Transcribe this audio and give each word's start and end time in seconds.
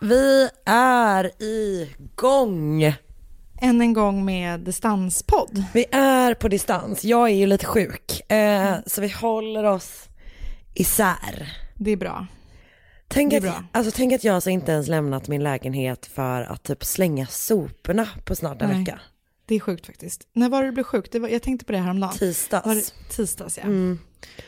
Vi 0.00 0.48
är 0.64 1.30
igång. 1.38 2.82
än 3.62 3.80
en 3.80 3.92
gång 3.92 4.24
med 4.24 4.60
distanspodd. 4.60 5.64
Vi 5.74 5.84
är 5.90 6.34
på 6.34 6.48
distans. 6.48 7.04
Jag 7.04 7.28
är 7.30 7.34
ju 7.34 7.46
lite 7.46 7.66
sjuk, 7.66 8.30
eh, 8.32 8.74
så 8.86 9.00
vi 9.00 9.08
håller 9.08 9.64
oss 9.64 10.08
isär. 10.74 11.52
Det 11.74 11.90
är 11.90 11.96
bra. 11.96 12.26
Tänk 13.08 13.30
Det 13.30 13.36
är 13.36 13.38
att, 13.38 13.42
bra. 13.42 13.64
alltså, 13.72 13.92
tänk 13.96 14.12
att 14.12 14.24
jag 14.24 14.34
alltså 14.34 14.50
inte 14.50 14.72
ens 14.72 14.88
lämnat 14.88 15.28
min 15.28 15.42
lägenhet 15.42 16.06
för 16.06 16.42
att 16.42 16.62
typ 16.62 16.84
slänga 16.84 17.26
soporna 17.26 18.08
på 18.24 18.36
snart 18.36 18.62
en 18.62 18.68
Nej. 18.68 18.78
vecka. 18.78 19.00
Det 19.46 19.54
är 19.54 19.60
sjukt 19.60 19.86
faktiskt. 19.86 20.28
När 20.32 20.48
var 20.48 20.62
det 20.62 20.68
du 20.68 20.72
blev 20.72 20.84
sjuk? 20.84 21.12
Det 21.12 21.18
var, 21.18 21.28
jag 21.28 21.42
tänkte 21.42 21.64
på 21.66 21.72
det 21.72 21.78
häromdagen. 21.78 22.14
Tisdags. 22.18 22.66
Var 22.66 22.74
det, 22.74 22.92
tisdags 23.10 23.58
ja. 23.58 23.62
Mm. 23.64 23.98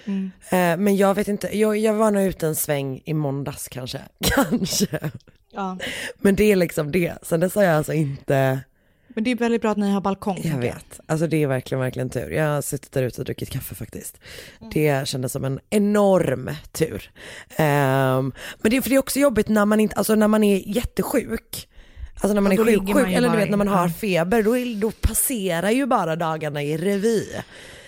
Mm. 0.05 0.31
Eh, 0.51 0.85
men 0.85 0.97
jag 0.97 1.15
vet 1.15 1.29
inte, 1.29 1.59
jag, 1.59 1.77
jag 1.77 1.95
var 1.95 2.11
nog 2.11 2.23
ute 2.23 2.47
en 2.47 2.55
sväng 2.57 3.03
i 3.05 3.15
måndags 3.15 3.69
kanske. 3.69 4.01
Kanske. 4.25 5.11
Ja. 5.53 5.79
Men 6.19 6.37
det 6.37 6.45
är 6.53 6.57
liksom 6.57 6.93
det. 6.93 7.13
Sen 7.23 7.41
dess 7.41 7.55
har 7.55 7.63
jag 7.63 7.77
alltså 7.77 7.93
inte, 7.93 8.61
Men 9.09 9.25
det 9.25 9.31
är 9.31 9.37
väldigt 9.37 9.63
bra 9.63 9.71
att 9.71 9.77
ni 9.77 9.91
har 9.91 10.01
balkong. 10.01 10.41
jag 10.45 10.59
vet. 10.59 11.01
Alltså 11.07 11.27
det 11.27 11.43
är 11.43 11.47
verkligen, 11.47 11.81
verkligen 11.81 12.11
tur. 12.11 12.31
Jag 12.31 12.45
har 12.55 12.63
suttit 12.63 12.93
där 12.93 13.03
ute 13.03 13.21
och 13.21 13.25
druckit 13.25 13.51
kaffe 13.51 13.75
faktiskt. 13.75 14.19
Mm. 14.61 14.71
Det 14.75 15.09
kändes 15.09 15.33
som 15.33 15.45
en 15.45 15.61
enorm 15.71 16.51
tur. 16.73 17.11
Ehm, 17.57 18.33
men 18.63 18.71
det 18.71 18.77
är 18.77 18.81
för 18.81 18.91
det 18.91 18.97
är 18.97 19.01
också 19.01 19.19
jobbigt 19.19 19.49
när 19.49 19.65
man 19.65 19.81
inte, 19.81 19.95
alltså 19.97 20.15
när 20.15 20.29
man 20.29 20.45
är 20.45 20.63
jättesjuk. 20.77 21.69
Alltså 22.15 22.35
när 22.35 22.41
man 22.41 22.53
Ja, 22.57 22.63
är 22.63 22.65
sjuk, 22.67 22.79
sjuk 22.97 23.09
ju 23.09 23.15
eller 23.15 23.31
du 23.31 23.37
vet 23.37 23.51
när 23.51 23.57
man 23.57 23.69
har 23.69 23.89
feber, 23.89 24.43
då, 24.43 24.59
är- 24.59 24.81
då 24.81 24.91
passerar 24.91 25.71
ju 25.71 25.87
bara 25.87 26.17
dagarna 26.17 26.63
i 26.63 26.77
revy. 26.77 27.27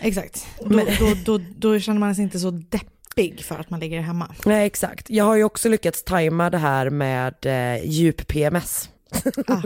Exakt. 0.00 0.46
Då, 0.60 0.68
då, 0.98 1.14
då, 1.24 1.44
då 1.58 1.80
känner 1.80 2.00
man 2.00 2.14
sig 2.14 2.24
inte 2.24 2.38
så 2.38 2.50
deppig 2.50 2.88
för 3.42 3.58
att 3.58 3.70
man 3.70 3.80
ligger 3.80 4.00
hemma. 4.00 4.34
Nej 4.44 4.66
exakt. 4.66 5.10
Jag 5.10 5.24
har 5.24 5.36
ju 5.36 5.44
också 5.44 5.68
lyckats 5.68 6.02
tajma 6.04 6.50
det 6.50 6.58
här 6.58 6.90
med 6.90 7.34
eh, 7.42 7.84
djup 7.84 8.26
PMS. 8.26 8.88
Ah, 9.46 9.62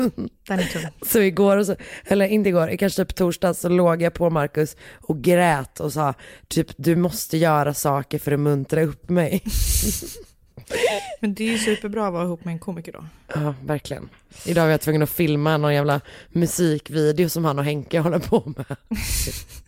den 0.49 0.59
är 0.59 0.73
tung. 0.73 0.83
Så 1.03 1.21
igår, 1.21 1.65
så, 1.65 1.77
eller 2.05 2.27
inte 2.27 2.49
igår, 2.49 2.77
kanske 2.77 3.05
typ 3.05 3.15
torsdag 3.15 3.55
så 3.55 3.69
låg 3.69 4.03
jag 4.03 4.15
på 4.15 4.31
Marcus 4.31 4.77
och 4.95 5.23
grät 5.23 5.81
och 5.81 5.93
sa 5.93 6.15
typ 6.49 6.67
du 6.77 6.97
måste 6.97 7.37
göra 7.37 7.75
saker 7.75 8.19
för 8.19 8.33
att 8.33 8.41
muntra 8.41 8.83
upp 8.83 9.09
mig. 9.09 9.43
Men 11.21 11.35
det 11.35 11.45
är 11.45 11.53
ju 11.53 11.59
superbra 11.59 12.07
att 12.07 12.13
vara 12.13 12.25
ihop 12.25 12.45
med 12.45 12.53
en 12.53 12.59
komiker 12.59 12.93
då. 12.93 13.05
Ja, 13.35 13.55
verkligen. 13.65 14.09
Idag 14.45 14.63
var 14.63 14.71
jag 14.71 14.81
tvungen 14.81 15.03
att 15.03 15.11
filma 15.11 15.57
någon 15.57 15.75
jävla 15.75 16.01
musikvideo 16.29 17.29
som 17.29 17.45
han 17.45 17.59
och 17.59 17.65
Henke 17.65 18.01
håller 18.01 18.19
på 18.19 18.53
med. 18.57 18.77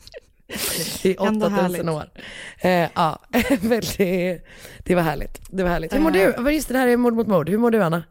I 1.02 1.16
Ändå 1.20 1.46
8000 1.46 1.52
härligt. 1.52 1.84
år. 1.88 2.10
Eh, 2.58 2.88
ja, 2.94 3.18
men 3.60 3.82
det, 4.84 4.94
var 4.94 5.02
härligt. 5.02 5.40
Det 5.50 5.62
var 5.62 5.70
härligt. 5.70 5.94
Hur 5.94 6.00
mår 6.00 6.16
Eh. 6.16 6.26
du? 6.36 6.42
Vad 6.42 6.52
Just 6.54 6.68
det, 6.68 6.78
här 6.78 6.88
är 6.88 6.96
mord 6.96 7.14
mot 7.14 7.26
mord. 7.26 7.48
Hur 7.48 7.58
mår 7.58 7.70
du 7.70 7.82
Anna? 7.82 8.02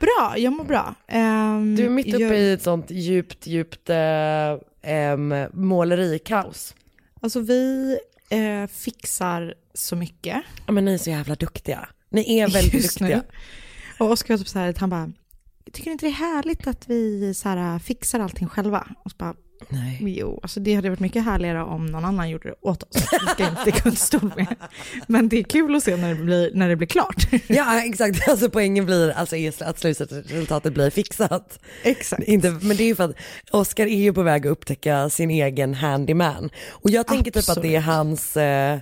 Bra, 0.00 0.34
jag 0.38 0.52
mår 0.52 0.64
bra. 0.64 0.94
Ehm, 1.08 1.76
Du 1.76 1.84
är 1.84 1.88
mitt 1.90 2.14
uppe 2.14 2.22
jag, 2.24 2.38
i 2.38 2.52
ett 2.52 2.62
sånt 2.62 2.90
djupt, 2.90 3.46
djupt 3.46 3.90
eh, 3.90 3.96
em, 4.82 5.34
målerikaos. 5.52 6.74
Alltså 7.20 7.40
vi 7.40 7.98
eh, 8.30 8.66
fixar 8.70 9.54
så 9.74 9.96
mycket. 9.96 10.36
Ja, 10.66 10.72
men 10.72 10.84
ni 10.84 10.94
är 10.94 10.98
så 10.98 11.10
jävla 11.10 11.34
duktiga. 11.34 11.88
Ni 12.10 12.38
är 12.38 12.48
väldigt 12.52 12.74
Just 12.74 13.00
nu. 13.00 13.06
duktiga. 13.06 13.22
Och 13.98 14.10
Oskar 14.10 14.34
var 14.34 14.38
typ 14.38 14.48
så 14.48 14.58
här, 14.58 14.74
han 14.78 14.90
bara, 14.90 15.12
tycker 15.72 15.90
inte 15.90 16.06
det 16.06 16.10
är 16.10 16.34
härligt 16.34 16.66
att 16.66 16.88
vi 16.88 17.34
så 17.34 17.48
här, 17.48 17.78
fixar 17.78 18.20
allting 18.20 18.48
själva? 18.48 18.86
Och 19.04 19.10
så 19.10 19.16
bara, 19.16 19.34
Nej. 19.68 19.98
jo, 20.00 20.40
alltså 20.42 20.60
det 20.60 20.74
hade 20.74 20.88
varit 20.90 21.00
mycket 21.00 21.24
härligare 21.24 21.62
om 21.62 21.86
någon 21.86 22.04
annan 22.04 22.30
gjorde 22.30 22.48
det 22.48 22.54
åt 22.60 22.82
oss. 22.82 23.10
Det 23.10 23.72
ska 23.72 23.88
inte 23.88 24.00
stol 24.00 24.32
med. 24.36 24.56
Men 25.06 25.28
det 25.28 25.38
är 25.38 25.42
kul 25.42 25.76
att 25.76 25.82
se 25.82 25.96
när 25.96 26.14
det 26.14 26.24
blir, 26.24 26.50
när 26.54 26.68
det 26.68 26.76
blir 26.76 26.88
klart. 26.88 27.28
Ja 27.46 27.84
exakt, 27.84 28.28
alltså 28.28 28.50
poängen 28.50 28.86
blir 28.86 29.10
alltså 29.10 29.36
att 29.64 29.78
slutresultatet 29.78 30.74
blir 30.74 30.90
fixat. 30.90 31.58
Exakt. 31.82 32.22
Inte, 32.22 32.50
men 32.50 32.76
det 32.76 32.82
är 32.82 32.86
ju 32.86 32.94
för 32.94 33.04
att 33.04 33.16
Oscar 33.50 33.86
är 33.86 34.02
ju 34.02 34.12
på 34.12 34.22
väg 34.22 34.46
att 34.46 34.50
upptäcka 34.50 35.10
sin 35.10 35.30
egen 35.30 35.74
handyman. 35.74 36.50
Och 36.70 36.90
jag 36.90 37.06
tänker 37.06 37.30
typ 37.30 37.48
att 37.48 37.62
det 37.62 37.76
är 37.76 37.80
hans, 37.80 38.36
eh, 38.36 38.78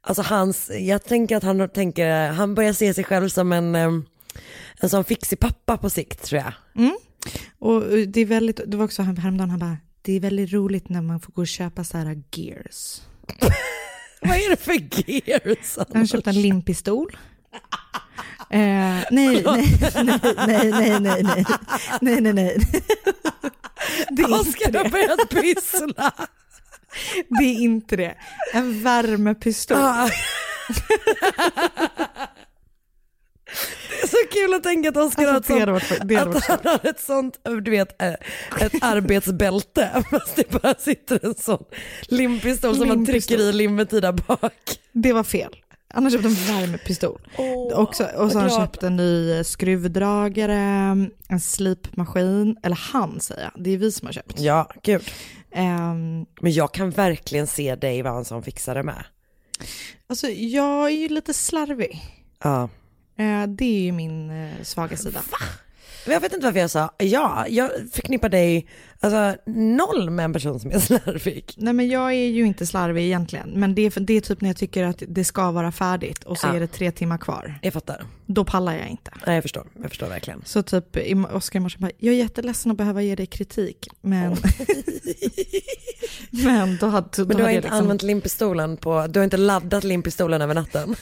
alltså 0.00 0.22
hans, 0.22 0.70
jag 0.78 1.04
tänker 1.04 1.36
att 1.36 1.42
han 1.42 1.68
tänker, 1.68 2.28
han 2.28 2.54
börjar 2.54 2.72
se 2.72 2.94
sig 2.94 3.04
själv 3.04 3.28
som 3.28 3.52
en, 3.52 3.74
eh, 3.74 3.90
en 4.80 4.88
sån 4.88 5.04
fixig 5.04 5.40
pappa 5.40 5.76
på 5.76 5.90
sikt 5.90 6.22
tror 6.22 6.42
jag. 6.42 6.52
Och 7.58 7.82
det 8.08 8.20
är 8.20 8.26
väldigt, 8.26 8.60
det 8.66 8.76
var 8.76 8.84
också 8.84 9.02
häromdagen, 9.02 9.50
han 9.50 9.58
bara, 9.58 9.76
det 10.02 10.12
är 10.12 10.20
väldigt 10.20 10.52
roligt 10.52 10.88
när 10.88 11.02
man 11.02 11.20
får 11.20 11.32
gå 11.32 11.40
och 11.40 11.48
köpa 11.48 11.84
så 11.84 11.98
här 11.98 12.22
gears. 12.30 13.00
Vad 14.20 14.36
är 14.36 14.50
det 14.50 14.56
för 14.56 14.72
gears? 15.10 15.78
Han 15.94 16.06
köpte 16.06 16.30
en 16.30 16.42
limpistol. 16.42 17.16
Eh, 18.50 18.58
nej, 18.60 19.04
nej, 19.10 19.42
nej, 19.44 20.20
nej, 20.72 21.00
nej, 21.00 21.22
nej, 21.22 21.44
nej, 22.00 22.20
nej, 22.20 22.32
nej. 22.32 22.58
Det 24.10 24.22
är 24.22 24.38
inte 24.38 24.78
har 24.78 24.90
börjat 24.90 25.30
pyssla. 25.30 26.12
Det 27.28 27.44
är 27.44 27.60
inte 27.60 27.96
det. 27.96 28.14
En 28.52 28.82
värmepistol. 28.82 29.78
Det 33.90 34.02
är 34.02 34.06
så 34.06 34.16
kul 34.32 34.54
att 34.54 34.62
tänka 34.62 34.88
att 34.88 34.96
Oscar 34.96 35.26
Alltså, 35.26 35.52
har 35.52 35.76
ett 35.76 35.86
sånt, 35.86 36.36
att 36.36 36.44
han 36.44 36.58
har 36.64 36.90
ett 36.90 37.00
sånt, 37.00 37.38
du 37.64 37.70
vet, 37.70 38.02
eh, 38.02 38.12
ett 38.60 38.72
arbetsbälte 38.82 40.04
fast 40.10 40.36
det 40.36 40.50
bara 40.62 40.74
sitter 40.74 41.26
en 41.26 41.34
sån 41.34 41.64
limpistol 42.02 42.76
som 42.76 42.88
man 42.88 43.06
trycker 43.06 43.38
i 43.40 43.52
limmet 43.52 43.92
i 43.92 44.00
där 44.00 44.12
bak. 44.12 44.52
Det 44.92 45.12
var 45.12 45.24
fel. 45.24 45.56
Han 45.94 46.04
har 46.04 46.10
köpt 46.10 46.24
en 46.24 46.34
värmepistol. 46.34 47.20
Också, 47.74 48.04
och 48.04 48.32
så 48.32 48.38
har 48.38 48.48
han 48.48 48.60
köpt 48.66 48.82
en 48.82 48.96
ny 48.96 49.32
eh, 49.32 49.42
skruvdragare, 49.42 50.56
en 51.28 51.40
slipmaskin, 51.40 52.56
eller 52.62 52.76
han 52.76 53.20
säger 53.20 53.42
jag, 53.42 53.64
det 53.64 53.70
är 53.70 53.78
vi 53.78 53.92
som 53.92 54.06
har 54.06 54.12
köpt. 54.12 54.40
Ja, 54.40 54.70
gud. 54.82 55.02
Ehm, 55.52 56.26
Men 56.40 56.52
jag 56.52 56.72
kan 56.74 56.90
verkligen 56.90 57.46
se 57.46 57.74
dig 57.74 58.02
vara 58.02 58.18
en 58.18 58.24
sån 58.24 58.42
fixare 58.42 58.82
med. 58.82 59.04
alltså 60.08 60.28
jag 60.28 60.86
är 60.86 60.96
ju 60.96 61.08
lite 61.08 61.34
slarvig. 61.34 62.02
Ja. 62.44 62.62
Eh, 62.62 62.68
Eh, 63.20 63.46
det 63.46 63.64
är 63.64 63.80
ju 63.80 63.92
min 63.92 64.30
eh, 64.30 64.62
svaga 64.62 64.96
sida. 64.96 65.22
Jag 66.06 66.20
vet 66.20 66.32
inte 66.32 66.46
varför 66.46 66.60
jag 66.60 66.70
sa 66.70 66.90
ja, 66.98 67.46
jag 67.48 67.70
förknippar 67.92 68.28
dig 68.28 68.66
alltså, 69.00 69.50
noll 69.50 70.10
med 70.10 70.24
en 70.24 70.32
person 70.32 70.60
som 70.60 70.70
är 70.70 70.78
slarvig. 70.78 71.44
Nej 71.56 71.72
men 71.72 71.88
jag 71.88 72.10
är 72.14 72.26
ju 72.28 72.44
inte 72.46 72.66
slarvig 72.66 73.04
egentligen, 73.04 73.50
men 73.50 73.74
det 73.74 73.82
är, 73.82 73.90
för- 73.90 74.00
det 74.00 74.14
är 74.16 74.20
typ 74.20 74.40
när 74.40 74.48
jag 74.48 74.56
tycker 74.56 74.84
att 74.84 75.02
det 75.08 75.24
ska 75.24 75.50
vara 75.50 75.72
färdigt 75.72 76.24
och 76.24 76.38
så 76.38 76.46
Ja. 76.46 76.54
är 76.56 76.60
det 76.60 76.66
tre 76.66 76.90
timmar 76.92 77.18
kvar. 77.18 77.58
Jag 77.62 77.72
fattar. 77.72 78.04
Då 78.26 78.44
pallar 78.44 78.72
jag 78.76 78.88
inte. 78.88 79.10
Nej, 79.26 79.34
jag 79.34 79.44
förstår, 79.44 79.66
jag 79.82 79.88
förstår 79.88 80.06
verkligen. 80.08 80.42
Så 80.44 80.62
typ 80.62 80.96
Oskar 81.32 81.58
i 81.58 81.62
morse 81.62 81.78
bara, 81.78 81.90
jag 81.98 82.14
är 82.14 82.18
jätteledsen 82.18 82.70
att 82.72 82.78
behöva 82.78 83.02
ge 83.02 83.14
dig 83.14 83.26
kritik, 83.26 83.88
men... 84.00 84.36
men 86.30 86.76
då 86.80 86.86
hade, 86.86 87.08
då 87.16 87.24
Men 87.24 87.28
du 87.28 87.34
har 87.34 87.40
hade 87.42 87.54
inte 87.56 87.66
liksom, 87.68 87.78
använt 87.78 88.02
limpistolen 88.02 88.76
på, 88.76 89.06
du 89.06 89.18
har 89.18 89.24
inte 89.24 89.36
laddat 89.36 89.84
limpistolen 89.84 90.42
över 90.42 90.54
natten. 90.54 90.96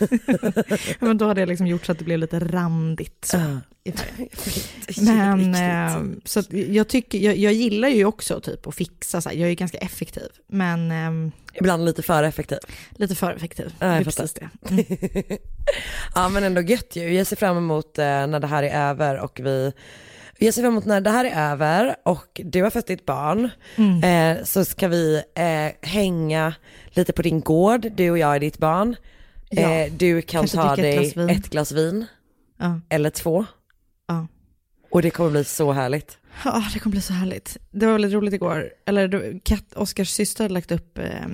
men 1.00 1.18
då 1.18 1.26
hade 1.26 1.40
jag 1.40 1.48
liksom 1.48 1.66
gjort 1.66 1.86
så 1.86 1.92
att 1.92 1.98
det 1.98 2.04
blev 2.04 2.18
lite 2.18 2.38
randigt 2.38 3.24
så, 3.24 3.38
färgen. 3.94 5.50
Men 5.50 5.54
eh, 5.54 6.18
så 6.24 6.42
jag, 6.50 6.88
tycker, 6.88 7.18
jag, 7.18 7.36
jag 7.36 7.52
gillar 7.52 7.87
ju 7.88 8.04
också 8.04 8.40
typ 8.40 8.66
att 8.66 8.74
fixa, 8.74 9.20
så 9.20 9.28
här. 9.28 9.36
jag 9.36 9.44
är 9.44 9.48
ju 9.48 9.54
ganska 9.54 9.78
effektiv, 9.78 10.28
men 10.46 10.90
eh, 10.90 11.32
Ibland 11.54 11.84
lite 11.84 12.02
för 12.02 12.22
effektiv. 12.22 12.58
lite 12.90 13.14
för 13.14 13.32
effektiv. 13.32 13.74
Ja, 13.78 13.86
jag 13.86 13.94
det 13.96 14.00
är 14.00 14.04
precis 14.04 14.34
det. 14.34 14.48
Mm. 14.70 14.84
Ja 16.14 16.28
men 16.28 16.44
ändå 16.44 16.60
gött 16.60 16.96
ju. 16.96 17.14
Jag 17.14 17.26
ser 17.26 17.36
fram 17.36 17.56
emot 17.56 17.98
eh, 17.98 18.04
när 18.04 18.40
det 18.40 18.46
här 18.46 18.62
är 18.62 18.88
över 18.90 19.18
och 19.18 19.40
vi 19.42 19.72
jag 20.38 20.54
ser 20.54 20.62
fram 20.62 20.72
emot 20.72 20.84
när 20.84 21.00
det 21.00 21.10
här 21.10 21.24
är 21.24 21.52
över 21.52 21.96
och 22.04 22.40
du 22.44 22.62
har 22.62 22.70
fött 22.70 22.86
ditt 22.86 23.06
barn. 23.06 23.50
Mm. 23.76 24.36
Eh, 24.38 24.44
så 24.44 24.64
ska 24.64 24.88
vi 24.88 25.22
eh, 25.34 25.88
hänga 25.88 26.54
lite 26.88 27.12
på 27.12 27.22
din 27.22 27.40
gård, 27.40 27.86
du 27.96 28.10
och 28.10 28.18
jag 28.18 28.34
är 28.36 28.40
ditt 28.40 28.58
barn. 28.58 28.96
Ja. 29.50 29.62
Eh, 29.62 29.92
du 29.92 30.22
kan 30.22 30.40
Kanske 30.40 30.56
ta 30.56 30.76
dricka 30.76 30.88
ett 30.88 30.96
dig 30.96 31.12
glas 31.12 31.16
vin. 31.16 31.30
ett 31.30 31.50
glas 31.50 31.72
vin 31.72 32.06
Ja. 32.58 32.80
eller 32.88 33.10
två. 33.10 33.44
Ja. 34.08 34.26
Och 34.90 35.02
det 35.02 35.10
kommer 35.10 35.30
bli 35.30 35.44
så 35.44 35.72
härligt. 35.72 36.17
Ja, 36.44 36.64
det 36.72 36.78
kommer 36.78 36.90
bli 36.92 37.00
så 37.00 37.12
härligt. 37.12 37.56
Det 37.70 37.86
var 37.86 37.92
väldigt 37.92 38.12
roligt 38.12 38.34
igår. 38.34 38.70
Eller 38.86 39.40
Kat, 39.44 39.72
Oskars 39.76 40.08
syster 40.10 40.44
hade 40.44 40.54
lagt 40.54 40.72
upp 40.72 40.98
eh, 40.98 41.24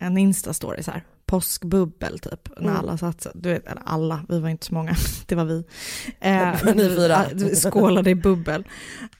en 0.00 0.18
Insta-story 0.18 0.82
så 0.82 0.90
här. 0.90 1.04
Påskbubbel 1.26 2.18
typ. 2.18 2.48
När 2.56 2.68
Mm. 2.70 2.76
alla 2.76 2.98
satt, 2.98 3.26
du 3.34 3.48
vet, 3.52 3.66
eller 3.66 3.82
alla, 3.86 4.24
vi 4.28 4.40
var 4.40 4.48
inte 4.48 4.66
så 4.66 4.74
många, 4.74 4.94
det 5.26 5.34
var 5.34 5.44
vi. 5.44 5.64
Eh, 6.20 6.64
Ni 6.74 6.88
fyra. 6.88 7.26
skålade 7.54 8.10
i 8.10 8.14
bubbel. 8.14 8.64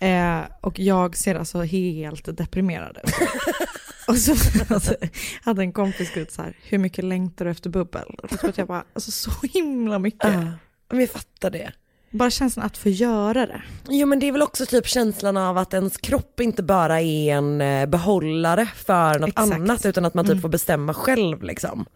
Eh, 0.01 0.41
och 0.61 0.79
jag 0.79 1.17
ser 1.17 1.35
alltså 1.35 1.63
helt 1.63 2.37
deprimerad 2.37 2.99
ut. 3.05 3.13
Och 4.09 4.17
så 4.17 4.33
alltså, 4.75 4.95
hade 5.43 5.63
en 5.63 5.73
kompis 5.73 6.09
skrivit 6.09 6.33
så 6.33 6.43
här, 6.43 6.57
hur 6.63 6.79
mycket 6.79 7.05
längtar 7.05 7.45
du 7.45 7.51
efter 7.51 7.71
bubbel? 7.71 8.05
Och 8.23 8.31
så 8.31 8.53
jag 8.57 8.69
bara, 8.69 8.85
alltså 8.95 9.11
så 9.11 9.31
himla 9.53 9.99
mycket. 9.99 10.33
Ja, 10.33 10.53
men 10.91 11.01
jag 11.01 11.11
fattar 11.11 11.51
det. 11.51 11.73
Bara 12.13 12.31
känslan 12.31 12.67
att 12.67 12.77
få 12.77 12.89
göra 12.89 13.47
det. 13.47 13.63
Jo 13.89 14.07
men 14.07 14.19
det 14.19 14.29
är 14.29 14.33
väl 14.33 14.43
också 14.43 14.67
typ 14.67 14.87
känslan 14.87 15.37
av 15.37 15.59
att 15.59 15.75
ens 15.75 15.97
kropp 15.97 16.41
inte 16.41 16.63
bara 16.63 17.01
är 17.01 17.33
en 17.35 17.61
eh, 17.61 17.87
behållare 17.87 18.67
för 18.75 19.19
något 19.19 19.29
Exakt. 19.29 19.53
annat 19.53 19.87
utan 19.87 20.05
att 20.05 20.15
man 20.15 20.25
typ 20.25 20.31
Mm. 20.33 20.43
får 20.43 20.49
bestämma 20.49 20.95
själv 20.95 21.43
liksom. 21.43 21.87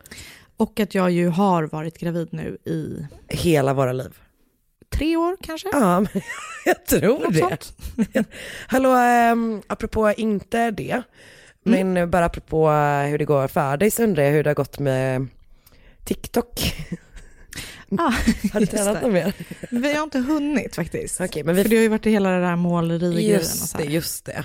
Och 0.57 0.81
att 0.81 0.95
jag 0.95 1.11
ju 1.11 1.29
har 1.29 1.63
varit 1.65 1.99
gravid 1.99 2.29
nu 2.31 2.59
i 2.65 3.07
Hela 3.29 3.75
våra 3.75 3.93
liv. 3.93 4.19
tre 4.91 5.17
år 5.17 5.37
kanske? 5.43 5.69
Ja, 5.73 6.01
men 6.01 6.09
jag 6.65 6.87
tror 6.87 7.19
Något 7.19 7.33
det. 7.35 7.39
sånt. 7.39 7.77
Hallå, 8.67 8.95
ähm, 8.97 9.63
apropå 9.67 10.13
inte 10.17 10.71
det, 10.71 11.03
Mm. 11.67 11.93
men 11.93 12.11
bara 12.11 12.25
apropå 12.25 12.71
hur 13.09 13.19
det 13.19 13.25
går 13.25 13.49
för 13.49 13.77
dig 13.77 13.91
så 13.91 14.03
undrar 14.03 14.23
jag 14.23 14.33
hur 14.33 14.45
det 14.45 14.51
har 14.51 14.55
gått 14.55 14.79
med 14.79 15.27
TikTok. 16.05 16.75
Ah, 17.99 18.13
Har 18.53 18.61
du 18.61 18.67
tränat 18.77 19.03
något 19.03 19.13
mer? 19.13 19.33
Vi 19.71 19.95
har 19.95 20.03
inte 20.03 20.19
hunnit 20.19 20.75
faktiskt. 20.75 21.21
Okej, 21.21 21.45
men 21.45 21.55
vi... 21.55 21.63
För 21.63 21.71
det 21.71 21.77
har 21.77 21.83
ju 21.83 21.89
varit 21.89 22.07
hela 22.07 22.31
det 22.31 22.41
där 22.41 22.57
målerigrejen 22.57 23.37
och 23.37 23.43
Just 23.43 23.69
så 23.69 23.79
det, 23.79 23.85
här. 23.85 23.91
just 23.91 24.25
det. 24.25 24.45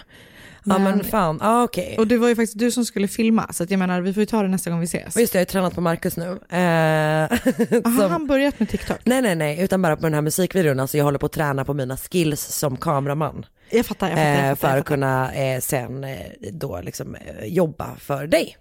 Ja 0.65 0.77
Men- 0.77 0.83
men 0.83 1.03
fan, 1.03 1.39
ja 1.41 1.63
okej. 1.63 1.95
Och 1.97 2.07
det 2.07 2.17
var 2.17 2.27
ju 2.27 2.35
faktiskt 2.35 2.59
du 2.59 2.71
som 2.71 2.85
skulle 2.85 3.07
filma, 3.07 3.53
så 3.53 3.65
jag 3.69 3.79
menar 3.79 4.01
vi 4.01 4.13
får 4.13 4.21
ju 4.21 4.25
ta 4.25 4.41
det 4.41 4.47
nästa 4.47 4.69
gång 4.69 4.79
vi 4.79 4.85
ses. 4.85 5.17
Just 5.17 5.33
det, 5.33 5.38
jag 5.38 5.39
har 5.39 5.45
ju 5.45 5.45
tränat 5.51 5.75
på 5.75 5.81
Marcus 5.81 6.17
nu. 6.17 6.25
Eh, 6.25 6.59
Har 6.59 7.81
som- 8.01 8.11
han 8.11 8.27
börjat 8.27 8.59
med 8.59 8.69
TikTok? 8.69 8.97
Nej 9.03 9.21
nej 9.21 9.35
nej, 9.35 9.61
utan 9.61 9.81
bara 9.81 9.95
på 9.95 10.01
den 10.01 10.13
här 10.13 10.21
musikvideon, 10.21 10.79
alltså 10.79 10.97
jag 10.97 11.05
håller 11.05 11.19
på 11.19 11.25
att 11.25 11.31
träna 11.31 11.65
på 11.65 11.73
mina 11.73 11.97
skills 11.97 12.41
som 12.41 12.77
kameraman. 12.77 13.45
Jag 13.69 13.85
fattar, 13.85 14.07
jag 14.09 14.17
fattar. 14.17 14.31
eh, 14.41 14.47
Jag 14.47 14.59
för 14.59 14.67
fattar, 14.67 14.77
att 14.79 14.85
kunna 14.85 15.33
eh, 15.33 15.59
sen 15.59 16.03
eh, 16.03 16.17
då 16.51 16.81
liksom 16.81 17.15
eh, 17.15 17.45
jobba 17.45 17.95
för 17.99 18.27
dig. 18.27 18.57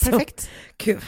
Så, 0.00 0.10
Perfekt. 0.10 0.50
Gud, 0.78 1.00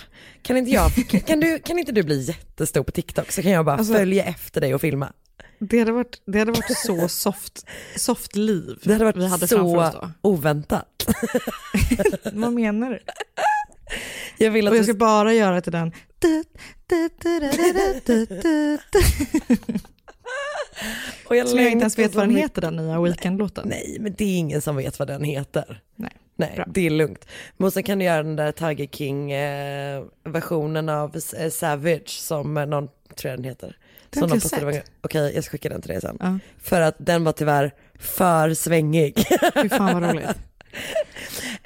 kan 0.43 0.57
inte 0.57 0.71
jag, 0.71 0.91
kan, 1.27 1.41
du, 1.41 1.59
kan 1.59 1.79
inte 1.79 1.93
du 1.93 2.03
bli 2.03 2.21
jättestor 2.23 2.83
på 2.83 2.91
TikTok 2.93 3.33
så 3.33 3.43
kan 3.43 3.51
jag 3.51 3.65
bara 3.65 3.77
Alltså- 3.77 3.93
följa 3.95 4.25
efter 4.25 4.61
dig 4.61 4.75
och 4.75 4.81
filma. 4.81 5.13
Det 5.59 5.79
hade 5.79 5.93
varit, 5.93 6.23
det 6.27 6.39
hade 6.39 6.53
varit 6.53 6.79
så 6.79 7.09
soft, 7.09 7.67
soft 7.97 8.37
liv 8.37 8.79
Det 8.83 8.93
hade 8.93 9.05
varit 9.05 9.17
vi 9.17 9.27
hade 9.27 9.49
så 9.49 9.93
oväntat. 10.23 11.07
Vad 12.33 12.53
menar 12.53 12.91
du? 12.91 12.99
Jag 14.39 14.51
vill 14.51 14.67
att 14.67 14.71
Och 14.71 14.77
jag 14.77 14.81
du 14.83 14.85
ska 14.85 14.95
bara 14.95 15.33
göra 15.35 15.61
till 15.61 15.73
den. 15.73 15.93
Du, 16.19 16.45
du, 16.87 17.09
du, 17.23 17.41
du, 17.41 17.51
du, 17.73 18.01
du, 18.07 18.27
du, 18.27 18.79
du. 18.93 19.03
och 21.27 21.37
jag 21.37 21.49
Som 21.49 21.59
jag 21.59 21.71
inte 21.73 21.83
ens 21.83 21.99
vet 21.99 22.13
så 22.13 22.19
vad 22.19 22.29
den 22.29 22.37
heter 22.37 22.61
den 22.63 22.77
nya 22.77 23.01
Weekend-låten. 23.01 23.69
Nej, 23.69 23.97
men 24.01 24.15
det 24.19 24.25
är 24.25 24.37
ingen 24.39 24.63
som 24.63 24.77
vet 24.77 24.99
vad 24.99 25.09
den 25.09 25.25
heter. 25.25 25.83
Nej. 25.97 26.13
Nej, 26.37 26.53
Bra. 26.57 26.65
det 26.69 26.87
är 26.87 26.91
lugnt. 26.91 27.27
Men 27.57 27.71
sen 27.71 27.83
kan 27.83 27.99
du 27.99 28.05
göra 28.05 28.23
den 28.23 28.37
där 28.37 28.53
Tiger 28.53 28.87
King-versionen 28.87 30.89
av 30.89 31.17
eh, 31.39 31.51
Savage 31.51 32.09
som 32.09 32.57
eh, 32.57 32.67
någon, 32.67 32.89
tror 33.17 33.31
jag 33.31 33.39
den 33.39 33.45
heter. 33.45 33.77
Den 34.11 34.21
Som 34.21 34.29
någon 34.29 34.41
postade 34.41 34.83
Okej, 35.01 35.33
jag 35.35 35.45
ska 35.45 35.53
skicka 35.53 35.69
den 35.69 35.83
till 35.83 35.91
dig 35.91 36.01
sen. 36.01 36.17
Ja. 36.21 36.39
För 36.59 36.81
att 36.81 36.95
den 36.99 37.25
var 37.25 37.33
tyvärr 37.33 37.75
för 37.99 38.55
svängig. 38.55 39.25
Fy 39.63 39.69
fan 39.69 40.01
vad 40.01 40.15
roligt. 40.15 40.29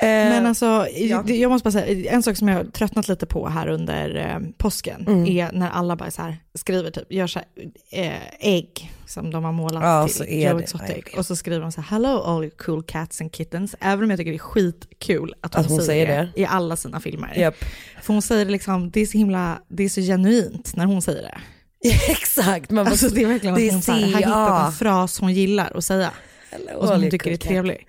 Eh, 0.00 0.06
Men 0.06 0.46
alltså, 0.46 0.86
ja. 0.96 1.28
jag 1.28 1.50
måste 1.50 1.64
bara 1.64 1.70
säga, 1.72 2.10
en 2.12 2.22
sak 2.22 2.36
som 2.36 2.48
jag 2.48 2.56
har 2.56 2.64
tröttnat 2.64 3.08
lite 3.08 3.26
på 3.26 3.48
här 3.48 3.68
under 3.68 4.16
eh, 4.16 4.48
påsken 4.58 5.04
Mm. 5.08 5.26
är 5.26 5.52
när 5.52 5.70
alla 5.70 5.96
bara 5.96 6.10
så 6.10 6.22
här 6.22 6.36
skriver 6.54 6.90
typ, 6.90 7.12
gör 7.12 7.26
så 7.26 7.38
här, 7.38 7.48
eh, 7.92 8.22
ägg 8.40 8.92
som 9.06 9.30
de 9.30 9.44
har 9.44 9.52
målat 9.52 9.82
Ja, 9.82 10.08
till 10.08 10.42
Joe. 10.42 10.58
Exotic. 10.60 11.04
Och 11.16 11.26
så 11.26 11.36
skriver 11.36 11.60
de 11.60 11.72
så 11.72 11.80
här, 11.80 11.88
hello 11.88 12.20
all 12.22 12.44
you 12.44 12.50
cool 12.50 12.82
cats 12.82 13.20
and 13.20 13.34
kittens. 13.34 13.74
Även 13.80 14.04
om 14.04 14.10
jag 14.10 14.18
tycker 14.18 14.30
det 14.30 14.36
är 14.36 14.38
skitkul 14.38 15.34
att 15.40 15.54
hon, 15.54 15.64
Att 15.64 15.70
hon 15.70 15.82
säger 15.82 16.06
det, 16.06 16.40
i 16.40 16.44
alla 16.46 16.76
sina 16.76 17.00
filmer. 17.00 17.34
Japp. 17.38 17.56
För 18.02 18.12
hon 18.12 18.22
säger 18.22 18.44
det 18.44 18.50
liksom, 18.50 18.90
det 18.90 19.00
är 19.00 19.06
så 19.06 19.18
himla, 19.18 19.58
det 19.68 19.84
är 19.84 19.88
så 19.88 20.00
genuint 20.00 20.76
när 20.76 20.84
hon 20.86 21.02
säger 21.02 21.22
det. 21.22 21.38
Exakt, 22.10 22.70
man 22.70 22.86
Alltså 22.86 23.08
det 23.08 23.22
är 23.22 23.26
verkligen 23.26 23.54
det 23.56 23.66
att 23.68 23.72
hon 23.72 23.82
så 23.82 23.92
här, 23.92 24.00
har 24.00 24.18
hittat 24.18 24.66
en 24.66 24.72
fras 24.72 25.20
hon 25.20 25.32
gillar 25.34 25.72
att 25.76 25.84
säga 25.84 26.10
och 26.76 26.88
som 26.88 27.00
hon 27.02 27.10
tycker 27.10 27.30
är 27.30 27.36
trevlig. 27.36 27.86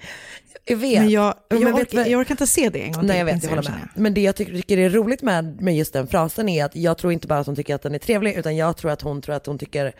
Jag 0.69 0.77
vet. 0.77 1.01
Men 1.01 1.09
jag, 1.09 1.33
Men 1.49 1.61
jag, 1.61 1.73
vet 1.73 1.81
orkar, 1.87 1.97
vad- 1.97 2.07
jag 2.07 2.19
orkar 2.19 2.33
inte 2.33 2.47
se 2.47 2.69
det 2.69 2.79
en 2.81 2.91
gång 2.91 3.05
Nej 3.05 3.17
jag 3.17 3.25
vet, 3.25 3.43
jag 3.43 3.49
håller 3.49 3.69
med. 3.71 3.89
Men 3.95 4.13
det 4.13 4.21
jag 4.21 4.35
tycker, 4.35 4.77
är 4.77 4.89
roligt 4.89 5.21
med, 5.21 5.61
med 5.61 5.77
just 5.77 5.93
den 5.93 6.07
frasen 6.07 6.49
är 6.49 6.65
att 6.65 6.75
jag 6.75 6.97
tror 6.97 7.13
inte 7.13 7.27
bara 7.27 7.39
att 7.39 7.45
hon 7.47 7.55
tycker 7.55 7.75
att 7.75 7.81
den 7.81 7.95
är 7.95 7.99
trevlig 7.99 8.33
utan 8.37 8.55
jag 8.55 8.77
tror 8.77 8.91
att 8.91 9.01
hon 9.01 9.21
tror 9.21 9.35
att 9.35 9.45
hon 9.45 9.57
tycker 9.57 9.93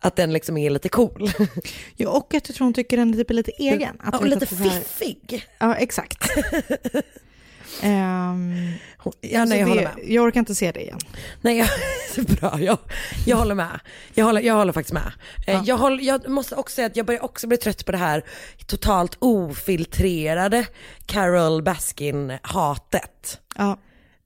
att 0.00 0.16
den 0.16 0.32
liksom 0.32 0.56
är 0.56 0.70
lite 0.70 0.88
cool. 0.88 1.30
Ja, 1.96 2.08
och 2.10 2.34
att 2.34 2.48
jag 2.48 2.56
tror 2.56 2.64
hon 2.64 2.74
tycker 2.74 2.96
den 2.96 3.12
typ 3.12 3.30
är 3.30 3.34
lite 3.34 3.50
egen. 3.50 3.96
Att 4.00 4.08
Ja, 4.12 4.18
och 4.18 4.24
vet 4.24 4.30
lite 4.40 4.46
fiffig. 4.46 5.44
Ja, 5.58 5.74
exakt. 5.74 6.24
Ehm, 7.82 8.72
Ja, 9.20 9.44
nej, 9.44 9.58
jag 9.58 9.66
det, 9.68 9.70
håller 9.70 9.82
med. 9.82 9.94
Jag 10.04 10.24
orkar 10.24 10.40
inte 10.40 10.54
se 10.54 10.72
det 10.72 10.80
igen. 10.82 10.98
Nej, 11.40 11.58
jag, 11.58 11.68
bra, 12.40 12.60
jag, 12.60 12.78
jag 13.26 13.36
håller 13.36 13.54
med. 13.54 13.80
Jag 14.14 14.24
håller, 14.24 14.40
jag 14.40 14.54
håller 14.54 14.72
faktiskt 14.72 14.92
med. 14.92 15.12
Eh, 15.46 15.54
Ja. 15.54 15.62
Jag, 15.66 15.76
håller, 15.76 16.04
jag 16.04 16.28
måste 16.28 16.54
också 16.56 16.74
säga 16.74 16.86
att 16.86 16.96
jag 16.96 17.06
börjar 17.06 17.24
också 17.24 17.46
bli 17.46 17.56
trött 17.56 17.86
på 17.86 17.92
det 17.92 17.98
här 17.98 18.22
totalt 18.66 19.16
ofiltrerade 19.18 20.66
Carol 21.06 21.62
Baskin-hatet. 21.62 23.40
Ja, 23.56 23.78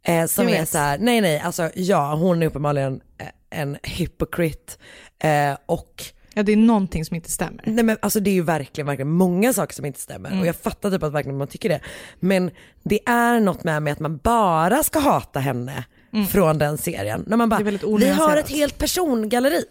Eh, 0.02 0.26
som 0.26 0.48
är 0.48 0.64
så 0.64 0.78
här, 0.78 0.98
nej 0.98 1.20
nej, 1.20 1.40
alltså 1.40 1.70
ja, 1.74 2.14
hon 2.14 2.42
är 2.42 2.46
uppenbarligen 2.46 3.00
eh, 3.18 3.60
en 3.60 3.78
hypocrite. 3.82 4.72
Eh, 5.18 5.56
och 5.66 6.04
ja, 6.34 6.42
det 6.42 6.52
är 6.52 6.56
någonting 6.56 7.04
som 7.04 7.16
inte 7.16 7.30
stämmer. 7.30 7.62
Nej 7.66 7.84
men 7.84 7.96
alltså 8.02 8.20
det 8.20 8.30
är 8.30 8.34
ju 8.34 8.42
verkligen, 8.42 8.86
verkligen 8.86 9.10
många 9.10 9.52
saker 9.52 9.74
som 9.74 9.84
inte 9.86 10.00
stämmer 10.00 10.28
Mm. 10.28 10.40
och 10.40 10.46
jag 10.46 10.56
fattar 10.56 10.90
typ 10.90 11.02
att 11.02 11.12
verkligen 11.12 11.38
man 11.38 11.48
tycker 11.48 11.68
det. 11.68 11.80
Men 12.20 12.50
det 12.82 13.00
är 13.08 13.40
något 13.40 13.64
med, 13.64 13.82
med 13.82 13.92
att 13.92 14.00
man 14.00 14.16
bara 14.16 14.82
ska 14.82 14.98
hata 14.98 15.40
henne 15.40 15.84
från 16.30 16.58
den 16.58 16.78
serien. 16.78 17.24
När 17.26 17.36
man 17.36 17.48
bara, 17.48 17.60
Mm. 17.60 17.74
Vi 17.74 17.86
har 17.86 17.92
onyanserat." 17.94 18.38
ett 18.44 18.50
helt 18.50 18.78
persongalleri 18.78 19.64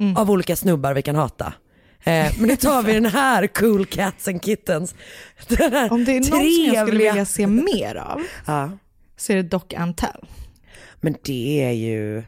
Mm. 0.00 0.16
av 0.16 0.30
olika 0.30 0.56
snubbar 0.56 0.94
vi 0.94 1.02
kan 1.02 1.14
hata. 1.16 1.52
Eh, 2.04 2.32
men 2.38 2.48
nu 2.48 2.56
tar 2.56 2.82
vi 2.82 2.92
den 2.92 3.06
här 3.06 3.46
cool 3.46 3.86
cats 3.86 4.28
and 4.28 4.44
kittens. 4.44 4.94
Om 5.90 6.04
det 6.04 6.12
är 6.12 6.14
någon 6.14 6.24
som 6.24 6.38
jag 6.38 6.44
skulle 6.44 6.84
trevliga- 6.84 6.84
vilja 7.12 7.24
se 7.24 7.46
mer 7.46 7.94
av 7.96 8.22
Ja, 8.46 8.70
så 9.16 9.32
är 9.32 9.36
det 9.36 9.42
Doc 9.42 9.62
Antel. 9.76 10.26
men 11.00 11.14
det 11.24 11.62
är 11.64 11.70
ju, 11.72 12.22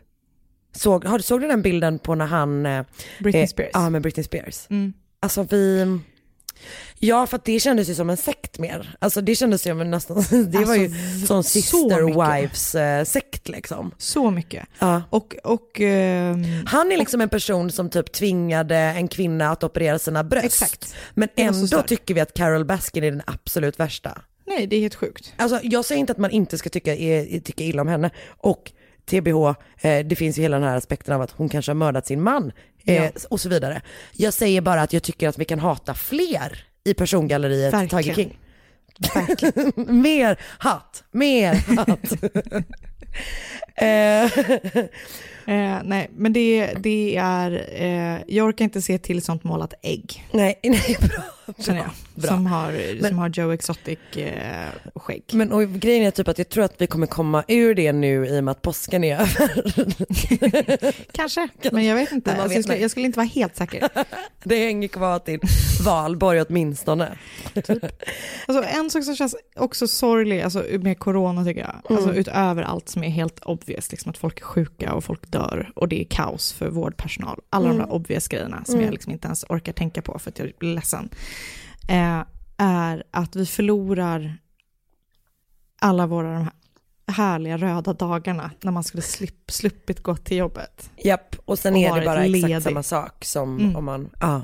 såg, 0.74 1.04
har, 1.04 1.18
såg 1.18 1.40
du 1.40 1.48
den 1.48 1.62
bilden 1.62 1.98
på 1.98 2.14
när 2.14 2.26
han, 2.26 2.66
eh, 2.66 2.84
Britney 3.20 3.42
eh, 3.42 3.48
Spears. 3.48 3.70
Ja 3.72 3.90
med 3.90 4.02
Britney 4.02 4.24
Spears. 4.24 4.66
Mm. 4.70 4.92
Alltså 5.20 5.46
vi, 5.50 5.98
Ja 6.98 7.26
för 7.26 7.36
att 7.36 7.44
det 7.44 7.60
kändes 7.60 7.88
ju 7.88 7.94
som 7.94 8.10
en 8.10 8.16
sekt 8.16 8.58
mer. 8.58 8.96
Alltså 8.98 9.20
det 9.20 9.34
kändes 9.34 9.66
ju 9.66 9.70
som 9.70 9.90
nästan, 9.90 10.16
det 10.50 10.64
var 10.64 10.74
ju 10.74 10.84
Alltså, 10.84 11.26
så 11.26 11.42
sister 11.42 12.02
mycket. 12.02 12.44
wives 12.44 12.74
eh, 12.74 13.04
sekt 13.04 13.48
liksom. 13.48 13.90
Så 13.98 14.30
mycket. 14.30 14.66
Ja. 14.78 15.02
Och, 15.10 15.36
och 15.44 15.80
ehm, 15.80 16.44
Han 16.66 16.92
är 16.92 16.96
liksom 16.96 17.20
en 17.20 17.28
person 17.28 17.70
som 17.70 17.90
typ 17.90 18.12
tvingade 18.12 18.76
en 18.76 19.08
kvinna 19.08 19.50
att 19.50 19.64
operera 19.64 19.98
sina 19.98 20.24
bröst. 20.24 20.44
Exakt. 20.44 20.94
Men 21.14 21.28
ändå 21.36 21.82
tycker 21.82 22.14
vi 22.14 22.20
att 22.20 22.34
Carol 22.34 22.64
Baskin 22.64 23.04
är 23.04 23.10
den 23.10 23.22
absolut 23.26 23.80
värsta. 23.80 24.18
nej, 24.46 24.66
det 24.66 24.76
är 24.76 24.80
helt 24.80 24.94
sjukt. 24.94 25.32
Alltså 25.36 25.60
jag 25.62 25.84
säger 25.84 26.00
inte 26.00 26.12
att 26.12 26.18
man 26.18 26.30
inte 26.30 26.58
ska 26.58 26.70
tycka, 26.70 26.94
tycka 27.44 27.64
illa 27.64 27.82
om 27.82 27.88
henne. 27.88 28.10
Och 28.26 28.72
TBH, 29.06 29.54
eh, 29.80 30.06
det 30.06 30.16
finns 30.16 30.38
ju 30.38 30.42
hela 30.42 30.58
den 30.58 30.68
här 30.68 30.76
aspekten 30.76 31.14
av 31.14 31.20
att 31.22 31.30
hon 31.30 31.48
kanske 31.48 31.70
har 31.70 31.76
mördat 31.76 32.06
sin 32.06 32.22
man. 32.22 32.52
Eh, 32.84 32.94
Ja. 33.04 33.10
Och 33.30 33.40
så 33.40 33.48
vidare. 33.48 33.82
Jag 34.12 34.34
säger 34.34 34.60
bara 34.60 34.82
att 34.82 34.92
jag 34.92 35.02
tycker 35.02 35.28
att 35.28 35.38
vi 35.38 35.44
kan 35.44 35.58
hata 35.58 35.94
fler 35.94 36.64
i 36.84 36.94
persongalleriet 36.94 37.74
Verkligen. 37.74 38.02
Tiger 38.02 38.14
King. 38.14 38.38
mer 40.02 40.40
hat, 40.58 41.04
mer 41.10 41.54
hat. 41.76 42.12
eh, 43.76 44.84
Eh, 45.46 45.78
nej, 45.84 46.10
men 46.16 46.32
det, 46.32 46.74
det 46.80 47.16
är, 47.16 47.66
eh, 47.72 48.20
jag 48.26 48.46
orkar 48.46 48.64
inte 48.64 48.82
se 48.82 48.98
till 48.98 49.22
sånt 49.22 49.44
målat 49.44 49.74
ägg, 49.82 50.28
nej, 50.32 50.58
nej, 50.62 50.96
bra. 51.00 51.22
känner 51.58 51.78
jag. 51.78 51.90
bra. 52.14 52.28
Som, 52.28 52.46
har, 52.46 52.72
Men- 53.00 53.08
som 53.08 53.18
har 53.18 53.28
Joe 53.28 53.50
Exotic 53.52 53.98
eh. 54.16 54.68
Men 55.32 55.52
och 55.52 55.68
grejen 55.72 56.06
är 56.06 56.10
typ 56.10 56.28
att 56.28 56.38
jag 56.38 56.48
tror 56.48 56.64
att 56.64 56.74
vi 56.78 56.86
kommer 56.86 57.06
komma 57.06 57.44
ur 57.48 57.74
det 57.74 57.92
nu 57.92 58.26
i 58.26 58.40
och 58.40 58.44
med 58.44 58.52
att 58.52 58.62
påsken 58.62 59.04
är 59.04 59.14
över. 59.20 60.94
Kanske, 61.12 61.48
men 61.72 61.84
jag 61.84 61.94
vet 61.96 62.12
inte. 62.12 62.30
Alltså, 62.32 62.48
vet 62.48 62.54
jag, 62.56 62.64
skulle, 62.64 62.78
jag 62.78 62.90
skulle 62.90 63.06
inte 63.06 63.16
vara 63.18 63.26
helt 63.26 63.56
säker. 63.56 63.88
Det 64.44 64.58
hänger 64.66 64.88
kvar 64.88 65.18
till 65.18 65.40
valborg 65.84 66.40
åtminstone. 66.42 67.18
Alltså, 68.46 68.64
en 68.78 68.90
sak 68.90 69.04
som 69.04 69.16
känns 69.16 69.36
också 69.56 69.86
sorglig 69.88 70.40
alltså, 70.42 70.64
med 70.80 70.98
corona 70.98 71.44
tycker 71.44 71.60
jag, 71.60 71.74
alltså, 71.88 72.08
Mm. 72.08 72.20
utöver 72.20 72.62
allt 72.62 72.88
som 72.88 73.04
är 73.04 73.08
helt 73.08 73.38
obvious, 73.44 73.90
liksom, 73.90 74.10
att 74.10 74.18
folk 74.18 74.40
är 74.40 74.44
sjuka 74.44 74.92
och 74.92 75.04
folk 75.04 75.30
dör 75.30 75.70
och 75.76 75.88
det 75.88 76.00
är 76.00 76.04
kaos 76.04 76.52
för 76.52 76.68
vårdpersonal, 76.68 77.40
alla 77.50 77.64
Mm. 77.64 77.78
de 77.78 77.84
där 77.84 77.92
obvious 77.92 78.28
grejerna 78.28 78.62
som 78.64 78.74
Mm. 78.74 78.84
jag 78.84 78.92
liksom 78.92 79.12
inte 79.12 79.26
ens 79.26 79.44
orkar 79.48 79.72
tänka 79.72 80.02
på 80.02 80.18
för 80.18 80.30
att 80.30 80.38
jag 80.38 80.52
blir 80.58 80.74
ledsen, 80.74 81.08
eh, 81.88 82.22
är 82.56 83.04
att 83.10 83.36
vi 83.36 83.46
förlorar 83.46 84.36
alla 85.80 86.06
våra 86.06 86.32
de 86.34 86.42
här 86.42 86.50
härliga 87.06 87.56
röda 87.56 87.92
dagarna 87.92 88.50
när 88.60 88.72
man 88.72 88.84
skulle 88.84 89.02
slipp, 89.02 89.50
sluppit 89.50 90.02
gå 90.02 90.16
till 90.16 90.36
jobbet. 90.36 90.90
Japp, 90.96 91.36
och 91.44 91.58
sen 91.58 91.74
Och 91.74 91.80
är 91.80 92.00
det 92.00 92.06
bara 92.06 92.20
ledig. 92.24 92.44
exakt 92.44 92.64
samma 92.64 92.82
sak 92.82 93.24
som 93.24 93.58
Mm. 93.58 93.76
om 93.76 93.84
man, 93.84 94.10
ja, 94.20 94.42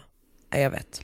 jag 0.50 0.70
vet. 0.70 1.02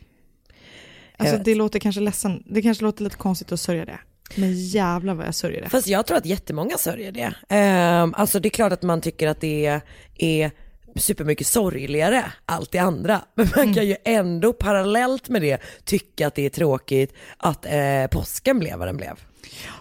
Jag 0.48 1.26
Alltså, 1.26 1.36
vet. 1.36 1.44
det 1.44 1.54
låter 1.54 1.78
kanske 1.78 2.00
ledsen, 2.00 2.42
det 2.46 2.62
kanske 2.62 2.84
låter 2.84 3.04
lite 3.04 3.16
konstigt 3.16 3.52
att 3.52 3.60
sörja 3.60 3.84
det, 3.84 3.98
men 4.36 4.52
jävlar 4.68 5.14
vad 5.14 5.26
jag 5.26 5.34
sörjer 5.34 5.62
det. 5.62 5.68
Fast 5.68 5.86
jag 5.86 6.06
tror 6.06 6.16
att 6.18 6.26
jättemånga 6.26 6.76
sörjer 6.78 7.12
det. 7.12 7.34
Ehm, 7.48 8.14
alltså 8.14 8.40
det 8.40 8.48
är 8.48 8.50
klart 8.50 8.72
att 8.72 8.82
man 8.82 9.00
tycker 9.00 9.28
att 9.28 9.40
det 9.40 9.80
är 10.16 10.50
supermycket 10.96 11.46
sorgligare, 11.46 12.32
allt 12.46 12.72
det 12.72 12.78
andra. 12.78 13.20
Men 13.34 13.48
man 13.56 13.74
kan 13.74 13.86
ju 13.86 13.96
ändå 14.04 14.52
parallellt 14.52 15.28
med 15.28 15.42
det 15.42 15.60
tycka 15.84 16.26
att 16.26 16.34
det 16.34 16.46
är 16.46 16.50
tråkigt 16.50 17.14
att 17.36 17.66
eh, 17.66 18.06
påsken 18.10 18.58
blev 18.58 18.78
vad 18.78 18.88
den 18.88 18.96
blev. 18.96 19.14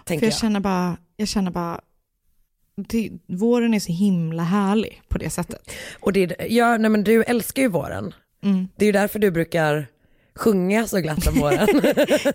För 0.06 0.14
jag, 0.14 0.22
jag. 0.22 0.34
känner 0.34 0.60
bara, 0.60 0.96
jag 1.16 1.28
känner 1.28 1.50
bara, 1.50 1.80
det, 2.76 3.10
våren 3.26 3.74
är 3.74 3.80
så 3.80 3.92
himla 3.92 4.42
härlig 4.42 5.02
på 5.08 5.18
det 5.18 5.30
sättet. 5.30 5.70
Och 6.00 6.12
det, 6.12 6.36
ja, 6.48 6.76
nej 6.76 6.90
men 6.90 7.04
du 7.04 7.22
älskar 7.22 7.62
ju 7.62 7.68
våren. 7.68 8.14
Mm. 8.42 8.68
Det 8.76 8.84
är 8.84 8.86
ju 8.86 8.92
därför 8.92 9.18
du 9.18 9.30
brukar 9.30 9.86
sjunga 10.36 10.86
så 10.86 11.00
glatt 11.00 11.26
om 11.26 11.34
våren. 11.34 11.68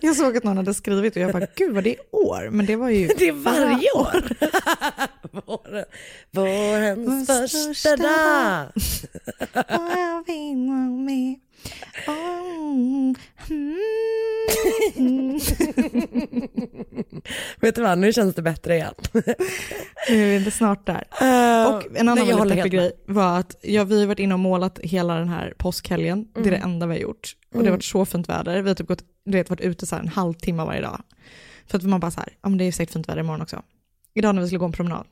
Jag 0.00 0.16
såg 0.16 0.36
att 0.36 0.44
någon 0.44 0.56
hade 0.56 0.74
skrivit 0.74 1.16
och 1.16 1.22
jag 1.22 1.32
bara, 1.32 1.46
gud 1.54 1.74
vad 1.74 1.84
det 1.84 1.90
är 1.90 2.00
år, 2.10 2.48
men 2.50 2.66
det 2.66 2.76
var 2.76 2.88
ju 2.88 3.06
Det 3.18 3.28
är 3.28 3.32
varje 3.32 3.92
år. 3.92 4.36
Våren, 5.46 5.84
vårens 6.30 7.28
Vår 7.28 7.40
första 7.40 7.58
största 7.58 7.96
dag. 7.96 8.66
Mm. 12.06 13.14
Mm. 14.96 15.38
Vet 17.60 17.74
du 17.74 17.82
vad, 17.82 17.98
nu 17.98 18.12
känns 18.12 18.34
det 18.34 18.42
bättre 18.42 18.74
igen. 18.76 18.94
Nu 20.08 20.36
är 20.36 20.40
det 20.40 20.50
snart 20.50 20.86
där. 20.86 21.04
Och 21.68 21.96
en 21.96 22.08
annan 22.08 22.26
Nej, 22.26 22.36
väldigt 22.36 22.56
peppig 22.58 22.72
grej 22.72 22.92
var 23.06 23.38
att 23.38 23.56
ja, 23.62 23.84
vi 23.84 24.00
har 24.00 24.06
varit 24.06 24.18
inne 24.18 24.34
och 24.34 24.40
målat 24.40 24.78
hela 24.82 25.14
den 25.14 25.28
här 25.28 25.54
påskhelgen. 25.58 26.28
Det 26.34 26.40
är 26.40 26.50
det 26.50 26.56
enda 26.56 26.86
vi 26.86 26.92
har 26.94 27.00
gjort. 27.00 27.36
Och 27.46 27.52
det 27.52 27.58
har 27.58 27.62
Mm. 27.62 27.72
varit 27.72 27.84
så 27.84 28.04
fint 28.04 28.28
väder. 28.28 28.62
Vi 28.62 28.68
har 28.70 28.74
typ 28.74 28.86
gått, 28.88 29.04
du 29.24 29.32
vet, 29.32 29.50
varit 29.50 29.60
ute 29.60 29.86
så 29.86 29.96
en 29.96 30.08
halvtimme 30.08 30.64
varje 30.64 30.80
dag. 30.80 31.02
För 31.66 31.78
att 31.78 31.84
man 31.84 32.00
bara 32.00 32.10
så 32.10 32.20
här, 32.20 32.28
ja 32.42 32.48
men 32.48 32.58
det 32.58 32.64
är 32.64 32.72
säkert 32.72 32.92
fint 32.92 33.08
väder 33.08 33.20
imorgon 33.20 33.42
också. 33.42 33.62
Idag 34.14 34.34
när 34.34 34.42
vi 34.42 34.48
skulle 34.48 34.58
gå 34.58 34.64
en 34.66 34.72
promenad. 34.72 35.06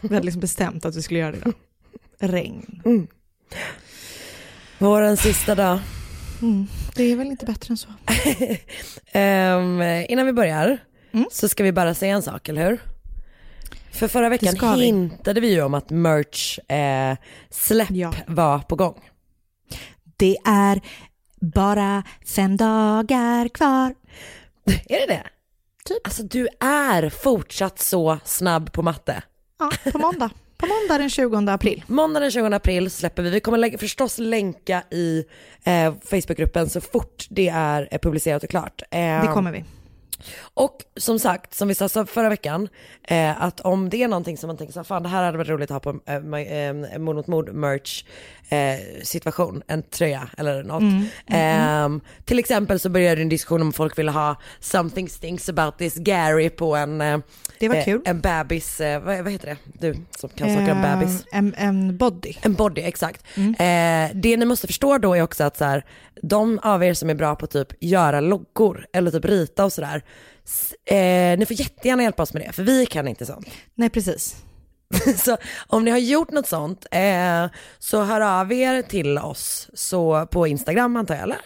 Vi 0.00 0.14
hade 0.14 0.24
liksom 0.24 0.40
bestämt 0.40 0.84
att 0.84 0.96
vi 0.96 1.02
skulle 1.02 1.20
göra 1.20 1.32
det 1.32 1.38
idag. 1.38 1.52
Regn. 2.18 2.80
Vårens 4.78 5.20
sista 5.20 5.54
dag. 5.54 5.78
Mm. 6.42 6.66
Det 6.94 7.04
är 7.12 7.16
väl 7.16 7.26
inte 7.26 7.46
bättre 7.46 7.72
än 7.72 7.76
så. 7.76 7.88
Ehm, 9.12 9.82
innan 10.08 10.26
vi 10.26 10.32
börjar 10.32 10.78
Mm. 11.12 11.26
så 11.32 11.48
ska 11.48 11.64
vi 11.64 11.72
bara 11.72 11.94
säga 11.94 12.14
en 12.14 12.22
sak, 12.22 12.48
eller 12.48 12.64
hur? 12.70 12.80
För 13.92 14.08
förra 14.08 14.28
veckan 14.28 14.76
vi. 14.78 14.84
hintade 14.84 15.40
vi 15.40 15.52
ju 15.52 15.62
om 15.62 15.74
att 15.74 15.90
merch 15.90 16.58
eh, 16.70 17.16
släpp 17.50 17.90
Ja. 17.90 18.12
var 18.26 18.58
på 18.58 18.76
gång. 18.76 19.00
Det 20.16 20.36
är 20.46 20.80
bara 21.40 22.02
fem 22.36 22.56
dagar 22.56 23.48
kvar. 23.48 23.94
Är 24.88 25.00
det 25.00 25.06
det? 25.06 25.22
Typ. 25.84 25.98
Alltså 26.06 26.22
du 26.22 26.48
är 26.60 27.08
fortsatt 27.08 27.78
så 27.78 28.18
snabb 28.24 28.72
på 28.72 28.82
matte. 28.82 29.22
Ja, 29.58 29.70
på 29.92 29.98
måndag. 29.98 30.30
På 30.64 30.68
måndag 30.68 30.98
den 30.98 31.10
20 31.10 31.50
april. 31.50 31.84
Måndag 31.86 32.20
den 32.20 32.30
20 32.30 32.46
april 32.56 32.90
släpper 32.90 33.22
vi. 33.22 33.30
Vi 33.30 33.40
kommer 33.40 33.58
lägga, 33.58 33.78
förstås 33.78 34.18
länka 34.18 34.82
i 34.90 35.24
eh, 35.64 35.94
Facebookgruppen 36.04 36.68
så 36.68 36.80
fort 36.80 37.26
det 37.30 37.48
är 37.48 37.88
eh, 37.90 37.98
publicerat 37.98 38.42
och 38.44 38.50
klart. 38.50 38.82
Eh, 38.90 38.98
Det 39.00 39.30
kommer 39.34 39.52
vi. 39.52 39.64
Och 40.54 40.76
som 40.96 41.18
sagt, 41.18 41.54
som 41.54 41.68
vi 41.68 41.74
sa 41.74 41.88
förra 42.06 42.28
veckan, 42.28 42.68
eh, 43.02 43.42
att 43.42 43.60
om 43.60 43.90
det 43.90 44.02
är 44.02 44.08
någonting 44.08 44.36
som 44.36 44.46
man 44.46 44.56
tänker 44.56 44.72
så 44.72 44.78
här, 44.78 44.84
fan 44.84 45.02
det 45.02 45.08
här 45.08 45.24
hade 45.24 45.38
varit 45.38 45.48
roligt 45.48 45.70
att 45.70 45.84
ha 45.84 45.92
på 45.92 46.00
eh, 46.06 46.16
eh, 46.16 46.98
mord 46.98 47.16
mot 47.16 47.26
mord 47.26 47.54
merch 47.54 48.04
eh, 48.48 49.02
situation, 49.02 49.62
en 49.66 49.82
tröja 49.82 50.28
eller 50.38 50.62
något. 50.62 50.80
Mm, 50.80 51.04
Ehm, 51.26 52.00
till 52.24 52.38
exempel 52.38 52.80
så 52.80 52.88
började 52.88 53.22
en 53.22 53.28
diskussion 53.28 53.62
om 53.62 53.72
folk 53.72 53.98
ville 53.98 54.10
ha 54.10 54.36
something 54.60 55.08
stinks 55.08 55.48
about 55.48 55.78
this 55.78 55.94
Gary 55.94 56.50
på 56.50 56.76
en, 56.76 57.00
eh, 57.00 57.18
Det 57.58 57.68
var 57.68 57.76
eh, 57.76 57.84
kul. 57.84 58.02
en 58.04 58.20
bebis, 58.20 58.80
eh, 58.80 59.02
vad, 59.02 59.18
vad 59.18 59.32
heter 59.32 59.46
det? 59.46 59.56
Du 59.88 59.96
som 60.18 60.28
kan 60.28 60.48
saker 60.48 60.72
om 60.72 60.84
Eh, 60.84 60.98
bebis. 60.98 61.24
En, 61.32 61.54
en 61.58 61.96
body. 61.96 62.34
En 62.42 62.54
body, 62.54 62.82
exakt. 62.82 63.22
Mm. 63.36 63.50
Eh, 63.54 64.10
det 64.14 64.36
ni 64.36 64.44
måste 64.44 64.66
förstå 64.66 64.98
då 64.98 65.14
är 65.14 65.22
också 65.22 65.44
att 65.44 65.56
så 65.56 65.64
här, 65.64 65.84
de 66.22 66.58
av 66.58 66.84
er 66.84 66.94
som 66.94 67.10
är 67.10 67.14
bra 67.14 67.34
på 67.36 67.46
typ 67.46 67.68
göra 67.80 68.20
loggor 68.20 68.86
eller 68.92 69.10
typ 69.10 69.24
rita 69.24 69.64
och 69.64 69.72
sådär, 69.72 70.02
eh, 70.84 71.38
ni 71.38 71.44
får 71.46 71.56
jättegärna 71.60 72.02
hjälpa 72.02 72.22
oss 72.22 72.32
med 72.32 72.42
det, 72.42 72.52
för 72.52 72.62
vi 72.62 72.86
kan 72.86 73.08
inte 73.08 73.26
sånt. 73.26 73.46
Nej, 73.74 73.90
precis. 73.90 74.36
så 75.24 75.36
om 75.66 75.84
ni 75.84 75.90
har 75.90 75.98
gjort 75.98 76.30
något 76.30 76.48
sånt, 76.48 76.86
eh, 76.90 77.46
så 77.78 78.02
hör 78.02 78.20
av 78.20 78.52
er 78.52 78.82
till 78.82 79.18
oss 79.18 79.70
så 79.74 80.26
på 80.26 80.46
Instagram 80.46 80.96
antar 80.96 81.14
jag, 81.14 81.22
eller? 81.22 81.38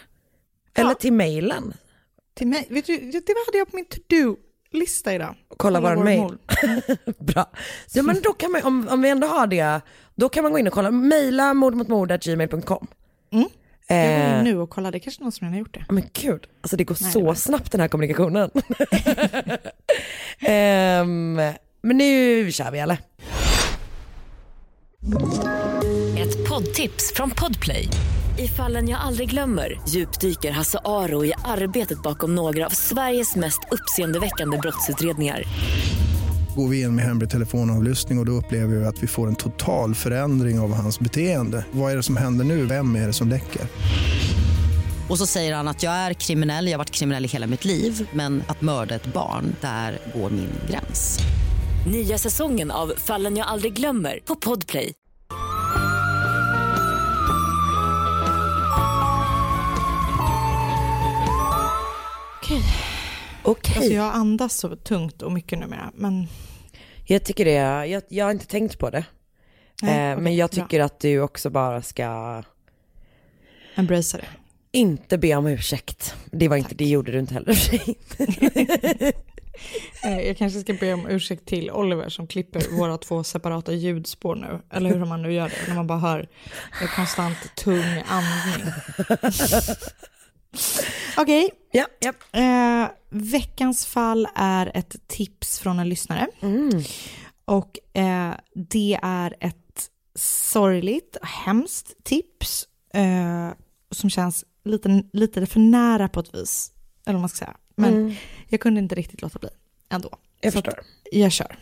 Eller 0.75 0.89
Ja. 0.89 0.95
till 0.95 1.13
mejlen. 1.13 1.73
Till 2.35 2.47
mig, 2.47 2.67
vet 2.69 2.85
du, 2.85 2.97
det 2.97 3.33
hade 3.45 3.57
jag 3.57 3.69
på 3.71 3.75
min 3.75 3.85
to-do-lista 3.85 5.13
idag. 5.13 5.35
Kolla 5.57 5.81
våran 5.81 5.97
vår 5.97 6.03
mail. 6.03 6.37
Bra. 7.19 7.49
Så, 7.87 8.03
men 8.03 8.21
då 8.23 8.33
kan 8.33 8.51
man, 8.51 8.63
om, 8.63 8.87
om 8.89 9.01
vi 9.01 9.09
ändå 9.09 9.27
har 9.27 9.47
det, 9.47 9.81
då 10.15 10.29
kan 10.29 10.43
man 10.43 10.51
gå 10.51 10.59
in 10.59 10.67
och 10.67 10.73
kolla, 10.73 10.91
mejla 10.91 11.53
mordmotmord.gmail.com. 11.53 12.87
Mm. 13.31 13.49
Jag 13.91 13.97
går 13.97 14.25
Eh, 14.25 14.37
in 14.37 14.43
nu 14.43 14.57
och 14.59 14.69
kollar, 14.69 14.91
det 14.91 14.97
är 14.97 14.99
kanske 14.99 15.23
någon 15.23 15.31
som 15.31 15.45
redan 15.45 15.53
har 15.53 15.59
gjort 15.59 15.73
det. 15.73 15.85
Men 15.89 16.03
gud, 16.13 16.43
alltså 16.61 16.77
det 16.77 16.83
går 16.83 16.97
Nej, 17.01 17.11
så 17.11 17.19
det 17.19 17.25
var- 17.25 17.33
snabbt 17.35 17.71
den 17.71 17.81
här 17.81 17.87
kommunikationen. 17.87 18.51
Ehm, 20.39 21.33
men 21.81 21.97
nu 21.97 22.51
kör 22.51 22.71
vi 22.71 22.79
eller? 22.79 22.97
Ett 26.19 26.49
poddtips 26.49 27.13
från 27.15 27.29
Podplay. 27.31 27.87
I 28.37 28.47
fallen 28.47 28.89
jag 28.89 28.99
aldrig 29.01 29.29
glömmer 29.29 29.79
djupdyker 29.87 30.51
Hasse 30.51 30.79
Aro 30.85 31.25
i 31.25 31.33
arbetet 31.45 32.03
bakom 32.03 32.35
några 32.35 32.65
av 32.65 32.69
Sveriges 32.69 33.35
mest 33.35 33.59
uppseendeväckande 33.71 34.57
brottsutredningar. 34.57 35.43
Går 36.59 36.67
vi 36.67 36.81
in 36.81 36.95
med 36.95 37.05
hemlig 37.05 37.29
telefonavlyssning 37.29 38.17
och, 38.17 38.21
och 38.21 38.25
då 38.25 38.31
upplever 38.31 38.75
vi 38.75 38.85
att 38.85 39.03
vi 39.03 39.07
får 39.07 39.27
en 39.27 39.35
total 39.35 39.95
förändring 39.95 40.59
av 40.59 40.73
hans 40.73 40.99
beteende. 40.99 41.65
Vad 41.71 41.91
är 41.91 41.95
det 41.95 42.03
som 42.03 42.17
händer 42.17 42.45
nu? 42.45 42.65
Vem 42.65 42.95
är 42.95 43.07
det 43.07 43.13
som 43.13 43.29
läcker? 43.29 43.61
Och 45.09 45.17
så 45.17 45.25
säger 45.25 45.55
han 45.55 45.67
att 45.67 45.83
jag 45.83 45.93
är 45.93 46.13
kriminell, 46.13 46.65
jag 46.65 46.73
har 46.73 46.77
varit 46.77 46.91
kriminell 46.91 47.25
i 47.25 47.27
hela 47.27 47.47
mitt 47.47 47.65
liv 47.65 48.09
men 48.13 48.43
att 48.47 48.61
mörda 48.61 48.95
ett 48.95 49.13
barn, 49.13 49.55
där 49.61 49.99
går 50.15 50.29
min 50.29 50.49
gräns. 50.69 51.19
Nya 51.91 52.17
säsongen 52.17 52.71
av 52.71 52.93
Fallen 52.97 53.37
jag 53.37 53.47
aldrig 53.47 53.73
glömmer 53.73 54.19
på 54.25 54.35
Podplay. 54.35 54.93
Okej. 62.41 62.63
Okej. 63.43 63.75
Alltså 63.77 63.93
jag 63.93 64.15
andas 64.15 64.57
så 64.57 64.75
tungt 64.75 65.21
och 65.21 65.31
mycket 65.31 65.59
numera. 65.59 65.91
Men 65.95 66.27
Jag 67.11 67.23
tycker 67.23 67.45
det, 67.45 67.51
jag, 67.87 68.03
jag 68.09 68.25
har 68.25 68.31
inte 68.31 68.47
tänkt 68.47 68.79
på 68.79 68.89
det. 68.89 69.05
Nej, 69.81 70.07
eh, 70.09 70.13
okej, 70.13 70.23
men 70.23 70.35
jag 70.35 70.49
bra. 70.49 70.63
tycker 70.63 70.79
att 70.79 70.99
du 70.99 71.21
också 71.21 71.49
bara 71.49 71.81
ska 71.81 72.43
embracea 73.75 74.21
det. 74.21 74.27
inte 74.79 75.17
be 75.17 75.35
om 75.35 75.47
ursäkt. 75.47 76.15
Det 76.31 76.47
var 76.47 76.57
inte, 76.57 76.75
det 76.75 76.85
gjorde 76.85 77.11
du 77.11 77.19
inte 77.19 77.33
heller. 77.33 77.57
Eh, 80.03 80.19
Jag 80.19 80.37
kanske 80.37 80.59
ska 80.59 80.73
be 80.73 80.93
om 80.93 81.07
ursäkt 81.07 81.45
till 81.45 81.71
Oliver 81.71 82.09
som 82.09 82.27
klipper 82.27 82.77
våra 82.77 82.97
två 82.97 83.23
separata 83.23 83.71
ljudspår 83.73 84.35
nu. 84.35 84.59
Eller 84.71 84.89
hur 84.89 85.05
man 85.05 85.21
nu 85.21 85.33
gör 85.33 85.49
det, 85.49 85.55
när 85.67 85.75
man 85.75 85.87
bara 85.87 85.97
hör 85.99 86.27
en 86.81 86.87
konstant 86.87 87.37
tung 87.55 88.03
andning. 88.07 88.73
Okej. 91.17 91.49
Ja, 91.71 91.85
ja. 91.99 92.13
Eh, 92.39 92.89
veckans 93.09 93.85
fall 93.85 94.27
är 94.35 94.71
ett 94.77 95.07
tips 95.07 95.59
från 95.59 95.79
en 95.79 95.89
lyssnare. 95.89 96.27
Och 97.45 97.97
eh, 97.97 98.33
det 98.55 98.99
är 99.03 99.35
ett 99.39 99.89
sorgligt, 100.15 101.17
hemskt 101.21 102.03
tips 102.03 102.67
eh, 102.93 103.49
som 103.91 104.09
känns 104.09 104.45
lite, 104.63 105.03
lite 105.13 105.45
för 105.45 105.59
nära 105.59 106.09
på 106.09 106.19
ett 106.19 106.35
vis. 106.35 106.71
Eller 107.05 107.13
vad 107.13 107.21
man 107.21 107.29
ska 107.29 107.37
säga. 107.45 107.57
Men 107.75 107.93
Mm. 107.93 108.15
jag 108.47 108.59
kunde 108.59 108.79
inte 108.79 108.95
riktigt 108.95 109.21
låta 109.21 109.39
bli 109.39 109.49
ändå. 109.89 110.09
Jag 110.41 110.53
Så 110.53 110.61
förstår. 110.61 110.79
Jag 111.11 111.31
kör. 111.31 111.57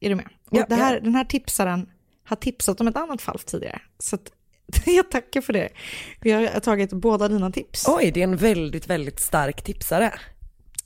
Är 0.00 0.08
du 0.08 0.14
med? 0.14 0.28
Ja, 0.50 0.66
här, 0.70 0.94
ja. 0.94 1.00
Den 1.00 1.14
här 1.14 1.24
tipsaren 1.24 1.90
har 2.24 2.36
tipsat 2.36 2.80
om 2.80 2.88
ett 2.88 2.96
annat 2.96 3.22
fall 3.22 3.38
tidigare. 3.38 3.80
Så 3.98 4.16
att, 4.16 4.32
jag 4.86 5.10
tackar 5.10 5.40
för 5.40 5.52
det. 5.52 5.68
Vi 6.20 6.32
har 6.32 6.60
tagit 6.60 6.92
båda 6.92 7.28
dina 7.28 7.50
tips. 7.50 7.84
Oj, 7.88 8.10
det 8.14 8.20
är 8.20 8.24
en 8.24 8.36
väldigt, 8.36 8.86
väldigt 8.86 9.20
stark 9.20 9.62
tipsare. 9.62 10.12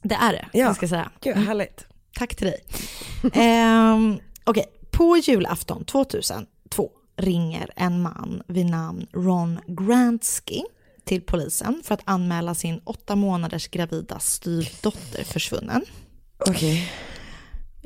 Det 0.03 0.15
är 0.15 0.33
det, 0.33 0.49
Ja. 0.53 0.61
jag 0.67 0.77
ska 0.77 0.89
säga. 0.89 1.11
Gud, 1.21 1.33
Mm. 1.37 1.47
härligt. 1.49 1.87
Tack 2.19 2.35
till 2.37 2.47
dig. 2.47 2.61
Ehm, 3.33 4.19
Okej, 4.45 4.65
på 4.91 5.17
julafton 5.17 5.85
2002 5.85 6.91
ringer 7.17 7.71
en 7.77 8.03
man 8.03 8.43
vid 8.47 8.67
namn 8.67 9.07
Ron 9.13 9.59
Grantsky 9.67 10.63
till 11.05 11.21
polisen 11.23 11.83
för 11.85 11.95
att 11.95 12.01
anmäla 12.05 12.55
sin 12.55 12.81
åtta 12.85 13.17
månaders 13.17 13.69
gravida 13.69 14.19
styvdotter 14.19 15.25
försvunnen. 15.25 15.85
Okej. 16.39 16.93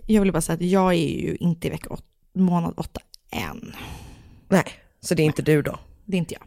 Jag 0.06 0.22
vill 0.22 0.32
bara 0.32 0.40
säga 0.40 0.54
att 0.54 0.62
jag 0.62 0.92
är 0.94 1.20
ju 1.20 1.36
inte 1.40 1.66
i 1.66 1.70
vecka 1.70 1.90
åt, 1.90 2.04
månad 2.34 2.74
åtta 2.76 3.00
än. 3.30 3.76
Nej, 4.48 4.64
så 5.02 5.14
det 5.14 5.22
är 5.22 5.26
inte 5.26 5.42
du 5.42 5.62
då? 5.62 5.78
Det 6.04 6.16
är 6.16 6.18
inte 6.18 6.34
jag. 6.34 6.42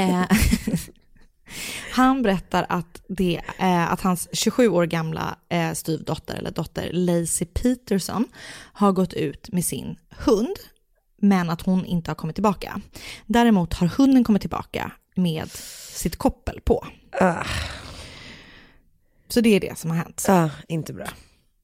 Eh, 0.00 0.26
han 1.92 2.22
berättar 2.22 2.66
att, 2.68 3.02
det, 3.08 3.40
eh, 3.58 3.92
att 3.92 4.00
hans 4.00 4.28
27 4.32 4.68
år 4.68 4.86
gamla 4.86 5.38
eh, 5.48 5.72
styvdotter, 5.72 6.34
eller 6.34 6.50
dotter 6.50 6.90
Lacey 6.92 7.46
Peterson, 7.46 8.24
har 8.72 8.92
gått 8.92 9.12
ut 9.12 9.52
med 9.52 9.64
sin 9.64 9.98
hund, 10.10 10.56
men 11.20 11.50
att 11.50 11.62
hon 11.62 11.84
inte 11.86 12.10
har 12.10 12.14
kommit 12.16 12.36
tillbaka. 12.36 12.80
Däremot 13.26 13.74
har 13.74 13.86
hunden 13.86 14.24
kommit 14.24 14.42
tillbaka 14.42 14.92
med 15.16 15.50
sitt 15.92 16.16
koppel 16.16 16.60
på. 16.64 16.86
Ah, 17.20 17.44
Så 19.28 19.40
det 19.40 19.48
är 19.56 19.60
det 19.60 19.78
som 19.78 19.90
har 19.90 19.96
hänt. 19.96 20.26
ah, 20.28 20.50
inte 20.68 20.92
bra. 20.92 21.06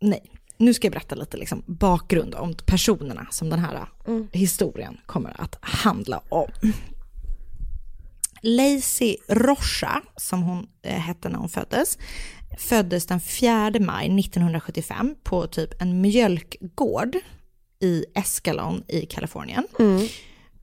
Nej. 0.00 0.30
Nu 0.58 0.74
ska 0.74 0.86
jag 0.86 0.92
berätta 0.92 1.14
lite 1.14 1.36
liksom 1.36 1.62
bakgrund 1.66 2.34
om 2.34 2.54
personerna 2.66 3.26
som 3.30 3.50
den 3.50 3.58
här 3.58 3.88
historien 4.32 5.00
kommer 5.06 5.40
att 5.40 5.58
handla 5.60 6.20
om. 6.28 6.50
Lacey 8.42 9.16
Rocha, 9.28 10.02
som 10.16 10.42
hon 10.42 10.66
eh, 10.82 10.98
hette 10.98 11.28
när 11.28 11.38
hon 11.38 11.48
föddes, 11.48 11.98
föddes 12.58 13.06
den 13.06 13.20
4 13.20 13.72
maj 13.80 14.20
1975 14.20 15.14
på 15.22 15.46
typ 15.46 15.82
en 15.82 16.00
mjölkgård 16.00 17.16
i 17.80 18.04
Escalon 18.14 18.82
i 18.88 19.06
Kalifornien. 19.06 19.66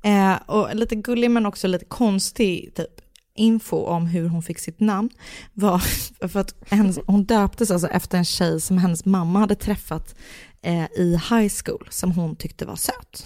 Eh, 0.04 0.36
och 0.46 0.76
lite 0.76 0.96
gullig 0.96 1.32
men 1.32 1.46
också 1.46 1.68
lite 1.68 1.86
konstig 1.86 2.76
typ 2.76 3.02
info 3.36 3.78
om 3.86 4.08
hur 4.08 4.28
hon 4.28 4.44
fick 4.44 4.60
sitt 4.60 4.80
namn 4.80 5.10
var 5.54 5.78
för 6.28 6.40
att 6.40 6.56
hennes, 6.70 7.00
hon 7.08 7.24
döptes 7.26 7.72
alltså 7.72 7.88
efter 7.88 8.18
en 8.18 8.26
tjej 8.26 8.62
som 8.62 8.78
hennes 8.78 9.06
mamma 9.06 9.40
hade 9.40 9.56
träffat 9.56 10.16
eh, 10.62 10.86
i 10.96 11.20
high 11.30 11.54
school 11.66 11.88
som 11.90 12.12
hon 12.12 12.36
tyckte 12.36 12.66
var 12.66 12.76
söt. 12.76 13.26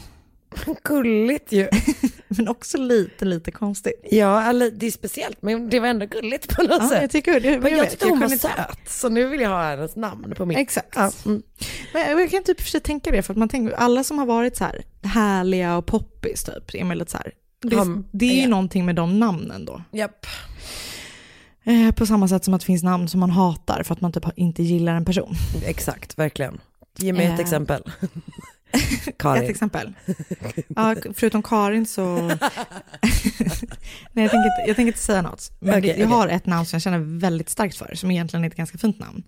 Gulligt 0.84 1.52
ju. 1.52 1.70
Men 2.28 2.48
också 2.48 2.78
lite, 2.78 3.26
lite 3.26 3.52
konstigt. 3.52 4.02
Ja, 4.12 4.44
eller, 4.50 4.72
det 4.72 4.88
är 4.88 4.92
speciellt 4.92 5.42
men 5.42 5.70
det 5.70 5.80
var 5.80 5.88
ändå 5.88 6.06
gulligt 6.06 6.56
på 6.56 6.64
något 6.64 6.78
Ja, 6.80 6.90
sätt. 6.90 7.02
jag 7.02 7.12
tycker 7.12 7.40
det. 7.40 7.60
men 7.60 7.72
jag, 7.72 7.82
vet, 7.82 7.90
tyckte 7.90 8.08
hon 8.08 8.20
var 8.20 8.26
inte- 8.26 8.38
söt, 8.38 8.80
så 8.90 9.10
nu 9.10 9.28
vill 9.28 9.42
jag 9.42 9.50
ha 9.50 9.64
hennes 9.70 9.96
namn 9.96 10.34
på 10.38 10.46
min. 10.46 10.58
Exakt. 10.58 10.94
Ja, 10.96 11.12
mm. 11.26 11.42
Men 11.94 12.20
jag 12.20 12.32
kan 12.32 12.44
typ 12.44 12.62
för 12.62 12.68
sig 12.70 12.80
tänka 12.82 13.12
det, 13.12 13.22
för 13.22 13.34
att 13.34 13.38
man 13.38 13.50
tänker, 13.50 13.74
alla 13.76 14.04
som 14.04 14.20
har 14.20 14.26
varit 14.26 14.58
så 14.58 14.64
här 14.64 14.84
härliga 15.04 15.78
och 15.78 15.86
poppis 15.86 16.44
typ, 16.44 16.76
är 16.76 16.96
lite 16.96 17.12
så 17.12 17.18
här, 17.18 17.32
det, 17.62 18.04
det 18.12 18.26
är 18.26 18.36
ju 18.36 18.42
ja. 18.42 18.48
någonting 18.48 18.86
med 18.86 18.96
de 18.96 19.20
namnen 19.20 19.66
då. 19.66 19.82
Japp. 19.92 20.26
Eh, 21.64 21.92
på 21.92 22.06
samma 22.06 22.28
sätt 22.28 22.44
som 22.46 22.54
att 22.54 22.62
det 22.62 22.66
finns 22.66 22.84
namn 22.84 23.08
som 23.08 23.20
man 23.20 23.30
hatar 23.32 23.84
för 23.84 23.94
att 23.94 24.02
man 24.02 24.12
typ 24.12 24.24
inte 24.36 24.64
gillar 24.64 24.96
en 24.96 25.06
person. 25.06 25.36
Exakt, 25.66 26.20
verkligen. 26.20 26.60
Ge 26.98 27.14
mig 27.14 27.26
ett 27.26 27.32
Eh. 27.34 27.40
exempel. 27.40 27.84
Karin. 29.18 29.44
Ett 29.44 29.50
exempel. 29.50 29.94
Ja, 30.68 30.96
förutom 31.14 31.44
Karin 31.44 31.86
så... 31.86 32.16
Nej, 34.14 34.24
jag 34.24 34.32
tänker, 34.32 34.38
inte, 34.38 34.64
jag 34.68 34.76
tänker 34.76 34.88
inte 34.88 35.00
säga 35.00 35.22
något. 35.22 35.52
Men 35.60 35.82
det, 35.82 35.88
jag 35.88 35.96
okej. 35.96 36.06
har 36.06 36.28
ett 36.28 36.46
namn 36.46 36.66
som 36.66 36.76
jag 36.76 36.82
känner 36.82 37.20
väldigt 37.20 37.50
starkt 37.50 37.78
för, 37.78 37.96
som 37.96 38.12
egentligen 38.12 38.44
är 38.44 38.48
ett 38.48 38.56
ganska 38.56 38.78
fint 38.78 39.00
namn. 39.00 39.24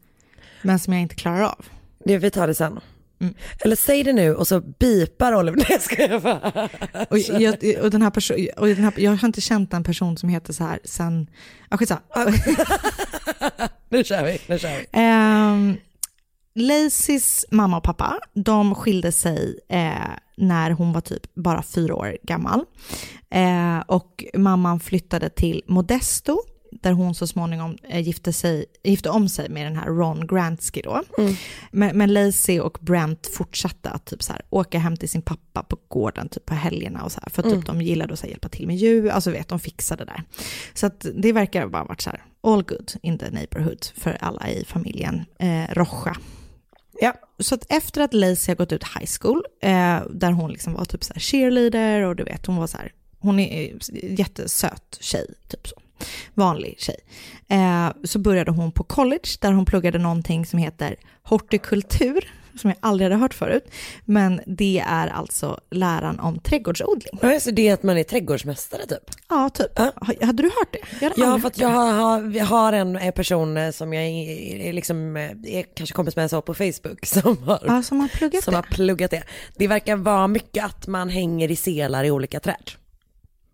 Men 0.61 0.79
som 0.79 0.93
jag 0.93 1.01
inte 1.01 1.15
klarar 1.15 1.41
av. 1.41 1.65
Det, 2.05 2.17
vi 2.17 2.31
tar 2.31 2.47
det 2.47 2.55
sen. 2.55 2.79
Mm. 3.21 3.33
Eller 3.59 3.75
säg 3.75 4.03
det 4.03 4.13
nu 4.13 4.35
och 4.35 4.47
så 4.47 4.61
bipar 4.61 5.35
Oliver. 5.35 5.57
Nej 5.57 5.65
jag 5.69 5.81
skojar 5.81 6.19
bara. 6.19 6.69
Och, 7.09 7.17
jag, 7.19 7.83
och 7.83 7.91
den 7.91 8.01
här 8.01 8.09
person, 8.09 8.47
och 8.57 8.67
den 8.67 8.83
här, 8.83 8.93
jag 8.97 9.11
har 9.11 9.27
inte 9.27 9.41
känt 9.41 9.73
en 9.73 9.83
person 9.83 10.17
som 10.17 10.29
heter 10.29 10.53
så 10.53 10.63
här 10.63 10.79
sen... 10.83 11.29
Ja, 11.69 11.77
skitsamma. 11.77 12.01
Nu 13.89 14.03
kör 14.03 14.23
vi, 14.23 14.39
nu 14.47 14.59
kör 14.59 14.69
vi. 14.77 14.99
Um, 14.99 15.77
Lacys 16.55 17.45
mamma 17.51 17.77
och 17.77 17.83
pappa, 17.83 18.19
de 18.33 18.75
skilde 18.75 19.11
sig 19.11 19.59
eh, 19.69 20.11
när 20.37 20.71
hon 20.71 20.93
var 20.93 21.01
typ 21.01 21.35
bara 21.35 21.63
fyra 21.63 21.95
år 21.95 22.17
gammal. 22.23 22.65
Eh, 23.29 23.79
och 23.87 24.25
mamman 24.33 24.79
flyttade 24.79 25.29
till 25.29 25.63
Modesto, 25.67 26.41
där 26.71 26.91
hon 26.91 27.15
så 27.15 27.27
småningom 27.27 27.77
eh, 27.83 27.99
gifte, 27.99 28.33
sig, 28.33 28.65
gifte 28.83 29.09
om 29.09 29.29
sig 29.29 29.49
med 29.49 29.65
den 29.65 29.75
här 29.75 29.85
Ron 29.85 30.27
Grantsky 30.27 30.81
då. 30.81 31.03
Men, 31.71 31.97
men 31.97 32.13
Lacey 32.13 32.59
och 32.59 32.77
Brent 32.81 33.27
fortsatte 33.27 33.89
att 33.89 34.05
typ 34.05 34.23
så 34.23 34.33
här, 34.33 34.41
åka 34.49 34.79
hem 34.79 34.97
till 34.97 35.09
sin 35.09 35.21
pappa 35.21 35.63
på 35.63 35.77
gården 35.87 36.29
typ 36.29 36.45
på 36.45 36.53
helgerna 36.53 37.03
och 37.03 37.11
så 37.11 37.19
här, 37.19 37.29
för 37.29 37.43
att 37.43 37.53
typ 37.53 37.65
de 37.65 37.81
gillade 37.81 38.13
att 38.13 38.19
så 38.19 38.25
här, 38.25 38.31
hjälpa 38.31 38.49
till 38.49 38.67
med 38.67 38.75
djur, 38.75 39.09
alltså 39.09 39.31
vet, 39.31 39.47
de 39.47 39.59
fixade 39.59 40.05
det 40.05 40.11
där. 40.11 40.23
Så 40.73 40.85
att 40.85 41.05
det 41.15 41.33
verkar 41.33 41.67
bara 41.67 41.83
varit 41.83 42.01
så 42.01 42.09
här, 42.09 42.23
all 42.43 42.63
good 42.63 42.91
in 43.01 43.17
the 43.17 43.29
neighborhood 43.29 43.85
för 43.95 44.17
alla 44.21 44.49
i 44.49 44.65
familjen 44.65 45.25
eh, 45.39 45.73
Rocha. 45.73 46.17
Ja. 47.01 47.13
Så 47.39 47.55
att 47.55 47.65
efter 47.69 48.01
att 48.01 48.13
Lacey 48.13 48.51
har 48.51 48.55
gått 48.55 48.71
ut 48.71 48.83
high 48.83 49.09
school, 49.19 49.43
eh, 49.61 49.99
där 50.09 50.31
hon 50.31 50.51
liksom 50.51 50.73
var 50.73 50.85
typ 50.85 51.03
så 51.03 51.13
cheerleader 51.13 52.01
och 52.01 52.15
du 52.15 52.23
vet, 52.23 52.45
hon 52.45 52.55
var 52.55 52.67
så 52.67 52.77
här, 52.77 52.91
hon 53.19 53.39
är 53.39 53.63
eh, 53.63 54.19
jättesöt 54.19 54.97
tjej, 55.01 55.25
typ 55.47 55.67
så. 55.67 55.75
Vanlig 56.33 56.75
tjej. 56.79 56.95
Eh, 57.49 57.89
så 58.03 58.19
började 58.19 58.51
hon 58.51 58.71
på 58.71 58.83
college 58.83 59.29
där 59.41 59.51
hon 59.51 59.65
pluggade 59.65 59.97
någonting 59.97 60.45
som 60.45 60.59
heter 60.59 60.95
hortikultur, 61.23 62.31
som 62.61 62.69
jag 62.69 62.77
aldrig 62.79 63.05
hade 63.11 63.21
hört 63.21 63.33
förut. 63.33 63.71
Men 64.05 64.41
det 64.45 64.83
är 64.87 65.07
alltså 65.07 65.59
läran 65.71 66.19
om 66.19 66.39
trädgårdsodling. 66.39 67.19
Ja, 67.21 67.39
så 67.39 67.51
det 67.51 67.67
är 67.67 67.73
att 67.73 67.83
man 67.83 67.97
är 67.97 68.03
trädgårdsmästare 68.03 68.85
typ? 68.85 69.03
Ja, 69.29 69.49
typ. 69.49 69.77
Ha- 69.77 69.91
Hade 70.21 70.43
du 70.43 70.49
hört 70.49 70.71
det? 70.73 70.79
Jag 71.05 71.13
Ja, 71.15 71.39
för 71.39 71.47
att 71.47 71.57
jag 71.57 71.69
har, 71.69 72.39
har, 72.45 72.73
en 72.73 73.11
person 73.15 73.57
eh, 73.57 73.71
som 73.71 73.93
jag 73.93 74.03
är, 74.03 74.55
är 74.69 74.73
liksom, 74.73 75.17
eh, 75.17 75.31
är 75.45 75.63
kanske 75.75 75.93
kompis 75.95 76.15
med 76.15 76.29
så 76.29 76.41
på 76.41 76.53
Facebook 76.53 77.05
som 77.05 77.37
har, 77.43 77.59
Ja, 77.67 77.83
som 77.83 77.99
har 77.99 78.07
pluggat 78.07 78.43
som 78.43 78.51
det. 78.51 78.57
har 78.57 78.63
pluggat 78.63 79.11
det. 79.11 79.23
Det 79.55 79.67
verkar 79.67 79.95
vara 79.95 80.27
mycket 80.27 80.65
att 80.65 80.87
man 80.87 81.09
hänger 81.09 81.51
i 81.51 81.55
selar 81.55 82.03
i 82.03 82.11
olika 82.11 82.39
träd. 82.39 82.71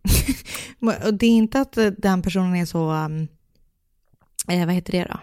Och 1.06 1.14
det 1.14 1.26
är 1.26 1.30
inte 1.30 1.60
att 1.62 1.78
eh, 1.78 1.86
den 1.86 2.22
personen 2.22 2.56
är 2.56 2.66
så, 2.66 2.92
um, 2.92 3.28
eh, 4.48 4.66
vad 4.66 4.76
heter 4.76 4.92
det 4.92 5.04
då? 5.14 5.20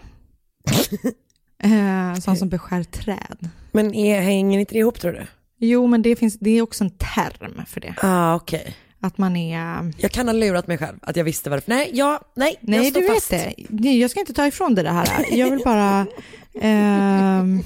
eh, 1.67 2.13
sån 2.19 2.37
som 2.37 2.49
beskär 2.49 2.83
träd. 2.83 3.49
Men 3.71 3.93
är, 3.93 4.21
hänger 4.21 4.59
inte 4.59 4.73
det 4.73 4.79
ihop 4.79 4.99
tror 4.99 5.11
du? 5.11 5.27
Jo, 5.57 5.87
men 5.87 6.01
det, 6.01 6.15
finns, 6.15 6.37
det 6.39 6.49
är 6.49 6.61
också 6.61 6.83
en 6.83 6.89
term 6.89 7.61
för 7.67 7.81
det. 7.81 7.95
Ah, 8.01 8.35
okej. 8.35 8.75
Att 9.01 9.17
man 9.17 9.35
är... 9.35 9.93
Jag 9.97 10.11
kan 10.11 10.27
ha 10.27 10.33
lurat 10.33 10.67
mig 10.67 10.77
själv 10.77 10.97
att 11.01 11.15
jag 11.15 11.23
visste 11.23 11.49
varför. 11.49 11.69
Nej, 11.71 11.89
ja, 11.93 12.19
nej, 12.35 12.55
Nej, 12.61 12.79
jag 12.79 12.87
står 12.87 13.01
du 13.01 13.07
vet 13.07 13.15
fast. 13.15 13.29
det. 13.29 13.53
Nej, 13.69 13.99
Jag 13.99 14.11
ska 14.11 14.19
inte 14.19 14.33
ta 14.33 14.47
ifrån 14.47 14.75
dig 14.75 14.83
det 14.83 14.89
här. 14.91 15.25
Jag 15.37 15.51
vill 15.51 15.61
bara... 15.65 16.07
ehm, 16.61 17.63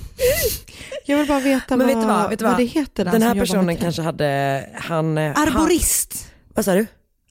jag 1.05 1.17
vill 1.17 1.27
bara 1.27 1.39
veta 1.39 1.77
Men 1.77 1.87
vad, 1.87 1.97
vet 1.97 2.05
vad, 2.07 2.29
vet 2.29 2.39
du 2.39 2.45
vad? 2.45 2.57
det 2.57 2.63
heter. 2.63 3.05
Den, 3.05 3.13
Den 3.13 3.21
här 3.21 3.35
personen 3.35 3.77
kanske 3.77 4.01
hade, 4.01 4.65
han... 4.75 5.17
eh, 5.17 5.39
Arborist. 5.39 6.13
Han, 6.13 6.51
vad 6.55 6.65
sa 6.65 6.73
du? 6.75 6.85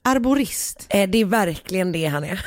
Arborist. 0.08 0.86
Eh, 0.90 1.08
det 1.10 1.18
är 1.18 1.24
verkligen 1.24 1.92
det 1.92 2.06
han 2.06 2.24
är. 2.24 2.46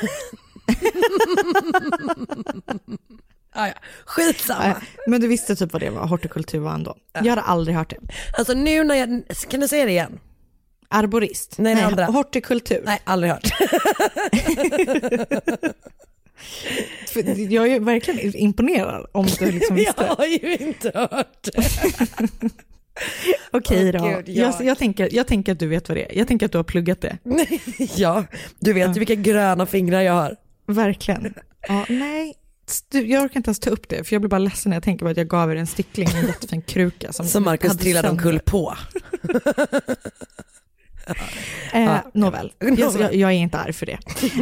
ah, 3.52 3.66
ja. 3.66 3.72
Skitsamma. 4.04 4.64
Nej, 4.64 4.74
Men 5.06 5.20
du 5.20 5.28
visste 5.28 5.56
typ 5.56 5.72
vad 5.72 5.82
det 5.82 5.90
var, 5.90 6.06
hortikultur 6.06 6.58
var 6.58 6.74
ändå. 6.74 6.96
Jag 7.12 7.24
hade 7.24 7.42
aldrig 7.42 7.76
hört 7.76 7.90
det. 7.90 7.96
Alltså 8.38 8.52
nu 8.54 8.84
när 8.84 8.94
jag, 8.94 9.22
kan 9.48 9.60
du 9.60 9.68
säga 9.68 9.84
det 9.84 9.90
igen? 9.90 10.20
Arborist? 10.88 11.58
Nej, 11.58 11.74
det 11.74 11.82
andra. 11.86 12.04
hortikultur. 12.04 12.82
Nej, 12.84 13.00
aldrig 13.04 13.32
hört. 13.32 13.48
Jag 17.50 17.68
är 17.68 17.80
verkligen 17.80 18.36
imponerad 18.36 19.06
om 19.12 19.26
du 19.38 19.52
liksom 19.52 19.76
visste. 19.82 20.04
jag 20.04 20.16
har 20.16 20.24
ju 20.26 20.56
inte 20.56 20.92
hört 20.94 21.42
det. 21.42 21.62
Okej 23.50 23.92
Åh, 23.94 24.00
då. 24.00 24.06
Gud, 24.08 24.28
jag- 24.28 24.46
jag, 24.54 24.64
jag, 24.66 24.78
tänker, 24.78 25.08
jag 25.12 25.26
tänker 25.26 25.52
att 25.52 25.58
du 25.58 25.66
vet 25.66 25.88
vad 25.88 25.98
det 25.98 26.12
är. 26.12 26.18
Jag 26.18 26.28
tänker 26.28 26.46
att 26.46 26.52
du 26.52 26.58
har 26.58 26.62
pluggat 26.64 27.00
det. 27.00 27.18
ja, 27.96 28.24
du 28.58 28.72
vet 28.72 28.96
ju 28.96 28.98
vilka 28.98 29.14
gröna 29.14 29.66
fingrar 29.66 30.00
jag 30.00 30.12
har. 30.12 30.36
Verkligen. 30.66 31.34
Ja, 31.68 31.84
nej, 31.88 32.34
jag 32.90 33.24
orkar 33.24 33.36
inte 33.36 33.48
ens 33.48 33.58
ta 33.60 33.70
upp 33.70 33.88
det, 33.88 34.04
för 34.04 34.14
jag 34.14 34.22
blir 34.22 34.28
bara 34.28 34.38
ledsen 34.38 34.70
när 34.70 34.76
jag 34.76 34.82
tänker 34.82 35.04
på 35.04 35.10
att 35.10 35.16
jag 35.16 35.28
gav 35.28 35.52
er 35.52 35.56
en 35.56 35.66
stickling 35.66 36.08
i 36.08 36.16
en 36.16 36.26
jättefin 36.26 36.62
kruka. 36.62 37.12
Som, 37.12 37.26
Som 37.26 37.42
Marcus 37.44 37.68
hade 37.70 37.82
trillade 37.82 38.10
omkull 38.10 38.38
på. 38.40 38.76
Eh, 41.72 41.82
Ja. 41.84 42.10
nåväl, 42.14 42.52
jag, 42.58 43.14
jag, 43.14 43.30
är 43.30 43.36
inte 43.36 43.58
arg 43.58 43.72
för 43.72 43.86
det 43.86 43.98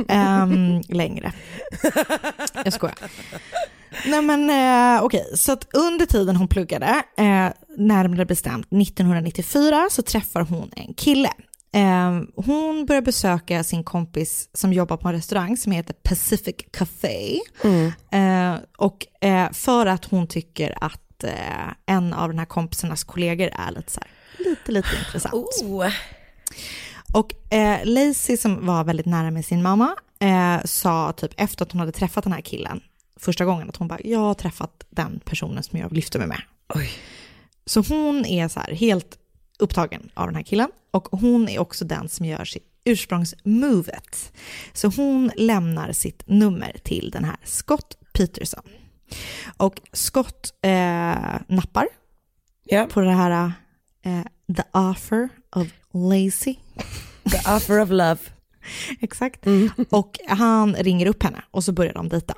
Ehm, 0.09 0.81
längre. 0.89 1.33
Jag 2.65 2.73
skojar. 2.73 2.95
Nej 4.07 4.23
men 4.23 4.51
eh, 4.51 5.05
okej, 5.05 5.25
så 5.35 5.53
att 5.53 5.67
under 5.75 6.07
tiden 6.07 6.37
hon 6.37 6.49
pluggade, 6.49 7.03
eh, 7.17 7.49
närmare 7.77 8.27
bestämt 8.27 8.67
1994, 8.73 9.89
så 9.91 10.03
träffar 10.03 10.41
hon 10.41 10.71
en 10.77 10.95
kille. 10.95 11.33
Eh, 11.73 12.21
hon 12.37 12.87
börjar 12.87 13.03
besöka 13.03 13.65
sin 13.65 13.85
kompis 13.85 14.49
som 14.53 14.73
jobbar 14.73 14.97
på 14.97 15.09
en 15.09 15.15
restaurang 15.15 15.57
som 15.57 15.73
heter 15.73 15.95
Pacific 15.95 16.57
Café. 16.73 17.41
Eh, 18.13 18.55
och 18.79 19.25
eh, 19.25 19.53
för 19.53 19.87
att 19.87 20.05
hon 20.05 20.27
tycker 20.27 20.85
att 20.85 21.25
eh, 21.25 21.73
en 21.87 22.13
av 22.15 22.29
den 22.29 22.39
här 22.39 22.47
kompisarnas 22.47 23.05
kollegor 23.05 23.51
är 23.53 23.71
lite 23.73 23.93
så 23.93 24.01
här, 24.01 24.11
lite, 24.51 24.73
lite 24.73 24.89
intressant. 25.07 25.35
Oh. 25.63 25.89
Och 27.13 27.55
eh, 27.55 27.79
Lacey 27.85 28.37
som 28.37 28.67
var 28.67 28.85
väldigt 28.85 29.07
nära 29.07 29.31
med 29.31 29.45
sin 29.45 29.63
mamma 29.63 29.97
eh, 30.21 30.65
sa 30.65 31.13
typ 31.13 31.33
efter 31.37 31.65
att 31.65 31.73
hon 31.73 31.81
hade 31.81 31.93
träffat 31.93 32.25
den 32.25 32.33
här 32.33 32.41
killen 32.41 32.81
första 33.21 33.45
gången 33.45 33.69
att 33.69 33.77
hon 33.77 33.89
bara, 33.89 34.01
jag 34.05 34.19
har 34.19 34.35
träffat 34.35 34.85
den 34.91 35.21
personen 35.25 35.63
som 35.63 35.79
jag 35.79 35.93
lyfter 35.93 36.19
mig 36.19 36.29
med. 36.29 36.43
Oj. 36.75 36.91
Så 37.67 37.81
hon 37.89 38.27
är 38.27 38.49
så 38.49 38.61
här 38.61 38.75
helt 38.75 39.19
upptagen 39.59 40.11
av 40.15 40.27
den 40.27 40.37
här 40.37 40.43
killen 40.43 40.69
och 40.91 41.09
hon 41.11 41.49
är 41.49 41.59
också 41.59 41.85
den 41.85 42.09
som 42.09 42.27
gör 42.27 42.45
sitt 42.45 42.67
ursprungsmovet. 42.85 44.33
Så 44.73 44.89
hon 44.89 45.31
lämnar 45.37 45.93
sitt 45.93 46.23
nummer 46.27 46.77
till 46.85 47.11
den 47.11 47.25
här 47.25 47.37
Scott 47.45 47.97
Peterson. 48.13 48.63
Och 49.57 49.81
Scott 49.93 50.55
eh, 50.63 50.71
nappar 51.47 51.89
på 52.89 53.01
det 53.01 53.11
här 53.11 53.53
eh, 54.03 54.23
The 54.57 54.63
Offer 54.73 55.29
of 55.57 55.69
Lazy. 55.93 56.55
The 57.31 57.57
offer 57.57 57.81
of 57.81 57.91
love. 57.91 58.19
Exakt. 59.01 59.47
Och 59.91 60.19
han 60.29 60.75
ringer 60.75 61.07
upp 61.07 61.23
henne 61.23 61.43
och 61.51 61.65
så 61.65 61.73
börjar 61.73 61.93
de 61.93 62.09
dejta. 62.09 62.35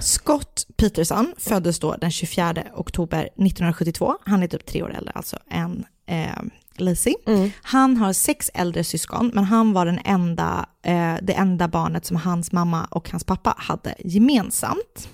Scott 0.00 0.66
Peterson 0.76 1.34
föddes 1.38 1.78
då 1.78 1.96
den 1.96 2.10
24 2.10 2.54
oktober 2.74 3.20
1972. 3.20 4.14
Han 4.24 4.42
är 4.42 4.46
typ 4.46 4.66
tre 4.66 4.82
år 4.82 4.94
äldre 4.94 5.12
alltså 5.14 5.38
än 5.50 5.84
eh, 6.06 6.42
Lacey. 6.76 7.14
Han 7.62 7.96
har 7.96 8.12
sex 8.12 8.50
äldre 8.54 8.84
syskon, 8.84 9.30
men 9.34 9.44
han 9.44 9.72
var 9.72 9.86
den 9.86 10.00
enda, 10.04 10.68
eh, 10.82 11.14
det 11.22 11.32
enda 11.32 11.68
barnet 11.68 12.04
som 12.06 12.16
hans 12.16 12.52
mamma 12.52 12.84
och 12.90 13.10
hans 13.10 13.24
pappa 13.24 13.54
hade 13.58 13.94
gemensamt. 13.98 15.08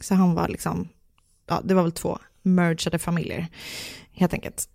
Så 0.00 0.14
han 0.14 0.34
var 0.34 0.48
liksom, 0.48 0.88
ja 1.46 1.60
det 1.64 1.74
var 1.74 1.82
väl 1.82 1.92
två 1.92 2.18
mergade 2.42 2.98
familjer 2.98 3.46
helt 4.12 4.32
enkelt. 4.34 4.68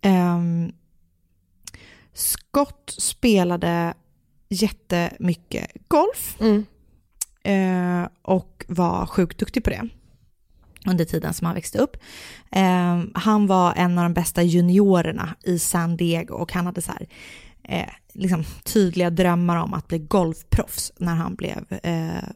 Ehm, 0.00 0.72
Scott 2.14 2.94
spelade 2.98 3.94
jättemycket 4.48 5.70
golf 5.88 6.36
eh, 7.44 8.08
och 8.22 8.64
var 8.68 9.06
sjukt 9.06 9.38
duktig 9.38 9.64
på 9.64 9.70
det 9.70 9.88
under 10.86 11.04
tiden 11.04 11.34
som 11.34 11.46
han 11.46 11.54
växte 11.54 11.78
upp. 11.78 11.96
Eh, 12.50 13.02
han 13.14 13.46
var 13.46 13.74
en 13.76 13.98
av 13.98 14.04
de 14.04 14.14
bästa 14.14 14.42
juniorerna 14.42 15.34
i 15.42 15.58
San 15.58 15.96
Diego 15.96 16.34
och 16.34 16.52
han 16.52 16.66
hade 16.66 16.82
så 16.82 16.92
här, 16.92 17.06
eh, 17.64 17.92
liksom 18.12 18.44
tydliga 18.64 19.10
drömmar 19.10 19.56
om 19.56 19.74
att 19.74 19.88
bli 19.88 19.98
golfproffs 19.98 20.92
när 20.98 21.14
han 21.14 21.34
blev 21.34 21.64
eh, 21.82 22.28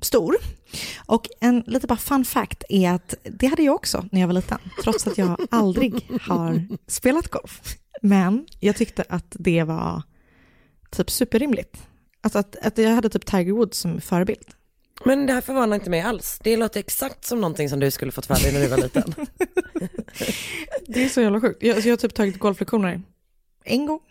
stor. 0.00 0.36
Och 1.06 1.26
en 1.40 1.64
lite 1.66 1.86
bara 1.86 1.98
fun 1.98 2.24
fact 2.24 2.64
är 2.68 2.90
att 2.92 3.14
det 3.22 3.46
hade 3.46 3.62
jag 3.62 3.74
också 3.74 4.04
när 4.12 4.20
jag 4.20 4.28
var 4.28 4.34
liten, 4.34 4.58
trots 4.82 5.06
att 5.06 5.18
jag 5.18 5.46
aldrig 5.50 6.10
har 6.20 6.66
spelat 6.86 7.28
golf. 7.28 7.76
Men 8.02 8.46
jag 8.60 8.76
tyckte 8.76 9.04
att 9.08 9.36
det 9.38 9.62
var 9.62 10.02
typ 10.90 11.10
superrimligt. 11.10 11.88
Alltså 12.20 12.38
att, 12.38 12.56
att 12.56 12.78
jag 12.78 12.90
hade 12.90 13.08
typ 13.08 13.26
Tiger 13.26 13.52
Woods 13.52 13.78
som 13.78 14.00
förebild. 14.00 14.48
Men 15.04 15.26
det 15.26 15.32
här 15.32 15.40
förvånar 15.40 15.74
inte 15.74 15.90
mig 15.90 16.00
alls. 16.00 16.38
Det 16.42 16.56
låter 16.56 16.80
exakt 16.80 17.24
som 17.24 17.40
någonting 17.40 17.68
som 17.68 17.80
du 17.80 17.90
skulle 17.90 18.12
fått 18.12 18.26
för 18.26 18.34
dig 18.34 18.52
när 18.52 18.60
du 18.60 18.66
var 18.66 18.76
liten. 18.76 19.14
Det 20.86 21.04
är 21.04 21.08
så 21.08 21.20
jävla 21.20 21.40
sjukt. 21.40 21.62
Jag, 21.62 21.78
jag 21.78 21.92
har 21.92 21.96
typ 21.96 22.14
tagit 22.14 22.38
golflektioner 22.38 23.02
en 23.64 23.86
gång. 23.86 24.00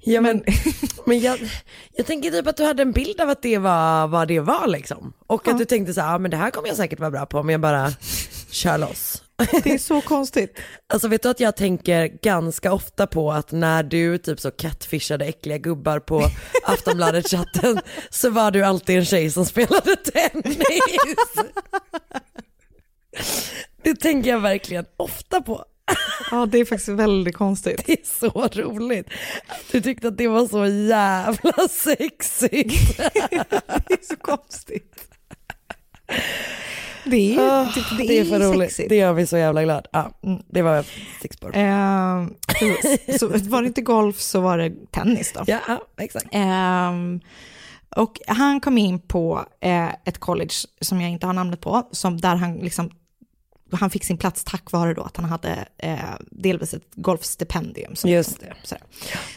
Ja, 0.00 0.20
men, 0.20 0.44
men 1.06 1.20
jag, 1.20 1.38
jag 1.92 2.06
tänker 2.06 2.30
typ 2.30 2.46
att 2.46 2.56
du 2.56 2.64
hade 2.64 2.82
en 2.82 2.92
bild 2.92 3.20
av 3.20 3.28
att 3.30 3.42
det 3.42 3.58
var 3.58 4.06
vad 4.06 4.28
det 4.28 4.40
var 4.40 4.66
liksom. 4.66 5.12
Och 5.26 5.48
att 5.48 5.58
du 5.58 5.64
tänkte 5.64 5.94
så 5.94 6.00
här, 6.00 6.14
ah, 6.14 6.18
men 6.18 6.30
det 6.30 6.36
här 6.36 6.50
kommer 6.50 6.68
jag 6.68 6.76
säkert 6.76 7.00
vara 7.00 7.10
bra 7.10 7.26
på 7.26 7.38
om 7.38 7.50
jag 7.50 7.60
bara 7.60 7.90
kör 8.50 8.78
loss. 8.78 9.23
Det 9.36 9.66
är 9.66 9.78
så 9.78 10.00
konstigt. 10.00 10.58
Alltså 10.86 11.08
vet 11.08 11.22
du 11.22 11.28
att 11.28 11.40
jag 11.40 11.56
tänker 11.56 12.06
ganska 12.22 12.72
ofta 12.72 13.06
på 13.06 13.32
att 13.32 13.52
när 13.52 13.82
du 13.82 14.18
typ 14.18 14.40
så 14.40 14.50
catfishade 14.50 15.24
äckliga 15.24 15.58
gubbar 15.58 16.00
på 16.00 16.22
Aftonbladet-chatten 16.64 17.80
så 18.10 18.30
var 18.30 18.50
du 18.50 18.62
alltid 18.62 18.98
en 18.98 19.04
tjej 19.04 19.30
som 19.30 19.46
spelade 19.46 19.96
tennis. 20.04 20.58
Det 23.82 23.94
tänker 23.94 24.30
jag 24.30 24.40
verkligen 24.40 24.84
ofta 24.96 25.40
på. 25.40 25.64
Ja, 26.30 26.46
det 26.46 26.58
är 26.58 26.64
faktiskt 26.64 26.88
väldigt 26.88 27.36
konstigt. 27.36 27.82
Det 27.86 27.92
är 27.92 28.04
så 28.04 28.48
roligt. 28.62 29.08
Du 29.72 29.80
tyckte 29.80 30.08
att 30.08 30.18
det 30.18 30.28
var 30.28 30.46
så 30.48 30.66
jävla 30.66 31.68
sexigt. 31.68 32.96
Det 32.96 33.94
är 33.94 34.06
så 34.06 34.16
konstigt. 34.16 34.94
Det 37.04 37.34
är 37.36 37.40
Ah, 37.62 37.72
typ, 37.72 37.84
det 37.98 38.06
det 38.06 38.18
är 38.18 38.20
är 38.20 38.24
för 38.24 38.40
roligt. 38.40 38.60
sexigt. 38.70 38.88
Det 38.88 38.96
gör 38.96 39.14
mig 39.14 39.26
så 39.26 39.36
jävla 39.36 39.62
glad. 39.62 39.86
Ja, 39.92 40.10
det 40.48 40.62
var 40.62 40.84
stickspår. 41.18 41.50
Ehm, 41.54 42.34
så, 43.18 43.28
var 43.28 43.62
det 43.62 43.68
inte 43.68 43.80
golf 43.82 44.20
så 44.20 44.40
var 44.40 44.58
det 44.58 44.72
tennis 44.90 45.32
då. 45.32 45.44
Ja, 45.46 45.58
ja 45.68 45.86
exakt. 45.98 46.26
Ehm, 46.32 47.20
och 47.96 48.20
han 48.26 48.60
kom 48.60 48.78
in 48.78 48.98
på 49.00 49.44
eh, 49.60 49.88
ett 50.04 50.18
college 50.18 50.54
som 50.80 51.00
jag 51.00 51.10
inte 51.10 51.26
har 51.26 51.32
namnet 51.32 51.60
på, 51.60 51.88
som 51.90 52.20
där 52.20 52.36
han 52.36 52.54
liksom 52.56 52.90
han 53.72 53.90
fick 53.90 54.04
sin 54.04 54.18
plats 54.18 54.44
tack 54.44 54.72
vare 54.72 54.94
då 54.94 55.02
att 55.02 55.16
han 55.16 55.26
hade 55.26 55.64
eh, 55.78 55.98
delvis 56.30 56.74
ett 56.74 56.82
golfstipendium. 56.94 57.96
som- 57.96 58.10
Just 58.10 58.40
det. 58.40 58.52
sådär. 58.62 58.84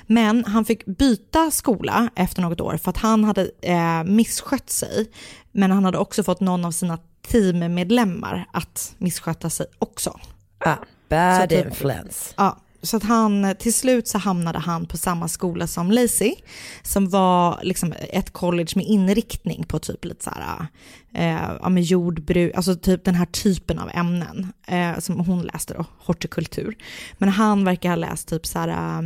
Men 0.07 0.45
han 0.45 0.65
fick 0.65 0.85
byta 0.85 1.51
skola 1.51 2.09
efter 2.15 2.41
något 2.41 2.61
år 2.61 2.77
för 2.77 2.89
att 2.89 2.97
han 2.97 3.23
hade 3.23 3.49
eh, 3.61 4.03
misskött 4.03 4.69
sig. 4.69 5.11
Men 5.51 5.71
han 5.71 5.85
hade 5.85 5.97
också 5.97 6.23
fått 6.23 6.39
någon 6.39 6.65
av 6.65 6.71
sina 6.71 6.99
teammedlemmar 7.27 8.45
att 8.53 8.95
missköta 8.97 9.49
sig 9.49 9.65
också. 9.79 10.19
Ah, 10.57 10.75
bad 11.09 11.41
Så 11.41 11.47
typ- 11.47 11.65
influence. 11.65 12.33
Ja, 12.37 12.57
så 12.81 12.97
att 12.97 13.03
han, 13.03 13.55
till 13.59 13.73
slut 13.73 14.07
så 14.07 14.17
hamnade 14.17 14.59
han 14.59 14.85
på 14.85 14.97
samma 14.97 15.27
skola 15.27 15.67
som 15.67 15.91
Lacey, 15.91 16.35
som 16.83 17.09
var 17.09 17.59
liksom 17.63 17.93
ett 17.99 18.33
college 18.33 18.71
med 18.75 18.85
inriktning 18.85 19.63
på 19.63 19.79
typ 19.79 20.05
lite 20.05 20.23
så 20.23 20.29
här, 20.29 20.67
eh, 21.13 21.57
ja 21.61 21.69
men 21.69 21.83
jordbruk, 21.83 22.55
alltså 22.55 22.75
typ 22.75 23.05
den 23.05 23.15
här 23.15 23.25
typen 23.25 23.79
av 23.79 23.89
ämnen 23.93 24.53
eh, 24.67 24.99
som 24.99 25.19
hon 25.19 25.41
läste 25.41 25.73
då, 25.73 25.85
hortikultur. 25.99 26.77
Men 27.17 27.29
han 27.29 27.63
verkar 27.63 27.89
ha 27.89 27.95
läst 27.95 28.27
typ 28.27 28.45
så 28.45 28.59
här, 28.59 28.67
eh, 28.67 29.01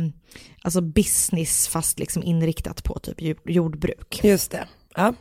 alltså 0.62 0.80
business 0.80 1.68
fast 1.68 1.98
liksom 1.98 2.22
inriktat 2.22 2.84
på 2.84 2.98
typ 2.98 3.22
jord- 3.22 3.50
jordbruk. 3.50 4.20
Just 4.24 4.50
det. 4.50 4.66
Ja. 4.96 5.14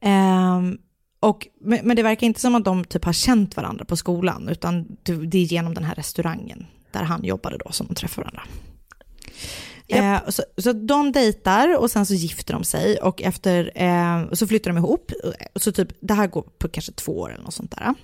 Ehm, 0.00 0.78
och, 1.24 1.48
men, 1.60 1.96
det 1.96 2.02
verkar 2.02 2.26
inte 2.26 2.40
som 2.40 2.54
att 2.54 2.64
de 2.64 2.84
typ 2.84 3.04
har 3.04 3.12
känt 3.12 3.56
varandra 3.56 3.84
på 3.84 3.96
skolan, 3.96 4.48
utan 4.48 4.86
det, 5.02 5.38
är 5.38 5.44
genom 5.44 5.74
den 5.74 5.84
här 5.84 5.94
restaurangen 5.94 6.66
där 6.90 7.02
han 7.02 7.24
jobbade 7.24 7.58
då 7.64 7.72
som 7.72 7.86
de 7.86 7.94
träffar 7.94 8.22
varandra. 8.22 8.42
Eh, 9.88 10.18
så, 10.28 10.42
så 10.56 10.72
de 10.72 11.12
dejtar 11.12 11.78
och 11.78 11.90
sen 11.90 12.06
så 12.06 12.14
gifter 12.14 12.54
de 12.54 12.64
sig 12.64 12.96
och 12.96 13.22
efter, 13.22 13.72
eh, 13.74 14.32
så 14.32 14.46
flyttar 14.46 14.70
de 14.70 14.76
ihop. 14.78 15.12
Så 15.56 15.72
typ, 15.72 15.88
det 16.00 16.14
här 16.14 16.26
går 16.26 16.42
på 16.42 16.68
kanske 16.68 16.92
två 16.92 17.20
år 17.20 17.32
eller 17.32 17.44
något 17.44 17.54
sånt 17.54 17.74
där. 17.78 17.94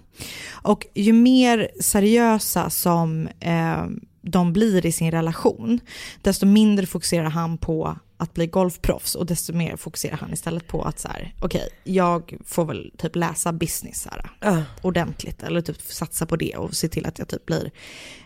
Och 0.51 0.87
ju 0.95 1.13
mer 1.13 1.71
seriösa 1.81 2.71
som 2.71 3.29
eh, 3.41 3.87
de 4.23 4.53
blir 4.53 4.87
i 4.87 4.93
sin 4.93 5.11
relation, 5.11 5.81
desto 6.23 6.47
mindre 6.47 6.87
fokuserar 6.87 7.31
han 7.31 7.59
på 7.59 7.97
att 8.21 8.35
bli 8.35 8.47
golfproffs 8.47 9.15
och 9.15 9.27
desto 9.27 9.53
mer 9.53 9.77
fokuserar 9.77 10.17
han 10.17 10.33
istället 10.33 10.67
på 10.69 10.83
att 10.83 10.99
så 10.99 11.09
här, 11.09 11.35
okej, 11.41 11.69
jag 11.85 12.35
får 12.47 12.65
väl 12.65 12.93
typ 12.99 13.17
läsa 13.17 13.53
business 13.53 14.07
här, 14.11 14.31
Ja. 14.41 14.63
ordentligt 14.83 15.43
eller 15.43 15.61
typ 15.61 15.83
satsa 15.83 16.27
på 16.27 16.37
det 16.37 16.57
och 16.57 16.75
se 16.75 16.89
till 16.89 17.07
att 17.07 17.19
jag 17.19 17.29
typ 17.29 17.47
blir 17.47 17.71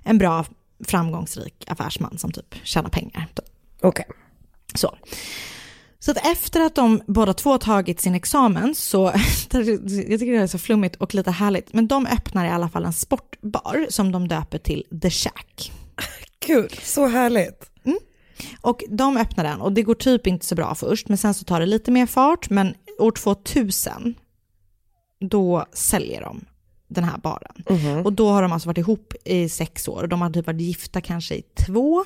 en 0.03 0.19
bra 0.19 0.45
framgångsrik 0.87 1.65
affärsman 1.67 2.19
som 2.19 2.33
typ 2.33 2.55
tjänar 2.63 2.91
pengar. 2.91 3.27
Okej. 3.81 4.07
Så. 4.75 4.97
Så 5.99 6.11
att 6.11 6.27
efter 6.27 6.61
att 6.61 6.75
de 6.75 7.03
båda 7.07 7.35
två 7.35 7.59
tagit 7.59 8.01
sin 8.01 8.15
examen 8.15 8.75
så, 8.75 9.05
jag 9.53 9.61
tycker 10.21 10.33
det 10.33 10.39
är 10.39 10.47
så 10.47 10.59
flummigt 10.59 10.97
och 10.97 11.15
lite 11.15 11.31
härligt, 11.31 11.73
men 11.73 11.87
de 11.89 12.07
öppnar 12.07 12.47
i 12.47 12.49
alla 12.49 12.69
fall 12.69 12.85
en 12.85 12.93
sportbar 12.93 13.87
som 13.91 14.13
de 14.13 14.29
döper 14.29 14.59
till 14.59 14.85
The 15.03 15.11
Shack. 15.11 15.73
Gud, 16.47 16.73
så 16.83 17.07
härligt. 17.07 17.71
Och 18.61 18.85
de 18.89 19.17
öppnar 19.17 19.45
den 19.45 19.61
och 19.61 19.73
det 19.73 19.83
går 19.83 19.95
typ 19.95 20.27
inte 20.27 20.47
så 20.47 20.55
bra 20.55 20.75
först, 20.75 21.09
men 21.09 21.19
sen 21.19 21.35
så 21.35 21.45
tar 21.45 21.61
det 21.61 21.67
lite 21.67 21.91
mer 21.91 22.07
fart, 22.07 22.51
men 22.51 22.75
år 22.99 23.11
2000, 23.11 24.15
då 25.21 25.67
säljer 25.73 26.21
de 26.21 26.45
den 26.89 27.05
här 27.05 27.19
baren. 27.19 27.63
Och 28.05 28.13
då 28.13 28.29
har 28.29 28.43
de 28.43 28.53
alltså 28.53 28.69
varit 28.69 28.79
ihop 28.79 29.15
i 29.25 29.49
sex 29.49 29.89
år 29.89 30.03
och 30.03 30.09
de 30.09 30.23
har 30.23 30.31
typ 30.31 30.47
varit 30.47 30.61
gifta 30.61 31.01
kanske 31.01 31.35
i 31.35 31.43
två, 31.67 32.05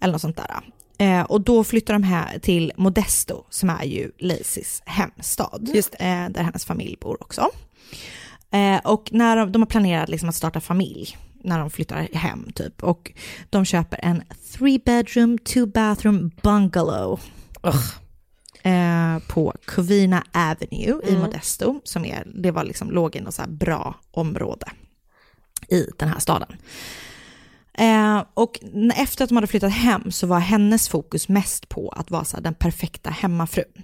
eller 0.00 0.12
något 0.12 0.20
sånt 0.20 0.36
där. 0.36 0.60
Eh, 0.98 1.22
och 1.22 1.40
då 1.40 1.64
flyttar 1.64 1.94
de 1.94 2.02
här 2.02 2.38
till 2.38 2.72
Modesto, 2.76 3.44
som 3.50 3.70
är 3.70 3.84
ju 3.84 4.10
Lacys 4.18 4.82
hemstad, 4.86 5.68
eh, 5.74 6.28
där 6.30 6.42
hennes 6.42 6.64
familj 6.64 6.96
bor 7.00 7.22
också. 7.22 7.48
Eh, 8.50 8.80
och 8.84 9.08
när 9.12 9.36
de, 9.36 9.52
de 9.52 9.62
har 9.62 9.66
planerat 9.66 10.08
liksom 10.08 10.28
att 10.28 10.34
starta 10.34 10.60
familj, 10.60 11.16
när 11.44 11.58
de 11.58 11.70
flyttar 11.70 12.08
hem 12.12 12.52
typ, 12.54 12.82
och 12.82 13.12
de 13.50 13.64
köper 13.64 14.00
en 14.02 14.22
three 14.52 14.78
bedroom, 14.84 15.38
two 15.38 15.66
bathroom 15.66 16.30
bungalow. 16.42 17.20
Eh, 18.62 19.18
på 19.28 19.54
Covina 19.66 20.24
Avenue 20.32 21.00
i 21.04 21.08
Mm. 21.08 21.20
Modesto, 21.20 21.80
som 21.84 22.04
är, 22.04 22.26
det 22.34 22.50
var 22.50 22.64
liksom, 22.64 22.90
låg 22.90 23.16
i 23.16 23.20
något 23.20 23.34
så 23.34 23.42
här 23.42 23.48
bra 23.48 23.94
område 24.10 24.66
i 25.68 25.86
den 25.98 26.08
här 26.08 26.18
staden. 26.18 26.48
Eh, 27.78 28.22
och 28.34 28.60
efter 28.96 29.24
att 29.24 29.28
de 29.28 29.34
hade 29.34 29.46
flyttat 29.46 29.72
hem 29.72 30.12
så 30.12 30.26
var 30.26 30.38
hennes 30.38 30.88
fokus 30.88 31.28
mest 31.28 31.68
på 31.68 31.88
att 31.88 32.10
vara 32.10 32.24
så 32.24 32.40
den 32.40 32.54
perfekta 32.54 33.10
hemmafrun. 33.10 33.82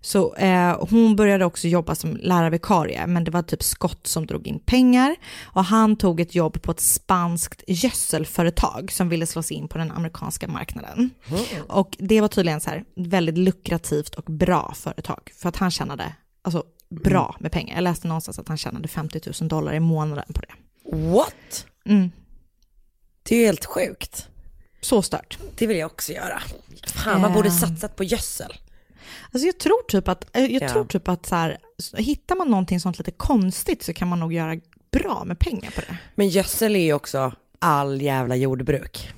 Så 0.00 0.34
eh, 0.34 0.86
hon 0.90 1.16
började 1.16 1.44
också 1.44 1.68
jobba 1.68 1.94
som 1.94 2.16
lärarvikarie, 2.16 3.06
men 3.06 3.24
det 3.24 3.30
var 3.30 3.42
typ 3.42 3.62
Scott 3.62 4.06
som 4.06 4.26
drog 4.26 4.46
in 4.46 4.58
pengar 4.58 5.16
och 5.42 5.64
han 5.64 5.96
tog 5.96 6.20
ett 6.20 6.34
jobb 6.34 6.62
på 6.62 6.70
ett 6.70 6.80
spanskt 6.80 7.62
gödselföretag 7.66 8.92
som 8.92 9.08
ville 9.08 9.26
slå 9.26 9.42
sig 9.42 9.56
in 9.56 9.68
på 9.68 9.78
den 9.78 9.90
amerikanska 9.90 10.48
marknaden. 10.48 11.10
Och 11.68 11.96
det 11.98 12.20
var 12.20 12.28
tydligen 12.28 12.60
så 12.60 12.70
här 12.70 12.84
väldigt 12.96 13.38
lukrativt 13.38 14.14
och 14.14 14.24
bra 14.24 14.74
företag 14.76 15.32
för 15.36 15.48
att 15.48 15.56
han 15.56 15.70
tjänade 15.70 16.14
alltså, 16.42 16.62
bra 16.90 17.36
med 17.40 17.52
pengar. 17.52 17.74
Jag 17.74 17.82
läste 17.82 18.08
någonstans 18.08 18.38
att 18.38 18.48
han 18.48 18.56
tjänade 18.56 18.88
50 18.88 19.20
000 19.40 19.48
dollar 19.48 19.72
i 19.74 19.80
månaden 19.80 20.32
på 20.34 20.40
det. 20.40 20.54
What? 20.96 21.66
Mm. 21.84 22.10
Det 23.22 23.34
är 23.34 23.38
ju 23.38 23.46
helt 23.46 23.64
sjukt. 23.64 24.28
Så 24.80 25.02
stört. 25.02 25.38
Det 25.58 25.66
vill 25.66 25.76
jag 25.76 25.86
också 25.92 26.12
göra. 26.12 26.42
Fan, 26.86 27.20
man 27.20 27.32
borde 27.32 27.48
Eh. 27.48 27.54
satsat 27.58 27.96
på 27.96 28.04
gödsel. 28.04 28.52
Alltså 29.32 29.46
jag 29.46 29.58
tror 29.58 29.82
typ 29.88 30.08
att, 30.08 30.36
eh, 30.36 30.44
jag 30.44 30.62
Ja. 30.62 30.68
tror 30.68 30.84
typ 30.84 31.08
att 31.08 31.26
så 31.26 31.34
här, 31.34 31.58
hittar 31.96 32.36
man 32.36 32.48
någonting 32.50 32.80
sånt 32.80 32.98
lite 32.98 33.10
konstigt 33.10 33.82
så 33.82 33.92
kan 33.94 34.08
man 34.08 34.20
nog 34.20 34.32
göra 34.32 34.56
bra 34.92 35.24
med 35.24 35.38
pengar 35.38 35.70
på 35.70 35.80
det. 35.80 35.96
Men 36.14 36.28
gödsel 36.28 36.76
är 36.76 36.80
ju 36.80 36.92
också 36.92 37.32
all 37.58 38.02
jävla 38.02 38.36
jordbruk. 38.36 39.10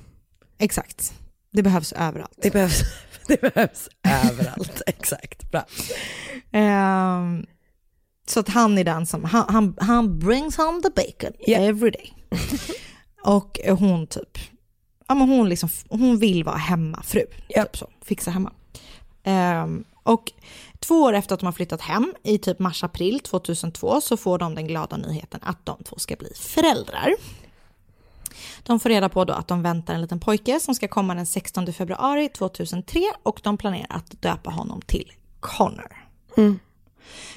Exakt. 0.57 1.13
Det 1.51 1.63
behövs 1.63 1.93
överallt. 1.93 2.37
Det 2.41 2.51
behövs, 2.53 2.81
det 3.27 3.41
behövs 3.41 3.89
överallt. 4.03 4.81
Exakt, 4.87 5.51
bra. 5.51 5.65
Ehm, 6.51 7.45
så 8.27 8.39
att 8.39 8.49
han 8.49 8.77
är 8.77 8.83
den 8.83 9.05
som, 9.05 9.23
han, 9.23 9.45
han, 9.49 9.75
han 9.79 10.19
brings 10.19 10.57
home 10.57 10.81
the 10.81 10.89
bacon 10.89 11.33
every 11.47 11.91
day. 11.91 12.13
och 13.25 13.59
hon 13.79 14.07
typ, 14.07 14.37
ja 15.07 15.15
men 15.15 15.29
hon 15.29 15.49
liksom, 15.49 15.69
hon 15.89 16.17
vill 16.17 16.43
vara 16.43 16.57
hemmafru. 16.57 17.25
Typ 17.47 17.77
så, 17.77 17.89
fixa 18.01 18.31
hemma. 18.31 18.51
Ehm, 19.23 19.83
och 20.03 20.31
två 20.79 20.95
år 21.01 21.13
efter 21.13 21.33
att 21.33 21.39
de 21.39 21.45
har 21.45 21.53
flyttat 21.53 21.81
hem, 21.81 22.13
i 22.23 22.37
typ 22.37 22.59
mars-april 22.59 23.19
2002, 23.19 24.01
så 24.01 24.17
får 24.17 24.37
de 24.37 24.55
den 24.55 24.67
glada 24.67 24.97
nyheten 24.97 25.39
att 25.43 25.65
de 25.65 25.83
två 25.83 25.95
ska 25.97 26.15
bli 26.15 26.33
föräldrar. 26.35 27.15
De 28.63 28.79
får 28.79 28.89
reda 28.89 29.09
på 29.09 29.25
då 29.25 29.33
att 29.33 29.47
de 29.47 29.61
väntar 29.61 29.93
en 29.93 30.01
liten 30.01 30.19
pojke 30.19 30.59
som 30.59 30.75
ska 30.75 30.87
komma 30.87 31.15
den 31.15 31.25
16 31.25 31.73
februari 31.73 32.29
2003 32.29 33.01
och 33.23 33.39
de 33.43 33.57
planerar 33.57 33.87
att 33.89 34.21
döpa 34.21 34.49
honom 34.49 34.81
till 34.81 35.11
Connor. 35.39 36.05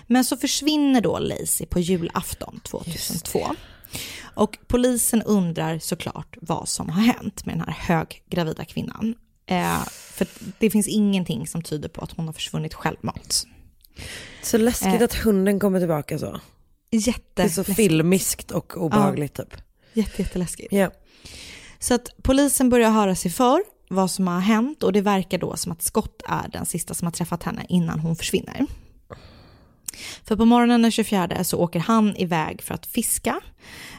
Men 0.07 0.24
så 0.24 0.37
försvinner 0.37 1.01
då 1.01 1.18
Lacey 1.18 1.66
på 1.66 1.79
julafton 1.81 2.61
2002. 2.64 3.55
Och 4.35 4.59
polisen 4.66 5.22
undrar 5.22 5.79
såklart 5.79 6.37
vad 6.40 6.68
som 6.68 6.88
har 6.88 7.03
hänt 7.03 7.46
med 7.46 7.55
den 7.55 7.64
här 7.68 7.77
höggravida 7.96 8.64
kvinnan. 8.64 9.14
Eh, 9.46 9.83
för 9.88 10.27
det 10.59 10.70
finns 10.70 10.88
ingenting 10.88 11.46
som 11.46 11.62
tyder 11.62 11.88
på 11.88 12.01
att 12.01 12.12
hon 12.12 12.27
har 12.27 12.33
försvunnit 12.33 12.74
självmant. 12.74 13.46
Så 14.42 14.59
läskigt 14.59 14.94
Eh. 15.01 15.03
att 15.03 15.14
hunden 15.14 15.61
kommer 15.61 15.79
tillbaka 15.79 16.18
så. 16.18 16.40
Jätte 16.90 17.22
Det 17.35 17.42
är 17.42 17.48
så 17.48 17.64
filmiskt 17.64 18.51
och 18.51 18.77
obehagligt 18.77 19.35
typ. 19.35 19.55
Jätte, 19.92 20.22
jätteläskigt. 20.22 20.72
Ja. 20.72 20.90
Så 21.79 21.94
att 21.94 22.11
polisen 22.22 22.68
börjar 22.70 22.90
höra 22.90 23.14
sig 23.14 23.31
för 23.31 23.62
vad 23.90 24.11
som 24.11 24.27
har 24.27 24.40
hänt 24.40 24.83
och 24.83 24.92
det 24.92 25.01
verkar 25.01 25.38
då 25.38 25.57
som 25.57 25.72
att 25.72 25.83
Scott 25.83 26.22
är 26.29 26.48
den 26.53 26.66
sista 26.66 26.94
som 26.94 27.07
har 27.07 27.12
träffat 27.12 27.42
henne 27.42 27.66
innan 27.68 28.01
hon 28.01 28.16
försvinner. 28.16 28.66
För 30.24 30.37
på 30.37 30.44
morgonen 30.44 30.83
den 30.83 30.90
24 30.90 31.44
så 31.44 31.59
åker 31.59 31.81
han 31.81 32.16
iväg 32.16 32.62
för 32.62 32.74
att 32.74 32.87
fiska, 32.87 33.40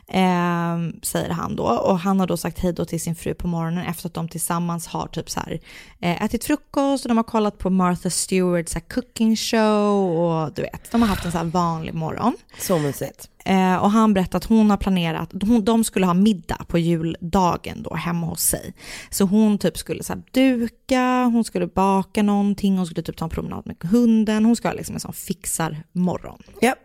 eh, 0.08 1.00
säger 1.04 1.30
han 1.30 1.56
då. 1.56 1.64
Och 1.64 2.00
han 2.00 2.20
har 2.20 2.28
då 2.28 2.38
sagt 2.38 2.60
hej 2.60 2.74
då 2.74 2.86
till 2.86 3.02
sin 3.02 3.16
fru 3.16 3.34
på 3.34 3.48
morgonen 3.48 3.86
efter 3.86 4.08
att 4.08 4.14
de 4.14 4.28
tillsammans 4.28 4.88
har 4.88 5.08
typ 5.08 5.30
så 5.30 5.40
här, 5.40 5.60
eh, 6.00 6.24
ätit 6.24 6.44
frukost 6.44 7.06
och 7.06 7.10
de 7.10 7.18
har 7.18 7.24
kollat 7.24 7.58
på 7.58 7.70
Martha 7.70 8.10
Stewarts 8.10 8.72
så 8.72 8.80
här, 8.80 8.86
cooking 8.90 9.36
show 9.36 10.20
och 10.20 10.54
du 10.54 10.62
vet, 10.62 10.92
de 10.92 11.02
har 11.02 11.10
haft 11.10 11.26
en 11.26 11.32
så 11.32 11.38
här 11.38 11.46
vanlig 11.46 11.94
morgon. 11.94 12.36
Så 12.60 12.80
mysigt. 12.80 13.30
Eh, 13.46 13.76
och 13.76 13.92
han 13.92 14.14
berättade 14.14 14.38
att 14.38 14.46
hon 14.46 14.70
har 14.70 14.78
planerat, 14.78 15.32
hon, 15.42 15.66
de 15.66 15.84
skulle 15.84 16.06
ha 16.06 16.14
middag 16.14 16.66
på 16.68 16.78
juldagen 16.78 17.84
då 17.84 17.96
hemma 17.96 18.28
hos 18.28 18.42
sig. 18.42 18.74
Så 19.10 19.26
hon 19.26 19.58
typ 19.58 19.78
skulle 19.78 20.04
så 20.04 20.14
här 20.14 20.24
duka, 20.32 21.30
hon 21.34 21.44
skulle 21.44 21.68
baka 21.68 22.24
någonting, 22.24 22.78
hon 22.78 22.86
skulle 22.86 23.04
typ 23.04 23.18
ta 23.18 23.26
en 23.26 23.30
promenad 23.30 23.68
med 23.68 23.76
hunden, 23.92 24.46
hon 24.46 24.56
ska 24.56 24.68
ha 24.68 24.76
liksom 24.76 24.96
en 24.96 25.00
sån 25.00 25.14
fixar-morgon. 25.14 26.44
Ja. 26.62 26.76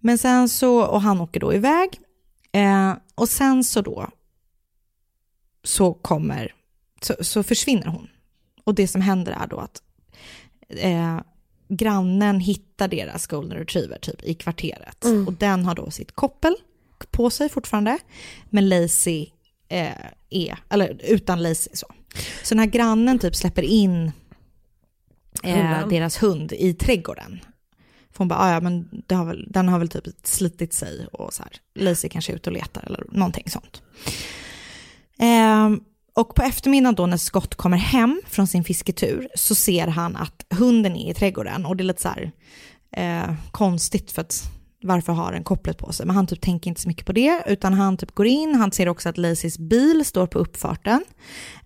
Men 0.00 0.18
sen 0.18 0.48
så, 0.48 0.82
och 0.82 1.00
han 1.00 1.20
åker 1.20 1.40
då 1.40 1.54
iväg. 1.54 1.88
Eh, 2.52 2.94
och 3.14 3.28
sen 3.28 3.64
så 3.64 3.80
då, 3.80 4.08
så 5.64 5.94
kommer, 5.94 6.54
så, 7.00 7.14
så 7.20 7.42
försvinner 7.42 7.86
hon. 7.86 8.08
Och 8.64 8.74
det 8.74 8.88
som 8.88 9.00
händer 9.00 9.32
är 9.32 9.46
då 9.46 9.58
att 9.58 9.82
eh, 10.68 11.20
grannen 11.68 12.40
hittar 12.40 12.88
deras 12.88 13.26
golden 13.26 13.58
retriever 13.58 13.98
typ 13.98 14.22
i 14.22 14.34
kvarteret. 14.34 15.04
Mm. 15.04 15.26
Och 15.26 15.32
den 15.32 15.64
har 15.64 15.74
då 15.74 15.90
sitt 15.90 16.12
koppel 16.12 16.56
på 17.10 17.30
sig 17.30 17.48
fortfarande, 17.48 17.98
men 18.50 18.68
Lacey 18.68 19.26
eh, 19.68 19.92
är, 20.30 20.58
eller 20.68 21.00
utan 21.04 21.42
Lacey 21.42 21.76
så. 21.76 21.86
Så 22.42 22.54
den 22.54 22.58
här 22.58 22.66
grannen 22.66 23.18
typ 23.18 23.36
släpper 23.36 23.62
in 23.62 24.12
eh, 25.42 25.88
deras 25.88 26.22
hund 26.22 26.52
i 26.52 26.74
trädgården. 26.74 27.40
För 28.20 28.24
hon 28.24 28.28
bara, 28.28 28.38
ah, 28.38 28.52
ja 28.52 28.60
men 28.60 29.02
det 29.06 29.14
har 29.14 29.24
väl, 29.24 29.46
den 29.50 29.68
har 29.68 29.78
väl 29.78 29.88
typ 29.88 30.04
slitit 30.22 30.72
sig 30.72 31.06
och 31.12 31.34
så 31.34 31.42
här, 31.42 31.52
Lacey 31.74 32.10
kanske 32.10 32.32
är 32.32 32.36
ute 32.36 32.50
och 32.50 32.56
letar 32.56 32.82
eller 32.86 33.04
någonting 33.12 33.50
sånt. 33.50 33.82
Ehm, 35.18 35.80
och 36.14 36.34
på 36.34 36.42
eftermiddagen 36.42 36.94
då 36.94 37.06
när 37.06 37.16
Scott 37.16 37.54
kommer 37.54 37.76
hem 37.76 38.20
från 38.26 38.46
sin 38.46 38.64
fisketur 38.64 39.28
så 39.34 39.54
ser 39.54 39.86
han 39.86 40.16
att 40.16 40.46
hunden 40.50 40.96
är 40.96 41.10
i 41.10 41.14
trädgården 41.14 41.66
och 41.66 41.76
det 41.76 41.82
är 41.82 41.84
lite 41.84 42.02
så 42.02 42.08
här 42.08 42.32
eh, 42.96 43.34
konstigt 43.50 44.12
för 44.12 44.20
att 44.22 44.42
varför 44.82 45.12
har 45.12 45.32
den 45.32 45.44
kopplet 45.44 45.78
på 45.78 45.92
sig? 45.92 46.06
Men 46.06 46.16
han 46.16 46.26
typ 46.26 46.40
tänker 46.40 46.70
inte 46.70 46.80
så 46.80 46.88
mycket 46.88 47.06
på 47.06 47.12
det 47.12 47.42
utan 47.46 47.74
han 47.74 47.96
typ 47.96 48.14
går 48.14 48.26
in, 48.26 48.54
han 48.54 48.72
ser 48.72 48.88
också 48.88 49.08
att 49.08 49.18
Lacys 49.18 49.58
bil 49.58 50.04
står 50.04 50.26
på 50.26 50.38
uppfarten. 50.38 51.04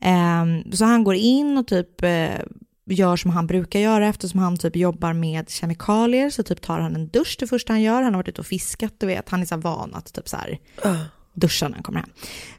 Ehm, 0.01 0.73
så 0.73 0.85
han 0.85 1.05
går 1.05 1.15
in 1.15 1.59
och 1.59 1.67
typ 1.67 2.03
eh, 2.03 2.39
gör 2.87 3.17
som 3.17 3.31
han 3.31 3.47
brukar 3.47 3.81
göra 3.81 4.09
eftersom 4.09 4.41
han 4.41 4.57
typ 4.57 4.77
jobbar 4.77 5.13
med 5.13 5.51
kemikalier. 5.51 6.31
Så 6.31 6.43
typ 6.43 6.61
tar 6.61 6.81
han 6.81 6.95
en 6.95 7.09
dusch 7.09 7.37
det 7.41 7.47
första 7.47 7.73
han 7.73 7.83
gör, 7.83 8.03
han 8.03 8.15
har 8.15 8.19
varit 8.19 8.29
ute 8.29 8.41
och 8.41 8.47
fiskat, 8.47 8.95
du 8.99 9.07
vet, 9.07 9.29
han 9.29 9.43
är 9.43 9.47
så 9.47 9.57
van 9.57 9.95
att 9.95 10.13
typ 10.13 10.29
så 10.29 10.37
här 10.37 10.59
duscha 11.35 11.69
när 11.69 11.75
han 11.75 11.83
kommer 11.83 12.01
hem. 12.01 12.11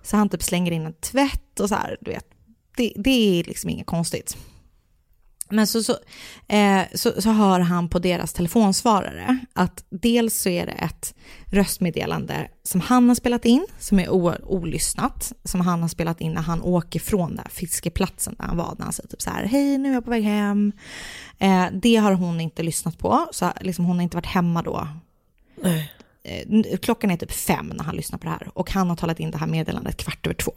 Så 0.02 0.18
han 0.18 0.30
typ 0.30 0.44
slänger 0.44 0.72
in 0.72 0.86
en 0.86 0.94
tvätt 0.94 1.60
och 1.60 1.70
så 1.70 1.76
här, 1.76 1.98
du 2.02 2.12
vet, 2.12 2.26
det, 2.78 2.94
det 2.96 3.40
är 3.40 3.44
liksom 3.44 3.70
inget 3.70 3.88
konstigt. 3.88 4.38
Men 5.50 5.68
så, 5.68 5.84
så, 5.84 5.98
eh, 6.48 6.82
så, 6.94 7.22
så 7.22 7.30
hör 7.30 7.60
han 7.60 7.90
på 7.90 8.00
deras 8.00 8.34
telefonsvarare 8.34 9.40
att 9.54 9.86
dels 9.90 10.42
så 10.42 10.50
är 10.50 10.66
det 10.66 10.72
ett 10.72 11.16
röstmeddelande 11.46 12.48
som 12.64 12.82
han 12.82 13.08
har 13.08 13.16
spelat 13.16 13.46
in, 13.46 13.66
som 13.80 14.00
är 14.00 14.10
o, 14.10 14.34
olyssnat, 14.44 15.34
som 15.44 15.62
han 15.62 15.82
har 15.82 15.90
spelat 15.90 16.22
in 16.22 16.34
när 16.34 16.42
han 16.42 16.62
åker 16.62 17.00
från 17.00 17.36
den 17.36 17.46
fiskeplatsen 17.50 18.36
där 18.38 18.46
han 18.46 18.58
var, 18.58 18.76
när 18.78 18.84
han 18.84 18.94
säger 18.94 19.10
typ 19.10 19.22
så 19.22 19.30
här, 19.30 19.46
hej 19.46 19.78
nu 19.78 19.90
är 19.90 19.94
jag 19.94 20.04
på 20.04 20.12
väg 20.12 20.24
hem. 20.24 20.72
Eh, 21.40 21.66
det 21.74 21.96
har 21.96 22.12
hon 22.12 22.42
inte 22.42 22.64
lyssnat 22.64 22.98
på, 22.98 23.28
så 23.32 23.52
liksom, 23.62 23.86
hon 23.86 23.96
har 23.96 24.04
inte 24.04 24.18
varit 24.18 24.26
hemma 24.26 24.62
då. 24.62 24.88
Eh, 26.24 26.78
klockan 26.82 27.12
är 27.12 27.18
typ 27.18 27.32
fem 27.32 27.68
när 27.76 27.84
han 27.84 27.96
lyssnar 27.96 28.20
på 28.20 28.26
det 28.26 28.32
här 28.32 28.50
och 28.54 28.72
han 28.72 28.90
har 28.90 28.96
talat 28.96 29.20
in 29.20 29.32
det 29.32 29.38
här 29.38 29.48
meddelandet 29.48 29.98
kvart 29.98 30.26
över 30.26 30.36
två. 30.36 30.52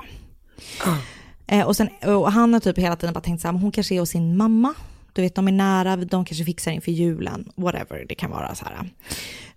Eh, 1.49 1.67
och, 1.67 1.77
sen, 1.77 1.89
och 2.05 2.33
han 2.33 2.53
har 2.53 2.61
typ 2.61 2.79
hela 2.79 2.97
tiden 2.97 3.13
bara 3.13 3.21
tänkt 3.21 3.41
så 3.41 3.49
här, 3.49 3.59
hon 3.59 3.73
kanske 3.73 3.95
är 3.95 4.01
hos 4.01 4.11
sin 4.11 4.37
mamma. 4.37 4.75
Du 5.13 5.23
vet, 5.23 5.35
de 5.35 5.49
är 5.49 5.53
nära, 5.53 5.97
de 5.97 6.25
kanske 6.25 6.45
fixar 6.45 6.73
inför 6.73 6.93
julen, 6.93 7.53
whatever 7.57 8.05
det 8.09 8.15
kan 8.15 8.31
vara. 8.31 8.55
Så, 8.55 8.65
här. 8.65 8.91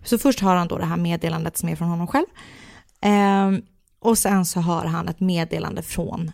så 0.04 0.18
först 0.18 0.40
har 0.40 0.56
han 0.56 0.68
då 0.68 0.78
det 0.78 0.84
här 0.84 0.96
meddelandet 0.96 1.56
som 1.56 1.68
är 1.68 1.76
från 1.76 1.88
honom 1.88 2.06
själv. 2.06 2.26
Eh, 3.00 3.62
och 4.00 4.18
sen 4.18 4.44
så 4.44 4.60
har 4.60 4.84
han 4.84 5.08
ett 5.08 5.20
meddelande 5.20 5.82
från 5.82 6.32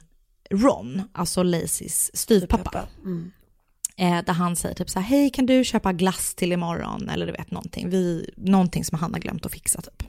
Ron, 0.50 1.02
alltså 1.12 1.42
Lacys 1.42 2.10
styvpappa. 2.14 2.84
Mm. 3.04 3.30
Eh, 3.96 4.24
där 4.24 4.32
han 4.32 4.56
säger 4.56 4.74
typ 4.74 4.90
så 4.90 5.00
här, 5.00 5.06
hej 5.06 5.30
kan 5.30 5.46
du 5.46 5.64
köpa 5.64 5.92
glass 5.92 6.34
till 6.34 6.52
imorgon? 6.52 7.08
Eller 7.08 7.26
du 7.26 7.32
vet 7.32 7.50
någonting, 7.50 7.90
Vi, 7.90 8.30
någonting 8.36 8.84
som 8.84 8.98
han 8.98 9.12
har 9.12 9.20
glömt 9.20 9.46
att 9.46 9.52
fixa 9.52 9.80
typ. 9.80 10.02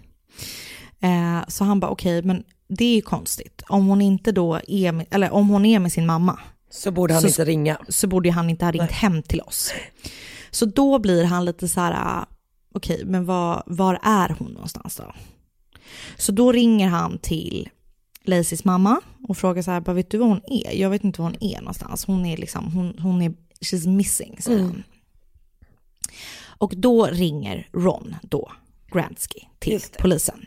Eh, 1.00 1.48
så 1.48 1.64
han 1.64 1.80
bara 1.80 1.92
okej, 1.92 2.22
men 2.24 2.44
det 2.70 2.86
är 2.86 2.96
ju 2.96 3.02
konstigt. 3.02 3.62
Om 3.70 3.88
hon 3.88 4.02
inte 4.02 4.32
då 4.32 4.60
är 4.68 4.92
med, 4.92 5.06
eller 5.12 5.32
om 5.32 5.50
hon 5.50 5.66
är 5.66 5.80
med 5.80 5.92
sin 5.92 6.06
mamma. 6.06 6.40
Så 6.72 6.92
borde 6.92 7.14
han 7.14 7.26
inte 7.26 7.46
ringa. 7.46 7.78
Så 7.90 8.08
borde 8.08 8.32
han 8.32 8.50
inte 8.50 8.66
ha 8.66 8.72
ringt 8.72 8.92
hem 8.92 9.24
till 9.24 9.42
oss. 9.42 9.72
Så 10.52 10.66
då 10.66 11.00
blir 11.00 11.24
han 11.24 11.46
lite 11.46 11.68
så 11.68 11.80
här, 11.82 12.26
okej, 12.74 13.06
men 13.06 13.26
var, 13.26 13.64
var 13.66 14.00
är 14.04 14.36
hon 14.40 14.52
någonstans 14.52 14.96
då? 14.96 15.14
Så 16.18 16.32
då 16.32 16.52
ringer 16.52 16.88
han 16.88 17.18
till 17.18 17.70
Lacys 18.24 18.64
mamma 18.66 19.02
och 19.28 19.38
frågar 19.38 19.62
så 19.62 19.72
här, 19.72 19.82
"Bara, 19.82 19.94
vet 19.94 20.12
du 20.12 20.18
var 20.18 20.28
hon 20.28 20.42
är? 20.48 20.74
Jag 20.82 20.90
vet 20.90 21.04
inte 21.04 21.22
var 21.22 21.30
hon 21.30 21.44
är 21.44 21.60
någonstans. 21.60 22.06
Hon 22.06 22.26
är 22.26 22.38
liksom, 22.38 22.72
hon, 22.72 23.00
hon 23.00 23.22
är, 23.22 23.34
she's 23.62 23.88
missing, 23.88 24.38
säger 24.42 24.60
han. 24.60 24.84
Och 26.42 26.74
då 26.78 27.06
ringer 27.06 27.68
Ron 27.74 28.16
då, 28.22 28.52
Gransky, 28.92 29.40
till 29.60 29.82
polisen. 30.00 30.46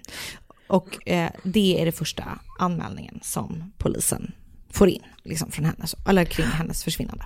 Och 0.73 1.09
eh, 1.09 1.31
det 1.43 1.81
är 1.81 1.85
det 1.85 1.93
första 1.93 2.39
anmälningen 2.59 3.21
som 3.23 3.73
polisen 3.79 4.33
får 4.71 4.89
in, 4.89 5.03
liksom 5.23 5.51
från 5.51 5.65
hennes, 5.65 5.95
eller 6.09 6.25
kring 6.25 6.47
hennes 6.47 6.85
försvinnande. 6.85 7.25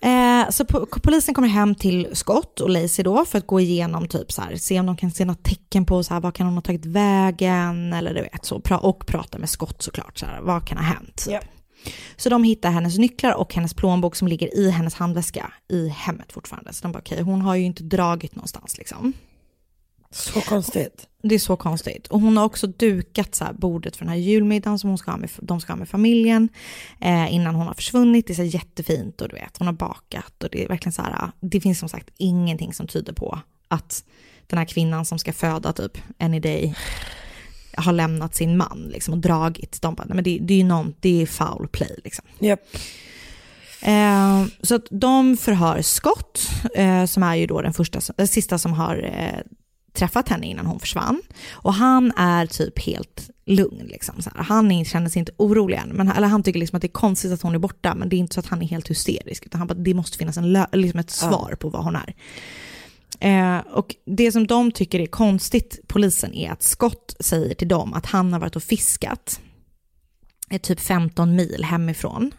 Eh, 0.00 0.50
så 0.50 0.64
po 0.64 0.86
polisen 1.02 1.34
kommer 1.34 1.48
hem 1.48 1.74
till 1.74 2.08
Scott 2.12 2.60
och 2.60 2.70
Lacey 2.70 3.02
då 3.02 3.24
för 3.24 3.38
att 3.38 3.46
gå 3.46 3.60
igenom 3.60 4.08
typ 4.08 4.32
så 4.32 4.42
här, 4.42 4.56
se 4.56 4.80
om 4.80 4.86
de 4.86 4.96
kan 4.96 5.10
se 5.10 5.24
något 5.24 5.42
tecken 5.42 5.84
på 5.84 6.02
så 6.02 6.14
här, 6.14 6.20
vad 6.20 6.34
kan 6.34 6.46
hon 6.46 6.54
ha 6.54 6.62
tagit 6.62 6.86
vägen 6.86 7.92
eller 7.92 8.14
du 8.14 8.20
vet 8.20 8.44
så, 8.44 8.62
och 8.80 9.06
prata 9.06 9.38
med 9.38 9.48
Scott 9.48 9.82
såklart, 9.82 10.18
så 10.18 10.26
här, 10.26 10.40
vad 10.40 10.66
kan 10.66 10.78
ha 10.78 10.84
hänt? 10.84 11.24
Typ. 11.26 11.42
Så 12.16 12.28
de 12.28 12.44
hittar 12.44 12.70
hennes 12.70 12.98
nycklar 12.98 13.32
och 13.32 13.54
hennes 13.54 13.74
plånbok 13.74 14.16
som 14.16 14.28
ligger 14.28 14.58
i 14.58 14.70
hennes 14.70 14.94
handväska 14.94 15.52
i 15.68 15.88
hemmet 15.88 16.32
fortfarande. 16.32 16.72
Så 16.72 16.82
de 16.82 16.92
bara 16.92 16.98
okej, 16.98 17.22
hon 17.22 17.40
har 17.40 17.54
ju 17.54 17.64
inte 17.64 17.82
dragit 17.82 18.34
någonstans 18.34 18.78
liksom. 18.78 19.12
Så 20.10 20.40
konstigt. 20.40 21.08
Det 21.22 21.34
är 21.34 21.38
så 21.38 21.56
konstigt. 21.56 22.06
Och 22.06 22.20
hon 22.20 22.36
har 22.36 22.44
också 22.44 22.66
dukat 22.66 23.34
så 23.34 23.44
bordet 23.58 23.96
för 23.96 24.04
den 24.04 24.12
här 24.12 24.20
julmiddagen 24.20 24.78
som 24.78 24.90
hon 24.90 24.98
ska 24.98 25.10
ha 25.10 25.18
med, 25.18 25.30
de 25.40 25.60
ska 25.60 25.72
ha 25.72 25.78
med 25.78 25.88
familjen 25.88 26.48
eh, 27.00 27.34
innan 27.34 27.54
hon 27.54 27.66
har 27.66 27.74
försvunnit. 27.74 28.26
Det 28.26 28.32
är 28.32 28.34
så 28.34 28.42
jättefint 28.42 29.20
och 29.20 29.28
du 29.28 29.36
vet, 29.36 29.56
hon 29.56 29.66
har 29.66 29.74
bakat 29.74 30.42
och 30.44 30.48
det 30.52 30.64
är 30.64 30.68
verkligen 30.68 30.92
så 30.92 31.02
här, 31.02 31.30
det 31.40 31.60
finns 31.60 31.78
som 31.78 31.88
sagt 31.88 32.10
ingenting 32.16 32.72
som 32.74 32.86
tyder 32.86 33.12
på 33.12 33.40
att 33.68 34.04
den 34.46 34.58
här 34.58 34.66
kvinnan 34.66 35.04
som 35.04 35.18
ska 35.18 35.32
föda 35.32 35.72
typ 35.72 35.98
any 36.18 36.40
day 36.40 36.74
har 37.76 37.92
lämnat 37.92 38.34
sin 38.34 38.56
man 38.56 38.88
liksom 38.92 39.14
och 39.14 39.20
dragit. 39.20 39.82
De 39.82 39.94
bara, 39.94 40.04
nej 40.04 40.14
men 40.14 40.24
det, 40.24 40.38
det 40.40 40.54
är 40.54 40.58
ju 40.58 40.64
någon, 40.64 40.94
det 41.00 41.22
är 41.22 41.26
foul 41.26 41.68
play 41.68 42.00
liksom. 42.04 42.24
Yep. 42.40 42.60
Eh, 43.82 44.44
så 44.62 44.74
att 44.74 44.86
de 44.90 45.36
förhör 45.36 45.82
Scott, 45.82 46.50
eh, 46.74 47.04
som 47.04 47.22
är 47.22 47.34
ju 47.34 47.46
då 47.46 47.62
den 47.62 47.72
första, 47.72 48.00
eh, 48.18 48.26
sista 48.26 48.58
som 48.58 48.72
har 48.72 48.96
eh, 49.04 49.40
träffat 49.98 50.28
henne 50.28 50.46
innan 50.46 50.66
hon 50.66 50.80
försvann. 50.80 51.22
Och 51.52 51.74
han 51.74 52.12
är 52.16 52.46
typ 52.46 52.78
helt 52.78 53.30
lugn. 53.46 53.86
Liksom, 53.86 54.22
så 54.22 54.30
här. 54.34 54.44
Han 54.44 54.84
känner 54.84 55.10
sig 55.10 55.20
inte 55.20 55.32
orolig 55.36 55.76
än. 55.76 55.88
Men, 55.88 56.08
eller 56.08 56.28
han 56.28 56.42
tycker 56.42 56.60
liksom 56.60 56.76
att 56.76 56.82
det 56.82 56.86
är 56.86 56.92
konstigt 56.92 57.32
att 57.32 57.42
hon 57.42 57.54
är 57.54 57.58
borta, 57.58 57.94
men 57.94 58.08
det 58.08 58.16
är 58.16 58.18
inte 58.18 58.34
så 58.34 58.40
att 58.40 58.46
han 58.46 58.62
är 58.62 58.66
helt 58.66 58.90
hysterisk. 58.90 59.46
Utan 59.46 59.58
han 59.58 59.68
bara, 59.68 59.74
det 59.74 59.94
måste 59.94 60.18
finnas 60.18 60.36
en 60.36 60.64
liksom 60.72 61.00
ett 61.00 61.10
svar 61.10 61.56
på 61.60 61.68
vad 61.68 61.84
hon 61.84 61.96
är. 61.96 62.14
Eh, 63.20 63.58
och 63.58 63.96
det 64.04 64.32
som 64.32 64.46
de 64.46 64.72
tycker 64.72 65.00
är 65.00 65.06
konstigt, 65.06 65.80
polisen, 65.86 66.34
är 66.34 66.50
att 66.50 66.62
Scott 66.62 67.16
säger 67.20 67.54
till 67.54 67.68
dem 67.68 67.94
att 67.94 68.06
han 68.06 68.32
har 68.32 68.40
varit 68.40 68.56
och 68.56 68.62
fiskat 68.62 69.40
är 70.50 70.58
typ 70.58 70.80
15 70.80 71.36
mil 71.36 71.64
hemifrån. 71.64 72.32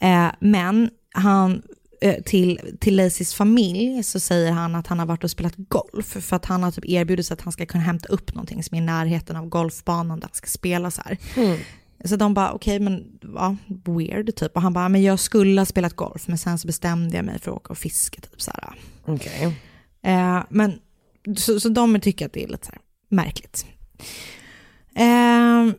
Eh, 0.00 0.28
men 0.40 0.90
han, 1.14 1.52
eh, 1.52 1.58
till, 2.12 2.76
till 2.80 2.96
Lacys 2.96 3.34
familj 3.34 4.02
så 4.02 4.20
säger 4.20 4.52
han 4.52 4.74
att 4.74 4.86
han 4.86 4.98
har 4.98 5.06
varit 5.06 5.24
och 5.24 5.30
spelat 5.30 5.54
golf 5.56 6.06
för 6.06 6.36
att 6.36 6.44
han 6.44 6.62
har 6.62 6.70
typ 6.70 6.84
erbjudit 6.84 7.26
sig 7.26 7.34
att 7.34 7.40
han 7.40 7.52
ska 7.52 7.66
kunna 7.66 7.84
hämta 7.84 8.08
upp 8.08 8.34
någonting 8.34 8.62
som 8.62 8.76
är 8.76 8.82
i 8.82 8.84
närheten 8.84 9.36
av 9.36 9.46
golfbanan 9.46 10.20
där 10.20 10.28
han 10.28 10.34
ska 10.34 10.46
spela 10.46 10.90
så 10.90 11.02
här. 11.04 11.18
Så 12.04 12.16
de 12.16 12.34
bara, 12.34 12.52
okej 12.52 12.80
men 12.80 13.04
ja, 13.34 13.56
weird 13.84 14.36
typ. 14.36 14.56
Och 14.56 14.62
han 14.62 14.72
bara, 14.72 14.88
men 14.88 15.02
jag 15.02 15.18
skulle 15.18 15.60
ha 15.60 15.66
spelat 15.66 15.96
golf 15.96 16.28
men 16.28 16.38
sen 16.38 16.58
så 16.58 16.66
bestämde 16.66 17.16
jag 17.16 17.24
mig 17.24 17.38
för 17.38 17.50
att 17.50 17.56
åka 17.56 17.70
och 17.72 17.78
fiska 17.78 18.20
typ 18.20 18.42
så 18.42 18.50
här. 18.50 18.74
Okej. 19.04 19.56
Eh, 20.02 20.42
men 20.48 20.78
så, 21.36 21.60
så 21.60 21.68
de 21.68 22.00
tycker 22.00 22.26
att 22.26 22.32
det 22.32 22.44
är 22.44 22.48
lite 22.48 22.66
så 22.66 22.72
här 22.72 22.80
märkligt. 23.08 23.66
Eh, 24.94 25.74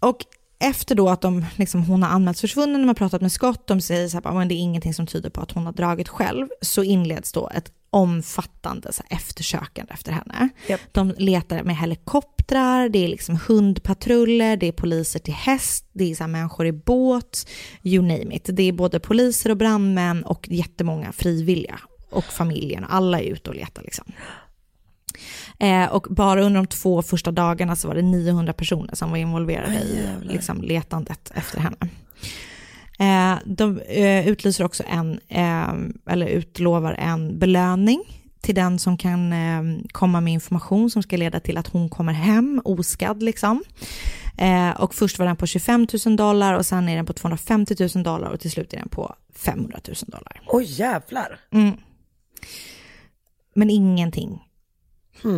och 0.00 0.24
efter 0.60 0.94
då 0.94 1.08
att 1.08 1.20
de, 1.20 1.44
liksom, 1.56 1.82
hon 1.82 2.02
har 2.02 2.10
anmälts 2.10 2.40
försvunnen, 2.40 2.80
de 2.80 2.88
har 2.88 2.94
pratat 2.94 3.22
med 3.22 3.32
Scott, 3.32 3.66
de 3.66 3.80
säger 3.80 4.08
så 4.08 4.20
här, 4.24 4.32
men 4.32 4.48
det 4.48 4.54
är 4.54 4.56
ingenting 4.56 4.94
som 4.94 5.06
tyder 5.06 5.30
på 5.30 5.40
att 5.40 5.50
hon 5.50 5.66
har 5.66 5.72
dragit 5.72 6.08
själv, 6.08 6.48
så 6.60 6.82
inleds 6.82 7.32
då 7.32 7.50
ett 7.54 7.72
omfattande 7.90 8.92
så 8.92 9.02
här, 9.08 9.16
eftersökande 9.16 9.92
efter 9.92 10.12
henne. 10.12 10.48
De 10.92 11.14
letar 11.18 11.62
med 11.62 11.76
helikoptrar, 11.76 12.88
det 12.88 13.04
är 13.04 13.08
liksom 13.08 13.38
hundpatruller, 13.48 14.56
det 14.56 14.66
är 14.66 14.72
poliser 14.72 15.18
till 15.18 15.34
häst, 15.34 15.86
det 15.92 16.10
är 16.10 16.14
så 16.14 16.22
här, 16.22 16.28
människor 16.28 16.66
i 16.66 16.72
båt, 16.72 17.48
you 17.82 18.02
name 18.02 18.36
it. 18.36 18.48
Det 18.52 18.62
är 18.62 18.72
både 18.72 19.00
poliser 19.00 19.50
och 19.50 19.56
brandmän 19.56 20.24
och 20.24 20.48
jättemånga 20.50 21.12
frivilliga 21.12 21.80
och 22.10 22.24
familjen, 22.24 22.84
alla 22.88 23.20
är 23.20 23.24
ute 23.24 23.50
och 23.50 23.56
letar 23.56 23.82
liksom. 23.82 24.12
Eh, 25.60 25.86
och 25.86 26.06
bara 26.10 26.42
under 26.42 26.60
de 26.60 26.66
två 26.66 27.02
första 27.02 27.30
dagarna 27.32 27.76
så 27.76 27.88
var 27.88 27.94
det 27.94 28.02
900 28.02 28.52
personer 28.52 28.94
som 28.94 29.10
var 29.10 29.16
involverade 29.16 29.74
i 29.74 30.06
liksom, 30.22 30.62
letandet 30.62 31.32
efter 31.34 31.60
henne. 31.60 31.76
Eh, 33.00 33.38
de 33.44 33.80
eh, 33.80 34.28
utlyser 34.28 34.64
också 34.64 34.82
en, 34.88 35.20
eh, 35.28 36.12
eller 36.12 36.26
utlovar 36.26 36.92
en 36.92 37.38
belöning 37.38 38.02
till 38.40 38.54
den 38.54 38.78
som 38.78 38.96
kan 38.96 39.32
eh, 39.32 39.62
komma 39.92 40.20
med 40.20 40.32
information 40.32 40.90
som 40.90 41.02
ska 41.02 41.16
leda 41.16 41.40
till 41.40 41.56
att 41.56 41.66
hon 41.66 41.88
kommer 41.88 42.12
hem 42.12 42.62
oskadd. 42.64 43.22
Liksom. 43.22 43.62
Och 44.78 44.94
först 44.94 45.18
var 45.18 45.26
den 45.26 45.36
på 45.36 45.46
25 45.46 45.86
000 46.06 46.16
dollar 46.16 46.54
och 46.54 46.66
sen 46.66 46.88
är 46.88 46.96
den 46.96 47.06
på 47.06 47.12
250 47.12 47.76
000 47.94 48.04
dollar 48.04 48.30
och 48.30 48.40
till 48.40 48.50
slut 48.50 48.72
är 48.72 48.76
den 48.76 48.88
på 48.88 49.14
500 49.34 49.78
000 49.88 49.96
dollar. 50.06 50.42
Oj 50.46 50.64
jävlar. 50.64 51.38
Mm. 51.52 51.72
Men 53.54 53.70
ingenting 53.70 54.40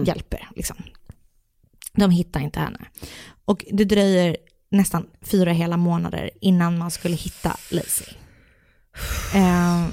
hjälper. 0.06 0.48
Liksom. 0.56 0.76
De 1.92 2.10
hittar 2.10 2.40
inte 2.40 2.60
henne. 2.60 2.80
Och 3.44 3.64
det 3.72 3.84
dröjer 3.84 4.36
nästan 4.70 5.06
fyra 5.22 5.52
hela 5.52 5.76
månader 5.76 6.30
innan 6.40 6.78
man 6.78 6.90
skulle 6.90 7.16
hitta 7.16 7.56
Lacey. 7.70 8.14
Eh, 9.34 9.86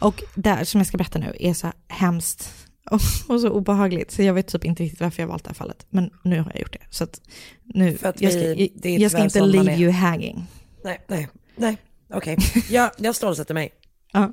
och 0.00 0.22
det 0.34 0.66
som 0.66 0.80
jag 0.80 0.86
ska 0.86 0.96
berätta 0.96 1.18
nu 1.18 1.36
är 1.40 1.54
så 1.54 1.72
hemskt 1.88 2.52
och, 2.90 3.00
och 3.28 3.40
så 3.40 3.48
obehagligt. 3.50 4.10
Så 4.10 4.22
jag 4.22 4.34
vet 4.34 4.46
typ 4.48 4.64
inte 4.64 4.82
riktigt 4.82 5.00
varför 5.00 5.22
jag 5.22 5.28
valt 5.28 5.44
det 5.44 5.50
här 5.50 5.54
fallet. 5.54 5.86
Men 5.90 6.10
nu 6.24 6.40
har 6.40 6.50
jag 6.54 6.60
gjort 6.60 6.72
det. 6.72 6.86
Så 6.90 7.04
att 7.04 7.20
nu, 7.62 7.96
För 7.96 8.08
att 8.08 8.20
jag 8.20 8.32
ska, 8.32 8.40
vi- 8.40 8.72
är 8.82 8.98
jag 8.98 9.10
ska 9.10 9.24
inte 9.24 9.40
leave 9.40 9.76
you 9.76 9.90
hanging. 9.92 10.46
Nej, 10.84 11.04
nej, 11.08 11.28
nej. 11.56 11.76
Okej. 12.14 12.36
Jag, 12.70 12.90
jag 12.98 13.16
stålsätter 13.16 13.54
mig. 13.54 13.70
Ja, 14.12 14.32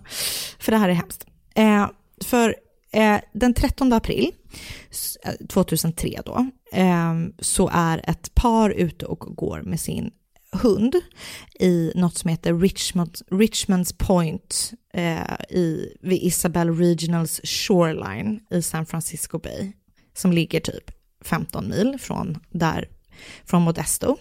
för 0.59 0.71
det 0.71 0.77
här 0.77 0.89
är 0.89 0.93
hemskt. 0.93 1.25
Eh, 1.55 1.89
för 2.25 2.55
eh, 2.91 3.17
den 3.33 3.53
13 3.53 3.93
april 3.93 4.31
s- 4.91 5.17
eh, 5.23 5.33
2003 5.49 6.21
då, 6.25 6.45
eh, 6.73 7.13
så 7.39 7.69
är 7.73 8.09
ett 8.09 8.35
par 8.35 8.69
ute 8.69 9.05
och 9.05 9.19
går 9.19 9.61
med 9.61 9.79
sin 9.79 10.11
hund 10.51 10.95
i 11.59 11.91
något 11.95 12.17
som 12.17 12.29
heter 12.29 12.53
Richmond, 12.59 13.17
Richmonds 13.31 13.93
Point 13.93 14.71
eh, 14.93 15.33
i, 15.49 15.95
vid 16.01 16.23
Isabel 16.23 16.75
Regionals 16.77 17.41
Shoreline 17.43 18.39
i 18.51 18.61
San 18.61 18.85
Francisco 18.85 19.39
Bay, 19.39 19.71
som 20.13 20.33
ligger 20.33 20.59
typ 20.59 20.91
15 21.25 21.69
mil 21.69 21.97
från, 21.99 22.37
där, 22.49 22.89
från 23.45 23.61
Modesto 23.61 24.17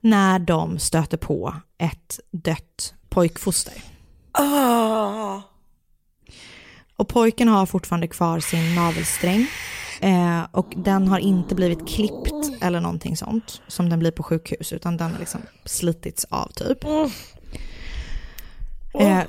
när 0.00 0.38
de 0.38 0.78
stöter 0.78 1.16
på 1.16 1.54
ett 1.78 2.20
dött 2.30 2.94
pojkfoster. 3.08 3.74
Ah. 4.32 5.40
Och 6.96 7.08
pojken 7.08 7.48
har 7.48 7.66
fortfarande 7.66 8.08
kvar 8.08 8.40
sin 8.40 8.74
navelsträng. 8.74 9.46
Eh, 10.00 10.42
och 10.50 10.72
den 10.76 11.08
har 11.08 11.18
inte 11.18 11.54
blivit 11.54 11.88
klippt 11.88 12.62
eller 12.62 12.80
någonting 12.80 13.16
sånt 13.16 13.62
som 13.68 13.88
den 13.88 13.98
blir 13.98 14.10
på 14.10 14.22
sjukhus 14.22 14.72
utan 14.72 14.96
den 14.96 15.12
har 15.12 15.18
liksom 15.18 15.40
slitits 15.64 16.24
av 16.24 16.52
typ. 16.52 16.84
Eh, 18.94 19.22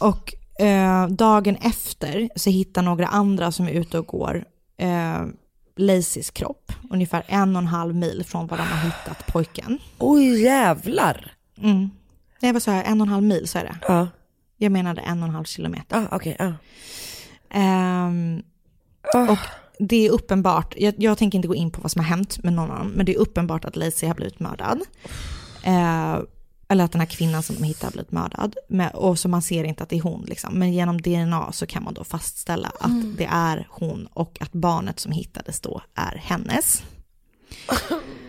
och 0.00 0.34
eh, 0.64 1.08
dagen 1.08 1.56
efter 1.56 2.28
så 2.36 2.50
hittar 2.50 2.82
några 2.82 3.06
andra 3.06 3.52
som 3.52 3.68
är 3.68 3.72
ute 3.72 3.98
och 3.98 4.06
går 4.06 4.44
eh, 4.78 5.26
Lacys 5.76 6.30
kropp, 6.30 6.72
ungefär 6.90 7.24
en 7.26 7.56
och 7.56 7.62
en 7.62 7.68
halv 7.68 7.94
mil 7.94 8.24
från 8.26 8.46
var 8.46 8.56
de 8.56 8.62
har 8.62 8.84
hittat 8.84 9.26
pojken. 9.26 9.78
Oj 9.98 10.42
jävlar. 10.42 11.32
Mm. 11.62 11.90
Nej 12.40 12.52
vad 12.52 12.62
sa 12.62 12.74
jag, 12.74 12.86
en 12.86 13.00
och 13.00 13.06
en 13.06 13.12
halv 13.12 13.24
mil 13.24 13.48
så 13.48 13.58
är 13.58 13.64
det. 13.64 13.76
Ja. 13.88 14.08
Jag 14.58 14.72
menade 14.72 15.00
en 15.00 15.22
och 15.22 15.28
en 15.28 15.34
halv 15.34 15.44
kilometer. 15.44 15.96
Ah, 16.10 16.16
okej. 16.16 16.36
ja. 16.38 16.52
Ehm, 17.50 18.42
Och 19.14 19.38
det 19.78 20.06
är 20.06 20.10
uppenbart, 20.10 20.74
jag, 20.78 20.94
jag 20.98 21.18
tänker 21.18 21.38
inte 21.38 21.48
gå 21.48 21.54
in 21.54 21.70
på 21.70 21.80
vad 21.80 21.90
som 21.90 22.00
har 22.00 22.08
hänt 22.08 22.42
med 22.44 22.52
någon 22.52 22.70
av 22.70 22.78
dem, 22.78 22.88
men 22.88 23.06
det 23.06 23.14
är 23.14 23.18
uppenbart 23.18 23.64
att 23.64 23.76
Lacey 23.76 24.08
har 24.08 24.14
blivit 24.14 24.40
mördad. 24.40 24.80
Eh, 25.62 26.18
eller 26.70 26.84
att 26.84 26.92
den 26.92 27.00
här 27.00 27.06
kvinnan 27.08 27.42
som 27.42 27.56
de 27.56 27.62
hittar 27.62 27.86
har 27.86 27.92
blivit 27.92 28.12
mördad. 28.12 28.56
Men, 28.68 28.90
och 28.90 29.18
så 29.18 29.28
man 29.28 29.42
ser 29.42 29.64
inte 29.64 29.82
att 29.82 29.88
det 29.88 29.96
är 29.96 30.02
hon 30.02 30.24
liksom. 30.28 30.54
Men 30.58 30.72
genom 30.72 31.00
DNA 31.02 31.52
så 31.52 31.66
kan 31.66 31.82
man 31.84 31.94
då 31.94 32.04
fastställa 32.04 32.68
att 32.80 32.90
Mm. 32.90 33.14
det 33.18 33.28
är 33.30 33.66
hon 33.70 34.06
och 34.12 34.38
att 34.40 34.52
barnet 34.52 35.00
som 35.00 35.12
hittades 35.12 35.60
då 35.60 35.82
är 35.94 36.16
hennes. 36.24 36.82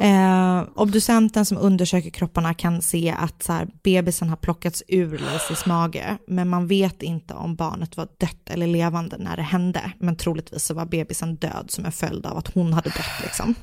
Eh, 0.00 0.62
obducenten 0.74 1.44
som 1.46 1.58
undersöker 1.58 2.10
kropparna 2.10 2.54
kan 2.54 2.82
se 2.82 3.14
att 3.18 3.42
så 3.42 3.52
här, 3.52 3.68
bebisen 3.82 4.28
har 4.28 4.36
plockats 4.36 4.82
ur 4.88 5.18
Lacys 5.18 5.66
mage, 5.66 6.16
men 6.26 6.48
man 6.48 6.66
vet 6.66 7.02
inte 7.02 7.34
om 7.34 7.54
barnet 7.56 7.96
var 7.96 8.08
dött 8.18 8.50
eller 8.50 8.66
levande 8.66 9.16
när 9.18 9.36
det 9.36 9.42
hände. 9.42 9.92
Men 9.98 10.16
troligtvis 10.16 10.64
så 10.64 10.74
var 10.74 10.86
bebisen 10.86 11.36
död 11.36 11.64
som 11.68 11.84
en 11.84 11.92
följd 11.92 12.26
av 12.26 12.38
att 12.38 12.54
hon 12.54 12.72
hade 12.72 12.90
dött 12.90 13.20
liksom. 13.22 13.54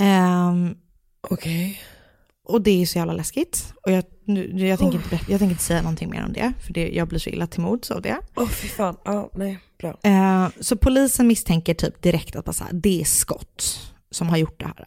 Ehm, 0.00 0.74
Okej. 1.30 1.80
Och 2.48 2.62
det 2.62 2.82
är 2.82 2.86
så 2.86 2.98
jävla 2.98 3.12
läskigt. 3.12 3.72
Och 3.86 3.92
jag, 3.92 4.04
nu, 4.24 4.66
jag, 4.68 4.78
tänker, 4.78 4.96
inte, 4.98 5.08
berätta- 5.08 5.30
jag 5.30 5.38
tänker 5.38 5.52
inte 5.52 5.62
säga 5.64 5.82
någonting 5.82 6.10
mer 6.10 6.24
om 6.24 6.32
det, 6.32 6.52
för 6.66 6.72
det, 6.72 6.90
jag 6.90 7.08
blir 7.08 7.18
så 7.18 7.30
illa 7.30 7.46
till 7.46 7.60
mods 7.60 7.90
av 7.90 8.02
det. 8.02 8.16
Åh 8.36 8.48
fy 8.48 8.68
fan, 8.68 8.96
ja 9.04 9.30
nej, 9.34 9.58
bra. 9.80 9.98
Eh, 10.02 10.48
så 10.60 10.76
polisen 10.76 11.26
misstänker 11.26 11.74
typ 11.74 12.02
direkt 12.02 12.36
att 12.36 12.44
bara 12.44 12.52
så 12.52 12.64
här, 12.64 12.72
det 12.72 13.00
är 13.00 13.04
Scott 13.04 13.91
som 14.12 14.28
har 14.28 14.36
gjort 14.36 14.60
det 14.60 14.66
här. 14.66 14.86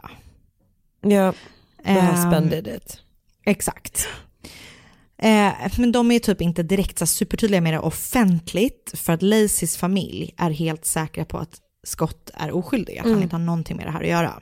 Ja, 1.01 1.31
the 1.83 1.89
Ehm, 1.91 2.05
husband 2.05 2.49
did 2.49 2.67
it. 2.67 3.01
Exakt. 3.45 4.07
Eh, 5.17 5.51
men 5.77 5.91
de 5.91 6.11
är 6.11 6.19
typ 6.19 6.41
inte 6.41 6.63
direkt 6.63 6.99
så 6.99 7.05
supertydliga 7.05 7.61
med 7.61 7.73
det 7.73 7.79
offentligt, 7.79 8.91
för 8.95 9.13
att 9.13 9.21
Lacys 9.21 9.77
familj 9.77 10.33
är 10.37 10.49
helt 10.51 10.85
säkra 10.85 11.25
på 11.25 11.37
att 11.37 11.59
Scott 11.83 12.29
är 12.33 12.51
oskyldig, 12.51 12.97
att 12.97 13.03
han 13.03 13.11
Mm. 13.11 13.23
inte 13.23 13.35
har 13.35 13.43
någonting 13.43 13.77
med 13.77 13.85
det 13.85 13.91
här 13.91 14.01
att 14.01 14.07
göra. 14.09 14.41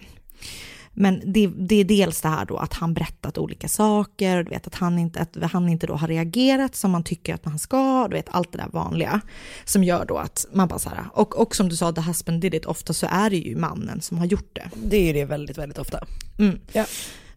Men 0.94 1.22
det, 1.26 1.48
det 1.48 1.76
är 1.76 1.84
dels 1.84 2.22
det 2.22 2.28
här 2.28 2.46
då 2.46 2.58
att 2.58 2.74
han 2.74 2.94
berättat 2.94 3.38
olika 3.38 3.68
saker, 3.68 4.38
och 4.38 4.46
du 4.46 4.50
vet 4.50 4.68
att 4.68 4.76
han 4.76 5.00
inte, 5.00 5.22
att 5.22 5.52
han 5.52 5.70
inte 5.70 5.88
då 5.88 5.96
har 5.96 6.08
reagerat 6.08 6.76
som 6.76 6.92
man 6.92 7.04
tycker 7.04 7.34
att 7.34 7.46
man 7.46 7.60
ska, 7.60 8.08
du 8.08 8.16
vet 8.16 8.30
allt 8.30 8.52
det 8.52 8.58
där 8.58 8.70
vanliga. 8.72 9.22
Som 9.66 9.84
gör 9.84 10.06
då 10.06 10.18
att 10.18 10.46
man 10.54 10.68
bara 10.68 10.80
så 10.80 10.90
här, 10.90 11.06
och, 11.14 11.42
och 11.42 11.56
som 11.56 11.70
du 11.70 11.76
sa, 11.76 11.92
the 11.92 12.02
husband 12.02 12.42
did 12.42 12.54
it, 12.54 12.66
ofta 12.66 12.94
så 12.94 13.08
är 13.10 13.30
det 13.30 13.38
ju 13.38 13.56
mannen 13.56 14.02
som 14.02 14.18
har 14.18 14.26
gjort 14.26 14.50
det. 14.54 14.70
Det 14.76 14.98
är 14.98 15.08
ju 15.08 15.14
det 15.14 15.26
väldigt, 15.26 15.58
väldigt 15.58 15.78
ofta. 15.78 16.06
Mm. 16.40 16.60
Ja. 16.72 16.86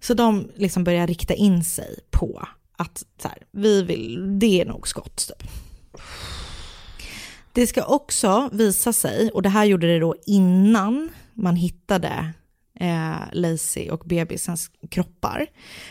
Så 0.00 0.14
de 0.14 0.48
liksom 0.54 0.84
börjar 0.84 1.07
rikta 1.07 1.34
in 1.34 1.64
sig 1.64 1.98
på 2.11 2.48
att 2.76 3.04
så 3.22 3.28
här, 3.28 3.38
vi 3.50 3.82
vill, 3.82 4.38
det 4.38 4.61
är 4.61 4.64
nog 4.64 4.88
skott 4.88 5.16
typ. 5.16 5.50
Det 7.52 7.66
ska 7.66 7.84
också 7.84 8.48
visa 8.52 8.92
sig, 8.92 9.30
och 9.30 9.42
det 9.42 9.48
här 9.48 9.64
gjorde 9.64 9.86
det 9.86 9.98
då 9.98 10.14
innan 10.26 11.09
man 11.34 11.57
hittade 11.57 12.32
eh, 12.80 13.16
Lacey 13.32 13.90
och 13.90 14.02
bebisens 14.04 14.70
kroppar. 14.90 15.46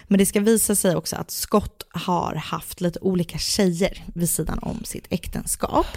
Men 0.08 0.20
det 0.20 0.26
ska 0.26 0.40
visa 0.40 0.76
sig 0.76 0.96
också 0.96 1.16
att 1.16 1.32
Scott 1.32 1.84
har 1.90 2.36
haft 2.36 2.82
lite 2.82 3.00
olika 3.00 3.38
tjejer 3.38 4.04
vid 4.14 4.30
sidan 4.30 4.60
om 4.60 4.84
sitt 4.84 5.08
äktenskap. 5.10 5.88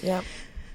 Ja. 0.00 0.20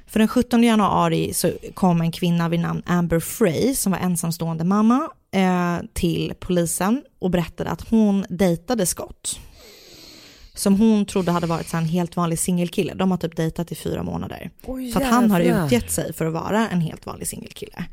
För 0.09 0.20
den 0.20 0.28
17 0.28 0.63
januari 0.63 1.34
så 1.34 1.51
kom 1.74 2.01
en 2.01 2.11
kvinna 2.11 2.49
vid 2.49 2.59
namn 2.59 2.84
Amber 2.86 3.20
Frey 3.20 3.76
som 3.76 3.91
var 3.91 3.99
ensamstående 3.99 4.63
mamma 4.63 5.09
eh, 5.32 5.78
till 5.93 6.34
polisen 6.39 7.03
och 7.20 7.30
berättade 7.30 7.70
att 7.70 7.89
hon 7.89 8.26
dejtade 8.30 8.86
Scott. 8.86 9.39
Som 10.53 10.76
hon 10.76 11.05
trodde 11.05 11.32
hade 11.32 11.47
varit 11.47 11.74
en 11.74 11.86
helt 11.86 12.15
vanlig 12.15 12.39
singelkille. 12.39 12.93
De 12.93 13.11
har 13.11 13.17
typ 13.17 13.36
dejtat 13.36 13.72
i 13.72 13.76
fyra 13.76 14.03
månader. 14.03 14.51
Oj, 14.65 14.91
för 14.91 15.01
att 15.01 15.07
han 15.07 15.32
har 15.32 15.39
utgett 15.41 15.91
sig 15.91 16.13
för 16.13 16.26
att 16.26 16.34
vara 16.34 16.70
en 16.70 16.82
helt 16.82 17.05
vanlig 17.05 17.28
singelkille. 17.28 17.86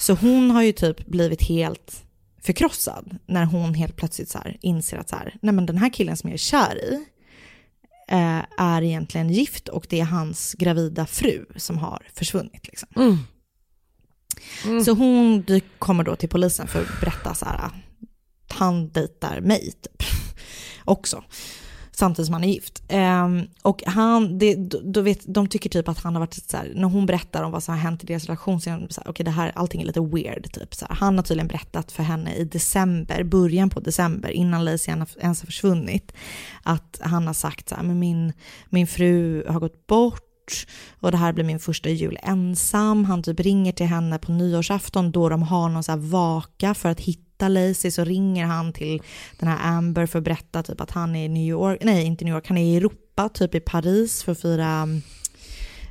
Så 0.00 0.14
hon 0.14 0.50
har 0.50 0.62
ju 0.62 0.72
typ 0.72 1.06
blivit 1.06 1.42
helt 1.42 2.04
förkrossad 2.42 3.18
när 3.26 3.44
hon 3.44 3.74
helt 3.74 3.96
plötsligt 3.96 4.28
så 4.28 4.38
inser 4.60 4.98
att 4.98 5.08
så 5.08 5.16
här, 5.16 5.36
nej 5.42 5.54
men 5.54 5.66
den 5.66 5.78
här 5.78 5.90
killen 5.90 6.16
som 6.16 6.30
jag 6.30 6.34
är 6.34 6.38
kär 6.38 6.78
i 6.78 7.04
eh, 8.08 8.42
är 8.58 8.82
egentligen 8.82 9.30
gift 9.30 9.68
och 9.68 9.86
det 9.88 10.00
är 10.00 10.04
hans 10.04 10.54
gravida 10.58 11.06
fru 11.06 11.46
som 11.56 11.78
har 11.78 12.06
försvunnit. 12.14 12.66
Liksom. 12.66 12.88
Så 14.84 14.92
hon 14.92 15.44
kommer 15.78 16.04
då 16.04 16.16
till 16.16 16.28
polisen 16.28 16.68
för 16.68 16.82
att 16.82 17.00
berätta 17.00 17.34
så 17.34 17.44
här, 17.44 17.58
att 17.58 18.52
han 18.52 18.88
dejtar 18.88 19.40
mig 19.40 19.72
typ. 19.72 20.02
också. 20.84 21.24
Samtidigt 22.00 22.26
som 22.26 22.32
han 22.32 22.44
är 22.44 22.48
gift. 22.48 22.82
Um, 22.92 23.46
och 23.62 23.82
han, 23.86 24.38
det, 24.38 24.54
då, 24.84 25.00
vet, 25.00 25.34
de 25.34 25.46
tycker 25.46 25.70
typ 25.70 25.88
att 25.88 25.98
han 25.98 26.14
har 26.14 26.20
varit 26.20 26.34
så 26.50 26.56
här, 26.56 26.72
när 26.74 26.88
hon 26.88 27.06
berättar 27.06 27.42
om 27.42 27.52
vad 27.52 27.62
som 27.62 27.74
har 27.74 27.80
hänt 27.80 28.04
i 28.04 28.06
deras 28.06 28.24
relation, 28.24 28.60
så 28.60 28.70
är 28.70 28.78
de 28.78 28.88
så 28.88 29.00
här, 29.00 29.10
okej 29.10 29.24
det 29.24 29.30
här, 29.30 29.52
allting 29.54 29.82
är 29.82 29.86
lite 29.86 30.00
weird 30.00 30.52
typ. 30.52 30.74
Så 30.74 30.86
här, 30.88 30.94
han 30.94 31.16
har 31.16 31.22
tydligen 31.22 31.48
berättat 31.48 31.92
för 31.92 32.02
henne 32.02 32.34
i 32.34 32.44
december, 32.44 33.24
början 33.24 33.70
på 33.70 33.80
december, 33.80 34.30
innan 34.30 34.64
Lacey 34.64 34.94
ens 35.20 35.40
har 35.40 35.46
försvunnit, 35.46 36.12
att 36.62 37.00
han 37.02 37.26
har 37.26 37.34
sagt 37.34 37.68
så 37.68 37.74
här, 37.74 37.82
men 37.82 37.98
min, 37.98 38.32
min 38.68 38.86
fru 38.86 39.44
har 39.48 39.60
gått 39.60 39.86
bort, 39.86 40.66
och 41.00 41.10
det 41.10 41.16
här 41.16 41.32
blir 41.32 41.44
min 41.44 41.58
första 41.58 41.88
jul 41.88 42.18
ensam. 42.22 43.04
Han 43.04 43.22
typ 43.22 43.40
ringer 43.40 43.72
till 43.72 43.86
henne 43.86 44.18
på 44.18 44.32
nyårsafton 44.32 45.10
då 45.12 45.28
de 45.28 45.42
har 45.42 45.68
någon 45.68 45.82
så 45.82 45.92
här 45.92 45.98
vaka 45.98 46.74
för 46.74 46.88
att 46.88 47.00
hitta 47.00 47.29
Lacey 47.48 47.90
så 47.90 48.04
ringer 48.04 48.46
han 48.46 48.72
till 48.72 49.02
den 49.38 49.48
här 49.48 49.76
Amber 49.76 50.06
för 50.06 50.18
att 50.18 50.24
berätta 50.24 50.62
typ 50.62 50.80
att 50.80 50.90
han 50.90 51.16
är 51.16 51.24
i 51.24 51.28
New 51.28 51.48
York, 51.48 51.78
nej 51.82 52.04
inte 52.04 52.24
New 52.24 52.34
York, 52.34 52.48
han 52.48 52.58
är 52.58 52.64
i 52.64 52.76
Europa, 52.76 53.28
typ 53.28 53.54
i 53.54 53.60
Paris 53.60 54.22
för 54.22 54.32
att 54.32 54.40
fira 54.40 54.88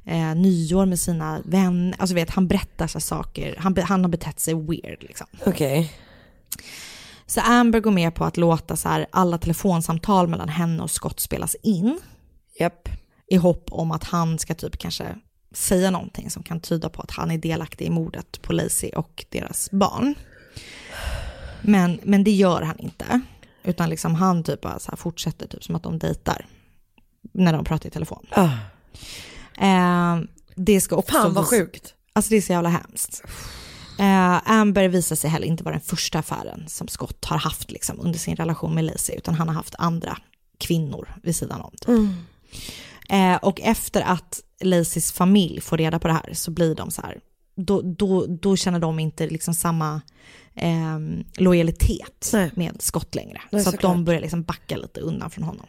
eh, 0.06 0.36
nyår 0.36 0.86
med 0.86 1.00
sina 1.00 1.42
vänner. 1.46 1.96
Alltså 2.00 2.16
vet, 2.16 2.30
han 2.30 2.48
berättar 2.48 2.88
så 2.88 3.00
saker, 3.00 3.56
han, 3.60 3.78
han 3.78 4.02
har 4.04 4.10
betett 4.10 4.40
sig 4.40 4.54
weird 4.54 5.04
liksom. 5.04 5.28
Okej. 5.46 5.94
Så 7.26 7.42
Amber 7.42 7.80
går 7.80 7.92
med 7.92 8.16
på 8.16 8.26
att 8.26 8.38
låta 8.38 8.76
så 8.76 8.90
här 8.90 9.08
alla 9.12 9.38
telefonsamtal 9.38 10.28
mellan 10.28 10.50
henne 10.50 10.84
och 10.84 10.92
Scott 10.92 11.20
spelas 11.20 11.56
in. 11.64 12.00
Japp. 12.60 12.90
I 13.28 13.36
hopp 13.36 13.70
om 13.72 13.92
att 13.92 14.04
han 14.04 14.40
ska 14.40 14.56
typ 14.56 14.78
kanske 14.78 15.16
säga 15.54 15.92
någonting 15.92 16.30
som 16.30 16.44
kan 16.44 16.60
tyda 16.60 16.90
på 16.90 17.02
att 17.02 17.12
han 17.12 17.32
är 17.32 17.38
delaktig 17.38 17.86
i 17.86 17.90
mordet 17.90 18.42
på 18.42 18.54
Lacey 18.54 18.90
och 18.90 19.26
deras 19.30 19.72
barn. 19.72 20.16
Men, 21.62 22.00
men 22.04 22.24
det 22.24 22.32
gör 22.32 22.62
han 22.62 22.80
inte. 22.80 23.22
Utan 23.64 23.90
liksom 23.90 24.16
han 24.16 24.44
typ 24.44 24.62
bara 24.62 24.80
så 24.80 24.96
fortsätter 24.96 25.48
typ 25.48 25.64
som 25.64 25.76
att 25.76 25.84
de 25.84 26.00
dejtar. 26.00 26.46
När 27.32 27.54
de 27.54 27.66
pratar 27.66 27.88
i 27.88 27.92
telefon. 27.92 28.26
Ah. 28.32 28.50
Eh, 29.62 30.20
det 30.56 30.82
ska 30.82 30.96
också 30.96 31.14
Fan 31.14 31.34
vad 31.34 31.46
sjukt. 31.46 31.94
Alltså 32.14 32.30
det 32.30 32.38
är 32.38 32.42
så 32.42 32.52
jävla 32.52 32.70
hemskt. 32.70 33.24
Eh, 34.00 34.52
Amber 34.52 34.88
visar 34.88 35.16
sig 35.16 35.30
heller 35.30 35.48
inte 35.48 35.64
vara 35.64 35.76
den 35.76 35.82
första 35.82 36.20
affären 36.20 36.64
som 36.68 36.88
Scott 36.88 37.26
har 37.26 37.38
haft 37.38 37.72
liksom, 37.72 38.00
under 38.00 38.20
sin 38.20 38.36
relation 38.36 38.76
med 38.76 38.84
Lacey, 38.84 39.16
utan 39.16 39.36
han 39.36 39.48
har 39.48 39.56
haft 39.56 39.76
andra 39.78 40.18
kvinnor 40.58 41.16
vid 41.24 41.36
sidan 41.36 41.62
om. 41.62 41.72
Typ. 41.82 42.10
Eh, 43.10 43.36
och 43.36 43.62
efter 43.62 44.02
att 44.02 44.42
Lacys 44.62 45.12
familj 45.12 45.62
får 45.62 45.78
reda 45.78 46.00
på 46.00 46.08
det 46.08 46.14
här 46.14 46.34
så 46.34 46.52
blir 46.52 46.76
de 46.76 46.92
så 46.92 47.02
här, 47.02 47.20
då, 47.56 47.82
då, 47.82 48.26
då 48.26 48.56
känner 48.56 48.80
de 48.80 49.00
inte 49.00 49.28
liksom 49.28 49.54
samma 49.54 50.02
eh, 50.56 51.00
lojalitet 51.38 52.34
med 52.54 52.76
Scott 52.80 53.16
längre. 53.16 53.42
Nej, 53.52 53.64
så 53.64 53.70
att 53.70 53.76
såklart. 53.76 53.94
de 53.94 54.06
börjar 54.06 54.22
liksom 54.22 54.44
backa 54.44 54.78
lite 54.78 55.02
undan 55.02 55.30
från 55.30 55.44
honom. 55.44 55.66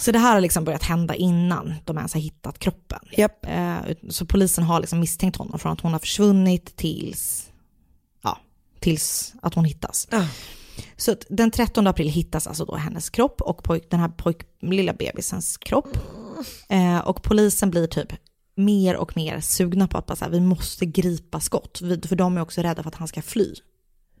Så 0.00 0.12
det 0.12 0.18
här 0.18 0.34
har 0.34 0.40
liksom 0.40 0.64
börjat 0.64 0.82
hända 0.82 1.14
innan 1.14 1.74
de 1.84 1.96
ens 1.96 2.14
har 2.14 2.20
hittat 2.20 2.58
kroppen. 2.58 2.98
Japp. 3.16 3.46
Eh, 3.46 3.78
så 4.08 4.26
polisen 4.26 4.64
har 4.64 4.80
liksom 4.80 5.00
misstänkt 5.00 5.36
honom 5.36 5.58
från 5.58 5.72
att 5.72 5.80
hon 5.80 5.92
har 5.92 5.98
försvunnit 5.98 6.76
tills, 6.76 7.48
ja, 8.22 8.38
tills 8.78 9.34
att 9.42 9.54
hon 9.54 9.64
hittas. 9.64 10.08
Så 10.96 11.12
att 11.12 11.24
den 11.28 11.50
13 11.50 11.86
april 11.86 12.08
hittas 12.08 12.46
alltså 12.46 12.64
då 12.64 12.76
hennes 12.76 13.10
kropp 13.10 13.40
och 13.40 13.62
pojk, 13.62 13.90
den 13.90 14.00
här 14.00 14.08
pojk, 14.08 14.36
lilla 14.60 14.92
bebisens 14.92 15.56
kropp. 15.56 15.98
Eh, 16.68 16.98
och 16.98 17.22
polisen 17.22 17.70
blir 17.70 17.86
typ 17.86 18.12
mer 18.60 18.96
och 18.96 19.16
mer 19.16 19.40
sugna 19.40 19.88
på 19.88 19.98
att 19.98 20.06
bara 20.06 20.16
så 20.16 20.24
här, 20.24 20.32
vi 20.32 20.40
måste 20.40 20.86
gripa 20.86 21.40
Scott. 21.40 21.80
Vi- 21.82 22.00
För 22.08 22.16
de 22.16 22.36
är 22.36 22.40
också 22.40 22.60
rädda 22.62 22.82
för 22.82 22.88
att 22.88 22.94
han 22.94 23.08
ska 23.08 23.22
fly. 23.22 23.54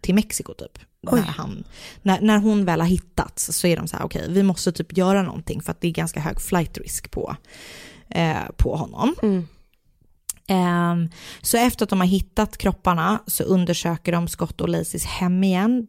till 0.00 0.14
Mexiko 0.14 0.54
typ. 0.54 0.78
När, 1.02 1.22
han, 1.22 1.64
när, 2.02 2.20
när 2.20 2.38
hon 2.38 2.64
väl 2.64 2.80
har 2.80 2.88
hittats 2.88 3.52
så 3.56 3.66
är 3.66 3.76
de 3.76 3.88
så 3.88 3.96
här, 3.96 4.04
okej 4.04 4.26
vi 4.28 4.42
måste 4.42 4.72
typ 4.72 4.96
göra 4.96 5.22
någonting 5.22 5.60
för 5.62 5.70
att 5.70 5.80
det 5.80 5.88
är 5.88 5.92
ganska 5.92 6.20
hög 6.20 6.40
flight 6.40 6.78
risk 6.78 7.10
på, 7.10 7.36
eh, 8.08 8.36
på 8.56 8.76
honom. 8.76 9.14
Ehm, 9.22 9.46
så 11.42 11.56
efter 11.56 11.84
att 11.84 11.90
de 11.90 12.00
har 12.00 12.06
hittat 12.06 12.58
kropparna 12.58 13.22
så 13.26 13.42
undersöker 13.44 14.12
de 14.12 14.28
Scott 14.28 14.60
och 14.60 14.68
Lacys 14.68 15.04
hem 15.04 15.44
igen. 15.44 15.86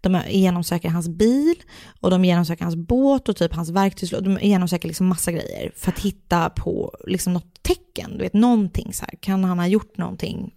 De 0.00 0.20
genomsöker 0.28 0.88
hans 0.88 1.08
bil 1.08 1.54
och 2.00 2.10
de 2.10 2.24
genomsöker 2.24 2.64
hans 2.64 2.76
båt 2.76 3.28
och 3.28 3.36
typ 3.36 3.54
hans 3.54 3.70
verktygslåda. 3.70 4.30
De 4.30 4.46
genomsöker 4.46 4.88
liksom 4.88 5.06
massa 5.06 5.32
grejer 5.32 5.72
för 5.76 5.92
att 5.92 5.98
hitta 5.98 6.50
på 6.50 6.92
liksom 7.06 7.32
något 7.32 7.62
tecken, 7.62 8.10
du 8.12 8.18
vet 8.18 8.34
någonting 8.34 8.92
så 8.92 9.04
här. 9.04 9.14
Kan 9.20 9.44
han 9.44 9.58
ha 9.58 9.66
gjort 9.66 9.98
någonting? 9.98 10.54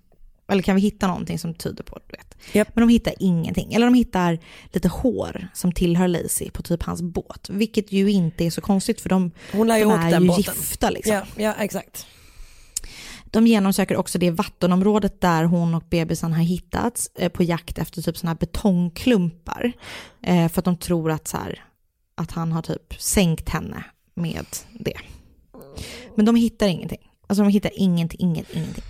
Eller 0.50 0.62
kan 0.62 0.76
vi 0.76 0.82
hitta 0.82 1.08
någonting 1.08 1.40
som 1.40 1.54
tyder 1.54 1.84
på 1.84 2.00
det? 2.08 2.18
Vet. 2.54 2.76
Men 2.76 2.88
de 2.88 2.90
hittar 2.90 3.14
ingenting. 3.20 3.74
Eller 3.74 3.86
de 3.86 3.94
hittar 3.94 4.40
lite 4.74 4.88
hår 4.88 5.48
som 5.54 5.72
tillhör 5.72 6.08
Lacey 6.08 6.50
på 6.52 6.62
typ 6.64 6.84
hans 6.84 7.02
båt. 7.02 7.48
Vilket 7.50 7.92
ju 7.92 8.12
inte 8.12 8.46
är 8.46 8.50
så 8.50 8.62
konstigt 8.62 9.02
för 9.02 9.10
de, 9.10 9.32
Hon 9.52 9.68
de 9.68 9.74
är 9.74 9.78
ju 9.78 9.86
båten. 10.28 10.38
gifta 10.38 10.90
liksom. 10.90 11.14
Ja, 11.14 11.24
ja 11.36 11.54
exakt. 11.54 12.08
De 13.32 13.48
genomsöker 13.48 13.98
också 13.98 14.18
det 14.20 14.32
vattenområdet 14.32 15.22
där 15.22 15.44
hon 15.44 15.76
och 15.76 15.84
bebisen 15.90 16.34
har 16.34 16.44
hittats 16.44 17.12
eh, 17.16 17.32
på 17.32 17.44
jakt 17.44 17.78
efter 17.78 18.02
typ 18.02 18.18
sådana 18.18 18.32
här 18.32 18.40
betongklumpar. 18.40 19.74
Eh, 20.22 20.50
för 20.50 20.62
att 20.62 20.66
de 20.66 20.78
tror 20.78 21.12
att, 21.12 21.28
så 21.28 21.38
här, 21.38 21.64
att 22.16 22.32
han 22.32 22.52
har 22.52 22.62
typ 22.62 23.02
sänkt 23.02 23.50
henne 23.50 23.84
med 24.14 24.46
det. 24.74 24.98
Men 26.16 26.26
de 26.26 26.36
hittar 26.36 26.68
ingenting. 26.68 27.12
Alltså 27.28 27.44
de 27.44 27.50
hittar 27.50 27.72
ingenting, 27.76 28.20
inget, 28.22 28.52
ingenting. 28.52 28.84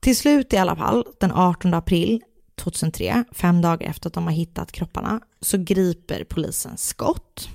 Till 0.00 0.16
slut 0.16 0.52
i 0.52 0.56
alla 0.56 0.76
fall, 0.76 1.04
den 1.20 1.32
18 1.32 1.74
april 1.74 2.22
2003, 2.56 3.24
fem 3.32 3.62
dagar 3.62 3.90
efter 3.90 4.08
att 4.08 4.14
de 4.14 4.24
har 4.24 4.32
hittat 4.32 4.72
kropparna, 4.72 5.20
så 5.40 5.58
griper 5.58 6.24
polisen 6.24 6.76
Scott. 6.76 7.48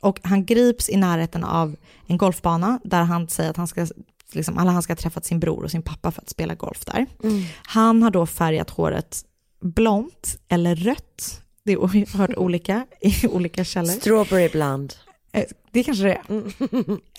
Och 0.00 0.20
han 0.22 0.44
grips 0.44 0.88
i 0.88 0.96
närheten 0.96 1.44
av 1.44 1.76
en 2.06 2.16
golfbana 2.16 2.80
där 2.84 3.02
han 3.02 3.28
säger 3.28 3.50
att 3.50 3.56
han 3.56 3.68
ska, 3.68 3.86
liksom, 4.34 4.58
eller 4.58 4.70
han 4.70 4.82
ska 4.82 4.90
ha 4.92 4.96
träffat 4.96 5.24
sin 5.24 5.40
bror 5.40 5.64
och 5.64 5.70
sin 5.70 5.82
pappa 5.82 6.10
för 6.10 6.22
att 6.22 6.28
spela 6.30 6.54
golf 6.54 6.84
där. 6.84 7.06
Mm. 7.24 7.42
Han 7.62 8.02
har 8.02 8.10
då 8.10 8.26
färgat 8.26 8.70
håret 8.70 9.24
blont 9.60 10.36
eller 10.48 10.76
rött. 10.76 11.42
Det 11.64 11.74
har 11.74 11.90
jag 11.94 12.06
hört 12.06 12.36
olika 12.36 12.86
i 13.00 13.26
olika 13.26 13.64
källor. 13.64 13.92
Strawberry 13.92 14.48
blond. 14.48 14.94
Eh, 15.32 15.44
Det 15.72 15.84
kanske 15.84 16.04
det 16.04 16.14
är. 16.14 16.22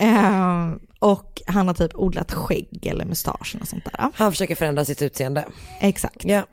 Eh, 0.00 0.72
och 0.98 1.42
han 1.46 1.66
har 1.66 1.74
typ 1.74 1.94
odlat 1.94 2.32
skägg 2.32 2.86
eller 2.86 3.04
mustasch 3.04 3.56
och 3.60 3.68
sånt 3.68 3.84
där. 3.84 4.10
Han 4.14 4.32
försöker 4.32 4.54
förändra 4.54 4.84
sitt 4.84 5.02
utseende. 5.02 5.44
Exakt. 5.80 6.24
Ja. 6.24 6.46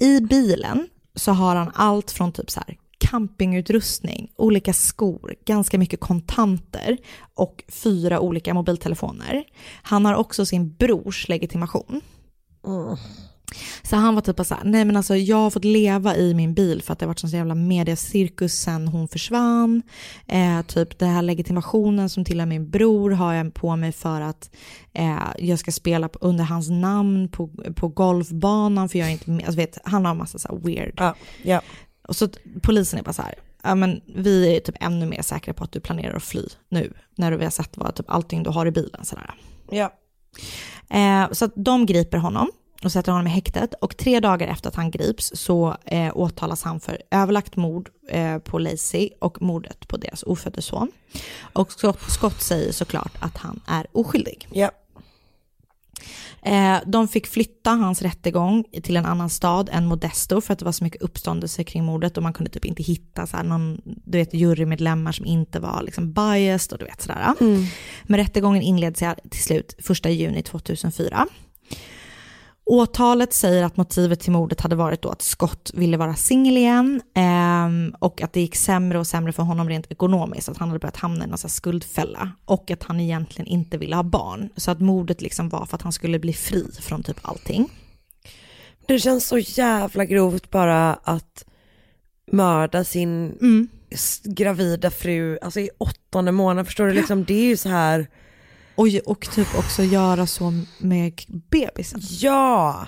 I 0.00 0.20
bilen 0.20 0.88
så 1.14 1.32
har 1.32 1.56
han 1.56 1.70
allt 1.74 2.10
från 2.10 2.32
typ 2.32 2.50
så 2.50 2.60
här 2.66 2.76
campingutrustning, 3.02 4.32
olika 4.36 4.72
skor, 4.72 5.34
ganska 5.44 5.78
mycket 5.78 6.00
kontanter 6.00 6.98
och 7.34 7.64
fyra 7.68 8.20
olika 8.20 8.54
mobiltelefoner. 8.54 9.44
Han 9.82 10.04
har 10.04 10.14
också 10.14 10.46
sin 10.46 10.74
brors 10.74 11.28
legitimation. 11.28 12.00
Så 13.82 13.96
han 13.96 14.14
var 14.14 14.22
typ 14.22 14.36
bara 14.36 14.44
så 14.44 14.54
här, 14.54 14.64
nej 14.64 14.84
men 14.84 14.96
alltså 14.96 15.16
jag 15.16 15.36
har 15.36 15.50
fått 15.50 15.64
leva 15.64 16.16
i 16.16 16.34
min 16.34 16.54
bil 16.54 16.82
för 16.82 16.92
att 16.92 16.98
det 16.98 17.04
har 17.04 17.08
varit 17.08 17.18
sån 17.18 17.30
så 17.30 17.36
jävla 17.36 17.54
mediacirkus 17.54 18.54
sen 18.54 18.88
hon 18.88 19.08
försvann. 19.08 19.82
Eh, 20.26 20.62
typ 20.62 20.98
den 20.98 21.10
här 21.10 21.22
legitimationen 21.22 22.08
som 22.08 22.24
tillhör 22.24 22.46
min 22.46 22.70
bror 22.70 23.10
har 23.10 23.34
jag 23.34 23.54
på 23.54 23.76
mig 23.76 23.92
för 23.92 24.20
att 24.20 24.50
eh, 24.92 25.18
jag 25.38 25.58
ska 25.58 25.72
spela 25.72 26.08
under 26.20 26.44
hans 26.44 26.70
namn 26.70 27.28
på, 27.28 27.50
på 27.76 27.88
golfbanan 27.88 28.88
för 28.88 28.98
jag 28.98 29.08
är 29.08 29.12
inte 29.12 29.30
med. 29.30 29.44
Alltså 29.44 29.56
vet, 29.56 29.78
han 29.84 30.04
har 30.04 30.12
en 30.12 30.18
massa 30.18 30.38
så 30.38 30.48
här 30.48 30.56
weird. 30.56 30.94
Ja, 30.96 31.14
ja. 31.42 31.60
Och 32.08 32.16
så 32.16 32.28
polisen 32.62 32.98
är 32.98 33.02
bara 33.02 33.12
så 33.12 33.22
här, 33.22 33.34
ja 33.62 33.74
men 33.74 34.00
vi 34.14 34.56
är 34.56 34.60
typ 34.60 34.76
ännu 34.80 35.06
mer 35.06 35.22
säkra 35.22 35.54
på 35.54 35.64
att 35.64 35.72
du 35.72 35.80
planerar 35.80 36.16
att 36.16 36.22
fly 36.22 36.46
nu. 36.68 36.92
När 37.16 37.32
vi 37.32 37.44
har 37.44 37.50
sett 37.50 37.76
vad 37.76 37.94
typ 37.94 38.10
allting 38.10 38.42
du 38.42 38.50
har 38.50 38.66
i 38.66 38.70
bilen 38.70 39.04
sådär. 39.04 39.34
Ja. 39.70 39.92
Eh, 40.90 41.32
så 41.32 41.44
att 41.44 41.52
de 41.56 41.86
griper 41.86 42.18
honom 42.18 42.50
och 42.84 42.92
sätter 42.92 43.12
honom 43.12 43.26
i 43.26 43.30
häktet 43.30 43.74
och 43.80 43.96
tre 43.96 44.20
dagar 44.20 44.48
efter 44.48 44.68
att 44.68 44.74
han 44.74 44.90
grips 44.90 45.32
så 45.34 45.76
eh, 45.84 46.16
åtalas 46.16 46.62
han 46.62 46.80
för 46.80 47.02
överlagt 47.10 47.56
mord 47.56 47.90
eh, 48.08 48.38
på 48.38 48.58
Lacey 48.58 49.10
och 49.20 49.42
mordet 49.42 49.88
på 49.88 49.96
deras 49.96 50.22
ofödde 50.22 50.62
son. 50.62 50.92
Och 51.52 51.72
Scott, 51.72 52.00
Scott 52.00 52.42
säger 52.42 52.72
såklart 52.72 53.12
att 53.20 53.36
han 53.36 53.60
är 53.66 53.86
oskyldig. 53.92 54.48
Ja. 54.52 54.70
Eh, 56.42 56.76
de 56.86 57.08
fick 57.08 57.26
flytta 57.26 57.70
hans 57.70 58.02
rättegång 58.02 58.64
till 58.82 58.96
en 58.96 59.06
annan 59.06 59.30
stad 59.30 59.68
än 59.72 59.86
Modesto 59.86 60.40
för 60.40 60.52
att 60.52 60.58
det 60.58 60.64
var 60.64 60.72
så 60.72 60.84
mycket 60.84 61.02
uppståndelse 61.02 61.64
kring 61.64 61.84
mordet 61.84 62.16
och 62.16 62.22
man 62.22 62.32
kunde 62.32 62.50
typ 62.50 62.64
inte 62.64 62.82
hitta 62.82 63.26
så 63.26 63.42
någon, 63.42 63.80
du 63.84 64.18
vet, 64.18 64.34
jurymedlemmar 64.34 65.12
som 65.12 65.26
inte 65.26 65.60
var 65.60 65.82
liksom 65.82 66.12
biased 66.12 66.72
och 66.72 66.78
du 66.78 66.84
vet 66.84 67.02
sådär. 67.02 67.34
Men 68.02 68.20
rättegången 68.20 68.62
inleds 68.62 69.02
till 69.30 69.42
slut 69.42 69.74
1 69.90 70.06
juni 70.06 70.42
2004. 70.42 71.26
Åtalet 72.64 73.32
säger 73.32 73.62
att 73.64 73.76
motivet 73.76 74.20
till 74.20 74.32
mordet 74.32 74.60
hade 74.60 74.76
varit 74.76 75.02
då 75.02 75.08
att 75.08 75.22
Scott 75.22 75.70
ville 75.74 75.96
vara 75.96 76.14
singel 76.14 76.56
igen 76.56 77.02
ehm, 77.14 77.94
och 77.98 78.22
att 78.22 78.32
det 78.32 78.40
gick 78.40 78.56
sämre 78.56 78.98
och 78.98 79.06
sämre 79.06 79.32
för 79.32 79.42
honom 79.42 79.68
rent 79.68 79.92
ekonomiskt, 79.92 80.48
att 80.48 80.58
han 80.58 80.68
hade 80.68 80.78
börjat 80.78 80.96
hamna 80.96 81.24
i 81.24 81.28
här 81.28 81.48
skuldfälla 81.48 82.32
och 82.44 82.70
att 82.70 82.82
han 82.82 83.00
egentligen 83.00 83.46
inte 83.46 83.78
ville 83.78 83.96
ha 83.96 84.02
barn. 84.02 84.48
Så 84.56 84.70
att 84.70 84.80
mordet 84.80 85.22
liksom 85.22 85.48
var 85.48 85.66
för 85.66 85.76
att 85.76 85.82
han 85.82 85.92
skulle 85.92 86.18
bli 86.18 86.32
fri 86.32 86.66
från 86.80 87.02
typ 87.02 87.18
allting. 87.22 87.68
Det 88.86 88.98
känns 88.98 89.26
så 89.26 89.38
jävla 89.38 90.04
grovt 90.04 90.50
bara 90.50 90.94
att 90.94 91.44
mörda 92.32 92.84
sin 92.84 93.36
s- 93.90 94.20
gravida 94.24 94.90
fru, 94.90 95.38
alltså 95.42 95.60
i 95.60 95.70
åttonde 95.78 96.32
månaden, 96.32 96.64
förstår 96.66 96.86
du? 96.86 96.92
Liksom, 96.92 97.24
det 97.24 97.34
är 97.34 97.44
ju 97.46 97.56
så 97.56 97.68
här. 97.68 98.06
Och, 98.82 98.88
och 99.06 99.20
typ 99.20 99.58
också 99.58 99.82
göra 99.82 100.26
så 100.26 100.52
med 100.78 101.20
bebisen. 101.50 102.00
Ja! 102.20 102.86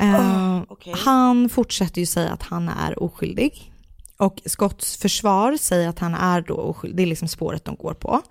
Eh, 0.00 0.14
Oh, 0.14 0.62
okej. 0.68 0.94
Han 0.96 1.48
fortsätter 1.48 2.00
ju 2.00 2.06
säga 2.06 2.32
att 2.32 2.42
han 2.42 2.68
är 2.68 3.02
oskyldig. 3.02 3.72
Och 4.16 4.42
Scotts 4.46 4.96
försvar 4.96 5.56
säger 5.56 5.88
att 5.88 5.98
han 5.98 6.14
är 6.14 6.40
då 6.40 6.54
oskyldig, 6.54 6.96
det 6.96 7.02
är 7.02 7.06
liksom 7.06 7.28
spåret 7.28 7.64
de 7.64 7.76
går 7.76 7.94
på. 7.94 8.22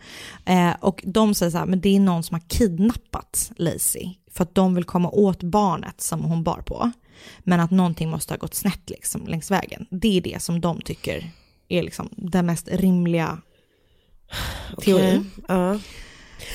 Eh, 0.46 0.72
och 0.80 1.02
de 1.06 1.36
säger 1.36 1.52
så 1.52 1.58
här, 1.58 1.66
men 1.66 1.82
det 1.82 1.96
är 1.96 2.00
någon 2.00 2.24
som 2.24 2.36
har 2.36 2.50
kidnappat 2.50 3.52
Lacey 3.56 4.16
för 4.32 4.44
att 4.44 4.56
de 4.56 4.76
vill 4.76 4.84
komma 4.84 5.10
åt 5.10 5.44
barnet 5.44 6.02
som 6.02 6.24
hon 6.24 6.44
bar 6.44 6.62
på. 6.66 6.92
Men 7.40 7.60
att 7.60 7.72
någonting 7.72 8.10
måste 8.10 8.34
ha 8.34 8.38
gått 8.38 8.56
snett 8.56 8.90
liksom 8.90 9.28
längs 9.28 9.52
vägen. 9.52 9.86
Det 9.90 10.18
är 10.18 10.22
det 10.22 10.42
som 10.42 10.62
de 10.62 10.82
tycker 10.82 11.32
är 11.68 11.84
liksom 11.84 12.10
den 12.12 12.46
mest 12.46 12.68
rimliga 12.72 13.42
teorin. 14.82 15.32
Ja. 15.48 15.80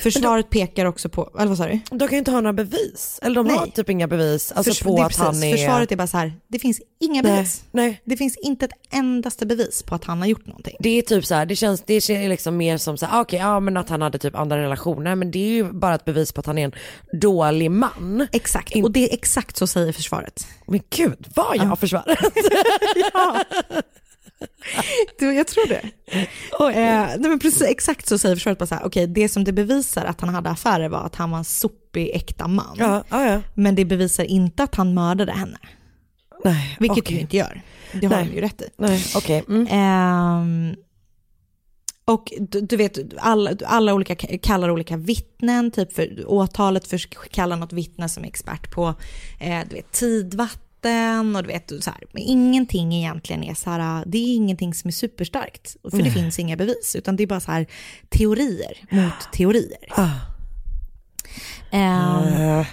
Försvaret 0.03 0.49
pekar 0.49 0.85
också 0.85 1.09
på, 1.09 1.29
eller 1.37 1.47
vad 1.47 1.57
sa 1.57 1.65
du? 1.67 1.79
De 1.91 1.99
kan 1.99 2.09
ju 2.11 2.17
inte 2.17 2.31
ha 2.31 2.41
några 2.41 2.53
bevis, 2.53 3.19
eller 3.21 3.35
de 3.35 3.49
har 3.49 3.61
Nej. 3.61 3.71
typ 3.71 3.89
inga 3.89 4.07
bevis 4.07 4.51
alltså 4.51 4.71
Förs- 4.71 4.83
på 4.83 5.03
att 5.03 5.15
han 5.15 5.27
precis. 5.31 5.43
är... 5.43 5.57
Försvaret 5.57 5.91
är 5.91 5.95
bara 5.95 6.07
så 6.07 6.17
här, 6.17 6.33
det 6.47 6.59
finns 6.59 6.81
inga 6.99 7.21
Nej, 7.21 7.31
bevis. 7.31 7.63
nej. 7.71 8.01
Det 8.05 8.17
finns 8.17 8.37
inte 8.37 8.65
ett 8.65 8.71
endaste 8.89 9.45
bevis 9.45 9.83
på 9.83 9.95
att 9.95 10.03
han 10.03 10.19
har 10.19 10.27
gjort 10.27 10.45
någonting. 10.45 10.75
Det 10.79 10.89
är 10.89 11.01
typ 11.01 11.25
så 11.25 11.35
här, 11.35 11.45
det 11.45 11.55
känns, 11.55 11.83
det 11.85 12.01
känns 12.01 12.29
liksom 12.29 12.57
mer 12.57 12.77
som 12.77 12.97
så 12.97 13.05
här, 13.05 13.17
ah, 13.17 13.21
okej, 13.21 13.39
ja 13.39 13.59
men 13.59 13.77
att 13.77 13.89
han 13.89 14.01
hade 14.01 14.17
typ 14.17 14.35
andra 14.35 14.57
relationer, 14.61 15.15
men 15.15 15.31
det 15.31 15.39
är 15.39 15.49
ju 15.49 15.71
bara 15.71 15.95
ett 15.95 16.05
bevis 16.05 16.31
på 16.31 16.39
att 16.39 16.45
han 16.45 16.57
är 16.57 16.65
en 16.65 16.73
dålig 17.21 17.71
man. 17.71 18.27
Exakt, 18.31 18.75
och 18.75 18.91
det 18.91 19.09
är 19.09 19.13
exakt 19.13 19.57
så 19.57 19.67
säger 19.67 19.93
försvaret. 19.93 20.47
Men 20.67 20.79
gud, 20.89 21.27
var 21.35 21.55
jag 21.55 21.79
försvaret? 21.79 22.19
Du, 22.95 23.01
jag 25.19 25.47
tror 25.47 25.67
det. 25.67 25.81
Och, 26.59 26.71
eh, 26.71 27.07
nej 27.07 27.29
men 27.29 27.39
precis, 27.39 27.61
exakt 27.61 28.07
så 28.07 28.17
säger 28.17 28.35
försvaret 28.35 28.59
bara 28.59 28.65
så 28.65 28.75
här, 28.75 28.85
okej 28.85 29.07
det 29.07 29.29
som 29.29 29.43
det 29.43 29.53
bevisar 29.53 30.05
att 30.05 30.21
han 30.21 30.29
hade 30.29 30.49
affärer 30.49 30.89
var 30.89 31.03
att 31.03 31.15
han 31.15 31.31
var 31.31 31.37
en 31.37 31.43
sopig 31.43 32.11
äkta 32.13 32.47
man. 32.47 32.75
Ja, 32.79 33.03
ja, 33.09 33.25
ja. 33.25 33.41
Men 33.53 33.75
det 33.75 33.85
bevisar 33.85 34.23
inte 34.23 34.63
att 34.63 34.75
han 34.75 34.93
mördade 34.93 35.31
henne. 35.31 35.57
Nej, 36.43 36.77
Vilket 36.79 36.97
okej. 36.97 37.15
du 37.15 37.21
inte 37.21 37.37
gör. 37.37 37.61
Det 37.93 38.07
har 38.07 38.23
de 38.23 38.33
ju 38.33 38.41
rätt 38.41 38.61
i. 38.61 38.69
Nej, 38.77 39.05
okej. 39.15 39.43
Mm. 39.47 39.67
Ehm, 39.71 40.75
och 42.05 42.33
du, 42.39 42.61
du 42.61 42.77
vet, 42.77 42.97
alla, 43.17 43.51
alla 43.65 43.93
olika 43.93 44.15
kallar 44.15 44.69
olika 44.69 44.97
vittnen, 44.97 45.71
typ 45.71 45.93
för 45.93 46.23
åtalet 46.27 46.87
för 46.87 46.97
kallar 47.29 47.57
något 47.57 47.73
vittne 47.73 48.09
som 48.09 48.23
är 48.23 48.27
expert 48.27 48.71
på 48.71 48.93
eh, 49.39 49.59
du 49.69 49.75
vet, 49.75 49.91
tidvatten 49.91 50.68
och 51.35 51.43
du 51.43 51.47
vet, 51.47 51.83
så 51.83 51.91
här. 51.91 52.03
Men 52.11 52.23
ingenting 52.23 52.93
egentligen 52.95 53.43
är 53.43 53.53
så 53.53 53.69
här, 53.69 54.03
det 54.05 54.17
är 54.17 54.35
ingenting 54.35 54.73
som 54.73 54.87
är 54.87 54.91
superstarkt. 54.91 55.75
För 55.83 55.97
det 55.97 56.03
Nej. 56.03 56.11
finns 56.11 56.39
inga 56.39 56.55
bevis, 56.55 56.95
utan 56.95 57.15
det 57.15 57.23
är 57.23 57.27
bara 57.27 57.39
så 57.39 57.51
här 57.51 57.65
teorier 58.09 58.77
mot 58.91 59.31
teorier. 59.33 59.87
Ah. 59.89 60.09
Ehm, 61.71 62.59
Eh, 62.59 62.67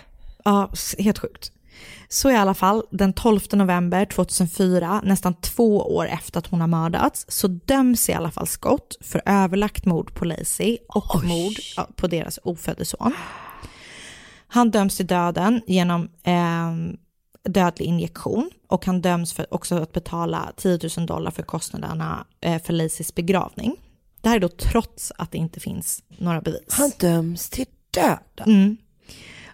Ja, 0.44 0.70
helt 0.98 1.18
sjukt. 1.18 1.52
Så 2.08 2.30
i 2.30 2.36
alla 2.36 2.54
fall, 2.54 2.82
den 2.90 3.12
12 3.12 3.40
november 3.52 4.04
2004, 4.04 5.00
nästan 5.04 5.34
två 5.34 5.96
år 5.96 6.06
efter 6.08 6.38
att 6.38 6.46
hon 6.46 6.60
har 6.60 6.68
mördats, 6.68 7.24
så 7.28 7.48
döms 7.48 8.08
i 8.08 8.12
alla 8.12 8.30
fall 8.30 8.46
Scott 8.46 8.98
för 9.00 9.22
överlagt 9.26 9.84
mord 9.84 10.14
på 10.14 10.24
Lacey 10.24 10.78
och 10.88 11.24
mord 11.24 11.52
ja, 11.76 11.88
på 11.96 12.06
deras 12.06 12.38
ofödde 12.42 12.84
son. 12.84 13.14
Han 14.48 14.70
döms 14.70 14.96
till 14.96 15.06
döden 15.06 15.62
genom, 15.66 16.02
eh, 16.24 16.72
dödlig 17.46 17.86
injektion 17.86 18.50
och 18.66 18.86
han 18.86 19.00
döms 19.00 19.32
för 19.32 19.54
också 19.54 19.74
att 19.74 19.92
betala 19.92 20.52
10 20.56 20.78
000 20.96 21.06
dollar 21.06 21.30
för 21.30 21.42
kostnaderna 21.42 22.26
eh, 22.40 22.62
för 22.62 22.72
Lacys 22.72 23.14
begravning. 23.14 23.76
Det 24.20 24.28
här 24.28 24.36
är 24.36 24.40
då 24.40 24.48
trots 24.48 25.12
att 25.18 25.32
det 25.32 25.38
inte 25.38 25.60
finns 25.60 26.02
några 26.08 26.40
bevis. 26.40 26.66
Han 26.68 26.92
döms 27.00 27.50
till 27.50 27.66
döden. 27.90 28.18
Mm. 28.46 28.76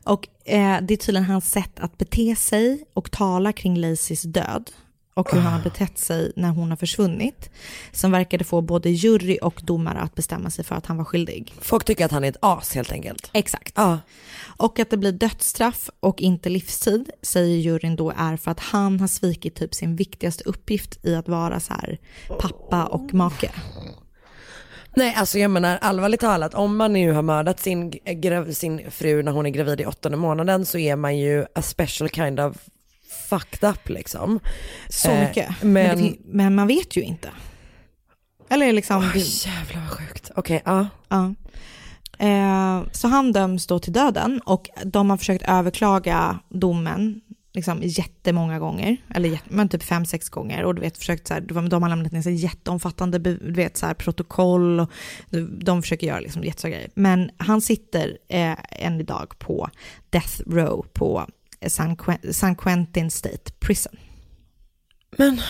Och 0.05 0.29
eh, 0.45 0.83
det 0.83 0.95
är 0.95 0.97
tydligen 0.97 1.25
hans 1.25 1.51
sätt 1.51 1.81
att 1.81 1.99
bete 1.99 2.37
sig 2.37 2.85
och 2.95 3.11
tala 3.11 3.53
kring 3.53 3.77
Lacys 3.77 4.23
död 4.23 4.71
och 5.15 5.33
hur 5.33 5.41
han 5.41 5.53
har 5.53 5.61
betett 5.61 5.99
sig 5.99 6.33
när 6.37 6.49
hon 6.49 6.71
har 6.71 6.77
försvunnit 6.77 7.51
som 7.93 8.13
verkade 8.13 8.45
få 8.45 8.61
både 8.61 8.91
jury 8.91 9.39
och 9.43 9.61
domare 9.65 9.99
att 9.99 10.15
bestämma 10.15 10.51
sig 10.51 10.65
för 10.65 10.75
att 10.75 10.87
han 10.87 10.97
var 10.97 11.05
skyldig. 11.05 11.55
Folk 11.61 11.85
tycker 11.85 12.05
att 12.05 12.11
han 12.11 12.25
är 12.25 12.29
ett 12.29 12.37
as 12.41 12.75
helt 12.75 12.93
enkelt. 12.93 13.31
Exakt. 13.33 13.73
Ja. 13.77 13.99
Och 14.57 14.79
att 14.79 14.91
det 14.91 14.97
blir 14.97 15.13
dödsstraff 15.13 15.91
och 16.01 16.21
inte 16.21 16.49
livstid 16.49 17.11
säger 17.23 17.57
juryn 17.57 17.97
då 17.97 18.13
är 18.17 18.37
för 18.37 18.51
att 18.51 18.61
han 18.61 19.01
har 19.01 19.09
svikit 19.09 19.55
typ 19.55 19.75
sin 19.75 19.97
viktigaste 19.97 20.45
uppgift 20.45 21.05
i 21.05 21.15
att 21.15 21.29
vara 21.29 21.61
så 21.61 21.75
här 21.75 21.99
pappa 22.39 22.85
och 22.85 23.15
make. 23.15 23.51
Nej, 24.95 25.15
alltså 25.15 25.39
jag 25.39 25.51
menar 25.51 25.79
allvarligt 25.81 26.21
talat, 26.21 26.55
om 26.55 26.77
man 26.77 26.93
nu 26.93 27.13
har 27.13 27.23
mördat 27.23 27.61
sin, 27.61 27.91
grav, 28.05 28.53
sin 28.53 28.91
fru 28.91 29.23
när 29.23 29.33
hon 29.33 29.47
är 29.47 29.51
gravid 29.51 29.81
i 29.81 29.87
åttonde 29.87 30.19
månaden 30.19 30.67
så 30.67 30.79
är 30.79 30.97
man 30.97 31.19
ju 31.19 31.47
a 31.55 31.63
special 31.63 32.09
kind 32.09 32.41
of 32.41 32.57
fucked 33.33 33.71
up 33.71 33.89
liksom. 33.89 34.41
Så 34.89 35.11
Eh, 35.11 35.29
mycket. 35.29 35.63
Men, 35.63 35.73
Men, 35.73 36.03
det, 36.03 36.17
men 36.25 36.55
man 36.55 36.67
vet 36.67 36.97
ju 36.97 37.03
inte. 37.03 37.31
Eller 38.49 38.73
liksom... 38.73 38.97
Åh, 38.97 39.17
jävlar 39.17 39.81
vad 39.81 39.91
sjukt. 39.91 40.31
Okej, 40.37 40.63
ja. 40.65 40.87
Ja. 41.09 41.35
Eh, 42.19 42.83
så 42.93 43.09
han 43.09 43.33
döms 43.33 43.67
då 43.67 43.79
till 43.79 43.93
döden 43.93 44.41
och 44.41 44.69
de 44.85 45.11
har 45.11 45.17
försökt 45.17 45.49
överklaga 45.49 46.39
domen 46.49 47.21
liksom 47.55 47.79
jättemånga 47.83 48.59
gånger, 48.59 48.97
eller 49.15 49.41
men 49.49 49.69
typ 49.69 49.83
fem, 49.83 50.07
sex 50.07 50.29
gånger 50.29 50.65
och 50.65 50.75
du 50.75 50.81
vet 50.81 50.99
försökt 50.99 51.29
så 51.29 51.35
här, 51.35 51.41
de 51.41 51.83
har 51.83 51.89
lämnat 51.89 52.13
in 52.13 52.23
så 52.23 52.31
jätteomfattande 52.31 53.19
du 53.19 53.53
vet, 53.53 53.77
så 53.77 53.87
här, 53.87 53.95
protokoll 53.95 54.81
och 54.81 54.91
de 55.65 55.83
försöker 55.83 56.07
göra 56.07 56.21
liksom 56.21 56.45
jättestora 56.45 56.71
grejer. 56.71 56.91
Men 56.95 57.31
han 57.37 57.61
sitter 57.61 58.19
eh, 58.29 58.57
än 58.71 59.01
idag 59.01 59.39
på 59.39 59.69
Death 60.11 60.41
Row 60.47 60.87
på 60.93 61.27
San, 61.69 61.97
Que- 61.97 62.33
San 62.33 62.57
Quentin 62.57 63.11
State 63.11 63.53
Prison. 63.61 63.93
Men 65.17 65.41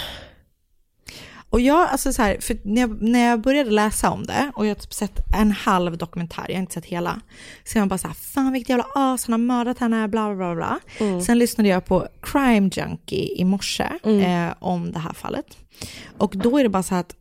Och 1.50 1.60
jag, 1.60 1.88
alltså 1.88 2.12
så 2.12 2.22
här, 2.22 2.36
för 2.40 2.56
när 2.64 2.80
jag, 2.80 3.02
när 3.02 3.28
jag 3.30 3.40
började 3.40 3.70
läsa 3.70 4.10
om 4.10 4.22
det 4.26 4.52
och 4.54 4.66
jag 4.66 4.70
har 4.70 4.74
typ 4.74 4.92
sett 4.92 5.20
en 5.36 5.52
halv 5.52 5.98
dokumentär, 5.98 6.44
jag 6.48 6.54
har 6.54 6.60
inte 6.60 6.74
sett 6.74 6.84
hela, 6.84 7.20
så 7.64 7.78
jag 7.78 7.88
bara 7.88 7.98
så 7.98 8.06
här, 8.08 8.14
fan 8.14 8.52
vilket 8.52 8.68
jävla 8.68 8.86
as, 8.94 9.26
han 9.26 9.32
har 9.32 9.38
mördat 9.38 9.78
henne, 9.78 10.08
bla 10.08 10.34
bla 10.34 10.54
bla. 10.54 10.54
bla. 10.54 10.80
Sen 11.20 11.38
lyssnade 11.38 11.68
jag 11.68 11.84
på 11.84 12.08
Crime 12.22 12.70
Junkie 12.72 13.40
i 13.40 13.44
morse 13.44 13.88
eh, 14.22 14.54
om 14.58 14.92
det 14.92 14.98
här 14.98 15.12
fallet. 15.12 15.46
Och 16.18 16.34
då 16.36 16.58
är 16.58 16.62
det 16.62 16.68
bara 16.68 16.82
så 16.82 16.94
att, 16.94 17.14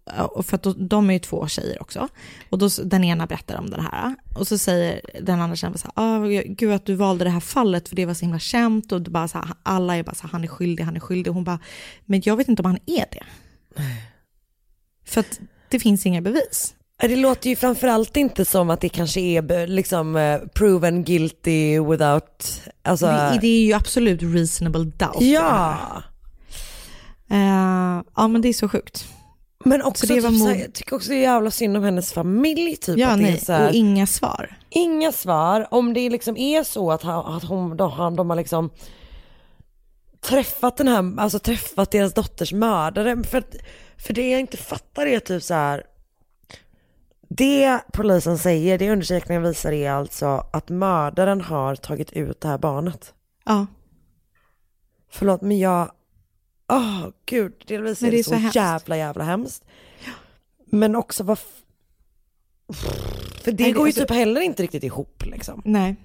för 0.44 0.56
att 0.56 0.64
då, 0.64 0.74
de 0.74 1.10
är 1.10 1.14
ju 1.14 1.20
två 1.20 1.48
tjejer 1.48 1.82
också, 1.82 2.08
och 2.50 2.58
då, 2.58 2.70
den 2.84 3.04
ena 3.04 3.28
berättar 3.28 3.58
om 3.58 3.70
det 3.70 3.82
här, 3.82 4.16
och 4.40 4.48
så 4.48 4.58
säger 4.58 5.02
den 5.22 5.42
andra 5.42 5.56
tjejen 5.56 5.74
bara 5.74 5.78
så 5.78 5.88
här, 5.96 6.06
ah, 6.06 6.44
gud 6.46 6.74
att 6.74 6.86
du 6.86 6.96
valde 6.96 7.24
det 7.24 7.30
här 7.30 7.40
fallet 7.40 7.90
för 7.90 7.96
det 7.96 8.06
var 8.06 8.14
så 8.14 8.26
himla 8.26 8.40
känt, 8.40 8.92
och 8.92 9.02
bara 9.02 9.28
så 9.28 9.38
här, 9.38 9.48
alla 9.64 9.96
är 9.96 10.04
bara 10.04 10.16
så 10.16 10.24
här, 10.24 10.30
han 10.32 10.44
är 10.44 10.48
skyldig, 10.48 10.84
han 10.84 10.96
är 10.96 11.00
skyldig, 11.00 11.28
och 11.28 11.36
hon 11.36 11.44
bara, 11.44 11.60
men 12.06 12.22
jag 12.26 12.36
vet 12.36 12.48
inte 12.48 12.62
om 12.62 12.66
han 12.66 12.80
är 12.86 13.06
det. 13.12 13.24
För 15.06 15.20
att 15.20 15.40
det 15.70 15.80
finns 15.80 16.06
inga 16.06 16.22
bevis. 16.22 16.76
Det 17.02 17.16
låter 17.16 17.50
ju 17.50 17.56
framförallt 17.56 18.18
inte 18.18 18.46
som 18.46 18.70
att 18.70 18.82
det 18.82 18.90
kanske 18.90 19.22
är 19.22 19.68
liksom 19.68 20.16
eh, 20.16 20.40
proven 20.40 21.04
guilty 21.04 21.80
without, 21.80 22.62
alltså. 22.84 23.06
Det, 23.06 23.38
det 23.42 23.48
är 23.48 23.66
ju 23.66 23.74
absolut 23.74 24.22
reasonable 24.22 24.84
doubt. 24.84 25.22
ja. 25.22 26.04
Eh, 27.32 28.04
ja 28.16 28.28
men 28.28 28.42
det 28.42 28.50
är 28.50 28.54
så 28.54 28.70
sjukt. 28.70 29.06
Men 29.66 29.82
också, 29.82 30.08
Så 30.08 30.14
det 30.14 30.22
var 30.22 30.30
typ, 30.30 30.40
så 30.40 30.46
här, 30.46 30.54
mod- 30.56 30.64
jag 30.64 30.74
tycker 30.74 30.96
också 30.96 31.10
det 31.10 31.16
är 31.16 31.22
jävla 31.22 31.52
synd 31.52 31.78
om 31.78 31.84
hennes 31.84 32.14
familj 32.14 32.76
typ. 32.76 32.98
Ja 32.98 33.08
att 33.08 33.18
det 33.18 33.24
är 33.24 33.32
nej, 33.32 33.40
så 33.40 33.54
här, 33.54 33.68
och 33.68 33.74
inga 33.74 34.08
svar. 34.08 34.58
Inga 34.70 35.12
svar. 35.12 35.68
Om 35.72 35.94
det 35.94 36.10
liksom 36.10 36.38
är 36.38 36.64
så 36.64 36.92
att, 36.92 37.04
han, 37.04 37.36
att 37.36 37.44
hon, 37.44 37.78
de, 37.78 37.92
han, 37.92 38.16
de 38.16 38.30
har 38.30 38.38
liksom 38.38 38.70
träffat 40.22 40.78
den 40.78 40.88
här, 40.88 41.20
alltså 41.20 41.40
träffat 41.40 41.92
deras 41.92 42.14
dotters 42.14 42.54
mördare. 42.54 43.24
För, 43.24 43.44
för 43.98 44.14
det 44.14 44.30
jag 44.30 44.40
inte 44.40 44.58
fattar 44.58 45.06
är 45.06 45.20
typ 45.20 45.44
så 45.44 45.54
här. 45.54 45.84
Det 47.30 47.80
polisen 47.94 48.38
säger, 48.38 48.78
det 48.78 48.92
undersökningen 48.92 49.44
visar 49.44 49.72
är 49.72 49.92
alltså 49.92 50.46
att 50.54 50.70
mördaren 50.70 51.42
har 51.42 51.76
tagit 51.76 52.12
ut 52.12 52.42
det 52.42 52.48
här 52.48 52.58
barnet. 52.58 53.14
Ja. 53.46 53.66
Förlåt 55.12 55.42
men 55.42 55.60
jag, 55.60 55.92
åh 56.72 57.08
gud, 57.26 57.54
delvis 57.68 58.04
är 58.04 58.12
det 58.12 58.20
är 58.20 58.24
så, 58.24 58.30
så 58.30 58.50
jävla 58.58 58.98
jävla 58.98 59.24
hemskt. 59.24 59.66
Men 60.66 60.96
också 60.96 61.24
vad, 61.24 61.40
för 63.44 63.52
det 63.52 63.64
Nej, 63.64 63.72
går 63.72 63.88
ju 63.88 63.90
alltså- 63.90 64.02
typ 64.02 64.12
heller 64.12 64.42
inte 64.42 64.64
riktigt 64.64 64.84
ihop 64.84 65.24
liksom. 65.26 65.62
Nej. 65.66 65.96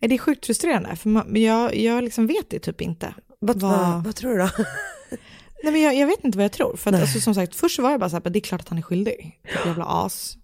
Eh, 0.00 0.08
Det 0.08 0.14
är 0.14 0.18
sjukt 0.18 0.46
frustrerande, 0.46 0.96
för 0.96 1.08
man, 1.08 1.42
jag, 1.42 1.76
jag 1.76 2.04
liksom 2.04 2.26
vet 2.26 2.50
det 2.50 2.58
typ 2.58 2.80
inte. 2.80 3.14
Vad, 3.38 3.60
vad, 3.60 4.04
vad 4.04 4.16
tror 4.16 4.32
du 4.32 4.38
då? 4.38 4.48
Nej, 5.64 5.72
men 5.72 5.80
jag, 5.82 5.94
jag 5.94 6.06
vet 6.06 6.24
inte 6.24 6.38
vad 6.38 6.44
jag 6.44 6.52
tror. 6.52 6.76
För 6.76 6.92
att, 6.92 7.00
alltså, 7.00 7.20
som 7.20 7.34
sagt, 7.34 7.54
först 7.54 7.78
var 7.78 7.90
jag 7.90 8.00
bara 8.00 8.10
så 8.10 8.16
här, 8.16 8.30
det 8.30 8.38
är 8.38 8.40
klart 8.40 8.60
att 8.60 8.68
han 8.68 8.78
är 8.78 8.82
skyldig. 8.82 9.40
Jävla 9.66 9.84
as. 9.84 10.36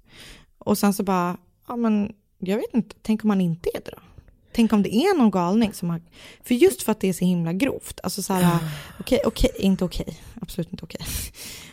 Och 0.59 0.78
sen 0.78 0.95
så 0.95 1.03
bara, 1.03 1.36
ja 1.68 1.76
men 1.76 2.12
jag 2.39 2.57
vet 2.57 2.74
inte, 2.74 2.97
tänk 3.03 3.24
om 3.24 3.30
han 3.30 3.41
inte 3.41 3.68
är 3.74 3.80
det 3.84 3.91
då? 3.91 4.03
Tänk 4.53 4.73
om 4.73 4.83
det 4.83 4.95
är 4.95 5.19
någon 5.19 5.31
galning 5.31 5.73
som 5.73 5.91
har, 5.91 6.01
för 6.45 6.55
just 6.55 6.83
för 6.83 6.93
att 6.93 7.01
det 7.01 7.09
är 7.09 7.13
så 7.13 7.25
himla 7.25 7.53
grovt, 7.53 8.01
alltså 8.03 8.23
så 8.23 8.33
här, 8.33 8.59
okej, 9.01 9.21
okej, 9.27 9.51
inte 9.59 9.85
okej, 9.85 10.19
absolut 10.43 10.73
inte 10.73 10.85
okej. 10.85 11.01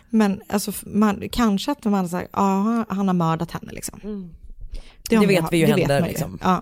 Men 0.09 0.41
alltså 0.49 0.71
man, 0.85 1.29
kanske 1.31 1.71
att 1.71 1.83
man 1.85 2.09
säger, 2.09 2.27
ja 2.33 2.85
han 2.89 3.07
har 3.07 3.13
mördat 3.13 3.51
henne 3.51 3.71
liksom. 3.71 4.29
Det 5.09 5.15
har 5.15 5.25
vet 5.25 5.41
man- 5.41 5.49
vi 5.51 5.57
ju 5.57 5.65
det 5.65 5.71
händer, 5.71 5.99
ju. 6.01 6.05
liksom. 6.07 6.39
Ja. 6.43 6.61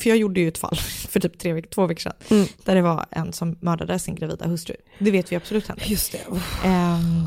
För 0.00 0.08
jag 0.08 0.16
gjorde 0.18 0.40
ju 0.40 0.48
ett 0.48 0.58
fall 0.58 0.76
för 1.08 1.20
typ 1.20 1.38
tre 1.38 1.62
två 1.62 1.86
veckor 1.86 2.00
sedan, 2.00 2.12
Mm. 2.30 2.46
där 2.64 2.74
det 2.74 2.82
var 2.82 3.06
en 3.10 3.32
som 3.32 3.56
mördade 3.60 3.98
sin 3.98 4.14
gravida 4.14 4.46
hustru. 4.46 4.74
Det 4.98 5.10
vet 5.10 5.32
vi 5.32 5.36
absolut 5.36 5.68
händer. 5.68 5.86
Just 5.86 6.12
det. 6.12 6.20
Ehm, 6.64 7.26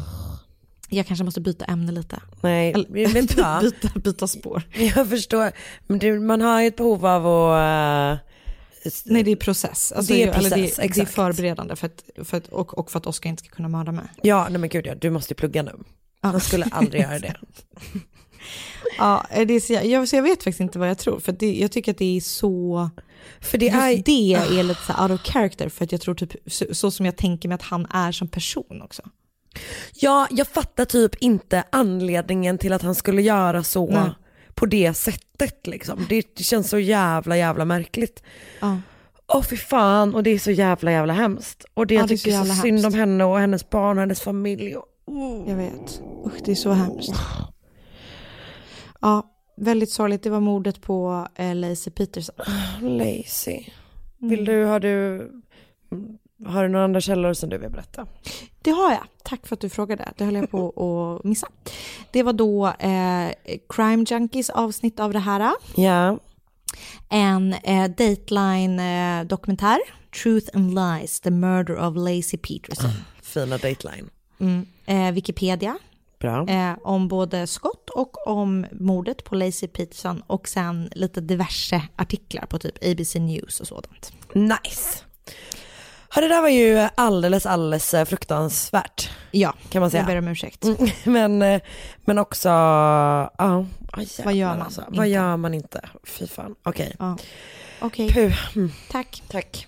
jag 0.92 1.08
kanske 1.08 1.24
måste 1.26 1.42
byta 1.42 1.66
ämne 1.66 1.92
lite. 1.92 2.20
Nej, 2.42 2.72
Eller, 2.74 2.90
vet 3.14 3.36
du 3.36 3.42
vad? 3.42 3.62
byta, 3.62 4.00
byta 4.00 4.28
spår. 4.28 4.64
Jag 4.96 5.10
förstår, 5.10 5.52
men 5.88 6.00
det, 6.00 6.20
man 6.20 6.42
har 6.42 6.62
ju 6.62 6.68
ett 6.68 6.76
behov 6.76 7.06
av 7.06 7.28
att... 7.28 8.22
eh, 8.86 8.92
Nej, 9.06 9.24
det 9.24 9.32
är 9.32 9.36
process. 9.36 9.92
Alltså, 9.92 10.14
Det 10.14 10.24
är 10.24 10.28
jag- 10.28 10.36
eller 10.38 10.50
process, 10.50 10.76
det, 10.76 10.88
det 10.96 11.02
är 11.02 11.06
förberedande 11.06 11.76
för 11.76 11.88
att, 11.88 12.28
för 12.28 12.38
att, 12.38 12.48
och, 12.48 12.78
och 12.78 12.92
för 12.92 13.00
att 13.00 13.08
Oskar 13.08 13.30
inte 13.30 13.44
ska 13.44 13.56
kunna 13.56 13.68
mörda 13.70 13.92
mig. 13.92 14.06
Ja, 14.22 14.48
nej 14.50 14.60
men 14.60 14.70
gud 14.70 14.88
ja, 14.88 14.96
du 14.96 15.10
måste 15.10 15.36
plugga 15.36 15.64
nu. 15.64 15.72
Han 16.22 16.40
skulle 16.40 16.66
aldrig 16.72 17.02
göra 17.02 17.20
det. 17.20 17.36
Ja, 18.98 19.26
det 19.48 19.54
är 19.54 19.60
så, 19.60 19.74
jag, 19.74 20.08
så 20.10 20.16
jag 20.16 20.24
vet 20.24 20.44
faktiskt 20.44 20.60
inte 20.60 20.80
vad 20.80 20.90
jag 20.90 20.98
tror, 20.98 21.20
för 21.20 21.32
det, 21.32 21.54
jag 21.60 21.72
tycker 21.72 21.92
att 21.92 21.98
det 21.98 22.18
är 22.18 22.22
så... 22.22 22.90
För 23.42 23.58
det 23.58 23.66
just 23.66 23.76
är- 23.78 24.04
det 24.06 24.34
är 24.60 24.64
lite 24.64 24.82
så 24.88 25.02
out 25.04 25.12
of 25.12 25.22
character, 25.22 25.70
för 25.70 25.84
att 25.86 25.92
jag 25.92 26.02
tror 26.02 26.16
typ, 26.16 26.32
så, 26.48 26.66
så 26.72 26.92
som 26.92 27.06
jag 27.06 27.16
tänker 27.18 27.50
mig 27.50 27.56
att 27.56 27.62
han 27.62 27.86
är 27.86 28.12
som 28.12 28.28
person 28.28 28.82
också. 28.82 29.02
Ja, 29.94 30.28
jag 30.32 30.48
fattar 30.48 30.86
typ 30.86 31.16
inte 31.16 31.64
anledningen 31.70 32.58
till 32.58 32.74
att 32.74 32.82
han 32.82 32.96
skulle 32.96 33.22
göra 33.22 33.64
så 33.64 33.92
Nej. 33.92 34.10
på 34.54 34.66
det 34.66 34.94
sättet 34.94 35.68
liksom. 35.68 36.06
Det, 36.10 36.28
det 36.38 36.44
känns 36.44 36.70
så 36.70 36.80
jävla 36.80 37.38
jävla 37.38 37.66
märkligt. 37.66 38.24
Ja. 38.60 38.78
Åh 39.34 39.44
fy 39.44 39.58
fan, 39.58 40.16
och 40.16 40.24
det 40.24 40.30
är 40.30 40.40
så 40.40 40.52
jävla 40.52 40.92
jävla 40.92 41.14
hemskt. 41.14 41.66
Och 41.74 41.88
det 41.88 41.94
Ja, 41.94 42.00
jag 42.00 42.10
det 42.10 42.14
är 42.14 42.18
så 42.18 42.24
tycker 42.24 42.44
så, 42.44 42.62
synd 42.62 42.86
om 42.86 42.94
henne 42.94 43.24
och 43.24 43.40
hennes 43.40 43.70
barn 43.70 43.98
och 43.98 44.02
hennes 44.02 44.22
familj. 44.22 44.76
Och, 44.76 44.86
Jag 45.48 45.56
vet. 45.56 46.02
Usch, 46.26 46.42
det 46.46 46.52
är 46.52 46.56
så 46.56 46.72
hemskt. 46.72 47.12
Ja, 49.02 49.32
väldigt 49.58 49.92
sorgligt. 49.92 50.24
Det 50.24 50.30
var 50.30 50.40
mordet 50.40 50.82
på 50.82 51.28
eh, 51.36 51.56
Lacey 51.56 51.94
Peterson. 51.94 52.36
Lazy. 52.82 53.52
Mm. 54.22 54.30
Vill 54.30 54.46
du, 54.46 54.64
har 54.66 54.80
du, 54.80 55.28
har 56.46 56.64
du 56.64 56.70
några 56.70 56.86
andra 56.86 57.02
källor 57.02 57.34
som 57.34 57.50
du 57.50 57.58
vill 57.58 57.70
berätta? 57.70 58.08
Det 58.62 58.72
har 58.72 58.92
jag. 58.92 59.04
Tack 59.24 59.48
för 59.48 59.56
att 59.56 59.60
du 59.60 59.70
frågade. 59.70 60.14
Det 60.18 60.26
höll 60.26 60.36
jag 60.36 60.52
på 60.52 60.68
att 61.20 61.24
missa. 61.24 61.48
Det 62.12 62.24
var 62.24 62.34
då 62.34 62.68
eh, 62.68 63.32
Crime 63.70 64.06
Junkies 64.10 64.50
avsnitt 64.50 65.00
av 65.00 65.14
det 65.14 65.20
här. 65.20 65.54
Ja. 65.76 66.20
En 67.10 67.54
eh, 67.54 67.90
Dateline-dokumentär. 67.90 69.80
Truth 70.24 70.58
and 70.58 70.76
Lies, 70.76 71.20
The 71.22 71.32
Murder 71.32 71.78
of 71.78 71.96
Lacey 71.96 72.38
Peterson. 72.38 72.92
Fina 73.22 73.58
dateline. 73.58 74.10
Mm. 74.40 74.66
Eh, 74.86 75.12
Wikipedia. 75.12 75.78
Bra. 76.20 76.48
Eh, 76.48 76.74
om 76.84 77.08
både 77.08 77.48
Scott 77.48 77.90
och 77.90 78.28
om 78.28 78.66
mordet 78.72 79.24
på 79.24 79.36
Lacey 79.36 79.70
Peterson 79.70 80.24
och 80.28 80.48
sen 80.48 80.90
lite 80.92 81.22
diverse 81.22 81.82
artiklar 81.96 82.46
på 82.46 82.60
typ 82.60 82.78
ABC 82.86 83.16
News 83.16 83.60
och 83.60 83.68
sådant. 83.68 84.12
Nice. 84.34 85.04
Ja, 86.16 86.22
det 86.22 86.28
där 86.28 86.42
var 86.42 86.50
ju 86.50 86.88
alldeles, 86.96 87.46
alldeles 87.46 87.94
eh, 87.94 88.06
fruktansvärt. 88.06 89.10
Ja, 89.32 89.54
kan 89.70 89.82
man 89.82 89.92
säga. 89.92 90.02
jag 90.02 90.08
ber 90.08 90.18
om 90.18 90.28
ursäkt. 90.28 90.64
Mm, 90.64 90.78
Men, 91.04 91.42
eh, 91.42 91.62
men 92.06 92.18
också, 92.18 92.50
ja. 92.50 93.32
Oh, 93.38 94.04
Vad 94.26 94.34
gör 94.34 94.58
man 94.58 94.72
Vad 94.88 95.06
inte? 95.06 95.06
gör 95.08 95.38
man 95.38 95.54
inte? 95.54 95.90
Fy 96.04 96.28
fan. 96.28 96.56
Okej. 96.64 96.96
Ja. 97.00 97.18
Okej. 97.82 98.10
Puh. 98.14 98.56
Mm. 98.56 98.72
Tack. 98.92 99.24
Tack. 99.28 99.68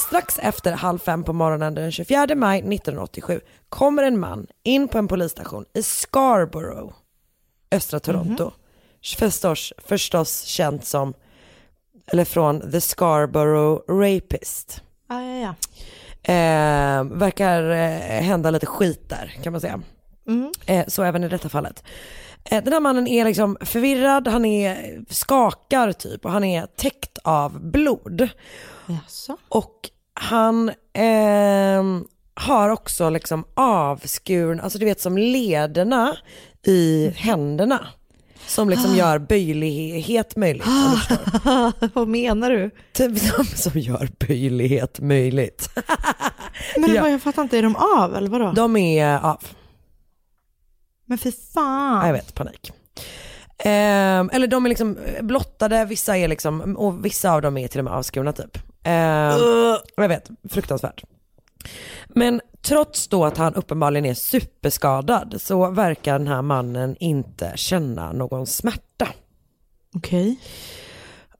Strax 0.00 0.38
efter 0.38 0.72
halv 0.72 0.98
fem 0.98 1.24
på 1.24 1.32
morgonen 1.32 1.74
den 1.74 1.92
24 1.92 2.34
maj 2.34 2.58
1987 2.58 3.40
kommer 3.68 4.02
en 4.02 4.20
man 4.20 4.46
in 4.62 4.88
på 4.88 4.98
en 4.98 5.08
polisstation 5.08 5.64
i 5.74 5.82
Scarborough, 5.82 6.94
östra 7.70 8.00
Toronto. 8.00 8.50
Förstås, 9.18 9.72
förstås 9.78 10.42
känt 10.44 10.84
som, 10.84 11.14
eller 12.06 12.24
från 12.24 12.72
The 12.72 12.80
Scarborough 12.80 13.82
Rapist. 13.88 14.82
Ja, 15.08 15.22
ja, 15.22 15.36
ja. 15.36 15.54
Eh, 16.32 17.04
verkar 17.04 17.70
eh, 17.70 18.22
hända 18.22 18.50
lite 18.50 18.66
skit 18.66 19.08
där 19.08 19.34
kan 19.42 19.52
man 19.52 19.60
säga. 19.60 19.82
Mm. 20.26 20.52
Eh, 20.66 20.86
så 20.88 21.02
även 21.02 21.24
i 21.24 21.28
detta 21.28 21.48
fallet. 21.48 21.84
Eh, 22.44 22.64
den 22.64 22.72
här 22.72 22.80
mannen 22.80 23.06
är 23.06 23.24
liksom 23.24 23.56
förvirrad, 23.60 24.28
han 24.28 24.44
är 24.44 25.00
skakar 25.08 25.92
typ 25.92 26.24
och 26.24 26.32
han 26.32 26.44
är 26.44 26.66
täckt 26.66 27.18
av 27.24 27.60
blod. 27.60 28.28
Jaså? 28.86 29.36
Och 29.48 29.89
han 30.22 30.70
ehm, 30.92 32.04
har 32.34 32.70
också 32.70 33.10
liksom 33.10 33.44
avskuren, 33.54 34.60
alltså 34.60 34.78
du 34.78 34.84
vet 34.84 35.00
som 35.00 35.18
lederna 35.18 36.16
i 36.66 37.12
händerna. 37.16 37.86
Som 38.46 38.70
liksom 38.70 38.96
gör 38.96 39.18
böjlighet 39.18 40.36
möjligt. 40.36 40.64
förstår. 40.64 41.94
Vad 41.94 42.08
menar 42.08 42.50
du? 42.50 42.70
Typ 42.92 43.18
som, 43.18 43.44
som 43.44 43.80
gör 43.80 44.08
böjlighet 44.26 45.00
möjligt. 45.00 45.70
Men 46.76 46.94
Ja. 46.94 47.02
vad, 47.02 47.12
jag 47.12 47.22
fattar 47.22 47.42
inte, 47.42 47.58
är 47.58 47.62
de 47.62 47.76
av 47.76 48.16
eller 48.16 48.28
vadå? 48.28 48.52
De 48.52 48.76
är 48.76 49.18
av. 49.18 49.44
Men 51.04 51.18
fy 51.18 51.32
fan. 51.54 52.00
Ja, 52.00 52.06
jag 52.06 52.12
vet, 52.12 52.34
panik. 52.34 52.72
Ehm, 53.64 54.30
eller 54.32 54.46
de 54.46 54.64
är 54.64 54.68
liksom 54.68 54.98
blottade, 55.20 55.84
vissa 55.84 56.16
är 56.16 56.28
liksom, 56.28 56.76
och 56.76 57.04
vissa 57.04 57.32
av 57.32 57.42
dem 57.42 57.56
är 57.56 57.68
till 57.68 57.80
och 57.80 57.84
med 57.84 57.92
avskurna 57.92 58.32
typ. 58.32 58.58
Ehm, 58.82 59.38
jag 59.96 60.08
vet, 60.08 60.30
fruktansvärt. 60.50 61.04
Men 62.08 62.40
trots 62.62 63.08
då 63.08 63.24
att 63.24 63.36
han 63.36 63.54
uppenbarligen 63.54 64.04
är 64.04 64.14
superskadad 64.14 65.34
så 65.38 65.70
verkar 65.70 66.18
den 66.18 66.28
här 66.28 66.42
mannen 66.42 66.96
inte 67.00 67.52
känna 67.54 68.12
någon 68.12 68.46
smärta. 68.46 69.08
Okej. 69.94 70.38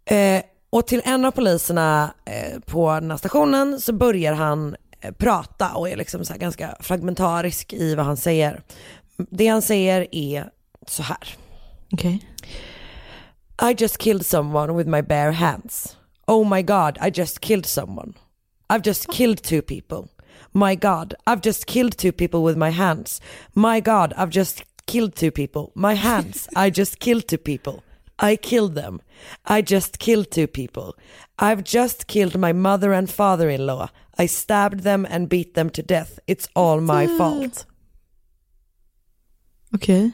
Eh, 0.05 0.43
och 0.71 0.87
till 0.87 1.03
en 1.05 1.25
av 1.25 1.31
poliserna 1.31 2.15
eh, 2.25 2.61
på 2.61 2.91
den 2.91 3.11
här 3.11 3.19
stationen 3.19 3.81
så 3.81 3.93
börjar 3.93 4.33
han 4.33 4.77
eh, 5.01 5.13
prata 5.13 5.75
och 5.75 5.89
är 5.89 5.97
liksom 5.97 6.25
så 6.25 6.35
ganska 6.35 6.77
fragmentarisk 6.81 7.73
i 7.73 7.95
vad 7.95 8.07
han 8.07 8.17
säger. 8.17 8.63
Det 9.17 9.47
han 9.49 9.63
säger 9.63 10.07
är 10.11 10.51
så 10.87 11.03
här. 11.03 11.37
Okej. 11.95 12.23
I 13.59 13.75
just 13.75 13.99
killed 13.99 14.25
someone 14.25 14.75
with 14.75 14.87
my 14.87 15.01
bare 15.03 15.33
hands. 15.33 15.97
Oh 16.27 16.45
my 16.45 16.63
god, 16.63 16.99
I 17.01 17.11
just 17.11 17.41
killed 17.41 17.67
someone. 17.67 18.15
I've 18.71 18.83
just 18.83 19.07
oh. 19.09 19.13
killed 19.13 19.43
two 19.43 19.63
people. 19.63 20.09
My 20.53 20.75
god, 20.75 21.15
I've 21.27 21.43
just 21.43 21.67
killed 21.67 21.97
two 21.97 22.13
people 22.13 22.43
with 22.43 22.57
my 22.57 22.71
hands. 22.71 23.21
My 23.55 23.81
god, 23.81 24.15
I've 24.17 24.31
just 24.31 24.65
killed 24.87 25.15
two 25.15 25.31
people. 25.31 25.73
My 25.75 25.95
hands, 25.95 26.49
I 26.57 26.71
just 26.71 26.99
killed 26.99 27.29
two 27.29 27.39
people. 27.39 27.83
I 28.19 28.37
killed 28.37 28.75
them. 28.75 29.01
I 29.47 29.63
just 29.63 29.99
killed 29.99 30.31
two 30.31 30.47
people. 30.47 30.95
I've 31.39 31.65
just 31.65 32.07
killed 32.07 32.39
my 32.39 32.53
mother 32.53 32.93
and 32.93 33.11
father-in-law. 33.11 33.91
I 34.19 34.27
stabbed 34.27 34.81
them 34.81 35.07
and 35.09 35.29
beat 35.29 35.55
them 35.55 35.71
to 35.71 35.83
death. 35.83 36.19
It's 36.27 36.49
all 36.55 36.81
my 36.81 37.07
fault. 37.07 37.65
Okej. 39.75 40.13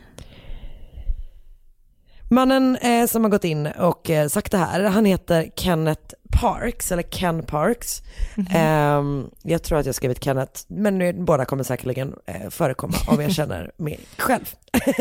Mannen 2.29 2.77
eh, 2.77 3.07
som 3.07 3.25
har 3.25 3.31
gått 3.31 3.45
in 3.45 3.67
och 3.67 4.11
eh, 4.11 4.29
sagt 4.29 4.53
det 4.53 4.59
här, 4.59 4.85
han 4.85 5.05
heter 5.05 5.51
Kenneth 5.57 6.15
Parks, 6.41 6.93
eller 6.93 7.03
Ken 7.03 7.43
Parks. 7.43 8.03
Ehm, 8.51 9.31
jag 9.43 9.63
tror 9.63 9.79
att 9.79 9.87
jag 9.87 9.95
skrivit 9.95 10.25
Kenneth, 10.25 10.63
men 10.69 10.99
nu, 10.99 11.13
båda 11.13 11.45
kommer 11.45 11.65
säkerligen 11.65 12.15
eh, 12.27 12.51
förekomma 12.51 12.95
om 13.07 13.21
jag 13.21 13.33
känner 13.35 13.71
mig 13.77 14.01
själv. 14.17 14.55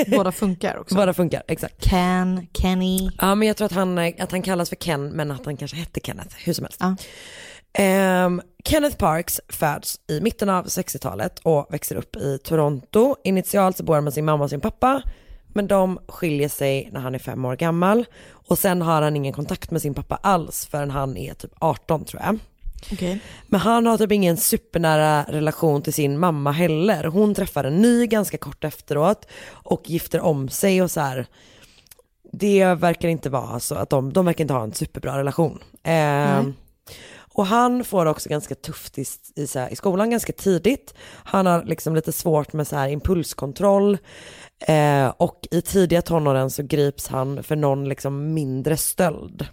Båda 0.08 0.32
funkar 0.32 0.78
också. 0.78 0.96
Båda 0.96 1.14
funkar, 1.14 1.44
exakt. 1.48 1.84
Ken, 1.84 2.48
Kenny. 2.54 3.10
Ja, 3.22 3.36
men 3.36 3.48
jag 3.48 3.58
tror 3.58 3.66
att 3.66 3.72
han, 3.72 3.98
eh, 3.98 4.14
att 4.20 4.32
han 4.32 4.42
kallas 4.42 4.70
för 4.70 4.76
Ken, 4.76 5.10
men 5.10 5.32
att 5.32 5.46
han 5.46 5.58
kanske 5.58 5.78
hette 5.78 6.00
Kenneth, 6.04 6.36
hur 6.38 6.54
som 6.54 6.66
helst. 6.66 6.82
Ehm, 7.74 8.42
Kenneth 8.66 8.98
Parks 8.98 9.42
föds 9.50 10.00
i 10.08 10.22
mitten 10.22 10.50
av 10.50 10.66
60-talet 10.66 11.40
och 11.40 11.68
växer 11.70 11.96
upp 11.96 12.16
i 12.16 12.38
Toronto. 12.44 13.16
Initialt 13.24 13.78
så 13.78 13.84
bor 13.84 13.96
han 13.96 14.04
med 14.04 14.14
sin 14.14 14.26
mamma 14.26 14.44
och 14.44 14.50
sin 14.50 14.62
pappa, 14.62 15.02
men 15.56 15.68
de 15.68 16.00
skiljer 16.08 16.50
sig 16.50 16.90
när 16.92 17.00
han 17.00 17.16
är 17.16 17.20
fem 17.20 17.46
år 17.46 17.56
gammal. 17.56 18.06
Och 18.32 18.58
sen 18.58 18.82
har 18.82 19.02
han 19.02 19.16
ingen 19.16 19.34
kontakt 19.34 19.72
med 19.72 19.82
sin 19.82 19.94
pappa 19.94 20.16
alls 20.16 20.66
förrän 20.66 20.92
han 20.92 21.18
är 21.18 21.34
typ 21.34 21.52
18 21.60 22.06
tror 22.06 22.22
jag. 22.22 22.40
Okej. 22.92 23.20
Men 23.48 23.60
han 23.60 23.86
har 23.86 23.98
typ 23.98 24.12
ingen 24.12 24.38
supernära 24.38 25.24
relation 25.24 25.82
till 25.82 25.94
sin 25.94 26.20
mamma 26.20 26.52
heller. 26.52 27.04
Hon 27.04 27.36
träffar 27.36 27.64
en 27.64 27.82
ny 27.82 28.08
ganska 28.08 28.38
kort 28.38 28.64
efteråt 28.64 29.28
och 29.50 29.90
gifter 29.90 30.20
om 30.22 30.50
sig 30.50 30.82
och 30.82 30.92
så 30.92 31.00
här. 31.02 31.28
Det 32.32 32.66
verkar 32.66 33.10
inte 33.10 33.30
vara 33.30 33.60
så 33.60 33.76
att 33.76 33.90
de, 33.90 34.14
de 34.14 34.26
verkar 34.26 34.44
inte 34.44 34.54
ha 34.54 34.64
en 34.64 34.74
superbra 34.74 35.18
relation. 35.18 35.60
Ehm, 35.84 36.54
och 37.36 37.46
han 37.46 37.84
får 37.84 38.06
också 38.06 38.30
ganska 38.30 38.56
tufft 38.56 38.98
i, 38.98 39.06
i, 39.36 39.48
här, 39.56 39.74
i 39.74 39.76
skolan 39.76 40.10
ganska 40.10 40.34
tidigt. 40.34 40.94
Han 41.24 41.46
har 41.46 41.64
liksom 41.64 41.96
lite 41.96 42.12
svårt 42.12 42.54
med 42.54 42.68
så 42.68 42.76
här 42.76 42.90
impulskontroll. 42.90 43.98
Eh, 44.60 45.08
och 45.18 45.48
i 45.52 45.62
tidiga 45.62 46.02
tonåren 46.02 46.50
så 46.50 46.64
grips 46.64 47.08
han 47.08 47.44
för 47.44 47.56
någon 47.56 47.90
liksom 47.90 48.34
mindre 48.34 48.78
stöld. 48.78 49.48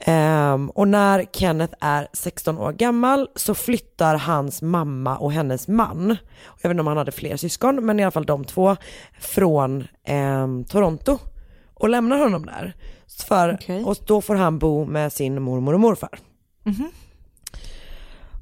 Ehm, 0.00 0.70
och 0.70 0.88
när 0.88 1.24
Kenneth 1.32 1.74
är 1.80 2.08
16 2.12 2.58
år 2.58 2.72
gammal 2.72 3.28
så 3.34 3.54
flyttar 3.54 4.14
hans 4.16 4.62
mamma 4.62 5.18
och 5.18 5.32
hennes 5.32 5.68
man, 5.68 6.16
jag 6.62 6.68
vet 6.68 6.70
inte 6.70 6.80
om 6.80 6.86
han 6.86 6.96
hade 6.96 7.12
fler 7.12 7.36
syskon, 7.36 7.86
men 7.86 8.00
i 8.00 8.02
alla 8.02 8.10
fall 8.10 8.26
de 8.26 8.44
två, 8.44 8.76
från 9.20 9.86
ehm, 10.04 10.64
Toronto 10.64 11.18
och 11.74 11.88
lämnar 11.88 12.18
honom 12.18 12.46
där. 12.46 12.74
För, 13.28 13.58
Och 13.86 13.96
då 14.06 14.20
får 14.20 14.34
han 14.34 14.58
bo 14.58 14.84
med 14.84 15.12
sin 15.12 15.42
mormor 15.42 15.74
och 15.74 15.80
morfar. 15.80 16.18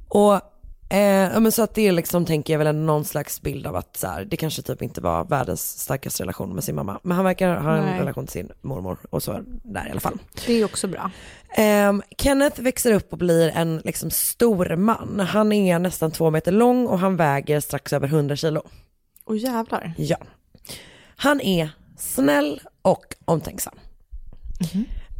Och 0.08 0.40
eh, 0.88 0.98
ja, 1.00 1.40
men 1.40 1.52
så 1.52 1.62
att 1.62 1.74
det 1.74 1.88
är 1.88 1.92
liksom, 1.92 2.24
tänker 2.24 2.52
jag 2.52 2.58
väl, 2.58 2.66
en 2.66 2.86
någon 2.86 3.04
slags 3.04 3.42
bild 3.42 3.66
av 3.66 3.76
att 3.76 3.96
så 3.96 4.06
här, 4.06 4.24
det 4.24 4.36
kanske 4.36 4.62
typ 4.62 4.82
inte 4.82 5.00
var 5.00 5.24
världens 5.24 5.80
starkaste 5.80 6.22
relation 6.22 6.54
med 6.54 6.64
sin 6.64 6.74
mamma. 6.74 7.00
Men 7.02 7.16
han 7.16 7.24
verkar 7.24 7.56
ha 7.56 7.76
en 7.76 7.84
Nej. 7.84 8.00
relation 8.00 8.26
till 8.26 8.32
sin 8.32 8.50
mormor 8.62 8.98
och 9.10 9.22
så 9.22 9.40
där 9.46 9.86
i 9.88 9.90
alla 9.90 10.00
fall. 10.00 10.18
Det 10.46 10.60
är 10.60 10.64
också 10.64 10.88
bra. 10.88 11.10
Ehm, 11.56 12.02
Kenneth 12.18 12.60
växer 12.60 12.92
upp 12.92 13.12
och 13.12 13.18
blir 13.18 13.48
en 13.48 13.82
liksom 13.84 14.10
stor 14.10 14.76
man. 14.76 15.20
Han 15.20 15.52
är 15.52 15.78
nästan 15.78 16.10
två 16.10 16.30
meter 16.30 16.52
lång 16.52 16.86
och 16.86 16.98
han 16.98 17.16
väger 17.16 17.60
strax 17.60 17.92
över 17.92 18.08
100 18.08 18.36
kilo. 18.36 18.62
Och 19.24 19.36
jävlar. 19.36 19.94
Ja. 19.96 20.16
Han 21.16 21.40
är 21.40 21.70
snäll 21.98 22.60
och 22.82 23.14
omtänksam. 23.24 23.74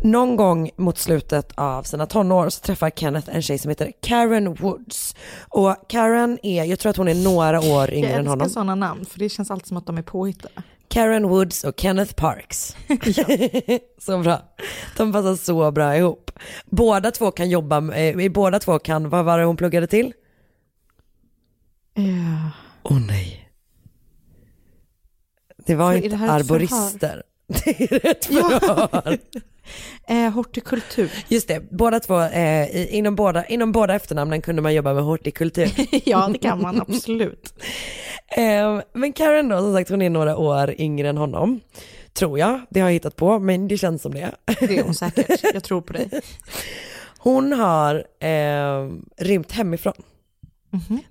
Någon 0.03 0.37
gång 0.37 0.71
mot 0.77 0.99
slutet 0.99 1.53
av 1.55 1.83
sina 1.83 2.07
tonår 2.07 2.49
så 2.49 2.61
träffar 2.61 2.91
Kenneth 2.91 3.29
en 3.37 3.43
tjej 3.43 3.59
som 3.59 3.69
heter 3.69 3.93
Karen 4.03 4.55
Woods. 4.55 5.17
Och 5.49 5.77
Karen 5.89 6.39
är, 6.43 6.65
jag 6.65 6.79
tror 6.79 6.91
att 6.91 6.97
hon 6.97 7.09
är 7.09 7.15
några 7.15 7.61
år 7.61 7.91
yngre 7.93 8.11
Jag 8.11 8.19
än 8.21 8.27
honom. 8.27 8.41
älskar 8.47 8.55
sådana 8.61 8.75
namn 8.75 9.05
för 9.05 9.19
det 9.19 9.29
känns 9.29 9.51
alltid 9.51 9.67
som 9.67 9.77
att 9.77 9.87
de 9.87 9.99
är 9.99 10.03
påhittade. 10.03 10.55
Karen 10.89 11.29
Woods 11.29 11.65
och 11.65 11.75
Kenneth 11.81 12.15
Parks. 12.15 12.77
så 13.99 14.19
bra. 14.19 14.43
De 14.97 15.13
passar 15.13 15.37
så 15.37 15.71
bra 15.71 15.97
ihop. 15.97 16.31
Båda 16.67 17.11
två 17.11 17.31
kan 17.31 17.51
jobba, 17.51 17.81
med- 17.81 18.21
eh, 18.27 18.33
båda 18.33 18.59
två 18.59 18.79
kan, 18.79 19.09
vad 19.09 19.25
var 19.25 19.39
det 19.39 19.45
hon 19.45 19.57
pluggade 19.57 19.87
till? 19.87 20.13
Ja. 21.95 22.51
Åh 22.83 22.99
nej. 23.07 23.43
Det 25.67 25.75
var 25.75 25.93
är 25.93 26.05
inte 26.05 26.17
arborister. 26.17 27.23
Det 27.65 27.93
är 27.93 27.99
rätt 27.99 28.25
förhör. 28.25 29.19
Eh, 30.09 30.31
hortikultur. 30.31 31.11
Just 31.29 31.49
det, 31.49 31.71
båda 31.71 32.01
två, 32.01 32.21
eh, 32.21 32.95
inom, 32.95 33.17
båda, 33.17 33.47
inom 33.47 33.73
båda 33.73 33.95
efternamnen 33.95 34.43
kunde 34.43 34.63
man 34.63 34.75
jobba 34.75 34.95
med 34.95 35.05
hortikultur. 35.05 35.71
ja, 36.09 36.29
det 36.33 36.39
kan 36.39 36.63
man 36.63 36.81
absolut. 36.81 37.55
Eh, 38.37 38.81
men 38.93 39.13
Karen 39.13 39.49
då, 39.49 39.59
som 39.59 39.75
sagt 39.75 39.91
hon 39.91 40.03
är 40.03 40.11
några 40.11 40.37
år 40.37 40.75
yngre 40.81 41.09
än 41.09 41.17
honom. 41.17 41.61
Tror 42.13 42.39
jag, 42.39 42.61
det 42.71 42.81
har 42.81 42.89
jag 42.89 42.95
hittat 42.95 43.17
på, 43.17 43.39
men 43.39 43.69
det 43.69 43.79
känns 43.79 44.03
som 44.03 44.15
det. 44.15 44.31
Det 44.61 44.79
är 44.79 44.83
hon 44.83 44.95
säkert, 44.95 45.41
jag 45.55 45.65
tror 45.65 45.81
på 45.81 45.93
dig. 45.93 46.21
Hon 47.19 47.53
har 47.53 47.95
eh, 48.21 48.91
rymt 49.19 49.53
hemifrån. 49.53 50.03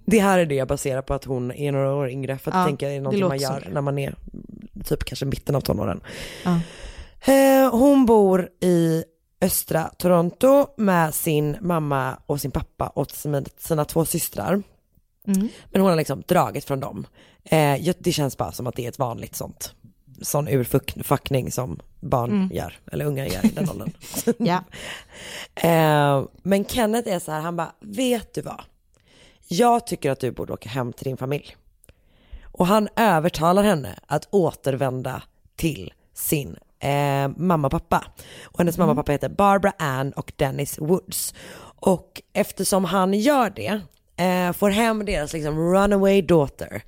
Det 0.05 0.19
här 0.19 0.39
är 0.39 0.45
det 0.45 0.55
jag 0.55 0.67
baserar 0.67 1.01
på 1.01 1.13
att 1.13 1.25
hon 1.25 1.51
är 1.51 1.71
några 1.71 1.93
år 1.95 2.09
yngre, 2.09 2.37
för 2.37 2.51
att 2.51 2.69
Ja, 2.69 2.75
det 2.79 2.95
är 2.95 3.01
någonting 3.01 3.27
man 3.27 3.37
gör 3.37 3.67
när 3.71 3.81
man 3.81 3.99
är 3.99 4.15
typ 4.83 5.03
kanske 5.03 5.25
mitten 5.25 5.55
av 5.55 5.61
tonåren. 5.61 6.01
Ja. 6.43 6.59
Eh, 7.33 7.71
hon 7.71 8.05
bor 8.05 8.49
i 8.61 9.03
östra 9.41 9.83
Toronto 9.97 10.67
med 10.77 11.13
sin 11.13 11.57
mamma 11.61 12.17
och 12.25 12.41
sin 12.41 12.51
pappa 12.51 12.87
och 12.87 13.11
sina, 13.57 13.85
två 13.85 14.05
systrar. 14.05 14.63
Mm. 15.27 15.47
Men 15.71 15.81
hon 15.81 15.89
har 15.89 15.97
liksom 15.97 16.23
dragit 16.27 16.65
från 16.65 16.79
dem. 16.79 17.07
Eh, 17.43 17.93
det 17.99 18.11
känns 18.11 18.37
bara 18.37 18.51
som 18.51 18.67
att 18.67 18.75
det 18.75 18.85
är 18.85 18.89
ett 18.89 18.99
vanligt 18.99 19.35
sånt, 19.35 19.73
sån 20.21 20.47
urfuckning 20.47 21.51
som 21.51 21.79
barn 21.99 22.31
Mm. 22.31 22.49
gör, 22.53 22.73
eller 22.91 23.05
unga 23.05 23.27
gör 23.27 23.45
i 23.45 23.49
den 23.49 23.69
åldern. 23.69 23.91
Ja. 24.37 24.63
eh, 25.69 26.23
men 26.43 26.65
Kenneth 26.65 27.09
är 27.09 27.19
så 27.19 27.31
här, 27.31 27.41
han 27.41 27.55
bara, 27.55 27.71
vet 27.79 28.33
du 28.33 28.41
vad? 28.41 28.61
Jag 29.47 29.87
tycker 29.87 30.11
att 30.11 30.19
du 30.19 30.31
borde 30.31 30.53
åka 30.53 30.69
hem 30.69 30.93
till 30.93 31.05
din 31.05 31.17
familj. 31.17 31.55
Och 32.43 32.67
han 32.67 32.89
övertalar 32.95 33.63
henne 33.63 33.99
att 34.07 34.27
återvända 34.31 35.21
till 35.55 35.93
sin 36.13 36.57
eh, 36.79 37.27
mamma 37.37 37.67
och 37.67 37.71
pappa. 37.71 38.03
Och 38.43 38.59
hennes 38.59 38.77
mamma 38.77 38.91
och 38.91 38.97
pappa 38.97 39.11
heter 39.11 39.29
Barbara 39.29 39.73
Ann 39.77 40.11
och 40.11 40.31
Dennis 40.35 40.79
Woods. 40.79 41.33
Och 41.79 42.21
eftersom 42.33 42.85
han 42.85 43.13
gör 43.13 43.49
det, 43.49 43.81
eh, 44.23 44.53
får 44.53 44.69
hem 44.69 45.05
deras 45.05 45.33
liksom 45.33 45.73
runaway 45.73 46.21
daughter, 46.21 46.83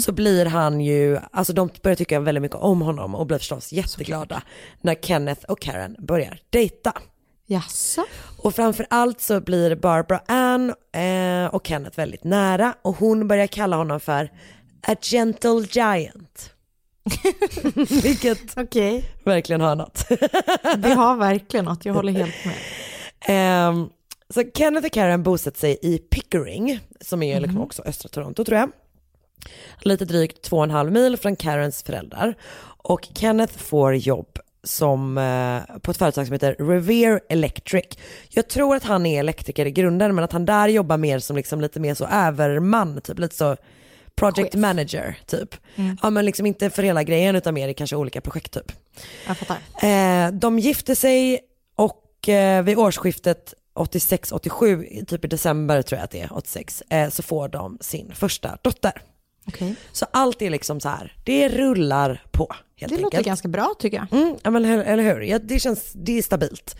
så 0.00 0.12
blir 0.12 0.46
han 0.46 0.80
ju, 0.80 1.18
alltså 1.32 1.52
de 1.52 1.70
börjar 1.82 1.96
tycka 1.96 2.20
väldigt 2.20 2.42
mycket 2.42 2.58
om 2.58 2.82
honom 2.82 3.14
och 3.14 3.26
blir 3.26 3.38
förstås 3.38 3.72
jätteglada 3.72 4.42
när 4.80 4.94
Kenneth 4.94 5.44
och 5.44 5.60
Karen 5.60 5.96
börjar 5.98 6.40
dejta. 6.50 6.92
Jaså? 7.50 8.04
Och 8.42 8.54
framför 8.54 8.86
allt 8.90 9.20
så 9.20 9.40
blir 9.40 9.74
Barbara 9.76 10.20
Ann 10.26 10.74
eh, 10.92 11.54
och 11.54 11.66
Kenneth 11.66 11.96
väldigt 11.96 12.24
nära 12.24 12.74
och 12.82 12.96
hon 12.96 13.28
börjar 13.28 13.46
kalla 13.46 13.76
honom 13.76 14.00
för 14.00 14.30
a 14.86 14.94
gentle 15.02 15.66
giant. 15.70 16.50
Vilket 18.02 18.56
verkligen 19.24 19.60
har 19.60 19.76
något. 19.76 20.08
Det 20.78 20.94
har 20.94 21.16
verkligen 21.16 21.64
något, 21.64 21.84
jag 21.84 21.94
håller 21.94 22.12
helt 22.12 22.34
med. 22.44 22.54
Ehm, 23.20 23.88
så 24.34 24.44
Kenneth 24.54 24.86
och 24.86 24.92
Karen 24.92 25.22
bosätter 25.22 25.58
sig 25.60 25.78
i 25.82 25.98
Pickering, 25.98 26.80
som 27.00 27.22
är 27.22 27.40
liksom 27.40 27.54
Mhm. 27.54 27.64
också 27.64 27.82
östra 27.82 28.08
Toronto 28.08 28.44
tror 28.44 28.58
jag. 28.58 28.70
Lite 29.80 30.04
drygt 30.04 30.42
två 30.42 30.56
och 30.56 30.64
en 30.64 30.70
halv 30.70 30.92
mil 30.92 31.16
från 31.16 31.36
Karens 31.36 31.82
föräldrar. 31.82 32.34
Och 32.82 33.08
Kenneth 33.14 33.58
får 33.58 33.94
jobb 33.96 34.38
som, 34.64 35.18
eh, 35.18 35.78
på 35.78 35.90
ett 35.90 35.96
företag 35.96 36.26
som 36.26 36.32
heter 36.32 36.56
Revere 36.58 37.20
Electric. 37.28 37.84
Jag 38.28 38.48
tror 38.48 38.76
att 38.76 38.84
han 38.84 39.06
är 39.06 39.20
elektriker 39.20 39.66
i 39.66 39.70
grunden 39.70 40.14
men 40.14 40.24
att 40.24 40.32
han 40.32 40.44
där 40.44 40.68
jobbar 40.68 40.96
mer 40.96 41.18
som 41.18 41.36
liksom 41.36 41.60
lite 41.60 41.80
mer 41.80 41.94
så 41.94 42.06
överman, 42.06 43.00
typ 43.00 43.18
lite 43.18 43.36
så 43.36 43.56
project 44.14 44.54
manager 44.54 45.18
typ. 45.26 45.54
Mm. 45.76 45.96
Ja 46.02 46.10
men 46.10 46.24
liksom 46.24 46.46
inte 46.46 46.70
för 46.70 46.82
hela 46.82 47.02
grejen 47.02 47.36
utan 47.36 47.54
mer 47.54 47.68
i 47.68 47.74
kanske 47.74 47.96
olika 47.96 48.20
projekt 48.20 48.52
typ. 48.52 48.72
Jag 49.26 49.36
fattar. 49.36 49.56
Eh, 49.88 50.32
de 50.32 50.58
gifte 50.58 50.96
sig 50.96 51.40
och 51.76 52.28
eh, 52.28 52.62
vid 52.62 52.78
årsskiftet 52.78 53.54
86-87, 53.74 55.04
typ 55.04 55.24
i 55.24 55.28
december 55.28 55.82
tror 55.82 55.98
jag 55.98 56.04
att 56.04 56.10
det 56.10 56.20
är, 56.20 56.32
86, 56.32 56.82
eh, 56.90 57.10
så 57.10 57.22
får 57.22 57.48
de 57.48 57.78
sin 57.80 58.12
första 58.14 58.58
dotter. 58.62 59.02
Okej. 59.46 59.74
Så 59.92 60.06
allt 60.12 60.42
är 60.42 60.50
liksom 60.50 60.80
så 60.80 60.88
här, 60.88 61.16
det 61.24 61.48
rullar 61.48 62.22
på 62.30 62.46
helt 62.50 62.58
Det 62.76 62.84
enkelt. 62.84 63.02
låter 63.02 63.22
ganska 63.24 63.48
bra 63.48 63.74
tycker 63.78 63.96
jag. 64.10 64.20
Mm, 64.22 64.36
ja, 64.42 64.50
men, 64.50 64.64
eller 64.64 65.02
hur, 65.02 65.20
ja, 65.20 65.38
det 65.38 65.58
känns, 65.58 65.92
det 65.94 66.18
är 66.18 66.22
stabilt. 66.22 66.76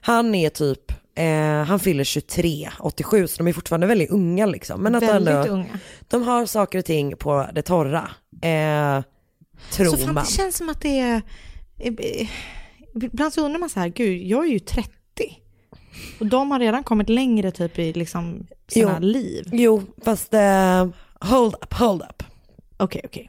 Han 0.00 0.34
är 0.34 0.48
typ, 0.50 0.92
eh, 1.14 1.62
han 1.64 1.80
fyller 1.80 2.04
23, 2.04 2.70
87, 2.80 3.26
så 3.26 3.38
de 3.38 3.48
är 3.48 3.52
fortfarande 3.52 3.86
väldigt 3.86 4.10
unga 4.10 4.46
liksom. 4.46 4.80
Men 4.82 4.94
att 4.94 5.02
Väldigt 5.02 5.34
ändå, 5.34 5.52
unga. 5.52 5.78
de 6.08 6.22
har 6.22 6.46
saker 6.46 6.78
och 6.78 6.84
ting 6.84 7.16
på 7.16 7.46
det 7.54 7.62
torra, 7.62 8.10
eh, 8.42 9.02
tror 9.72 9.86
Så 9.90 9.96
fan, 9.96 10.14
man. 10.14 10.24
det 10.24 10.30
känns 10.30 10.56
som 10.56 10.68
att 10.68 10.80
det 10.80 10.98
är... 11.00 11.22
eh, 11.78 12.28
Ibland 13.02 13.32
så 13.34 13.44
undrar 13.44 13.60
man 13.60 13.68
så 13.68 13.80
här, 13.80 13.88
gud, 13.88 14.22
jag 14.22 14.44
är 14.46 14.50
ju 14.50 14.58
30. 14.58 14.90
Och 16.20 16.26
de 16.26 16.50
har 16.50 16.58
redan 16.60 16.84
kommit 16.84 17.08
längre 17.08 17.50
typ 17.50 17.78
i 17.78 17.92
liksom 17.92 18.46
sina 18.68 18.96
Jo. 19.00 19.06
liv. 19.06 19.48
Jo, 19.52 19.82
fast 20.04 20.34
eh, 20.34 20.86
hold 21.24 21.54
up, 21.54 21.72
hold 21.74 22.02
up. 22.02 22.22
Okej, 22.76 23.00
okej. 23.04 23.28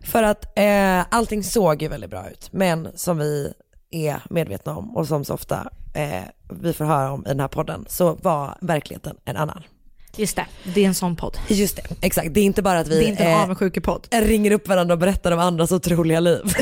För 0.00 0.22
att 0.22 0.58
eh, 0.58 1.04
allting 1.10 1.44
såg 1.44 1.82
ju 1.82 1.88
väldigt 1.88 2.10
bra 2.10 2.30
ut, 2.30 2.48
men 2.52 2.88
som 2.94 3.18
vi 3.18 3.52
är 3.90 4.22
medvetna 4.30 4.76
om 4.76 4.96
och 4.96 5.08
som 5.08 5.24
så 5.24 5.34
ofta 5.34 5.70
eh, 5.94 6.22
vi 6.50 6.72
får 6.72 6.84
höra 6.84 7.12
om 7.12 7.20
i 7.26 7.28
den 7.28 7.40
här 7.40 7.48
podden 7.48 7.84
så 7.88 8.14
var 8.14 8.58
verkligheten 8.60 9.16
en 9.24 9.36
annan. 9.36 9.62
Just 10.18 10.36
det, 10.36 10.46
det 10.74 10.80
är 10.80 10.86
en 10.86 10.94
sån 10.94 11.16
podd. 11.16 11.38
Just 11.48 11.76
det, 11.76 11.82
exakt. 12.00 12.34
Det 12.34 12.40
är 12.40 12.44
inte 12.44 12.62
bara 12.62 12.78
att 12.78 12.88
vi 12.88 12.98
Det 12.98 13.04
är 13.04 13.08
inte 13.08 13.24
en 14.12 14.22
eh, 14.22 14.28
ringer 14.28 14.50
upp 14.50 14.68
varandra 14.68 14.92
och 14.92 14.98
berättar 14.98 15.32
om 15.32 15.38
andras 15.38 15.72
otroliga 15.72 16.20
liv. 16.20 16.42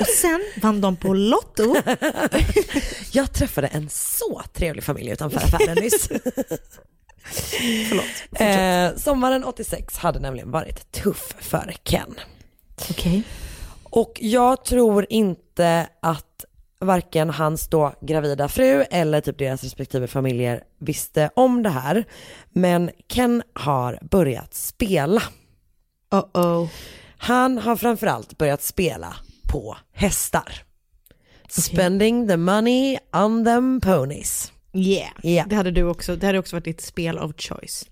Och 0.00 0.06
sen 0.06 0.40
vann 0.62 0.80
de 0.80 0.96
på 0.96 1.14
Lotto. 1.14 1.76
Jag 3.12 3.32
träffade 3.32 3.66
en 3.66 3.88
så 3.88 4.42
trevlig 4.52 4.84
familj 4.84 5.10
utanför 5.10 5.38
affären 5.38 5.76
nyss. 5.80 6.08
Förlåt. 7.88 8.04
Eh, 8.32 9.00
sommaren 9.00 9.44
86 9.44 9.98
hade 9.98 10.18
nämligen 10.18 10.50
varit 10.50 10.92
tuff 10.92 11.34
för 11.38 11.74
Ken. 11.84 12.14
Okej. 12.90 13.22
Och 13.82 14.18
jag 14.20 14.64
tror 14.64 15.06
inte 15.08 15.88
att 16.02 16.44
varken 16.78 17.30
hans 17.30 17.68
då 17.68 17.92
gravida 18.00 18.48
fru 18.48 18.84
eller 18.90 19.20
typ 19.20 19.38
deras 19.38 19.62
respektive 19.62 20.06
familjer 20.06 20.62
visste 20.78 21.30
om 21.36 21.62
det 21.62 21.70
här. 21.70 22.04
Men 22.48 22.90
Ken 23.08 23.42
har 23.54 23.98
börjat 24.10 24.54
spela. 24.54 25.22
Uh-oh. 26.10 26.68
Han 27.18 27.58
har 27.58 27.76
framförallt 27.76 28.38
börjat 28.38 28.62
spela 28.62 29.16
på 29.52 29.76
hästar. 29.92 30.62
Spending 31.48 32.28
the 32.28 32.36
money 32.36 32.98
on 33.12 33.44
them 33.44 33.80
ponies. 33.80 34.52
Yeah. 34.76 35.10
Yeah. 35.22 35.48
Det 35.48 35.56
hade 35.56 35.70
du 35.70 35.82
också, 35.82 36.16
det 36.16 36.26
hade 36.26 36.38
också 36.38 36.56
varit 36.56 36.64
ditt 36.64 36.80
spel 36.80 37.18
of 37.18 37.32
choice. 37.38 37.86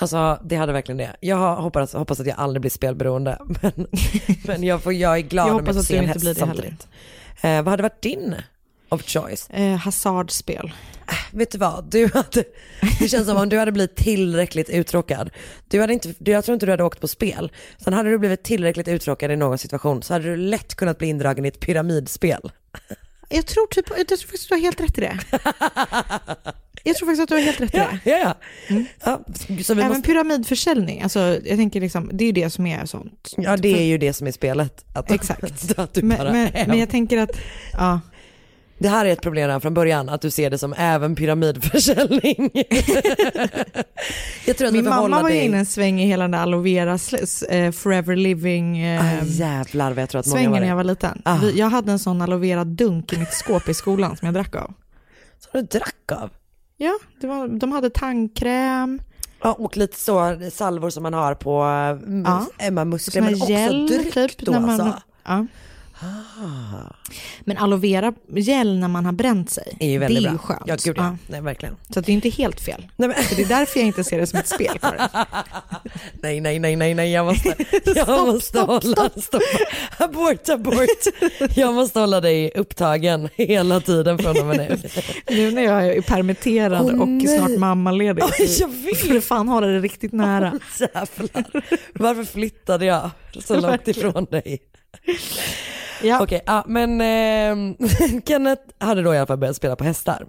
Alltså 0.00 0.38
det 0.44 0.56
hade 0.56 0.72
verkligen 0.72 0.96
det. 0.96 1.16
Jag 1.20 1.56
hoppas, 1.56 1.92
hoppas 1.92 2.20
att 2.20 2.26
jag 2.26 2.38
aldrig 2.38 2.60
blir 2.60 2.70
spelberoende. 2.70 3.38
Men, 3.62 3.86
men 4.44 4.62
jag, 4.62 4.82
får, 4.82 4.92
jag 4.92 5.16
är 5.16 5.22
glad 5.22 5.48
Jag 5.48 5.54
om 5.54 5.60
jag 5.60 5.68
att 5.68 5.76
får 5.76 5.82
se 5.82 5.96
en 5.96 6.06
häst 6.06 6.38
samtidigt. 6.38 6.88
Eh, 7.40 7.56
vad 7.56 7.68
hade 7.68 7.82
varit 7.82 8.02
din 8.02 8.34
of 8.88 9.02
choice? 9.02 9.50
Eh, 9.50 9.76
hasardspel. 9.76 10.72
Vet 11.32 11.50
du 11.50 11.58
vad, 11.58 11.84
du 11.90 12.10
hade, 12.14 12.44
det 13.00 13.08
känns 13.08 13.26
som 13.26 13.36
om 13.36 13.48
du 13.48 13.58
hade 13.58 13.72
blivit 13.72 13.96
tillräckligt 13.96 14.70
uttråkad. 14.70 15.30
Du 15.68 15.80
hade 15.80 15.92
inte, 15.92 16.14
jag 16.18 16.44
tror 16.44 16.54
inte 16.54 16.66
du 16.66 16.72
hade 16.72 16.84
åkt 16.84 17.00
på 17.00 17.08
spel. 17.08 17.52
Sen 17.78 17.92
hade 17.92 18.10
du 18.10 18.18
blivit 18.18 18.42
tillräckligt 18.42 18.88
uttråkad 18.88 19.30
i 19.30 19.36
någon 19.36 19.58
situation 19.58 20.02
så 20.02 20.12
hade 20.12 20.24
du 20.24 20.36
lätt 20.36 20.74
kunnat 20.74 20.98
bli 20.98 21.08
indragen 21.08 21.44
i 21.44 21.48
ett 21.48 21.60
pyramidspel. 21.60 22.50
Jag 23.28 23.46
tror, 23.46 23.66
typ, 23.66 23.90
jag 23.96 24.08
tror 24.08 24.18
faktiskt 24.18 24.44
att 24.44 24.48
du 24.48 24.54
har 24.54 24.60
helt 24.62 24.80
rätt 24.80 24.98
i 24.98 25.00
det. 25.00 25.18
Jag 26.84 26.96
tror 26.96 27.06
faktiskt 27.06 27.22
att 27.22 27.28
du 27.28 27.34
har 27.34 27.42
helt 27.42 27.60
rätt 27.60 27.74
i 27.74 27.78
det. 27.78 27.98
Ja, 28.04 28.18
ja. 28.18 28.34
ja 29.04 29.20
så 29.64 29.74
vi 29.74 29.80
Även 29.80 29.88
måste, 29.88 30.02
pyramidförsäljning, 30.02 31.02
alltså, 31.02 31.18
jag 31.20 31.56
tänker 31.56 31.80
liksom, 31.80 32.10
det 32.12 32.24
är 32.24 32.26
ju 32.26 32.32
det 32.32 32.50
som 32.50 32.66
är 32.66 32.86
sånt. 32.86 33.34
ja 33.36 33.56
det 33.56 33.78
är 33.78 33.84
ju 33.84 33.98
det 33.98 34.12
som 34.12 34.26
är 34.26 34.32
spelet. 34.32 34.84
Att, 34.92 35.10
Exakt. 35.10 35.72
att 35.78 35.94
du 35.94 36.02
Men, 36.02 36.18
bara, 36.18 36.32
men, 36.32 36.50
men 36.66 36.78
jag 36.78 36.90
tänker 36.90 37.18
att, 37.18 37.40
ja. 37.72 38.00
Det 38.80 38.88
här 38.88 39.06
är 39.06 39.12
ett 39.12 39.22
problem 39.22 39.46
redan 39.46 39.60
från 39.60 39.74
början, 39.74 40.08
att 40.08 40.20
du 40.20 40.30
ser 40.30 40.50
det 40.50 40.58
som 40.58 40.74
även 40.78 41.16
pyramidförsäljning. 41.16 42.50
jag 44.48 44.56
tror 44.56 44.68
att 44.68 44.74
Min 44.74 44.84
mamma 44.84 45.22
var 45.22 45.28
ju 45.30 45.42
inne 45.42 45.58
en 45.58 45.66
sväng 45.66 46.00
i 46.00 46.06
hela 46.06 46.24
den 46.24 46.30
där 46.30 46.38
aloe 46.38 46.62
vera 46.62 46.92
eh, 47.50 47.72
forever 47.72 48.16
living 48.16 48.78
eh, 48.78 49.20
Ah, 49.20 49.24
jävlar 49.24 49.92
vad 49.92 50.02
jag 50.02 50.08
tror 50.08 50.18
att 50.20 50.26
många 50.26 50.36
svängen 50.36 50.50
var 50.52 50.60
när 50.60 50.68
jag 50.68 50.76
var 50.76 50.84
liten. 50.84 51.22
Ah. 51.24 51.38
Vi, 51.42 51.58
jag 51.58 51.70
hade 51.70 51.92
en 51.92 51.98
sån 51.98 52.22
aloe 52.22 52.38
vera 52.38 52.64
dunk 52.64 53.12
i 53.12 53.18
mitt 53.18 53.32
skåp 53.32 53.68
i 53.68 53.74
skolan 53.74 54.16
som 54.16 54.26
jag 54.26 54.34
drack 54.34 54.54
av. 54.56 54.72
Som 55.38 55.50
du 55.52 55.62
drack 55.62 56.12
av? 56.12 56.30
Ja, 56.76 56.98
var, 57.22 57.48
de 57.48 57.72
hade 57.72 57.90
tandkräm. 57.90 59.00
Ja, 59.42 59.52
och 59.52 59.76
lite 59.76 60.00
så 60.00 60.38
salvor 60.52 60.90
som 60.90 61.02
man 61.02 61.14
har 61.14 61.34
på 61.34 61.50
Ja. 62.26 62.46
Emma 62.58 62.84
muskler 62.84 63.22
men 63.22 63.34
också 63.34 63.46
gel, 63.52 63.86
dryck 63.86 64.14
typ, 64.14 64.38
då 64.38 64.52
när 64.52 64.60
man- 64.60 64.70
alltså. 64.80 65.02
Ja. 65.24 65.46
Men 67.44 67.56
aloe 67.58 67.78
vera 67.78 68.12
gel 68.36 68.78
när 68.78 68.88
man 68.88 69.04
har 69.04 69.12
bränt 69.12 69.50
sig, 69.50 69.76
Är 69.80 69.88
ju 69.88 69.98
väldigt 69.98 70.22
det 70.22 70.28
är 70.28 70.32
ju 70.32 70.36
bra. 70.38 70.46
skönt. 70.46 70.62
Ja, 70.66 70.76
gud 70.84 70.98
ja. 70.98 71.16
Nej, 71.26 71.40
verkligen. 71.40 71.76
Så 71.94 72.00
det 72.00 72.12
är 72.12 72.14
inte 72.14 72.28
helt 72.28 72.60
fel. 72.60 72.86
Nej, 72.96 73.08
men... 73.08 73.24
Så 73.24 73.34
det 73.34 73.42
är 73.42 73.48
därför 73.48 73.80
jag 73.80 73.86
inte 73.86 74.04
ser 74.04 74.18
det 74.18 74.26
som 74.26 74.38
ett 74.38 74.48
spel. 74.48 74.78
Nej, 76.22 76.40
nej, 76.40 76.58
nej, 76.58 76.76
nej, 76.76 76.94
nej, 76.94 77.12
jag 77.12 77.26
måste, 77.26 77.54
jag 77.84 77.96
Stopp, 78.04 78.26
måste 78.26 78.48
stopp, 78.48 78.68
hålla, 78.84 79.10
stopp. 79.22 79.42
abort, 79.98 80.48
abort. 80.48 81.56
Jag 81.56 81.74
måste 81.74 82.00
hålla 82.00 82.20
dig 82.20 82.52
upptagen 82.54 83.28
hela 83.34 83.80
tiden 83.80 84.18
från 84.18 84.38
och 84.40 84.46
med 84.46 84.56
nu. 84.56 84.78
Nu 85.36 85.50
när 85.50 85.62
jag 85.62 85.86
är 85.86 86.02
permitterad 86.02 86.86
Åh, 86.94 87.00
och 87.00 87.08
nej. 87.08 87.38
snart 87.38 87.58
mammaledig 87.58 88.24
Oj, 88.24 88.56
jag 88.60 88.68
vet. 88.68 89.00
får 89.00 89.08
du 89.08 89.20
fan 89.20 89.48
hålla 89.48 89.66
det 89.66 89.80
riktigt 89.80 90.12
nära. 90.12 90.58
Jävlar. 90.80 91.64
Varför 91.94 92.24
flyttade 92.24 92.84
jag 92.84 93.10
så 93.44 93.60
långt 93.60 93.88
ifrån 93.88 94.24
dig? 94.30 94.58
Ja. 96.02 96.22
Okej, 96.22 96.40
ja, 96.46 96.64
men 96.66 97.00
eh, 97.00 97.74
Kenneth 98.26 98.62
hade 98.78 99.02
då 99.02 99.14
i 99.14 99.18
alla 99.18 99.26
fall 99.26 99.38
börjat 99.38 99.56
spela 99.56 99.76
på 99.76 99.84
hästar. 99.84 100.26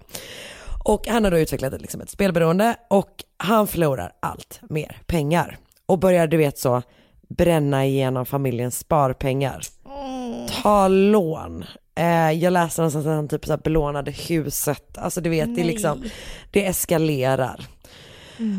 Och 0.84 1.06
han 1.08 1.24
har 1.24 1.30
då 1.30 1.38
utvecklat 1.38 1.72
ett, 1.72 1.80
liksom 1.80 2.00
ett 2.00 2.10
spelberoende 2.10 2.76
och 2.88 3.24
han 3.36 3.66
förlorar 3.66 4.12
allt 4.20 4.60
mer 4.68 4.96
pengar. 5.06 5.58
Och 5.86 5.98
börjar 5.98 6.26
du 6.26 6.36
vet 6.36 6.58
så 6.58 6.82
bränna 7.28 7.86
igenom 7.86 8.26
familjens 8.26 8.78
sparpengar. 8.78 9.60
Ta 10.62 10.88
lån. 10.88 11.64
Eh, 11.94 12.30
jag 12.30 12.52
läste 12.52 12.80
någonstans 12.80 13.06
att 13.06 13.12
han 13.12 13.28
typ 13.28 13.46
så 13.46 13.52
här 13.52 13.58
belånade 13.58 14.10
huset. 14.10 14.98
Alltså 14.98 15.20
du 15.20 15.30
vet, 15.30 15.54
det, 15.54 15.60
är 15.60 15.64
liksom, 15.64 16.04
det 16.50 16.66
eskalerar. 16.66 17.66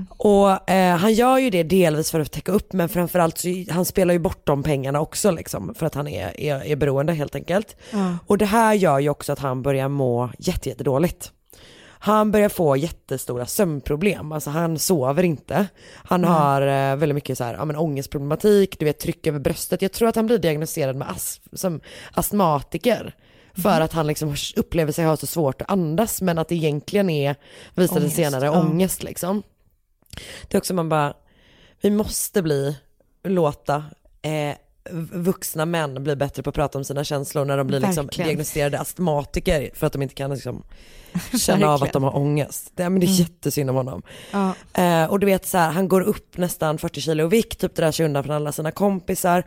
Och 0.10 0.70
eh, 0.70 0.96
han 0.98 1.14
gör 1.14 1.38
ju 1.38 1.50
det 1.50 1.64
delvis 1.64 2.12
för 2.12 2.20
att 2.20 2.32
täcka 2.32 2.52
upp 2.52 2.74
men 2.74 2.90
framförallt 2.90 3.38
så 3.38 3.48
han 3.70 3.86
spelar 3.86 4.14
ju 4.14 4.20
bort 4.20 4.46
de 4.48 4.64
pengarna 4.64 5.00
också 5.02 5.32
liksom 5.32 5.74
för 5.76 5.86
att 5.86 5.96
han 5.96 6.08
är, 6.08 6.42
är, 6.42 6.66
är 6.66 6.76
beroende 6.76 7.14
helt 7.14 7.36
enkelt. 7.36 7.76
Ja. 7.92 8.18
Och 8.28 8.38
det 8.38 8.46
här 8.46 8.74
gör 8.74 9.00
ju 9.00 9.10
också 9.10 9.32
att 9.34 9.40
han 9.40 9.62
börjar 9.62 9.88
må 9.90 10.30
jätte, 10.40 10.70
jättedåligt. 10.70 11.32
Han 12.04 12.32
börjar 12.32 12.50
få 12.50 12.76
jättestora 12.78 13.46
sömnproblem, 13.46 14.32
alltså 14.32 14.50
han 14.50 14.80
sover 14.80 15.24
inte. 15.24 15.68
Han 15.96 16.24
Mm. 16.24 16.34
har 16.36 16.62
eh, 16.62 16.96
väldigt 16.96 17.16
mycket 17.16 17.38
så 17.38 17.44
här, 17.44 17.54
ja, 17.54 17.66
men 17.66 17.76
ångestproblematik, 17.76 18.80
du 18.80 18.86
vet 18.86 19.00
tryck 19.00 19.28
över 19.28 19.40
bröstet. 19.40 19.82
Jag 19.82 19.92
tror 19.92 20.10
att 20.10 20.16
han 20.16 20.26
blir 20.26 20.38
diagnostiserad 20.38 20.96
med 20.96 21.10
ast- 21.10 21.42
som 21.54 21.80
astmatiker. 22.14 23.16
För 23.54 23.70
Mm. 23.70 23.84
att 23.84 23.94
han 23.94 24.08
liksom 24.08 24.36
upplever 24.56 24.92
sig 24.92 25.06
ha 25.06 25.18
så 25.18 25.28
svårt 25.28 25.62
att 25.62 25.72
andas 25.72 26.22
men 26.22 26.38
att 26.38 26.48
det 26.48 26.56
egentligen 26.56 27.10
är, 27.10 27.36
visade 27.76 28.00
Ångest, 28.00 28.16
senare, 28.16 28.46
ja. 28.46 28.60
ångest 28.60 29.04
liksom. 29.04 29.44
Det 30.48 30.58
är 30.58 30.58
också 30.58 30.74
man 30.74 30.90
bara, 30.90 31.14
vi 31.82 31.90
måste 31.90 32.42
bli, 32.42 32.78
låta 33.24 33.86
eh, 34.22 34.56
vuxna 35.12 35.66
män 35.66 36.04
bli 36.04 36.16
bättre 36.16 36.44
på 36.44 36.50
att 36.50 36.56
prata 36.56 36.78
om 36.78 36.84
sina 36.84 37.04
känslor 37.04 37.46
när 37.46 37.58
de 37.58 37.68
blir 37.68 37.80
liksom 37.80 38.08
diagnostiserade 38.08 38.80
astmatiker 38.80 39.70
för 39.74 39.88
att 39.88 39.94
de 39.94 40.02
inte 40.02 40.16
kan 40.16 40.32
liksom 40.34 40.64
känna 41.40 41.70
av 41.70 41.84
att 41.84 41.94
de 41.94 42.04
har 42.04 42.16
ångest. 42.16 42.72
Det, 42.76 42.90
men 42.90 43.00
det 43.00 43.06
är 43.06 43.08
Mm. 43.08 43.20
jättesynd 43.20 43.70
om 43.70 43.76
honom. 43.76 44.02
Ja. 44.32 44.54
Eh, 44.84 45.06
och 45.12 45.20
du 45.20 45.26
vet 45.26 45.48
så 45.48 45.58
här, 45.58 45.72
han 45.72 45.88
går 45.88 46.02
upp 46.02 46.38
nästan 46.38 46.78
40 46.78 47.02
kilo 47.02 47.26
i 47.26 47.28
vikt, 47.28 47.60
typ 47.62 47.76
drar 47.76 47.92
sig 47.92 48.06
undan 48.06 48.24
från 48.24 48.36
alla 48.36 48.52
sina 48.52 48.72
kompisar. 48.72 49.44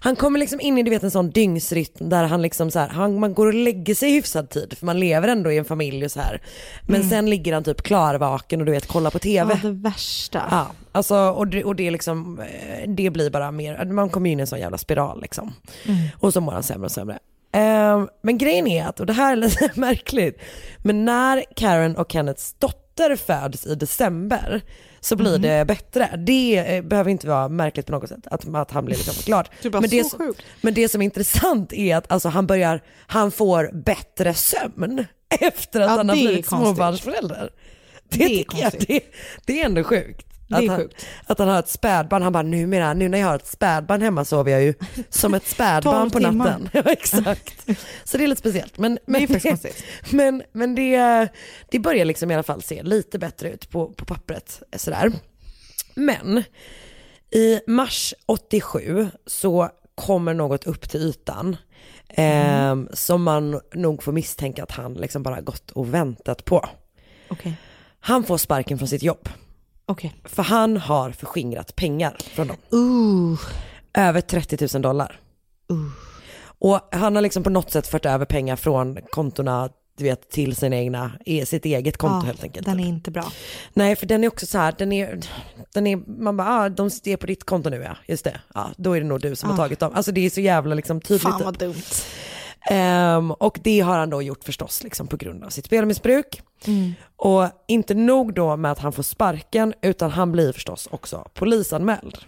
Han 0.00 0.16
kommer 0.16 0.38
liksom 0.38 0.60
in 0.60 0.78
i 0.78 0.82
du 0.82 0.90
vet 0.90 1.02
en 1.02 1.10
sån 1.10 1.30
dygnsrytm 1.30 2.08
där 2.08 2.24
han 2.24 2.42
liksom 2.42 2.70
så 2.70 2.78
här, 2.78 2.88
han, 2.88 3.18
man 3.20 3.34
går 3.34 3.46
och 3.46 3.54
lägger 3.54 3.94
sig 3.94 4.10
i 4.10 4.12
hyfsad 4.12 4.50
tid 4.50 4.74
för 4.78 4.86
man 4.86 5.00
lever 5.00 5.28
ändå 5.28 5.52
i 5.52 5.58
en 5.58 5.64
familj 5.64 6.04
och 6.04 6.10
så 6.10 6.20
här. 6.20 6.42
Men 6.86 6.96
Mm. 6.96 7.08
sen 7.10 7.30
ligger 7.30 7.52
han 7.54 7.64
typ 7.64 7.82
klarvaken 7.82 8.60
och 8.60 8.66
du 8.66 8.72
vet 8.72 8.86
kollar 8.86 9.10
på 9.10 9.18
TV. 9.18 9.54
Ja, 9.62 9.68
det 9.68 9.74
värsta. 9.74 10.42
Ja, 10.50 10.66
alltså 10.92 11.16
och 11.16 11.46
det, 11.46 11.64
och 11.64 11.76
det 11.76 11.86
är 11.86 11.90
liksom, 11.90 12.40
eh, 12.40 12.88
det 12.90 13.10
blir 13.10 13.30
bara 13.30 13.50
mer, 13.50 13.84
man 13.84 14.08
kommer 14.10 14.30
in 14.30 14.38
i 14.38 14.40
en 14.40 14.46
sån 14.46 14.60
jävla 14.60 14.78
spiral 14.78 15.20
liksom. 15.22 15.52
Mm. 15.86 15.98
Och 16.18 16.32
så 16.32 16.40
mår 16.40 16.52
han 16.52 16.62
sämre 16.62 16.84
och 16.84 16.92
sämre. 16.92 17.18
Eh, 17.52 18.04
men 18.22 18.38
grejen 18.38 18.66
är 18.66 18.86
att, 18.86 19.00
och 19.00 19.06
det 19.06 19.12
här 19.12 19.32
är 19.32 19.36
lite 19.36 19.70
märkligt, 19.80 20.40
men 20.78 21.04
när 21.04 21.44
Karen 21.56 21.96
och 21.96 22.12
Kenneths 22.12 22.54
dotter 22.58 23.16
föds 23.16 23.66
i 23.66 23.74
december 23.74 24.62
så 25.00 25.16
blir 25.16 25.30
Mhm. 25.32 25.42
det 25.42 25.64
bättre. 25.64 26.10
Det 26.26 26.58
eh, 26.58 26.82
behöver 26.84 27.10
inte 27.10 27.26
vara 27.28 27.48
märkligt 27.48 27.86
på 27.86 27.92
något 27.92 28.08
sätt, 28.08 28.26
att, 28.26 28.54
att 28.54 28.70
han 28.70 28.84
blir 28.84 28.96
liksom 28.96 29.14
bara, 29.70 29.80
men, 29.80 29.90
det, 29.90 30.04
som- 30.04 30.34
men 30.60 30.74
det 30.74 30.88
som 30.88 31.00
är 31.02 31.04
intressant 31.04 31.72
är 31.72 31.96
att 31.96 32.12
alltså, 32.12 32.28
han, 32.28 32.46
börjar, 32.46 32.80
han 33.06 33.30
får 33.30 33.70
bättre 33.84 34.34
sömn 34.34 35.04
efter 35.40 35.80
att 35.80 35.90
Ja, 35.90 35.96
han 35.96 36.08
har 36.08 36.16
blivit 36.16 36.46
småbarnsförälder. 36.46 37.50
Det, 38.08 38.18
Det 38.18 38.24
är 38.40 38.44
jag, 38.62 38.72
det, 38.88 39.00
det 39.46 39.60
är 39.60 39.66
ändå 39.66 39.84
sjukt. 39.84 40.26
Det 40.52 40.58
att, 40.58 40.68
han, 40.68 40.88
att 41.26 41.38
han 41.38 41.48
har 41.48 41.58
ett 41.58 41.68
spädbarn, 41.68 42.22
han 42.22 42.32
bara 42.32 42.42
numera, 42.42 42.94
nu 42.94 43.08
när 43.08 43.18
jag 43.18 43.26
har 43.26 43.36
ett 43.36 43.46
spädbarn 43.46 44.02
hemma 44.02 44.24
sover 44.24 44.52
jag 44.52 44.62
ju 44.62 44.74
som 45.10 45.34
ett 45.34 45.46
spädbarn 45.46 46.10
12 46.10 46.22
på 46.22 46.32
natten. 46.32 46.68
Ja, 46.72 46.82
exakt. 46.86 47.66
Så 48.04 48.18
det 48.18 48.24
är 48.24 48.28
lite 48.28 48.40
speciellt. 48.40 48.78
Men, 48.78 48.94
Det 48.94 49.00
men, 49.06 49.26
det, 49.26 49.40
konstigt. 49.48 49.84
men, 50.10 50.42
men 50.52 50.74
det, 50.74 51.28
det 51.70 51.78
börjar 51.78 52.04
liksom 52.04 52.30
i 52.30 52.34
alla 52.34 52.42
fall 52.42 52.62
se 52.62 52.82
lite 52.82 53.18
bättre 53.18 53.50
ut 53.50 53.70
på, 53.70 53.86
på 53.92 54.04
pappret. 54.04 54.62
Sådär. 54.76 55.12
Men 55.94 56.42
i 57.30 57.60
mars 57.66 58.14
87 58.26 59.08
så 59.26 59.68
kommer 59.94 60.34
något 60.34 60.64
upp 60.64 60.88
till 60.88 61.00
ytan 61.00 61.56
eh, 62.08 62.76
som 62.92 63.22
man 63.22 63.60
nog 63.74 64.02
får 64.02 64.12
misstänka 64.12 64.62
att 64.62 64.70
han 64.70 64.94
liksom 64.94 65.22
bara 65.22 65.40
gått 65.40 65.70
och 65.70 65.94
väntat 65.94 66.44
på. 66.44 66.68
Okej. 67.28 67.54
Han 68.00 68.24
får 68.24 68.38
sparken 68.38 68.78
från 68.78 68.88
sitt 68.88 69.02
jobb. 69.02 69.28
Okej. 69.86 70.14
För 70.24 70.42
han 70.42 70.76
har 70.76 71.10
förskingrat 71.10 71.76
pengar 71.76 72.16
från 72.34 72.46
dem. 72.46 72.56
Uh. 72.74 73.40
Över 73.94 74.20
30 74.20 74.68
000 74.74 74.82
dollar. 74.82 75.20
Och 76.44 76.80
han 76.92 77.14
har 77.14 77.22
liksom 77.22 77.42
på 77.42 77.50
något 77.50 77.70
sätt 77.70 77.86
fört 77.86 78.06
över 78.06 78.24
pengar 78.24 78.56
från 78.56 78.98
kontona 79.10 79.68
du 79.98 80.04
vet, 80.04 80.30
till 80.30 80.56
sina 80.56 80.76
egna, 80.76 81.12
sitt 81.46 81.64
eget 81.64 81.96
konto 81.96 82.16
Ja, 82.16 82.26
helt 82.26 82.42
enkelt. 82.44 82.66
Den 82.66 82.80
är 82.80 82.88
inte 82.88 83.10
bra. 83.10 83.32
Nej, 83.72 83.96
för 83.96 84.06
den 84.06 84.24
är 84.24 84.28
också 84.28 84.46
så 84.46 84.58
här, 84.58 84.74
den 84.78 84.92
är, 84.92 85.20
den 85.74 85.86
är 85.86 85.96
man 86.22 86.36
bara, 86.36 86.48
ah, 86.48 86.68
de 86.68 86.90
är 87.04 87.16
på 87.16 87.26
ditt 87.26 87.44
konto 87.44 87.70
nu 87.70 87.82
ja, 87.82 87.96
just 88.06 88.24
det. 88.24 88.40
Ja, 88.54 88.70
då 88.76 88.96
är 88.96 89.00
det 89.00 89.06
nog 89.06 89.20
du 89.20 89.36
som 89.36 89.50
har 89.50 89.56
Ah. 89.56 89.62
tagit 89.62 89.78
dem. 89.80 89.92
Alltså 89.94 90.12
det 90.12 90.26
är 90.26 90.30
så 90.30 90.40
jävla 90.40 90.74
liksom 90.74 91.00
tydligt. 91.00 91.22
Fan 91.22 91.38
typ. 91.38 91.44
vad 91.44 91.58
dumt. 91.58 91.82
Ehm, 92.70 93.30
och 93.30 93.58
det 93.62 93.80
har 93.80 93.98
han 93.98 94.10
då 94.10 94.22
gjort 94.22 94.44
förstås 94.44 94.82
liksom 94.82 95.06
på 95.06 95.16
grund 95.16 95.44
av 95.44 95.48
sitt 95.48 95.66
spelmissbruk. 95.66 96.42
Mm. 96.66 96.92
Och 97.16 97.48
inte 97.66 97.94
nog 97.94 98.34
då 98.34 98.56
med 98.56 98.72
att 98.72 98.78
han 98.78 98.92
får 98.92 99.02
sparken, 99.02 99.74
utan 99.82 100.10
han 100.10 100.32
blir 100.32 100.52
förstås 100.52 100.88
också 100.90 101.28
polisanmäld. 101.34 102.18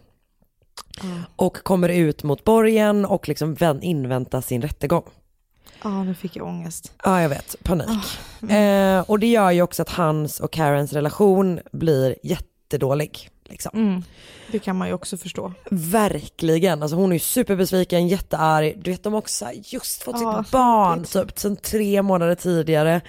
Och 1.37 1.57
kommer 1.57 1.89
ut 1.89 2.23
mot 2.23 2.45
borgen 2.45 3.05
och 3.05 3.29
liksom 3.29 3.55
vän- 3.55 3.83
inväntar 3.83 4.41
sin 4.41 4.63
rättegång. 4.63 5.05
Ja, 5.83 6.05
nu 6.05 6.15
fick 6.15 6.37
jag 6.37 6.47
ångest. 6.47 6.93
Ja, 7.05 7.23
jag 7.23 7.29
vet. 7.29 7.57
Panik. 7.63 7.89
Eh, 8.51 9.01
och 9.01 9.19
det 9.19 9.27
gör 9.27 9.51
ju 9.51 9.63
också 9.63 9.83
att 9.83 9.91
hans 9.91 10.41
och 10.41 10.53
Karens 10.53 10.93
relation 10.93 11.61
blir 11.73 12.17
jättedålig. 12.23 13.31
Liksom. 13.45 13.71
Mm. 13.75 14.03
Det 14.53 14.59
kan 14.59 14.77
man 14.77 14.89
ju 14.89 14.95
också 14.95 15.17
förstå. 15.17 15.53
Verkligen, 15.71 16.83
alltså 16.83 16.97
hon 16.97 17.11
är 17.11 17.15
ju 17.15 17.21
superbesviken, 17.21 18.09
jättearg. 18.09 18.75
Du 18.79 18.91
vet 18.91 19.03
de 19.03 19.13
har 19.13 19.21
också 19.21 19.47
just 19.65 20.03
fått 20.03 20.21
Ja, 20.21 20.43
sitt 20.43 20.53
barn 20.53 21.05
typ 21.05 21.39
sen 21.39 21.57
tre 21.57 22.03
månader 22.03 22.35
tidigare. 22.35 23.01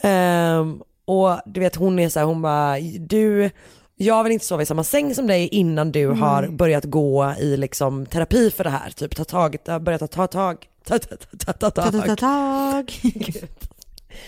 Ehm, 0.00 0.82
och 1.04 1.40
du 1.46 1.60
vet 1.60 1.76
hon 1.76 1.98
är 1.98 2.08
så 2.08 2.18
här, 2.18 2.26
hon 2.26 2.42
bara, 2.42 2.78
du, 2.98 3.50
jag 3.96 4.22
vill 4.22 4.32
inte 4.32 4.46
sova 4.46 4.62
i 4.62 4.66
samma 4.66 4.84
säng 4.84 5.14
som 5.14 5.26
dig 5.26 5.48
innan 5.48 5.92
du 5.92 6.08
Nej. 6.08 6.18
har 6.18 6.48
börjat 6.48 6.84
gå 6.84 7.34
i 7.40 7.56
liksom 7.56 8.06
terapi 8.06 8.50
för 8.50 8.64
det 8.64 8.70
här. 8.70 8.90
Typ 8.90 9.16
ta 9.16 9.24
tag, 9.24 9.56
börjat 9.80 10.00
ta, 10.00 10.06
ta 10.06 10.26
tag, 10.26 10.66
ta, 10.84 10.98
ta, 10.98 11.16
ta, 11.16 11.52
ta, 11.52 11.70
ta, 11.70 11.90
tag. 11.90 11.92
Ta-ta-ta-tag. 11.92 12.92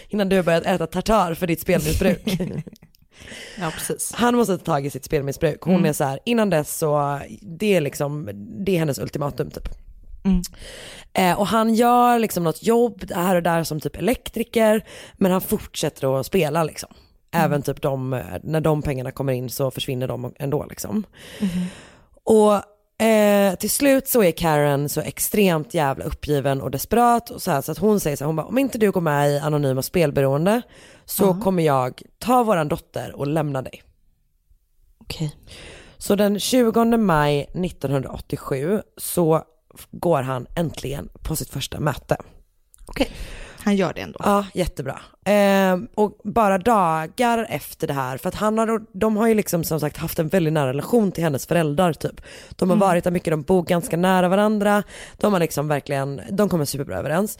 Innan 0.09 0.28
du 0.28 0.36
har 0.36 0.42
börjat 0.42 0.66
äta 0.66 0.86
tartar 0.86 1.34
för 1.34 1.46
ditt 1.46 1.61
spelmissbruk. 1.61 2.22
Ja, 3.61 3.71
precis. 3.71 4.12
Han 4.15 4.37
måste 4.37 4.59
ta 4.59 4.65
tag 4.65 4.87
i 4.87 4.91
sitt 4.91 5.05
spelmissbruk. 5.05 5.59
Hon 5.62 5.75
Mm. 5.75 5.87
är 5.87 5.93
så 5.93 6.05
här, 6.05 6.19
innan 6.25 6.51
dess 6.51 6.79
så, 6.79 7.21
det 7.43 7.77
är 7.77 7.81
liksom, 7.81 8.31
det 8.65 8.75
är 8.75 8.79
hennes 8.79 8.99
ultimatum 8.99 9.51
typ. 9.51 9.69
Mm. 10.25 10.43
Eh, 11.12 11.39
och 11.41 11.47
han 11.47 11.75
gör 11.75 12.19
liksom 12.19 12.45
något 12.45 12.62
jobb 12.62 13.11
här 13.15 13.37
och 13.37 13.43
där 13.43 13.65
som 13.65 13.81
typ 13.81 13.97
elektriker, 13.97 14.85
men 15.17 15.33
han 15.33 15.41
fortsätter 15.41 16.21
att 16.21 16.27
spela 16.27 16.65
liksom. 16.65 16.89
Mm. 17.33 17.45
Även 17.47 17.62
typ 17.62 17.83
de, 17.83 18.12
eh, 18.12 18.21
när 18.43 18.61
de 18.61 18.83
pengarna 18.83 19.11
kommer 19.12 19.33
in 19.33 19.51
så 19.51 19.71
försvinner 19.71 20.09
de 20.09 20.35
ändå 20.39 20.67
liksom. 20.71 21.05
Mhm. 21.41 21.67
Och 22.25 22.53
eh, 22.99 23.55
till 23.59 23.70
slut 23.70 24.09
så 24.09 24.22
är 24.22 24.30
Karen 24.30 24.88
så 24.88 25.01
extremt 25.01 25.74
jävla 25.74 26.05
uppgiven 26.05 26.61
och 26.61 26.70
desperat 26.70 27.30
och 27.30 27.42
så, 27.42 27.51
här, 27.51 27.61
så 27.61 27.72
att 27.72 27.78
hon 27.78 28.01
säger 28.01 28.16
så 28.16 28.24
här, 28.24 28.26
hon 28.26 28.36
bara, 28.36 28.47
om 28.47 28.59
inte 28.59 28.78
du 28.78 28.90
går 28.90 29.01
med 29.01 29.30
i 29.30 29.38
Anonyma 29.38 29.82
Spelberoende 29.82 30.62
så 31.05 31.24
Ja. 31.24 31.40
kommer 31.42 31.62
jag 31.62 32.03
ta 32.18 32.42
våran 32.42 32.68
dotter 32.68 33.16
och 33.16 33.26
lämna 33.26 33.62
dig. 33.62 33.82
Okej. 34.99 35.36
Så 35.99 36.14
den 36.14 36.40
20 36.40 36.97
maj 36.97 37.40
1987 37.40 38.82
så 38.97 39.42
går 39.90 40.22
han 40.22 40.47
äntligen 40.57 41.09
på 41.22 41.36
sitt 41.36 41.49
första 41.51 41.80
möte. 41.80 42.16
Okej. 42.86 43.11
Han 43.65 43.77
gör 43.77 43.93
det 43.95 44.01
ändå. 44.01 44.21
Ja, 44.23 44.47
jättebra. 44.55 45.01
Ehm, 45.25 45.89
och 45.95 46.19
bara 46.25 46.59
dagar 46.59 47.47
efter 47.51 47.87
det 47.87 47.93
här, 47.93 48.19
för 48.19 48.29
att 48.29 48.35
han 48.35 48.59
har, 48.59 48.83
de 48.93 49.17
har 49.17 49.27
ju 49.29 49.35
liksom 49.35 49.65
som 49.65 49.81
sagt 49.81 49.97
haft 49.97 50.19
en 50.19 50.29
väldigt 50.29 50.53
nära 50.53 50.69
relation 50.69 51.12
till 51.12 51.25
hennes 51.25 51.47
föräldrar 51.47 51.93
typ. 51.93 52.21
De 52.51 52.71
har 52.71 52.77
Mm. 52.77 52.89
varit 52.89 53.05
där 53.05 53.11
mycket, 53.11 53.31
de 53.31 53.43
bor 53.43 53.62
ganska 53.62 53.97
nära 53.97 54.29
varandra, 54.29 54.83
de 55.17 55.33
har 55.33 55.41
liksom 55.41 55.69
verkligen, 55.69 56.21
de 56.31 56.49
kommer 56.49 56.65
superbra 56.65 56.99
överens. 56.99 57.39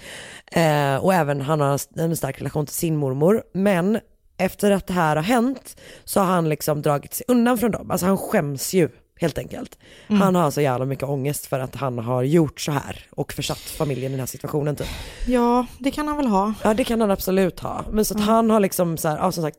Ehm, 0.53 1.01
och 1.01 1.14
även 1.14 1.41
han 1.41 1.61
har 1.61 1.81
en 2.01 2.16
stark 2.16 2.41
relation 2.41 2.66
till 2.66 2.75
sin 2.75 2.97
mormor. 2.97 3.43
Men 3.55 3.99
efter 4.37 4.70
att 4.70 4.87
det 4.87 4.93
här 4.93 5.16
har 5.16 5.22
hänt 5.22 5.77
så 6.05 6.20
har 6.20 6.27
han 6.27 6.49
liksom 6.49 6.83
dragit 6.83 7.14
sig 7.14 7.25
undan 7.29 7.59
från 7.59 7.70
dem, 7.70 7.91
alltså 7.91 8.07
han 8.07 8.18
skäms 8.18 8.75
ju 8.75 8.89
helt 9.20 9.38
enkelt. 9.38 9.78
Mm. 10.08 10.20
Han 10.22 10.34
har 10.34 10.50
så 10.50 10.60
jävla 10.60 10.84
mycket 10.86 11.08
ångest 11.08 11.46
för 11.46 11.60
att 11.60 11.74
han 11.74 11.98
har 11.98 12.22
gjort 12.22 12.60
så 12.60 12.72
här 12.72 13.06
och 13.10 13.32
försatt 13.32 13.58
familjen 13.58 14.12
i 14.12 14.14
den 14.14 14.20
här 14.20 14.26
situationen 14.26 14.76
typ. 14.76 14.86
Ja, 15.26 15.66
det 15.78 15.90
kan 15.90 16.08
han 16.08 16.16
väl 16.16 16.26
ha. 16.26 16.54
Ja 16.62 16.74
det 16.74 16.84
kan 16.84 17.00
han 17.00 17.10
absolut 17.10 17.60
ha. 17.60 17.84
Men 17.90 18.04
så 18.04 18.14
att 18.14 18.20
han 18.24 18.50
har 18.50 18.60
liksom 18.60 18.96
så 18.96 19.08
här, 19.08 19.16
ja, 19.16 19.32
som 19.32 19.42
sagt, 19.42 19.58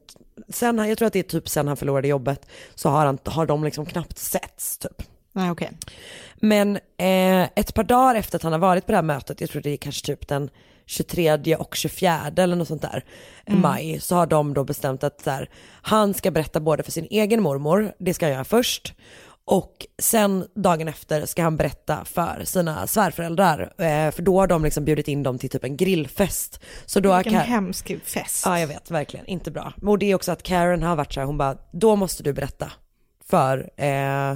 sen, 0.49 0.77
jag 0.77 0.97
tror 0.97 1.07
att 1.07 1.13
det 1.13 1.19
är 1.19 1.23
typ 1.23 1.49
sen 1.49 1.67
han 1.67 1.77
förlorade 1.77 2.07
jobbet 2.07 2.45
så 2.75 2.89
har, 2.89 3.05
han, 3.05 3.17
har 3.25 3.45
de 3.45 3.63
liksom 3.63 3.85
knappt 3.85 4.17
setts 4.17 4.77
typ. 4.77 5.01
Nej, 5.31 5.51
okej. 5.51 5.71
Men 6.35 6.75
eh, 6.97 7.43
ett 7.55 7.73
par 7.73 7.83
dagar 7.83 8.15
efter 8.15 8.35
att 8.35 8.43
han 8.43 8.51
har 8.51 8.59
varit 8.59 8.85
på 8.85 8.91
det 8.91 8.97
här 8.97 9.03
mötet, 9.03 9.41
jag 9.41 9.49
tror 9.49 9.61
det 9.61 9.69
är 9.69 9.77
kanske 9.77 10.05
typ 10.05 10.27
den 10.27 10.49
23 10.85 11.55
och 11.55 11.75
24 11.75 12.19
eller 12.37 12.55
något 12.55 12.67
sånt 12.67 12.81
där, 12.81 13.03
Mm. 13.47 13.61
maj, 13.61 13.99
så 13.99 14.15
har 14.15 14.27
de 14.27 14.53
då 14.53 14.63
bestämt 14.63 15.03
att 15.03 15.21
så 15.21 15.29
här, 15.29 15.49
han 15.81 16.13
ska 16.13 16.31
berätta 16.31 16.59
både 16.59 16.83
för 16.83 16.91
sin 16.91 17.07
egen 17.09 17.41
mormor, 17.41 17.93
det 17.99 18.13
ska 18.13 18.25
han 18.25 18.33
göra 18.33 18.43
först, 18.43 18.93
och 19.47 19.85
sen 19.99 20.47
dagen 20.55 20.87
efter 20.87 21.25
ska 21.25 21.43
han 21.43 21.57
berätta 21.57 22.05
för 22.05 22.41
sina 22.45 22.87
svärföräldrar, 22.87 23.61
eh, 23.77 24.11
för 24.11 24.21
då 24.21 24.39
har 24.39 24.47
de 24.47 24.63
liksom 24.63 24.85
bjudit 24.85 25.07
in 25.07 25.23
dem 25.23 25.37
till 25.39 25.49
typ 25.49 25.63
en 25.63 25.77
grillfest. 25.77 26.59
Så 26.85 26.99
då 26.99 27.15
Vilken 27.15 27.33
Ka- 27.33 27.43
hemsk 27.43 27.95
fest. 28.03 28.43
Ja 28.45 28.59
jag 28.59 28.67
vet, 28.67 28.91
verkligen, 28.91 29.25
inte 29.25 29.51
bra. 29.51 29.73
Och 29.81 29.99
det 29.99 30.11
är 30.11 30.15
också 30.15 30.31
att 30.31 30.43
Karen 30.43 30.83
har 30.83 30.95
varit 30.95 31.13
så 31.13 31.19
här, 31.19 31.27
hon 31.27 31.37
bara, 31.37 31.57
då 31.71 31.95
måste 31.95 32.23
du 32.23 32.33
berätta 32.33 32.71
för, 33.25 33.57
eh, 33.77 34.35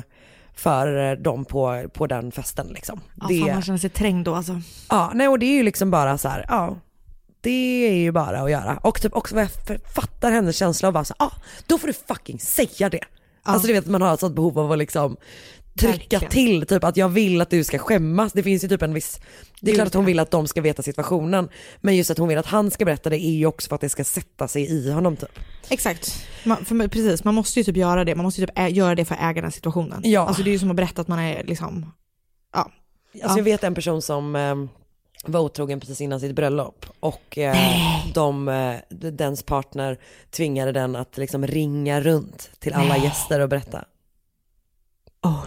för 0.53 1.16
dem 1.16 1.45
på, 1.45 1.89
på 1.93 2.07
den 2.07 2.32
festen 2.32 2.68
liksom. 2.68 3.01
Ja, 3.20 3.26
det, 3.30 3.39
fan, 3.39 3.51
man 3.53 3.62
känner 3.62 3.80
sig 3.80 3.89
trängd 3.89 4.26
då 4.26 4.36
alltså. 4.36 4.62
ja, 4.89 5.12
nej 5.16 5.28
och 5.28 5.39
det 5.39 5.45
är 5.45 5.53
ju 5.55 5.64
liksom 5.64 5.91
bara 5.91 6.18
så 6.18 6.30
här, 6.30 6.45
ja, 6.47 6.78
det 7.41 7.88
är 7.88 7.93
ju 7.93 8.12
bara 8.12 8.41
att 8.41 8.51
göra. 8.51 8.78
Och 8.84 9.01
typ 9.01 9.16
också 9.16 9.36
vad 9.36 9.43
jag 9.43 9.82
fattar 9.95 10.32
hennes 10.32 10.55
känsla 10.57 10.88
av 10.88 10.93
bara 10.93 11.05
så, 11.05 11.14
ja, 11.20 11.32
då 11.68 11.78
får 11.78 11.88
du 11.88 11.93
fucking 11.93 12.39
säga 12.39 12.89
det. 12.89 13.03
Alltså 13.44 13.68
du 13.68 13.74
vet 13.74 13.86
man 13.86 14.02
har 14.02 14.14
ett 14.14 14.20
sånt 14.20 14.36
behov 14.36 14.60
av 14.60 14.72
att 14.72 14.78
liksom 14.78 15.18
trycka 15.80 16.20
Verkligen. 16.20 16.32
till, 16.32 16.66
typ 16.68 16.84
att 16.84 16.98
jag 16.98 17.10
vill 17.10 17.42
att 17.42 17.50
du 17.50 17.64
ska 17.64 17.78
skämmas. 17.78 18.34
Det 18.34 18.44
finns 18.44 18.64
ju 18.64 18.68
typ 18.68 18.82
en 18.82 18.94
viss, 18.94 19.20
det 19.62 19.72
är 19.72 19.76
klart 19.76 19.88
att 19.88 19.94
hon 19.94 20.06
vill 20.06 20.20
att 20.20 20.32
de 20.32 20.48
ska 20.48 20.62
veta 20.62 20.84
situationen, 20.84 21.50
men 21.82 21.96
just 21.98 22.12
att 22.12 22.18
hon 22.18 22.28
vill 22.28 22.38
att 22.38 22.46
han 22.46 22.72
ska 22.72 22.86
berätta 22.86 23.10
det 23.10 23.18
är 23.26 23.32
ju 23.32 23.46
också 23.46 23.68
för 23.70 23.76
att 23.76 23.82
det 23.82 23.90
ska 23.90 24.04
sätta 24.04 24.48
sig 24.48 24.72
i 24.72 24.92
honom 24.92 25.16
typ. 25.18 25.40
Exakt. 25.70 26.26
Man, 26.46 26.66
för, 26.66 26.88
precis, 26.88 27.24
man 27.24 27.36
måste 27.36 27.60
ju 27.60 27.64
typ 27.64 27.78
göra 27.78 28.06
det. 28.06 28.16
Man 28.16 28.24
måste 28.26 28.42
ju 28.42 28.48
typ 28.48 28.60
ä- 28.60 28.68
göra 28.70 28.96
det 28.96 29.06
för 29.06 29.16
att 29.16 29.22
äga 29.22 29.42
den 29.42 29.52
situationen. 29.52 30.02
Ja. 30.04 30.22
Alltså 30.22 30.44
det 30.44 30.50
är 30.50 30.52
ju 30.52 30.60
som 30.60 30.70
att 30.70 30.76
berätta 30.76 31.02
att 31.02 31.08
man 31.08 31.20
är 31.20 31.44
liksom, 31.44 31.92
ja. 32.54 32.60
Alltså 32.60 32.72
Ja. 33.30 33.38
jag 33.38 33.44
vet 33.44 33.64
en 33.64 33.76
person 33.76 34.02
som 34.02 34.36
eh, 34.36 34.56
var 35.24 35.39
otrogen 35.39 35.80
precis 35.80 36.01
innan 36.01 36.20
sitt 36.20 36.36
bröllop 36.36 36.86
och 36.99 37.38
eh, 37.38 37.55
de, 38.13 38.47
eh, 38.49 38.76
dens 39.11 39.43
partner 39.43 39.97
tvingade 40.32 40.72
den 40.72 40.95
att 40.95 41.17
liksom 41.17 41.47
ringa 41.47 42.01
runt 42.01 42.49
till 42.59 42.74
alla 42.74 42.93
Nej. 42.93 43.03
gäster 43.03 43.39
och 43.39 43.49
berätta. 43.49 43.86
Oh. 45.24 45.43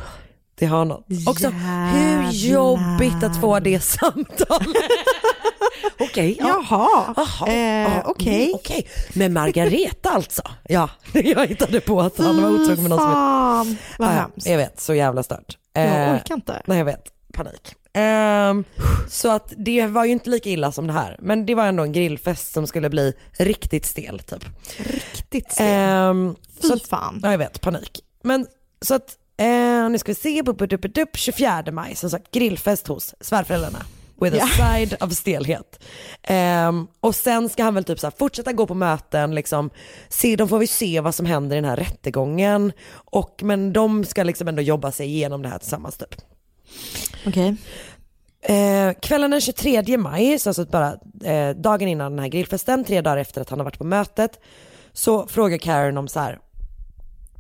Det 0.54 0.66
har 0.66 0.84
något. 0.84 1.06
Också 1.28 1.48
hur 1.48 2.30
jobbigt 2.30 3.22
att 3.24 3.40
få 3.40 3.60
det 3.60 3.80
samtalet. 3.80 4.68
Okej, 6.00 6.36
ja. 6.38 6.46
Jaha, 6.70 7.14
Jaha, 7.16 7.48
eh, 7.48 7.54
ja, 7.94 8.02
okej. 8.04 8.44
mm, 8.44 8.54
okej. 8.54 8.86
Men 9.14 9.32
Margareta 9.32 10.10
alltså? 10.10 10.42
Ja, 10.68 10.88
jag 11.12 11.46
hittade 11.46 11.80
på 11.80 12.00
att 12.00 12.18
han 12.18 12.42
var 12.42 12.50
otrogen 12.50 12.82
med 12.82 12.90
någon 12.90 12.98
som 12.98 13.12
Fan, 13.12 13.76
vad 13.98 14.08
hemskt. 14.08 14.46
Jag 14.46 14.56
vet, 14.56 14.80
så 14.80 14.94
jävla 14.94 15.22
stört. 15.22 15.58
Jag 15.72 15.84
Eh, 15.84 16.14
orkar 16.14 16.34
inte. 16.34 16.62
Nej 16.66 16.78
jag 16.78 16.84
vet, 16.84 17.04
panik. 17.32 17.74
Ehm, 17.94 18.64
så 19.08 19.30
att 19.30 19.52
det 19.56 19.86
var 19.86 20.04
ju 20.04 20.12
inte 20.12 20.30
lika 20.30 20.50
illa 20.50 20.72
som 20.72 20.86
det 20.86 20.92
här, 20.92 21.16
men 21.18 21.46
det 21.46 21.54
var 21.54 21.66
ändå 21.66 21.82
en 21.82 21.92
grillfest 21.92 22.52
som 22.52 22.66
skulle 22.66 22.90
bli 22.90 23.12
riktigt 23.38 23.86
stel 23.86 24.18
typ. 24.18 24.44
Riktigt 24.78 25.52
stel. 25.52 25.66
Ehm, 25.68 26.36
Fy 26.62 26.68
så 26.68 26.74
att, 26.74 26.82
fan. 26.88 27.20
Ja 27.22 27.30
jag 27.30 27.38
vet, 27.38 27.60
panik. 27.60 28.00
Men 28.22 28.46
så 28.80 28.94
att, 28.94 29.16
eh, 29.36 29.88
nu 29.90 29.98
ska 29.98 30.10
vi 30.10 30.14
se, 30.14 30.42
bup, 30.42 30.58
bup, 30.58 30.70
bup, 30.70 30.94
bup, 30.94 31.16
24 31.16 31.64
maj, 31.72 31.94
som 31.96 32.10
sagt 32.10 32.30
grillfest 32.30 32.86
hos 32.88 33.14
svärföräldrarna. 33.20 33.82
With 34.20 34.36
a 34.36 34.38
Ja. 34.58 34.66
side 34.66 34.96
of 35.02 35.12
stelhet. 35.12 35.84
Ehm, 36.22 36.86
och 37.00 37.14
sen 37.14 37.48
ska 37.48 37.62
han 37.64 37.74
väl 37.74 37.84
typ 37.84 38.00
så 38.00 38.10
fortsätta 38.10 38.52
gå 38.52 38.66
på 38.66 38.74
möten, 38.74 39.34
liksom, 39.34 39.70
se, 40.08 40.36
de 40.36 40.48
får 40.48 40.58
vi 40.58 40.66
se 40.66 41.00
vad 41.00 41.14
som 41.14 41.26
händer 41.26 41.56
i 41.56 41.60
den 41.60 41.70
här 41.70 41.76
rättegången. 41.76 42.72
Och, 42.92 43.40
men 43.42 43.72
de 43.72 44.04
ska 44.04 44.22
liksom 44.22 44.48
ändå 44.48 44.62
jobba 44.62 44.92
sig 44.92 45.06
igenom 45.06 45.42
det 45.42 45.48
här 45.48 45.58
tillsammans 45.58 45.96
typ. 45.98 46.14
Okej. 47.26 47.56
Eh, 48.42 48.92
kvällen 49.00 49.30
den 49.30 49.40
23 49.40 49.98
maj, 49.98 50.38
så 50.38 50.50
alltså 50.50 50.64
bara 50.64 50.96
eh, 51.24 51.56
dagen 51.56 51.88
innan 51.88 52.12
den 52.12 52.18
här 52.18 52.28
grillfesten, 52.28 52.84
tre 52.84 53.00
dagar 53.00 53.16
efter 53.16 53.40
att 53.40 53.50
han 53.50 53.58
har 53.58 53.64
varit 53.64 53.78
på 53.78 53.84
mötet, 53.84 54.40
så 54.92 55.26
frågar 55.26 55.58
Karen 55.58 55.98
om 55.98 56.08
så 56.08 56.20
här, 56.20 56.38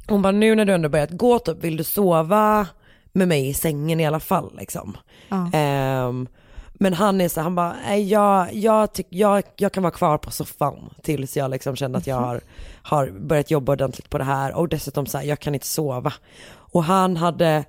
hon 0.08 0.22
bara 0.22 0.32
nu 0.32 0.54
när 0.54 0.64
du 0.64 0.72
ändå 0.72 0.88
börjat 0.88 1.10
gå 1.10 1.38
typ, 1.38 1.64
vill 1.64 1.76
du 1.76 1.84
sova 1.84 2.66
med 3.12 3.28
mig 3.28 3.48
i 3.48 3.54
sängen 3.54 4.00
i 4.00 4.06
alla 4.06 4.20
fall 4.20 4.56
liksom? 4.58 4.96
Ja. 5.28 5.50
Ehm, 5.52 6.28
men 6.74 6.94
han 6.94 7.20
är 7.20 7.28
så 7.28 7.40
han 7.40 7.54
bara, 7.54 7.76
nej 7.86 8.08
jag, 8.08 8.54
jag, 8.54 8.92
tyck, 8.92 9.06
jag, 9.10 9.42
jag 9.56 9.72
kan 9.72 9.82
vara 9.82 9.92
kvar 9.92 10.18
på 10.18 10.30
soffan 10.30 10.94
tills 11.02 11.36
jag 11.36 11.50
liksom 11.50 11.76
känner 11.76 11.98
att 11.98 12.06
jag 12.06 12.16
har, 12.16 12.40
har 12.82 13.10
börjat 13.10 13.50
jobba 13.50 13.72
ordentligt 13.72 14.10
på 14.10 14.18
det 14.18 14.24
här 14.24 14.54
och 14.54 14.68
dessutom 14.68 15.06
så 15.06 15.18
här, 15.18 15.24
jag 15.24 15.40
kan 15.40 15.54
inte 15.54 15.66
sova. 15.66 16.12
Och 16.48 16.84
han 16.84 17.16
hade 17.16 17.64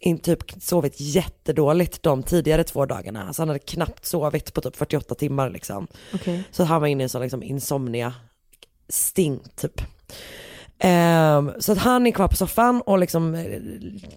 in, 0.00 0.18
typ 0.18 0.62
sovit 0.62 1.00
jättedåligt 1.00 2.02
de 2.02 2.22
tidigare 2.22 2.64
två 2.64 2.86
dagarna, 2.86 3.26
alltså 3.26 3.42
han 3.42 3.48
hade 3.48 3.58
knappt 3.58 4.06
sovit 4.06 4.54
på 4.54 4.60
typ 4.60 4.76
48 4.76 5.14
timmar 5.14 5.50
liksom. 5.50 5.86
Okej. 6.14 6.44
Så 6.50 6.64
han 6.64 6.80
var 6.80 6.88
inne 6.88 7.02
i 7.02 7.04
en 7.04 7.08
sån 7.08 7.22
liksom 7.22 7.42
insomnia 7.42 8.14
sting 8.88 9.40
typ. 9.56 9.80
Ehm, 10.78 11.52
så 11.58 11.72
att 11.72 11.78
han 11.78 12.06
är 12.06 12.10
kvar 12.10 12.28
på 12.28 12.36
soffan 12.36 12.80
och 12.80 12.98
liksom 12.98 13.44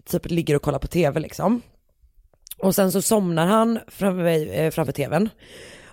typ 0.05 0.31
ligger 0.31 0.55
och 0.55 0.61
kollar 0.61 0.79
på 0.79 0.87
tv 0.87 1.19
liksom. 1.19 1.61
Och 2.57 2.75
sen 2.75 2.91
så 2.91 3.01
somnar 3.01 3.45
han 3.45 3.79
framför, 3.87 4.25
eh, 4.59 4.71
framför 4.71 4.91
tvn. 4.91 5.29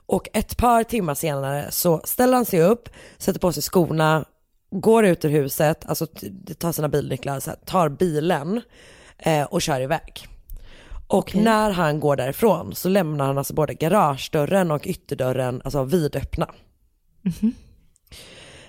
Och 0.06 0.28
ett 0.32 0.56
par 0.56 0.82
timmar 0.82 1.14
senare 1.14 1.70
så 1.70 2.00
ställer 2.04 2.34
han 2.34 2.44
sig 2.44 2.62
upp, 2.62 2.88
sätter 3.18 3.40
på 3.40 3.52
sig 3.52 3.62
skorna, 3.62 4.24
går 4.70 5.04
ut 5.04 5.24
ur 5.24 5.28
huset, 5.28 5.84
alltså 5.86 6.06
tar 6.58 6.72
sina 6.72 6.88
bilnycklar, 6.88 7.40
så 7.40 7.50
här, 7.50 7.58
tar 7.64 7.88
bilen 7.88 8.60
eh, 9.18 9.42
och 9.44 9.62
kör 9.62 9.80
iväg. 9.80 10.28
Och 11.06 11.18
Okej. 11.18 11.42
när 11.42 11.70
han 11.70 12.00
går 12.00 12.16
därifrån 12.16 12.74
så 12.74 12.88
lämnar 12.88 13.26
han 13.26 13.38
alltså 13.38 13.54
både 13.54 13.74
garagedörren 13.74 14.70
och 14.70 14.86
ytterdörren 14.86 15.62
alltså 15.64 15.84
vidöppna. 15.84 16.48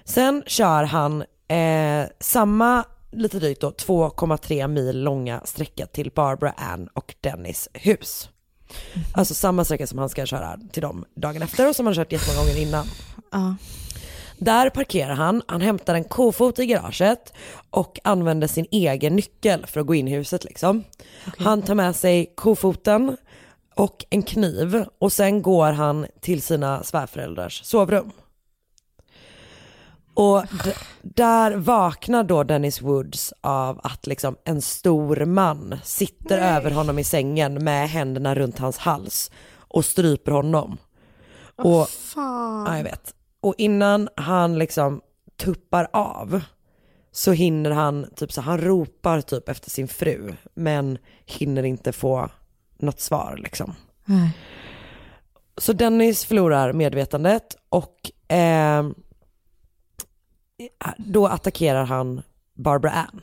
Sen 0.03 0.43
kör 0.47 0.83
han 0.83 1.23
eh, 1.47 2.07
samma, 2.19 2.85
lite 3.11 3.39
drygt 3.39 3.61
då, 3.61 3.69
2,3 3.69 4.67
mil 4.67 5.03
långa 5.03 5.41
sträcka 5.45 5.85
till 5.85 6.11
Barbara 6.15 6.51
Ann 6.51 6.87
och 6.93 7.15
Dennis 7.21 7.69
hus. 7.73 8.29
Alltså 9.13 9.33
samma 9.33 9.65
sträcka 9.65 9.87
som 9.87 9.99
han 9.99 10.09
ska 10.09 10.25
köra 10.25 10.59
till 10.71 10.81
dem 10.81 11.05
dagen 11.15 11.41
efter 11.41 11.69
och 11.69 11.75
som 11.75 11.85
han 11.85 11.95
kört 11.95 12.11
jättemånga 12.11 12.39
gånger 12.39 12.61
innan. 12.61 12.87
Ja. 13.31 13.55
Där 14.37 14.69
parkerar 14.69 15.13
han, 15.13 15.41
han 15.47 15.61
hämtar 15.61 15.95
en 15.95 16.03
kofot 16.03 16.59
i 16.59 16.65
garaget 16.65 17.33
och 17.69 17.99
använder 18.03 18.47
sin 18.47 18.65
egen 18.71 19.15
nyckel 19.15 19.65
för 19.65 19.79
att 19.79 19.87
gå 19.87 19.95
in 19.95 20.07
i 20.07 20.15
huset 20.15 20.43
liksom. 20.43 20.83
Han 21.37 21.61
tar 21.61 21.75
med 21.75 21.95
sig 21.95 22.33
kofoten 22.35 23.17
och 23.75 24.05
en 24.09 24.23
kniv 24.23 24.85
och 24.99 25.13
sen 25.13 25.41
går 25.41 25.71
han 25.71 26.05
till 26.21 26.41
sina 26.41 26.83
svärföräldrars 26.83 27.63
sovrum. 27.63 28.11
Och 30.13 30.43
där 31.01 31.55
vaknar 31.55 32.23
då 32.23 32.43
Dennis 32.43 32.81
Woods 32.81 33.33
av 33.41 33.79
att 33.83 34.07
liksom 34.07 34.35
en 34.43 34.61
stor 34.61 35.25
man 35.25 35.79
sitter 35.83 36.37
över 36.37 36.71
honom 36.71 36.99
i 36.99 37.03
sängen 37.03 37.63
med 37.63 37.89
händerna 37.89 38.35
runt 38.35 38.59
hans 38.59 38.77
hals 38.77 39.31
och 39.57 39.85
stryper 39.85 40.31
honom. 40.31 40.77
Och, 41.55 41.89
Fan. 41.89 42.65
ja, 42.67 42.77
jag 42.77 42.83
vet. 42.83 43.14
Och 43.45 43.55
innan 43.57 44.09
han 44.15 44.59
liksom 44.59 45.01
tuppar 45.37 45.87
av 45.93 46.41
så 47.11 47.31
hinner 47.31 47.71
han, 47.71 48.09
typ 48.15 48.31
så 48.31 48.41
han 48.41 48.61
ropar 48.61 49.21
typ 49.21 49.49
efter 49.49 49.69
sin 49.69 49.87
fru 49.87 50.35
men 50.53 50.97
hinner 51.25 51.63
inte 51.63 51.91
få 51.91 52.29
något 52.77 52.99
svar 52.99 53.39
liksom. 53.43 53.75
Nej. 54.05 54.37
Så 55.57 55.73
Dennis 55.73 56.25
förlorar 56.25 56.73
medvetandet 56.73 57.57
och 57.69 58.11
eh, 58.31 58.89
då 60.97 61.27
attackerar 61.27 61.85
han 61.85 62.21
Barbara 62.53 62.91
Ann. 62.91 63.21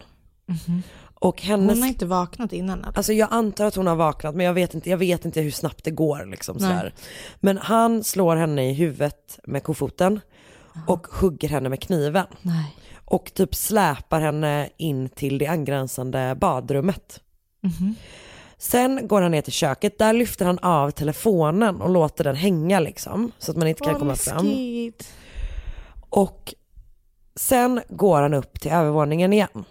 Och 1.23 1.43
hennes... 1.43 1.71
Hon 1.77 1.83
har 1.83 1.89
inte 1.89 2.07
vaknat 2.07 2.53
innan 2.53 2.79
eller? 2.85 2.97
Alltså 2.97 3.13
jag 3.13 3.29
antar 3.33 3.65
att 3.65 3.75
hon 3.75 3.87
har 3.87 3.97
vaknat 3.97 4.35
men 4.35 4.47
jag 4.47 4.55
vet 4.55 4.75
inte, 4.75 4.91
jag 4.91 4.97
vet 4.97 5.25
inte 5.25 5.41
hur 5.41 5.51
snabbt 5.51 5.85
det 5.85 5.91
går 5.91 6.27
liksom 6.27 6.59
sådär. 6.59 6.95
Men 7.41 7.59
han 7.59 8.05
slår 8.05 8.37
henne 8.37 8.71
i 8.71 8.73
huvudet 8.73 9.39
med 9.45 9.63
kofoten 9.63 10.21
och 10.87 11.07
hugger 11.07 11.49
henne 11.49 11.69
med 11.69 11.83
kniven. 11.83 12.27
Nej. 12.43 12.77
Och 13.05 13.35
typ 13.35 13.55
släpar 13.55 14.21
henne 14.21 14.69
in 14.77 15.09
till 15.09 15.39
det 15.39 15.47
angränsande 15.47 16.37
badrummet. 16.41 17.21
Mhm. 17.61 17.95
Sen 18.59 19.09
går 19.09 19.23
han 19.23 19.31
ner 19.31 19.43
till 19.43 19.53
köket, 19.53 19.99
där 19.99 20.13
lyfter 20.13 20.47
han 20.47 20.59
av 20.59 20.91
telefonen 20.91 21.81
och 21.81 21.91
låter 21.91 22.25
den 22.25 22.37
hänga 22.37 22.81
liksom. 22.81 23.33
Så 23.39 23.51
att 23.51 23.57
man 23.57 23.69
inte 23.69 23.85
kan 23.85 23.93
Vad 23.93 24.01
komma 24.01 24.17
fram. 24.17 24.47
läskigt. 24.47 25.15
Och 26.11 26.55
sen 27.37 27.81
går 27.89 28.23
han 28.23 28.35
upp 28.35 28.61
till 28.61 28.71
övervåningen 28.73 29.33
igen. 29.33 29.65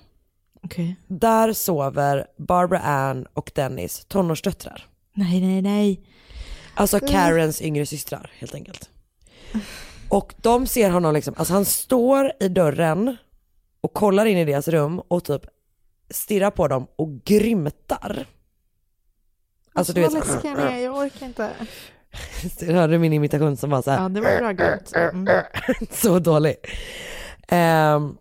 Okej. 0.64 0.96
Där 1.08 1.54
sover 1.54 2.28
Barbara 2.38 2.80
Ann 2.80 3.26
och 3.34 3.52
Dennis 3.56 4.06
tonårsdöttrar. 4.06 4.86
Nej, 5.14 5.42
nej, 5.42 5.62
nej. 5.62 6.02
Alltså 6.76 6.98
Mm. 6.98 7.10
Karens 7.10 7.62
yngre 7.62 7.86
systrar 7.86 8.32
helt 8.40 8.56
enkelt. 8.56 8.90
Och 10.10 10.34
de 10.38 10.68
ser 10.68 10.90
honom 10.90 11.14
liksom, 11.14 11.34
alltså 11.38 11.54
han 11.54 11.66
står 11.66 12.32
i 12.40 12.48
dörren 12.48 13.18
och 13.82 13.94
kollar 13.94 14.26
in 14.26 14.38
i 14.38 14.46
deras 14.46 14.68
rum 14.68 15.00
och 15.00 15.24
typ 15.24 15.42
stirrar 16.10 16.52
på 16.52 16.68
dem 16.68 16.88
och 16.96 17.24
grymtar. 17.24 18.26
Alltså 19.74 19.94
du 19.94 20.02
vet, 20.02 20.14
vad 20.14 20.28
läskig 20.28 20.50
han 20.50 20.60
är, 20.60 20.78
jag 20.78 20.98
orkar 20.98 21.26
inte. 21.26 21.50
du 22.60 22.74
hörde 22.74 22.98
min 22.98 23.14
imitation 23.14 23.58
som 23.58 23.70
var 23.70 23.82
så 23.82 23.92
här. 23.92 24.02
Ja, 24.02 24.10
det 24.10 24.22
var 24.22 24.38
bra 24.38 24.52
grymt. 24.52 24.92
Mm. 24.96 25.44
så 25.92 26.20
dålig. 26.20 26.56
Ehm, 27.48 28.18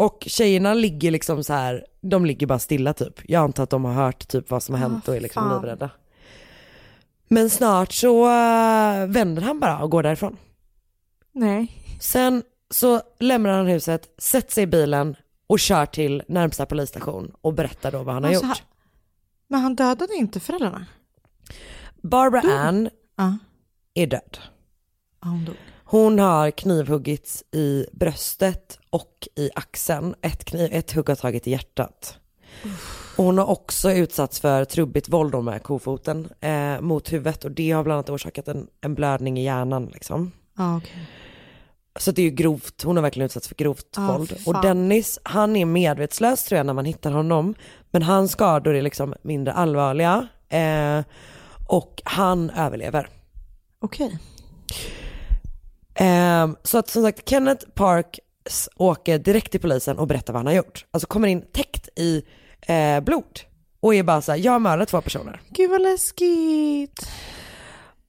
och 0.00 0.24
tjejerna 0.26 0.74
ligger 0.74 1.10
liksom 1.10 1.44
så 1.44 1.52
här, 1.52 1.86
de 2.00 2.26
ligger 2.26 2.46
bara 2.46 2.58
stilla 2.58 2.92
typ. 2.92 3.20
Jag 3.30 3.42
antar 3.42 3.62
att 3.62 3.70
de 3.70 3.84
har 3.84 3.92
hört 3.92 4.28
typ 4.28 4.50
vad 4.50 4.62
som 4.62 4.74
har 4.74 4.80
hänt 4.82 5.08
och 5.08 5.16
är 5.16 5.20
liksom 5.20 5.42
fan. 5.42 5.54
livrädda. 5.62 5.90
Men 7.28 7.50
snart 7.50 7.92
så 7.92 8.24
eh, 8.26 9.06
vänder 9.06 9.42
han 9.42 9.60
bara 9.60 9.78
och 9.82 9.90
går 9.90 10.02
därifrån. 10.02 10.36
Nej. 11.32 11.72
Sen 12.00 12.42
så 12.70 13.00
lämnar 13.20 13.50
han 13.50 13.66
huset, 13.66 14.14
sätter 14.18 14.52
sig 14.52 14.62
i 14.64 14.66
bilen 14.66 15.16
och 15.46 15.58
kör 15.60 15.86
till 15.86 16.22
närmsta 16.28 16.66
polisstation 16.66 17.32
och 17.40 17.54
berättar 17.54 17.92
då 17.92 18.02
vad 18.02 18.14
han 18.14 18.24
har 18.24 18.30
Alltså, 18.30 18.46
gjort. 18.46 18.56
han- 18.58 18.66
Men 19.48 19.60
han 19.60 19.74
dödade 19.74 20.14
inte 20.14 20.40
föräldrarna? 20.40 20.86
Barbara 22.02 22.52
Ann 22.52 22.90
Ja. 23.16 23.38
är 23.94 24.06
död. 24.06 24.38
Ja, 25.22 25.28
hon 25.28 25.44
dog. 25.44 25.56
Hon 25.90 26.18
har 26.18 26.50
knivhuggits 26.50 27.44
i 27.52 27.86
bröstet 27.92 28.78
och 28.90 29.28
i 29.36 29.50
axeln. 29.54 30.14
Ett, 30.22 30.44
kniv, 30.44 30.68
ett 30.72 30.92
hugg 30.92 31.08
har 31.08 31.16
tagit 31.16 31.46
i 31.46 31.50
hjärtat. 31.50 32.18
Och 33.16 33.24
hon 33.24 33.38
har 33.38 33.50
också 33.50 33.92
utsatts 33.92 34.40
för 34.40 34.64
trubbigt 34.64 35.08
våld 35.08 35.34
med 35.44 35.62
kofoten 35.62 36.28
eh, 36.40 36.80
mot 36.80 37.12
huvudet 37.12 37.44
och 37.44 37.50
det 37.50 37.70
har 37.70 37.84
bland 37.84 37.94
annat 37.96 38.10
orsakat 38.10 38.48
en, 38.48 38.66
en 38.80 38.94
blödning 38.94 39.38
i 39.38 39.44
hjärnan 39.44 39.86
liksom. 39.86 40.32
Ja, 40.58 40.76
okej. 40.76 41.06
Så 41.98 42.12
det 42.12 42.22
är 42.22 42.24
ju 42.24 42.30
grovt, 42.30 42.82
hon 42.82 42.96
har 42.96 43.02
verkligen 43.02 43.26
utsatts 43.26 43.48
för 43.48 43.54
grovt 43.54 43.86
Ja, 43.96 44.16
våld. 44.16 44.30
fan. 44.40 44.54
Och 44.54 44.62
Dennis, 44.62 45.18
han 45.22 45.56
är 45.56 45.64
medvetslös 45.64 46.44
tror 46.44 46.56
jag 46.56 46.66
när 46.66 46.74
man 46.74 46.84
hittar 46.84 47.10
honom. 47.10 47.54
Men 47.90 48.02
hans 48.02 48.32
skador 48.32 48.74
är 48.74 48.82
liksom 48.82 49.14
mindre 49.22 49.52
allvarliga. 49.52 50.28
Eh, 50.48 51.00
och 51.66 52.02
han 52.04 52.50
överlever. 52.50 53.08
Okej. 53.80 54.18
Ehm, 56.00 56.56
så 56.62 56.78
att 56.78 56.88
som 56.88 57.02
sagt, 57.02 57.28
Kenneth 57.28 57.66
Park 57.74 58.18
åker 58.76 59.18
direkt 59.18 59.50
till 59.50 59.60
polisen 59.60 59.98
och 59.98 60.06
berättar 60.06 60.32
vad 60.32 60.40
han 60.40 60.46
har 60.46 60.54
gjort. 60.54 60.86
Alltså 60.90 61.06
kommer 61.06 61.28
in 61.28 61.44
täckt 61.52 61.88
i 61.96 62.22
eh, 62.60 63.00
blod 63.00 63.40
och 63.80 63.94
är 63.94 64.02
bara 64.02 64.22
så 64.22 64.32
här, 64.32 64.38
jag 64.38 64.52
har 64.52 64.58
mördat 64.58 64.88
två 64.88 65.00
personer. 65.00 65.40
Gud 65.48 65.70
vad 65.70 65.82
läskigt. 65.82 67.08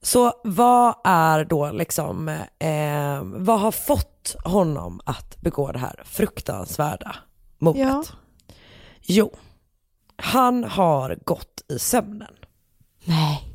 Så 0.02 0.34
vad 0.44 0.96
är 1.04 1.46
då 1.46 1.72
liksom, 1.72 2.28
eh, 2.60 3.22
vad 3.24 3.60
har 3.60 3.72
fått 3.72 4.36
honom 4.44 5.02
att 5.06 5.42
begå 5.42 5.72
det 5.72 5.80
här 5.80 6.02
fruktansvärda 6.06 7.16
mordet? 7.60 7.82
Ja. 7.82 8.04
Jo, 9.02 9.36
han 10.16 10.64
har 10.64 11.18
gått 11.24 11.62
i 11.68 11.80
sömnen. 11.80 12.34
Nej. 13.06 13.48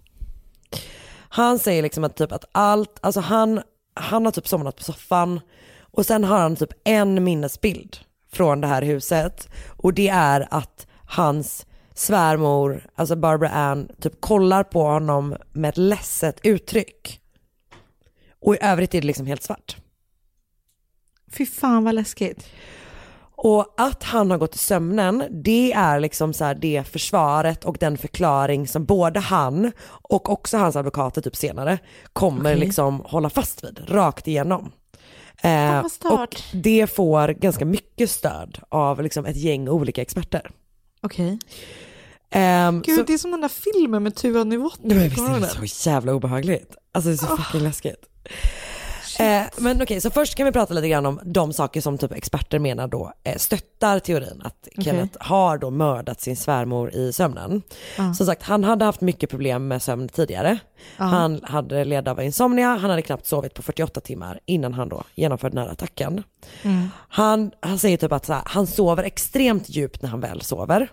Han 1.28 1.58
säger 1.58 1.82
liksom 1.82 2.04
att 2.04 2.16
typ 2.16 2.32
att 2.32 2.44
allt, 2.52 2.98
alltså 3.02 3.20
han, 3.20 3.62
han 3.96 4.24
har 4.24 4.32
typ 4.32 4.48
somnat 4.48 4.76
på 4.76 4.82
soffan 4.82 5.40
och 5.80 6.06
sen 6.06 6.24
har 6.24 6.38
han 6.38 6.56
typ 6.56 6.72
en 6.84 7.24
minnesbild 7.24 7.96
från 8.32 8.60
det 8.60 8.66
här 8.66 8.82
huset 8.82 9.48
och 9.68 9.94
det 9.94 10.08
är 10.08 10.48
att 10.50 10.86
hans 11.06 11.66
svärmor, 11.94 12.86
alltså 12.94 13.16
Barbara 13.16 13.50
Ann, 13.50 13.88
typ 14.00 14.20
kollar 14.20 14.64
på 14.64 14.82
honom 14.82 15.36
med 15.52 15.68
ett 15.68 15.76
ledset 15.76 16.40
uttryck. 16.42 17.20
Och 18.40 18.54
i 18.54 18.58
övrigt 18.60 18.94
är 18.94 19.00
det 19.00 19.06
liksom 19.06 19.26
helt 19.26 19.42
svart. 19.42 19.76
Fy 21.32 21.46
fan 21.46 21.84
vad 21.84 21.94
läskigt. 21.94 22.46
Och 23.38 23.74
att 23.76 24.02
han 24.02 24.30
har 24.30 24.38
gått 24.38 24.54
i 24.54 24.58
sömnen, 24.58 25.24
det 25.30 25.72
är 25.72 26.00
liksom 26.00 26.32
så 26.32 26.44
här 26.44 26.54
det 26.54 26.84
försvaret 26.88 27.64
och 27.64 27.76
den 27.80 27.98
förklaring 27.98 28.68
som 28.68 28.84
både 28.84 29.20
han 29.20 29.72
och 29.88 30.30
också 30.30 30.58
hans 30.58 30.76
advokater 30.76 31.22
typ 31.22 31.36
senare 31.36 31.78
kommer 32.12 32.50
Okej. 32.50 32.58
liksom 32.60 33.02
hålla 33.04 33.30
fast 33.30 33.64
vid, 33.64 33.80
rakt 33.88 34.28
igenom. 34.28 34.72
Eh, 35.42 35.78
och 36.04 36.42
det 36.52 36.86
får 36.86 37.28
ganska 37.28 37.64
mycket 37.64 38.10
stöd 38.10 38.58
av 38.68 39.02
liksom 39.02 39.26
ett 39.26 39.36
gäng 39.36 39.68
olika 39.68 40.02
experter. 40.02 40.50
Okej. 41.02 41.38
Ehm, 42.30 42.82
Gud, 42.82 42.96
så- 42.96 43.02
det 43.02 43.12
är 43.14 43.18
som 43.18 43.30
den 43.30 43.40
där 43.40 43.48
filmen 43.48 44.02
med 44.02 44.14
Tuva 44.14 44.44
Novotny. 44.44 44.88
Nej, 44.88 44.96
men 44.98 45.08
visst 45.08 45.56
är 45.56 45.60
det 45.62 45.68
så 45.68 45.88
jävla 45.90 46.14
obehagligt? 46.14 46.76
Alltså 46.92 47.08
det 47.10 47.14
är 47.14 47.16
så 47.16 47.36
fucking 47.36 47.60
läskigt. 47.62 48.06
Eh, 49.18 49.42
men 49.56 49.82
okej, 49.82 50.00
så 50.00 50.10
först 50.10 50.34
kan 50.34 50.46
vi 50.46 50.52
prata 50.52 50.74
lite 50.74 50.88
grann 50.88 51.06
om 51.06 51.20
de 51.24 51.52
saker 51.52 51.80
som 51.80 51.98
typ 51.98 52.12
experter 52.12 52.58
menar 52.58 52.88
då 52.88 53.12
eh, 53.24 53.36
stöttar 53.36 53.98
teorin 53.98 54.42
att. 54.44 54.68
Kenneth 54.84 55.16
har 55.20 55.58
då 55.58 55.70
mördat 55.70 56.20
sin 56.20 56.36
svärmor 56.36 56.94
i 56.94 57.12
sömnen. 57.12 57.62
Ja. 57.96 58.14
Som 58.14 58.26
sagt, 58.26 58.42
han 58.42 58.64
hade 58.64 58.84
haft 58.84 59.00
mycket 59.00 59.30
problem 59.30 59.68
med 59.68 59.82
sömn 59.82 60.08
tidigare. 60.08 60.58
Ja. 60.96 61.04
Han 61.04 61.40
hade 61.42 61.84
led 61.84 62.08
av 62.08 62.22
insomnia, 62.22 62.68
han 62.68 62.90
hade 62.90 63.02
knappt 63.02 63.26
sovit 63.26 63.54
på 63.54 63.62
48 63.62 64.00
timmar 64.00 64.40
innan 64.46 64.74
han 64.74 64.88
då 64.88 65.02
genomförde 65.14 65.56
den 65.56 65.64
här 65.64 65.72
attacken. 65.72 66.22
Mm. 66.62 66.88
Han, 67.08 67.50
han 67.60 67.78
säger 67.78 67.96
typ 67.96 68.12
att 68.12 68.26
så 68.26 68.32
här, 68.32 68.42
han 68.46 68.66
sover 68.66 69.02
extremt 69.02 69.68
djupt 69.68 70.02
när 70.02 70.08
han 70.08 70.20
väl 70.20 70.42
sover 70.42 70.88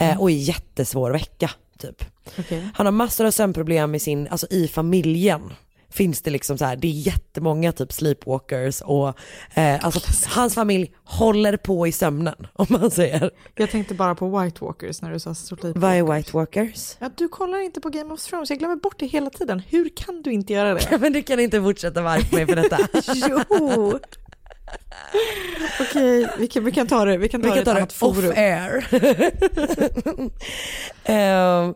eh, 0.00 0.20
och 0.20 0.30
är 0.30 0.34
jättesvår 0.34 1.10
att 1.10 1.14
väcka. 1.14 1.50
Typ. 1.78 2.04
Okej. 2.38 2.68
Han 2.74 2.86
har 2.86 2.92
massor 2.92 3.26
av 3.26 3.30
sömnproblem 3.30 3.94
i 3.94 4.00
sin, 4.00 4.28
alltså 4.28 4.46
i 4.50 4.68
familjen 4.68 5.52
finns 5.90 6.22
det 6.22 6.30
liksom 6.30 6.58
så 6.58 6.64
här, 6.64 6.76
det 6.76 6.88
är 6.88 6.92
jättemånga 6.92 7.72
typ 7.72 7.92
sleepwalkers 7.92 8.80
och 8.80 9.08
eh, 9.54 9.84
alltså 9.84 10.00
hans 10.26 10.54
familj 10.54 10.92
håller 11.04 11.56
på 11.56 11.86
i 11.86 11.92
sömnen 11.92 12.34
om 12.52 12.66
man 12.68 12.90
säger. 12.90 13.30
Jag 13.54 13.70
tänkte 13.70 13.94
bara 13.94 14.14
på 14.14 14.38
White 14.38 14.64
Walkers 14.64 15.02
när 15.02 15.12
du 15.12 15.18
sa 15.18 15.34
Sleep 15.34 15.76
Vad 15.76 15.94
är 15.94 16.14
White 16.14 16.30
Walkers? 16.32 16.96
Ja, 16.98 17.10
du 17.16 17.28
kollar 17.28 17.58
inte 17.58 17.80
på 17.80 17.88
Game 17.88 18.14
of 18.14 18.22
Thrones, 18.22 18.50
jag 18.50 18.58
glömmer 18.58 18.76
bort 18.76 18.98
det 18.98 19.06
hela 19.06 19.30
tiden. 19.30 19.62
Hur 19.68 19.88
kan 19.96 20.22
du 20.22 20.32
inte 20.32 20.52
göra 20.52 20.74
det? 20.74 20.98
Men 21.00 21.12
du 21.12 21.22
kan 21.22 21.40
inte 21.40 21.62
fortsätta 21.62 22.02
vara 22.02 22.12
arg 22.12 22.28
mig 22.32 22.46
för 22.46 22.56
detta. 22.56 22.78
jo! 23.28 23.98
Okej, 25.80 26.28
vi 26.38 26.46
kan, 26.46 26.64
vi 26.64 26.72
kan 26.72 26.86
ta 26.86 27.04
det, 27.04 27.16
vi 27.16 27.28
kan 27.28 27.42
ta 27.42 27.48
Vi 27.48 27.50
kan 27.54 27.64
det 27.64 27.86
ta 28.00 28.06
det 28.08 28.28
off 28.28 28.36
air. 28.36 28.86
Ehm, 31.04 31.74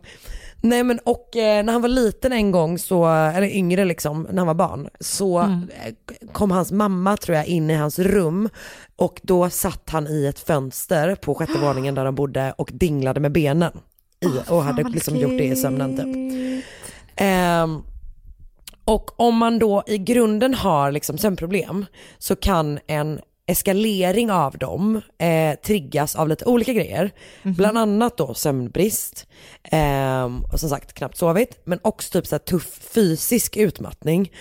nej 0.63 0.83
men 0.83 0.99
och 0.99 1.35
eh, 1.35 1.63
när 1.65 1.73
han 1.73 1.81
var 1.81 1.89
liten 1.89 2.33
en 2.33 2.51
gång 2.51 2.79
så, 2.79 3.05
eller 3.07 3.47
yngre 3.47 3.85
liksom, 3.85 4.27
när 4.31 4.37
han 4.37 4.47
var 4.47 4.53
barn, 4.53 4.89
så 4.99 5.37
Mm. 5.39 5.69
eh, 5.85 5.93
kom 6.31 6.51
hans 6.51 6.71
mamma 6.71 7.17
tror 7.17 7.37
jag 7.37 7.45
in 7.47 7.69
i 7.69 7.73
hans 7.73 7.99
rum 7.99 8.49
och 8.95 9.19
då 9.23 9.49
satt 9.49 9.89
han 9.89 10.07
i 10.07 10.25
ett 10.25 10.39
fönster 10.39 11.15
på 11.15 11.35
sjätte 11.35 11.59
våningen 11.61 11.95
där 11.95 12.05
de 12.05 12.15
bodde 12.15 12.53
och 12.57 12.69
dinglade 12.73 13.19
med 13.19 13.31
benen. 13.31 13.71
I, 14.19 14.51
och 14.51 14.63
hade 14.63 14.83
liksom 14.83 15.15
gjort 15.15 15.37
det 15.37 15.45
i 15.45 15.55
sömnen 15.55 15.97
typ. 15.97 16.63
Ehm, 17.15 17.81
och 18.85 19.19
om 19.19 19.37
man 19.37 19.59
då 19.59 19.83
i 19.87 19.97
grunden 19.97 20.53
har 20.53 20.91
liksom 20.91 21.17
sömnproblem 21.17 21.85
så 22.17 22.35
kan 22.35 22.79
en 22.87 23.19
eskalering 23.47 24.31
av 24.31 24.57
dem 24.57 25.01
eh, 25.17 25.55
triggas 25.55 26.15
av 26.15 26.29
lite 26.29 26.45
olika 26.45 26.73
grejer. 26.73 27.11
Bland 27.43 27.77
annat 27.77 28.17
då 28.17 28.33
sömnbrist 28.33 29.27
ehm, 29.63 30.43
och 30.43 30.59
som 30.59 30.69
sagt 30.69 30.93
knappt 30.93 31.17
sovit 31.17 31.59
men 31.63 31.79
också 31.81 32.11
typ 32.11 32.27
så 32.27 32.39
tuff 32.39 32.79
fysisk 32.93 33.57
utmattning. 33.57 34.31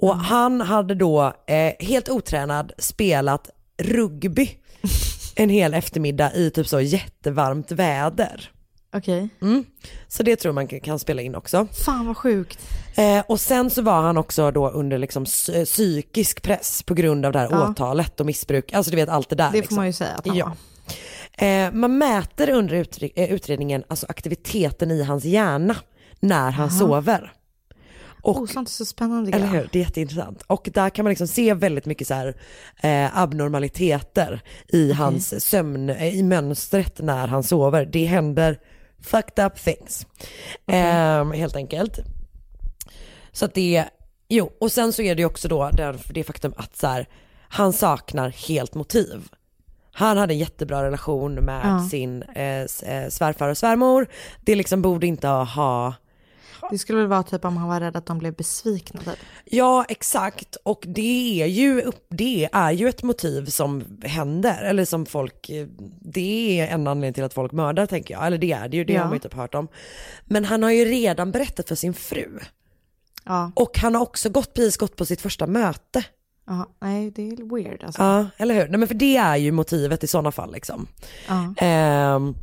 Och 0.00 0.16
han 0.16 0.60
hade 0.60 0.94
då 0.94 1.32
eh, 1.46 1.72
helt 1.86 2.08
otränad 2.08 2.72
spelat 2.78 3.50
rugby 3.82 4.50
en 5.36 5.48
hel 5.48 5.74
eftermiddag 5.74 6.34
i 6.34 6.50
typ 6.50 6.68
så 6.68 6.80
jättevarmt 6.80 7.72
väder. 7.72 8.50
Okej. 8.92 9.28
Mm. 9.42 9.64
Så 10.08 10.22
det 10.22 10.36
tror 10.36 10.52
man 10.52 10.66
kan- 10.68 10.98
spela 10.98 11.22
in 11.22 11.34
också. 11.34 11.66
Fan 11.84 12.06
vad 12.06 12.16
sjukt. 12.16 12.58
Eh, 12.96 13.22
och 13.28 13.40
sen 13.40 13.70
så 13.70 13.82
var 13.82 14.02
han 14.02 14.16
också 14.18 14.50
då 14.50 14.68
under 14.70 14.98
liksom 14.98 15.24
psy- 15.24 15.64
psykisk 15.64 16.42
press 16.42 16.82
på 16.82 16.94
grund 16.94 17.26
av 17.26 17.32
det 17.32 17.38
här 17.38 17.48
Ja. 17.50 17.68
åtalet 17.70 18.20
och 18.20 18.26
missbruk. 18.26 18.72
Alltså 18.72 18.90
du 18.90 18.96
vet 18.96 19.08
allt 19.08 19.28
det 19.28 19.36
där. 19.36 19.44
Det 19.46 19.52
får 19.52 19.58
liksom. 19.60 19.76
man 19.76 19.86
ju 19.86 19.92
säga 19.92 20.10
att 20.14 20.26
han 20.26 20.36
ja. 20.36 20.46
var. 21.38 21.46
Eh, 21.46 21.72
man 21.72 21.98
mäter 21.98 22.50
under 22.50 22.86
eh, 23.18 23.32
utredningen 23.32 23.84
alltså 23.88 24.06
aktiviteten 24.08 24.90
i 24.90 25.02
hans 25.02 25.24
hjärna 25.24 25.76
när 26.20 26.50
han 26.50 26.68
Jaha. 26.68 26.78
sover. 26.78 27.32
Och, 28.22 28.36
oh, 28.40 28.46
sånt 28.46 28.68
är 28.68 28.72
så 28.72 28.84
spännande. 28.84 29.30
Eller 29.36 29.46
hur? 29.46 29.68
Det 29.72 29.78
är 29.78 29.82
jätteintressant. 29.82 30.42
Och 30.46 30.68
där 30.74 30.90
kan 30.90 31.04
man 31.04 31.10
liksom 31.10 31.26
se 31.28 31.54
väldigt 31.54 31.86
mycket 31.86 32.06
så 32.06 32.14
här, 32.14 32.34
eh, 32.82 33.18
abnormaliteter 33.18 34.40
i 34.68 34.92
hans 34.92 35.44
sömn, 35.44 35.90
eh, 35.90 36.16
i 36.18 36.22
mönstret 36.22 37.00
när 37.00 37.26
han 37.26 37.42
sover. 37.42 37.86
Det 37.86 38.04
händer 38.04 38.58
fucked 39.02 39.44
up 39.46 39.54
things. 39.56 40.06
Eh, 40.66 41.32
helt 41.32 41.56
enkelt. 41.56 41.98
Så 43.32 43.44
att 43.44 43.54
det, 43.54 43.84
jo, 44.28 44.52
och 44.60 44.72
sen 44.72 44.92
så 44.92 45.02
är 45.02 45.14
det 45.14 45.20
ju 45.22 45.26
också 45.26 45.48
då 45.48 45.70
det, 45.70 45.94
det 46.10 46.24
faktum 46.24 46.54
att 46.56 46.76
så 46.76 46.86
här, 46.86 47.06
han 47.48 47.72
saknar 47.72 48.28
helt 48.48 48.74
motiv. 48.74 49.28
Han 49.92 50.16
hade 50.18 50.34
en 50.34 50.38
jättebra 50.38 50.82
relation 50.84 51.34
med 51.34 51.66
Ja. 51.66 51.88
sin 51.90 52.22
eh, 52.22 52.44
eh, 52.62 53.08
svärfar 53.08 53.48
och 53.48 53.58
svärmor. 53.58 54.06
Det 54.40 54.54
liksom 54.54 54.82
borde 54.82 55.06
inte 55.06 55.28
ha 55.28 55.94
Det 56.70 56.78
skulle 56.78 56.98
väl 56.98 57.08
vara 57.08 57.22
typ 57.22 57.44
om 57.44 57.56
han 57.56 57.68
var 57.68 57.80
rädd 57.80 57.96
att 57.96 58.06
de 58.06 58.18
blev 58.18 58.34
besvikna 58.34 59.00
typ. 59.00 59.18
Ja 59.44 59.84
exakt 59.88 60.56
och 60.62 60.84
det 60.86 61.42
är 61.42 61.46
ju, 61.46 61.82
det 62.08 62.48
är 62.52 62.70
ju 62.72 62.88
ett 62.88 63.02
motiv 63.02 63.46
som 63.46 63.84
händer 64.04 64.62
eller 64.62 64.84
som 64.84 65.06
folk, 65.06 65.50
eh, 65.50 65.66
det 66.00 66.60
är 66.60 66.66
en 66.68 66.86
anledning 66.86 67.14
till 67.14 67.24
att 67.24 67.34
folk 67.34 67.52
mördar 67.52 67.86
tänker 67.86 68.14
jag, 68.14 68.26
eller 68.26 68.38
det 68.38 68.52
är 68.52 68.68
det 68.68 68.76
ju, 68.76 68.84
det 68.84 68.92
Ja. 68.92 69.00
har 69.00 69.06
man 69.06 69.14
ju 69.14 69.20
typ 69.20 69.34
hört 69.34 69.54
om. 69.54 69.68
Men 70.24 70.44
han 70.44 70.62
har 70.62 70.70
ju 70.70 70.84
redan 70.84 71.30
berättat 71.32 71.68
för 71.68 71.74
sin 71.74 71.94
fru 71.94 72.38
Ja. 73.24 73.52
och 73.56 73.78
han 73.78 73.94
har 73.94 74.02
också 74.02 74.28
gått, 74.30 74.54
precis 74.54 74.76
gått 74.76 74.96
på 74.96 75.04
sitt 75.06 75.20
första 75.20 75.46
möte. 75.46 76.04
Ja, 76.46 76.66
nej 76.80 77.10
det 77.10 77.22
är 77.28 77.54
weird 77.56 77.84
alltså. 77.84 78.02
Ja, 78.02 78.26
eller 78.36 78.54
hur? 78.54 78.68
Nej 78.68 78.78
men 78.78 78.88
för 78.88 78.94
det 78.94 79.16
är 79.16 79.36
ju 79.36 79.52
motivet 79.52 80.04
i 80.04 80.06
sådana 80.06 80.32
fall 80.32 80.52
liksom. 80.52 80.86
Ja. 81.28 81.54
Ehm, 81.56 82.34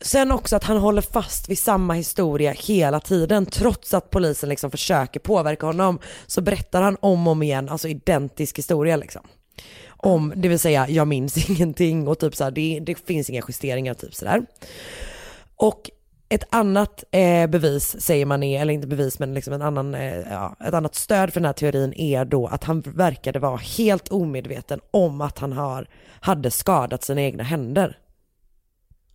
sen 0.00 0.32
också 0.32 0.56
att 0.56 0.64
han 0.64 0.76
håller 0.76 1.02
fast 1.02 1.48
vid 1.48 1.58
samma 1.58 1.94
historia 1.94 2.52
hela 2.52 3.00
tiden 3.00 3.46
trots 3.46 3.94
att 3.94 4.10
polisen 4.10 4.48
liksom 4.48 4.70
försöker 4.70 5.20
påverka 5.20 5.66
honom 5.66 5.98
så 6.26 6.40
berättar 6.40 6.82
han 6.82 6.96
om 7.00 7.26
och 7.26 7.32
om 7.32 7.42
igen, 7.42 7.68
alltså 7.68 7.88
identisk 7.88 8.58
historia 8.58 8.96
liksom. 8.96 9.22
Om, 9.88 10.32
det 10.36 10.48
vill 10.48 10.58
säga 10.58 10.88
jag 10.88 11.08
minns 11.08 11.50
ingenting 11.50 12.08
och 12.08 12.18
typ 12.18 12.36
så 12.36 12.44
här, 12.44 12.50
det, 12.50 12.80
det 12.80 12.94
finns 13.06 13.30
inga 13.30 13.42
justeringar 13.48 13.94
typ 13.94 14.14
sådär. 14.14 14.42
Och 15.56 15.90
ett 16.28 16.44
annat 16.50 17.04
eh, 17.10 17.46
bevis 17.46 18.00
säger 18.00 18.26
man 18.26 18.42
är, 18.42 18.60
eller 18.60 18.74
inte 18.74 18.86
bevis 18.86 19.18
men 19.18 19.34
liksom 19.34 19.52
en 19.52 19.62
annan, 19.62 19.94
eh, 19.94 20.18
ja, 20.30 20.56
ett 20.66 20.74
annat 20.74 20.94
stöd 20.94 21.32
för 21.32 21.40
den 21.40 21.46
här 21.46 21.52
teorin 21.52 21.92
är 21.92 22.24
då 22.24 22.46
att 22.46 22.64
han 22.64 22.80
verkade 22.80 23.38
vara 23.38 23.56
helt 23.56 24.08
omedveten 24.08 24.80
om 24.90 25.20
att 25.20 25.38
han 25.38 25.52
har, 25.52 25.86
hade 26.20 26.50
skadat 26.50 27.04
sina 27.04 27.22
egna 27.22 27.42
händer. 27.42 27.98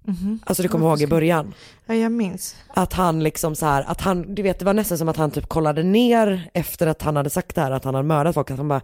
Mhm. 0.10 0.40
Alltså 0.45 0.64
du 0.64 0.69
kommer 0.69 0.88
ihåg 0.88 1.02
i 1.02 1.07
början? 1.07 1.53
Ja, 1.86 1.94
jag 1.95 2.11
minns. 2.11 2.56
Att 2.68 2.94
han 2.94 3.23
liksom 3.23 3.56
så 3.56 3.65
här, 3.65 3.84
att 3.88 4.02
han, 4.02 4.36
du 4.36 4.41
vet 4.41 4.60
det 4.60 4.65
var 4.65 4.73
nästan 4.73 4.98
som 4.98 5.10
att 5.10 5.18
han 5.18 5.31
typ 5.31 5.48
kollade 5.49 5.84
ner 5.84 6.49
efter 6.53 6.88
att 6.88 7.02
han 7.02 7.15
hade 7.15 7.30
sagt 7.30 7.56
det 7.56 7.61
här 7.61 7.72
att 7.72 7.84
han 7.84 7.95
hade 7.95 8.07
mördat 8.07 8.34
folk, 8.34 8.52
att 8.52 8.57
han 8.57 8.68
bara 8.68 8.81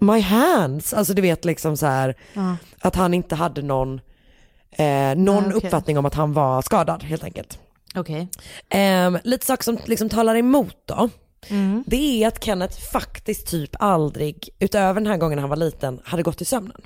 my 0.00 0.20
hands, 0.20 0.92
alltså 0.94 1.14
du 1.14 1.22
vet 1.22 1.44
liksom 1.44 1.76
så 1.76 1.86
här 1.86 2.14
Ja. 2.32 2.56
att 2.80 2.96
han 2.96 3.14
inte 3.14 3.34
hade 3.34 3.62
någon, 3.62 4.00
eh, 4.70 4.84
någon 5.16 5.42
Nej, 5.42 5.52
okej. 5.54 5.54
uppfattning 5.54 5.98
om 5.98 6.06
att 6.06 6.14
han 6.14 6.32
var 6.32 6.62
skadad 6.62 7.02
helt 7.02 7.24
enkelt. 7.24 7.58
Okej. 7.94 8.28
Ehm, 8.68 9.18
lite 9.24 9.46
saker 9.46 9.64
som 9.64 9.78
liksom 9.84 10.08
talar 10.08 10.36
emot 10.36 10.76
då. 10.86 11.08
Mm. 11.48 11.84
Det 11.86 12.22
är 12.24 12.28
att 12.28 12.44
Kenneth 12.44 12.80
faktiskt 12.92 13.46
typ 13.46 13.70
aldrig, 13.78 14.48
utöver 14.58 15.00
den 15.00 15.06
här 15.10 15.16
gången 15.16 15.38
han 15.38 15.48
var 15.48 15.56
liten, 15.56 16.00
hade 16.04 16.22
gått 16.22 16.40
i 16.40 16.44
sömnen. 16.44 16.80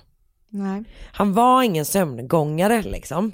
Nej. 0.51 0.85
Han 1.13 1.33
var 1.33 1.63
ingen 1.63 1.85
sömngångare 1.85 2.83
liksom. 2.83 3.33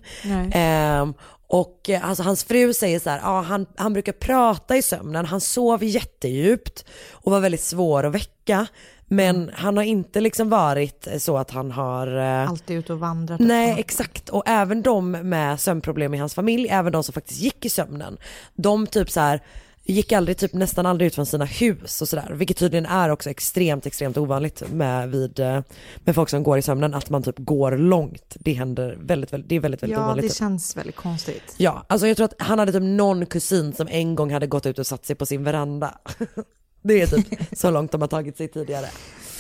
Ehm, 0.53 1.15
och 1.47 1.91
eh, 1.91 2.09
alltså, 2.09 2.23
hans 2.23 2.45
fru 2.45 2.75
säger 2.75 2.99
så 3.01 3.11
här, 3.11 3.21
ja, 3.23 3.41
han, 3.41 3.67
han 3.77 3.93
brukar 3.93 4.13
prata 4.13 4.77
i 4.77 4.83
sömnen, 4.83 5.27
han 5.27 5.41
sov 5.41 5.85
jättedjupt 5.85 6.85
och 7.13 7.33
var 7.33 7.41
väldigt 7.41 7.61
svår 7.61 8.05
att 8.07 8.15
väcka. 8.15 8.67
Men 9.07 9.51
han 9.55 9.77
har 9.77 9.85
inte 9.85 10.21
liksom 10.21 10.49
varit 10.49 11.09
så 11.19 11.37
att 11.39 11.51
han 11.51 11.71
har... 11.71 12.17
eh, 12.17 12.49
Alltid 12.49 12.77
ute 12.79 12.93
och 12.93 12.99
vandrat. 13.01 13.41
Nej 13.41 13.75
exakt 13.79 14.29
och 14.29 14.43
även 14.47 14.83
de 14.83 15.11
med 15.11 15.61
sömnproblem 15.61 16.15
i 16.15 16.19
hans 16.19 16.35
familj, 16.35 16.69
även 16.71 16.93
de 16.93 17.03
som 17.05 17.13
faktiskt 17.13 17.41
gick 17.41 17.65
i 17.65 17.69
sömnen, 17.69 18.17
de 18.55 18.87
typ 18.87 19.11
så 19.11 19.21
här 19.21 19.41
gick 19.85 20.13
aldrig, 20.13 20.37
typ 20.39 20.53
nästan 20.53 20.87
aldrig 20.87 21.07
ut 21.07 21.15
från 21.15 21.27
sina 21.27 21.45
hus 21.45 22.03
och 22.03 22.09
sådär, 22.09 22.31
vilket 22.33 22.57
tydligen 22.57 22.87
är 22.87 23.09
också 23.09 23.31
extremt, 23.31 23.87
extremt 23.87 24.17
ovanligt 24.17 24.63
med, 24.73 25.11
vid, 25.11 25.41
eh, 25.41 25.61
med 26.05 26.15
folk 26.15 26.29
som 26.29 26.43
går 26.43 26.59
i 26.59 26.63
sömnen, 26.63 26.95
att 26.95 27.11
man 27.11 27.23
typ 27.23 27.39
går 27.39 27.73
långt. 27.73 28.37
Det 28.41 28.53
händer 28.53 28.99
väldigt, 29.01 29.33
väldigt 29.33 29.49
det 29.49 29.55
är 29.57 29.61
väldigt, 29.61 29.83
väldigt 29.83 29.99
Ja, 29.99 30.05
ovanligt. 30.05 30.29
det 30.29 30.35
känns 30.37 30.77
väldigt 30.77 30.97
konstigt. 30.97 31.55
Ja, 31.57 31.85
alltså 31.89 32.07
jag 32.07 32.17
tror 32.17 32.25
att 32.25 32.35
han 32.39 32.59
hade 32.59 32.73
typ 32.73 32.83
någon 32.83 33.27
kusin 33.27 33.73
som 33.73 33.89
en 33.91 34.15
gång 34.15 34.33
hade 34.33 34.47
gått 34.47 34.67
ut 34.67 34.79
och 34.79 34.87
satt 34.87 35.07
sig 35.07 35.17
på 35.17 35.27
sin 35.27 35.45
veranda. 35.45 35.99
det 36.83 37.03
är 37.03 37.07
typ 37.07 37.27
så 37.59 37.71
långt 37.71 37.93
de 37.93 38.01
har 38.01 38.09
tagit 38.09 38.37
sig 38.37 38.49
tidigare. 38.49 38.87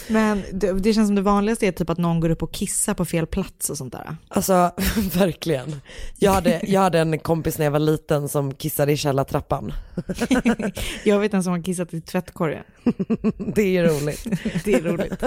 Men 0.09 0.43
det, 0.53 0.73
det 0.73 0.95
känns 0.95 1.09
som 1.09 1.15
det 1.15 1.23
vanligaste 1.23 1.67
är 1.67 1.73
typ 1.73 1.91
att 1.91 1.99
någon 1.99 2.21
går 2.21 2.31
upp 2.31 2.43
och 2.43 2.53
kissar 2.53 2.95
på 2.95 3.05
fel 3.05 3.27
plats 3.27 3.71
och 3.71 3.79
sånt 3.79 3.93
där. 3.93 4.17
Alltså 4.29 4.71
verkligen. 5.15 5.81
Jag 6.19 6.33
hade, 6.33 6.61
jag 6.67 6.81
hade 6.81 6.99
en 6.99 7.19
kompis 7.19 7.59
när 7.59 7.65
jag 7.65 7.73
var 7.73 7.79
liten 7.79 8.29
som 8.29 8.55
kissade 8.55 8.93
i 8.93 8.97
källartrappan. 8.97 9.73
Jag 11.05 11.19
vet 11.19 11.35
en 11.35 11.45
som 11.45 11.53
har 11.53 11.63
kissat 11.63 11.95
i 11.95 12.01
tvättkorgen. 12.01 12.65
Det 13.55 13.77
är 13.77 13.85
roligt. 13.85 14.27
Det 14.65 14.75
är 14.75 14.81
roligt. 14.81 15.23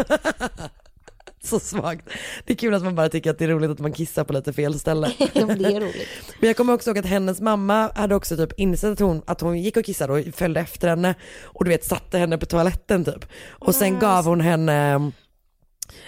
Så 1.49 1.59
svagt. 1.59 2.09
Det 2.45 2.53
är 2.53 2.57
kul 2.57 2.73
att 2.73 2.83
man 2.83 2.95
bara 2.95 3.09
tycker 3.09 3.31
att 3.31 3.39
det 3.39 3.45
är 3.45 3.49
roligt 3.49 3.71
att 3.71 3.79
man 3.79 3.93
kissar 3.93 4.23
på 4.23 4.33
lite 4.33 4.53
fel 4.53 4.79
ställe. 4.79 5.11
Det 5.33 5.39
är 5.39 5.81
roligt. 5.81 6.07
Men 6.39 6.47
jag 6.47 6.57
kommer 6.57 6.73
också 6.73 6.89
ihåg 6.89 6.97
att 6.97 7.05
hennes 7.05 7.41
mamma 7.41 7.91
hade 7.95 8.15
också 8.15 8.37
typ 8.37 8.59
insett 8.59 8.91
att 8.91 8.99
hon, 8.99 9.21
att 9.25 9.41
hon 9.41 9.61
gick 9.61 9.77
och 9.77 9.85
kissade 9.85 10.13
och 10.13 10.35
följde 10.35 10.59
efter 10.59 10.87
henne 10.87 11.15
och 11.43 11.65
du 11.65 11.69
vet 11.71 11.85
satte 11.85 12.17
henne 12.17 12.37
på 12.37 12.45
toaletten 12.45 13.05
typ. 13.05 13.25
Och 13.49 13.75
sen 13.75 13.99
gav 13.99 14.25
hon 14.25 14.41
henne 14.41 15.11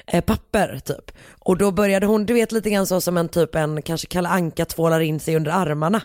eh, 0.07 0.21
papper 0.21 0.79
typ. 0.85 1.11
Och 1.39 1.57
då 1.57 1.71
började 1.71 2.05
hon, 2.05 2.25
du 2.25 2.33
vet 2.33 2.51
lite 2.51 2.69
grann 2.69 2.87
så 2.87 3.01
som 3.01 3.17
en 3.17 3.29
typ 3.29 3.55
en 3.55 3.81
kanske 3.81 4.07
Kalle 4.07 4.29
Anka 4.29 4.65
tvålar 4.65 4.99
in 4.99 5.19
sig 5.19 5.35
under 5.35 5.51
armarna. 5.51 6.01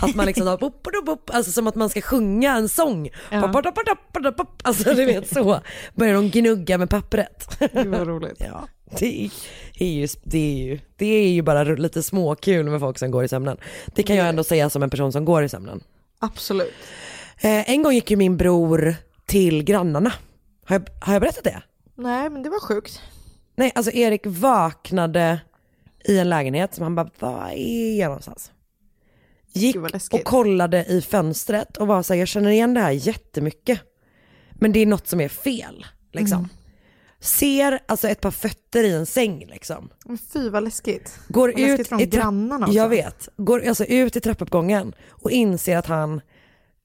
Att 0.00 0.14
man 0.14 0.26
liksom 0.26 0.46
tar 0.46 0.56
pop, 0.56 0.82
pop, 0.82 1.06
pop, 1.06 1.30
alltså 1.32 1.52
som 1.52 1.66
att 1.66 1.74
man 1.74 1.90
ska 1.90 2.00
sjunga 2.00 2.56
en 2.56 2.68
sång. 2.68 3.10
Ja. 3.30 3.42
Pop, 3.42 3.52
pop, 3.52 3.64
pop, 3.64 3.74
pop, 4.12 4.22
pop, 4.24 4.36
pop. 4.36 4.60
Alltså 4.62 4.94
du 4.94 5.04
vet 5.04 5.28
så. 5.28 5.60
Börjar 5.94 6.14
hon 6.14 6.30
gnugga 6.30 6.78
med 6.78 6.90
pappret. 6.90 7.58
Gud 7.72 7.86
vad 7.86 8.06
roligt. 8.08 8.36
Ja, 8.50 8.68
det 8.98 9.24
är, 9.24 9.30
är 9.78 9.92
ju, 9.92 10.08
det, 10.22 10.38
är 10.38 10.56
ju, 10.56 10.80
det 10.96 11.06
är 11.06 11.28
ju 11.28 11.42
bara 11.42 11.64
lite 11.64 12.02
småkul 12.02 12.70
med 12.70 12.80
folk 12.80 12.98
som 12.98 13.10
går 13.10 13.24
i 13.24 13.28
sömnen. 13.28 13.56
Det 13.94 14.02
kan 14.02 14.16
jag 14.16 14.28
ändå 14.28 14.44
säga 14.44 14.70
som 14.70 14.82
en 14.82 14.90
person 14.90 15.12
som 15.12 15.24
går 15.24 15.44
i 15.44 15.48
sömnen. 15.48 15.80
Absolut. 16.18 16.74
Eh, 17.40 17.70
en 17.70 17.82
gång 17.82 17.92
gick 17.92 18.10
ju 18.10 18.16
min 18.16 18.36
bror 18.36 18.94
till 19.26 19.64
grannarna. 19.64 20.12
Har 20.64 20.76
jag, 20.76 21.04
har 21.06 21.12
jag 21.12 21.22
berättat 21.22 21.44
det? 21.44 21.62
Nej 21.94 22.30
men 22.30 22.42
det 22.42 22.50
var 22.50 22.60
sjukt. 22.60 23.02
Nej, 23.56 23.72
alltså 23.74 23.92
Erik 23.92 24.22
vaknade 24.24 25.40
i 26.04 26.18
en 26.18 26.28
lägenhet 26.28 26.74
som 26.74 26.82
han 26.82 26.94
bara, 26.94 27.10
vad 27.18 27.52
är 27.52 28.00
jag 28.00 28.08
någonstans? 28.08 28.52
Gick 29.52 29.76
och 30.12 30.24
kollade 30.24 30.84
i 30.84 31.02
fönstret 31.02 31.76
och 31.76 31.86
var 31.86 32.02
så 32.02 32.12
här, 32.12 32.18
jag 32.18 32.28
känner 32.28 32.50
igen 32.50 32.74
det 32.74 32.80
här 32.80 32.90
jättemycket. 32.90 33.80
Men 34.50 34.72
det 34.72 34.80
är 34.80 34.86
något 34.86 35.08
som 35.08 35.20
är 35.20 35.28
fel, 35.28 35.86
liksom. 36.12 36.38
Mm. 36.38 36.50
Ser 37.20 37.78
alltså 37.86 38.08
ett 38.08 38.20
par 38.20 38.30
fötter 38.30 38.84
i 38.84 38.92
en 38.92 39.06
säng 39.06 39.46
liksom. 39.50 39.88
Fy 40.32 40.48
vad 40.50 40.64
läskigt. 40.64 41.18
Går 41.28 41.48
Vad 41.48 41.60
läskigt 41.60 41.80
ut 41.80 41.88
från 41.88 42.00
i 42.00 42.06
grannarna 42.06 42.66
också. 42.66 42.76
Jag 42.78 42.88
vet. 42.88 43.28
Går 43.36 43.68
alltså 43.68 43.84
ut 43.84 44.16
i 44.16 44.20
trappuppgången 44.20 44.92
och 45.10 45.30
inser 45.30 45.76
att 45.76 45.86
han 45.86 46.20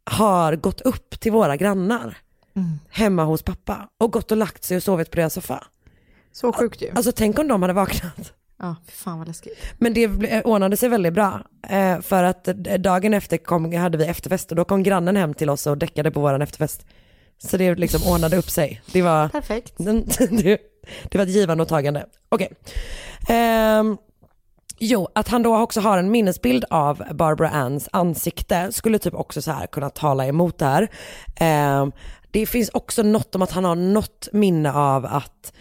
har 0.06 0.56
gått 0.56 0.82
upp 0.82 1.20
till 1.20 1.32
våra 1.32 1.58
grannar 1.58 2.18
Mm. 2.56 2.70
hemma 2.90 3.24
hos 3.24 3.44
pappa 3.44 3.90
och 3.98 4.12
gått 4.14 4.32
och 4.32 4.38
lagt 4.38 4.64
sig 4.64 4.78
och 4.78 4.84
sovit 4.84 5.12
på 5.12 5.16
deras 5.18 5.34
soffa. 5.34 5.64
Så 6.32 6.54
sjukt 6.54 6.82
ju. 6.82 6.92
Alltså 6.96 7.12
tänk 7.12 7.40
om 7.40 7.48
de 7.48 7.62
hade 7.62 7.74
vaknat. 7.74 8.34
Ja, 8.60 8.76
fan 8.92 9.18
vad 9.18 9.28
läskigt. 9.28 9.58
Men 9.78 9.94
det 9.94 10.08
ble- 10.08 10.42
ordnade 10.44 10.78
sig 10.78 10.90
väldigt 10.90 11.14
bra. 11.14 11.42
Eh, 11.70 12.02
för 12.02 12.24
att 12.24 12.48
eh, 12.48 12.54
dagen 12.56 13.14
efter 13.14 13.38
kom, 13.38 13.74
hade 13.74 13.98
vi 13.98 14.06
efterfest 14.06 14.50
och 14.52 14.56
då 14.56 14.66
kom 14.66 14.84
grannen 14.84 15.16
hem 15.16 15.34
till 15.34 15.50
oss 15.50 15.68
och 15.68 15.78
däckade 15.78 16.12
på 16.12 16.20
våran 16.20 16.42
efterfest. 16.42 16.86
Så 17.44 17.58
det 17.58 17.76
liksom 17.76 18.14
ordnade 18.14 18.38
upp 18.38 18.50
sig. 18.50 18.82
Det 18.92 19.02
var, 19.02 19.30
Perfekt. 19.30 19.74
det, 19.78 20.58
det 21.04 21.18
var 21.18 21.24
ett 21.24 21.30
givande 21.30 21.62
och 21.62 21.70
tagande. 21.70 22.06
Okej. 22.30 22.52
Ehm, 23.30 23.98
jo, 24.80 25.08
att 25.16 25.28
han 25.28 25.44
då 25.44 25.58
också 25.58 25.82
har 25.82 25.98
en 25.98 26.12
minnesbild 26.12 26.66
av 26.70 27.04
Barbara 27.14 27.50
Anns 27.50 27.90
ansikte 27.92 28.72
skulle 28.72 29.00
typ 29.00 29.14
också 29.14 29.42
så 29.42 29.52
här 29.52 29.68
kunna 29.68 29.90
tala 29.90 30.28
emot 30.28 30.58
det 30.58 30.66
här. 30.66 30.88
Ehm, 31.36 31.92
det 32.32 32.46
finns 32.46 32.70
också 32.70 33.04
något 33.04 33.36
om 33.36 33.42
att 33.42 33.52
han 33.52 33.66
har 33.66 33.76
något 33.76 34.28
minne 34.32 34.74
av 34.74 35.06
att 35.06 35.54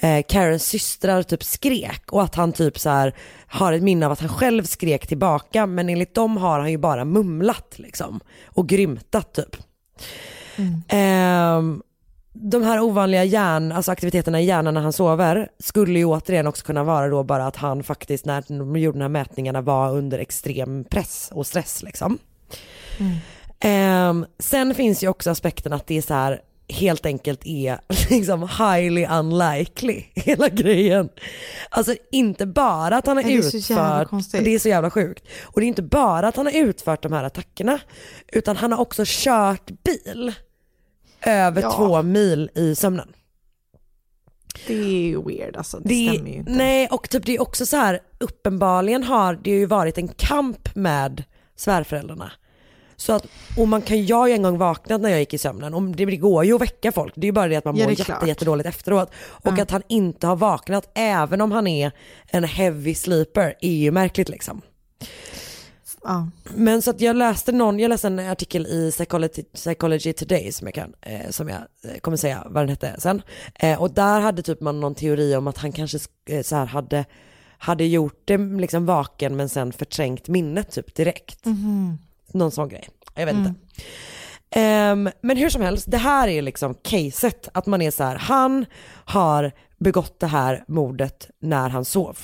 eh, 0.00 0.22
Karens 0.28 0.66
systrar 0.66 1.22
typ 1.22 1.44
skrek 1.44 2.12
och 2.12 2.22
att 2.22 2.34
han 2.34 2.52
typ 2.52 2.78
så 2.78 2.90
här 2.90 3.14
har 3.46 3.72
ett 3.72 3.82
minne 3.82 4.06
av 4.06 4.12
att 4.12 4.20
han 4.20 4.28
själv 4.28 4.64
skrek 4.64 5.06
tillbaka 5.06 5.66
men 5.66 5.88
enligt 5.88 6.14
dem 6.14 6.36
har 6.36 6.58
han 6.58 6.70
ju 6.70 6.78
bara 6.78 7.04
mumlat 7.04 7.74
liksom 7.78 8.20
och 8.46 8.68
grymtat 8.68 9.34
typ. 9.34 9.56
Ehm, 10.88 11.82
de 12.32 12.62
här 12.62 12.80
ovanliga 12.80 13.24
hjärn, 13.24 13.72
alltså 13.72 13.92
aktiviteterna 13.92 14.40
i 14.40 14.44
hjärnan 14.44 14.74
när 14.74 14.80
han 14.80 14.92
sover 14.92 15.48
skulle 15.58 15.98
ju 15.98 16.04
återigen 16.04 16.46
också 16.46 16.64
kunna 16.64 16.84
vara 16.84 17.08
då 17.08 17.22
bara 17.24 17.46
att 17.46 17.56
han 17.56 17.82
faktiskt 17.82 18.24
när 18.24 18.44
de 18.48 18.76
gjorde 18.76 18.98
de 18.98 19.02
här 19.02 19.08
mätningarna 19.08 19.60
var 19.60 19.92
under 19.96 20.18
extrem 20.18 20.84
press 20.84 21.30
och 21.32 21.46
stress 21.46 21.82
liksom. 21.82 22.18
Ehm, 23.60 24.26
sen 24.38 24.74
finns 24.74 25.02
ju 25.02 25.08
också 25.08 25.30
aspekten 25.30 25.72
att 25.72 25.86
det 25.86 25.96
är 25.96 26.02
så 26.02 26.14
här 26.14 26.40
helt 26.68 27.06
enkelt 27.06 27.40
är 27.44 27.78
liksom 28.10 28.42
highly 28.42 29.06
unlikely 29.06 30.02
hela 30.14 30.48
grejen. 30.48 31.08
Alltså 31.70 31.94
inte 32.12 32.46
bara 32.46 32.96
att 32.96 33.06
han 33.06 33.16
har 33.16 33.24
det 33.24 33.32
utfört, 33.32 34.08
det 34.32 34.54
är 34.54 34.58
så 34.58 34.68
jävla 34.68 34.90
sjukt. 34.90 35.24
Och 35.42 35.60
det 35.60 35.66
är 35.66 35.68
inte 35.68 35.82
bara 35.82 36.28
att 36.28 36.36
han 36.36 36.46
har 36.46 36.52
utfört 36.52 37.02
de 37.02 37.12
här 37.12 37.24
attackerna 37.24 37.80
utan 38.32 38.56
han 38.56 38.72
har 38.72 38.80
också 38.80 39.02
kört 39.06 39.70
bil 39.84 40.32
över 41.22 41.62
Ja. 41.62 41.72
två 41.72 42.02
mil 42.02 42.50
i 42.54 42.74
sömnen. 42.74 43.08
Det 44.66 44.74
är 44.74 45.02
ju 45.06 45.22
weird 45.22 45.56
alltså, 45.56 45.78
det, 45.80 45.88
Det, 45.88 46.12
stämmer 46.14 46.30
ju 46.30 46.36
inte. 46.36 46.52
nej 46.52 46.88
och 46.90 47.10
typ 47.10 47.26
det 47.26 47.34
är 47.36 47.42
också 47.42 47.66
så 47.66 47.76
här 47.76 48.00
uppenbarligen 48.18 49.04
har 49.04 49.34
det 49.34 49.50
ju 49.50 49.66
varit 49.66 49.98
en 49.98 50.08
kamp 50.08 50.74
med 50.74 51.24
svärföräldrarna. 51.56 52.32
Så 52.96 53.12
att, 53.12 53.26
och 53.56 53.68
man 53.68 53.82
kan, 53.82 54.06
jag 54.06 54.16
har 54.16 54.26
ju 54.28 54.32
en 54.34 54.42
gång 54.42 54.58
vaknat 54.58 55.00
när 55.00 55.08
jag 55.10 55.18
gick 55.18 55.34
i 55.34 55.38
sömnen 55.38 55.74
och 55.74 55.82
det, 55.82 56.16
går 56.16 56.44
ju 56.44 56.54
att 56.54 56.60
väcka 56.60 56.92
folk, 56.92 57.12
det 57.16 57.20
är 57.20 57.28
ju 57.28 57.32
bara 57.32 57.48
det 57.48 57.56
att 57.56 57.64
man 57.64 57.76
Ja, 57.76 57.84
mår 57.84 57.98
jätte, 57.98 58.26
jättedåligt 58.26 58.68
efteråt. 58.68 59.10
Och 59.18 59.58
Ja. 59.58 59.62
att 59.62 59.70
han 59.70 59.82
inte 59.88 60.26
har 60.26 60.36
vaknat 60.36 60.90
även 60.94 61.40
om 61.40 61.52
han 61.52 61.66
är 61.66 61.92
en 62.26 62.44
heavy 62.44 62.94
sleeper 62.94 63.54
är 63.60 63.72
ju 63.72 63.90
märkligt 63.90 64.28
liksom. 64.28 64.62
Ja. 66.04 66.28
Men 66.54 66.82
så 66.82 66.90
att 66.90 67.00
jag 67.00 67.16
läste 67.16 67.52
någon, 67.52 67.78
jag 67.78 67.88
läste 67.88 68.06
en 68.06 68.18
artikel 68.18 68.66
i 68.66 68.90
Psychology, 68.90 69.42
Psychology 69.42 70.12
Today 70.12 70.52
som 70.52 70.66
jag 70.66 70.74
kan, 70.74 70.94
eh, 71.02 71.30
som 71.30 71.48
jag 71.48 71.58
eh, 71.84 71.98
kommer 72.00 72.16
säga 72.16 72.42
vad 72.46 72.62
den 72.62 72.68
hette 72.68 72.94
sen. 72.98 73.22
Eh, 73.54 73.82
och 73.82 73.90
där 73.90 74.20
hade 74.20 74.42
typ 74.42 74.60
man 74.60 74.80
någon 74.80 74.94
teori 74.94 75.36
om 75.36 75.46
att 75.46 75.58
han 75.58 75.72
kanske 75.72 75.98
eh, 76.28 76.42
så 76.42 76.56
här 76.56 76.66
hade, 76.66 77.04
hade 77.58 77.84
gjort 77.84 78.22
det 78.24 78.38
liksom 78.38 78.86
vaken 78.86 79.36
men 79.36 79.48
sen 79.48 79.72
förträngt 79.72 80.28
minnet 80.28 80.70
typ 80.70 80.94
direkt. 80.94 81.44
Mhm. 81.44 81.98
Någon 82.32 82.50
sån 82.50 82.68
grej, 82.68 82.88
jag 83.14 83.26
vet 83.26 83.34
Mm. 83.34 83.46
inte. 83.46 83.60
Ehm, 84.50 85.10
men 85.20 85.36
hur 85.36 85.48
som 85.50 85.62
helst, 85.62 85.90
det 85.90 85.96
här 85.96 86.28
är 86.28 86.42
liksom 86.42 86.74
caset, 86.74 87.48
att 87.54 87.66
man 87.66 87.82
är 87.82 87.90
så 87.90 88.04
här, 88.04 88.16
han 88.16 88.66
har 89.04 89.52
begått 89.78 90.20
det 90.20 90.26
här 90.26 90.64
mordet 90.68 91.30
när 91.40 91.68
han 91.68 91.84
sov. 91.84 92.18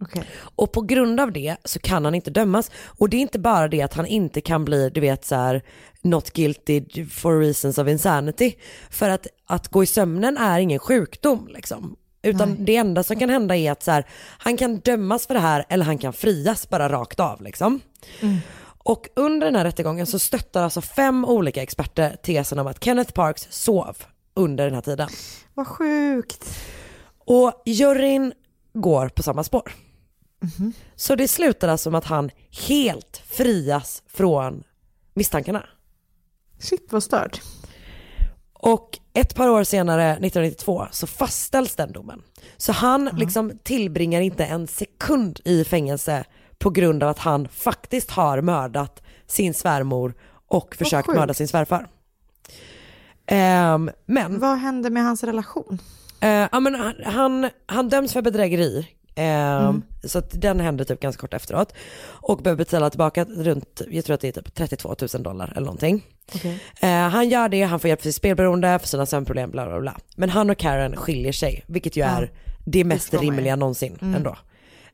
Okej. 0.00 0.24
Och 0.56 0.72
på 0.72 0.80
grund 0.80 1.20
av 1.20 1.32
det 1.32 1.56
så 1.64 1.78
kan 1.78 2.04
han 2.04 2.14
inte 2.14 2.30
dömas. 2.30 2.70
Och 2.86 3.08
det 3.08 3.16
är 3.16 3.20
inte 3.20 3.38
bara 3.38 3.68
det 3.68 3.82
att 3.82 3.94
han 3.94 4.06
inte 4.06 4.40
kan 4.40 4.64
bli, 4.64 4.90
du 4.90 5.00
vet 5.00 5.24
så 5.24 5.34
här, 5.34 5.62
not 6.02 6.30
guilty 6.30 7.06
for 7.06 7.40
reasons 7.40 7.78
of 7.78 7.88
insanity. 7.88 8.54
För 8.90 9.08
att, 9.08 9.26
att 9.46 9.68
gå 9.68 9.82
i 9.82 9.86
sömnen 9.86 10.36
är 10.36 10.58
ingen 10.58 10.78
sjukdom 10.78 11.48
liksom. 11.50 11.96
Utan 12.22 12.48
Nej. 12.48 12.58
det 12.60 12.76
enda 12.76 13.02
som 13.02 13.18
kan 13.18 13.30
hända 13.30 13.56
är 13.56 13.72
att 13.72 13.82
så 13.82 13.90
här, 13.90 14.06
han 14.38 14.56
kan 14.56 14.78
dömas 14.78 15.26
för 15.26 15.34
det 15.34 15.40
här 15.40 15.64
eller 15.68 15.84
han 15.84 15.98
kan 15.98 16.12
frias 16.12 16.68
bara 16.68 16.88
rakt 16.88 17.20
av 17.20 17.42
liksom. 17.42 17.80
Mm. 18.20 18.36
Och 18.84 19.08
under 19.16 19.46
den 19.46 19.56
här 19.56 19.64
rättegången 19.64 20.06
så 20.06 20.18
stöttar 20.18 20.62
alltså 20.62 20.80
fem 20.80 21.24
olika 21.24 21.62
experter 21.62 22.16
tesen 22.22 22.58
om 22.58 22.66
att 22.66 22.84
Kenneth 22.84 23.12
Parks 23.12 23.46
sov 23.50 23.96
under 24.34 24.64
den 24.64 24.74
här 24.74 24.82
tiden. 24.82 25.08
Vad 25.54 25.66
sjukt. 25.66 26.58
Och 27.26 27.62
juryn 27.64 28.32
går 28.74 29.08
på 29.08 29.22
samma 29.22 29.44
spår. 29.44 29.72
Så 30.96 31.14
det 31.14 31.28
slutar 31.28 31.68
alltså 31.68 31.90
med 31.90 31.98
att 31.98 32.04
han 32.04 32.30
helt 32.68 33.22
frias 33.26 34.02
från 34.06 34.64
misstankarna. 35.14 35.66
Shit 36.58 36.86
vad 36.90 37.02
stört. 37.02 37.42
Och 38.52 38.98
ett 39.12 39.34
par 39.34 39.48
år 39.48 39.64
senare, 39.64 40.10
1992, 40.10 40.86
så 40.90 41.06
fastställs 41.06 41.76
den 41.76 41.92
domen. 41.92 42.22
Så 42.56 42.72
han 42.72 43.10
liksom 43.12 43.52
tillbringar 43.62 44.20
inte 44.20 44.44
en 44.44 44.66
sekund 44.66 45.40
i 45.44 45.64
fängelse 45.64 46.24
på 46.58 46.70
grund 46.70 47.02
av 47.02 47.08
att 47.08 47.18
han 47.18 47.48
faktiskt 47.48 48.10
har 48.10 48.40
mördat 48.40 49.02
sin 49.26 49.54
svärmor 49.54 50.14
och 50.48 50.74
försökt 50.74 51.08
mörda 51.08 51.34
sin 51.34 51.48
svärfar. 51.48 51.88
Ehm, 53.26 53.90
men 54.06 54.38
Vad 54.40 54.58
hände 54.58 54.90
med 54.90 55.04
hans 55.04 55.24
relation? 55.24 55.78
Eh, 56.24 56.48
ja, 56.52 56.60
men 56.60 56.74
han, 56.74 56.94
han, 57.04 57.50
han 57.66 57.88
döms 57.88 58.12
för 58.12 58.22
bedrägeri. 58.22 58.88
Eh, 59.16 59.72
Så 60.04 60.18
att 60.18 60.40
den 60.40 60.60
hände 60.60 60.84
typ 60.84 61.00
ganska 61.00 61.20
kort 61.20 61.34
efteråt. 61.34 61.74
Och 62.04 62.38
behöver 62.38 62.58
betala 62.58 62.90
tillbaka 62.90 63.24
runt, 63.24 63.82
jag 63.90 64.04
tror 64.04 64.14
att 64.14 64.20
det 64.20 64.28
är 64.28 64.32
typ 64.42 64.54
32 64.54 64.96
000 65.14 65.22
dollar 65.22 65.48
eller 65.56 65.60
någonting. 65.66 66.02
Okej. 66.34 66.58
Eh, 66.80 66.88
han 67.08 67.28
gör 67.28 67.48
det, 67.48 67.62
han 67.62 67.80
får 67.80 67.88
hjälp 67.88 68.00
för 68.02 68.08
sitt 68.08 68.16
spelberoende, 68.16 68.78
för 68.78 68.88
sina 68.88 69.06
sömnproblem, 69.06 69.50
bla 69.50 69.66
bla 69.66 69.80
bla. 69.80 69.96
Men 70.16 70.30
han 70.30 70.50
och 70.50 70.58
Karen 70.58 70.96
skiljer 70.96 71.32
sig, 71.32 71.64
vilket 71.66 71.96
ju 71.96 72.00
Ja, 72.00 72.06
är 72.06 72.30
det 72.64 72.84
mest 72.84 73.14
ju. 73.14 73.18
rimliga 73.18 73.56
någonsin 73.56 73.98
Mm. 74.02 74.14
ändå. 74.14 74.36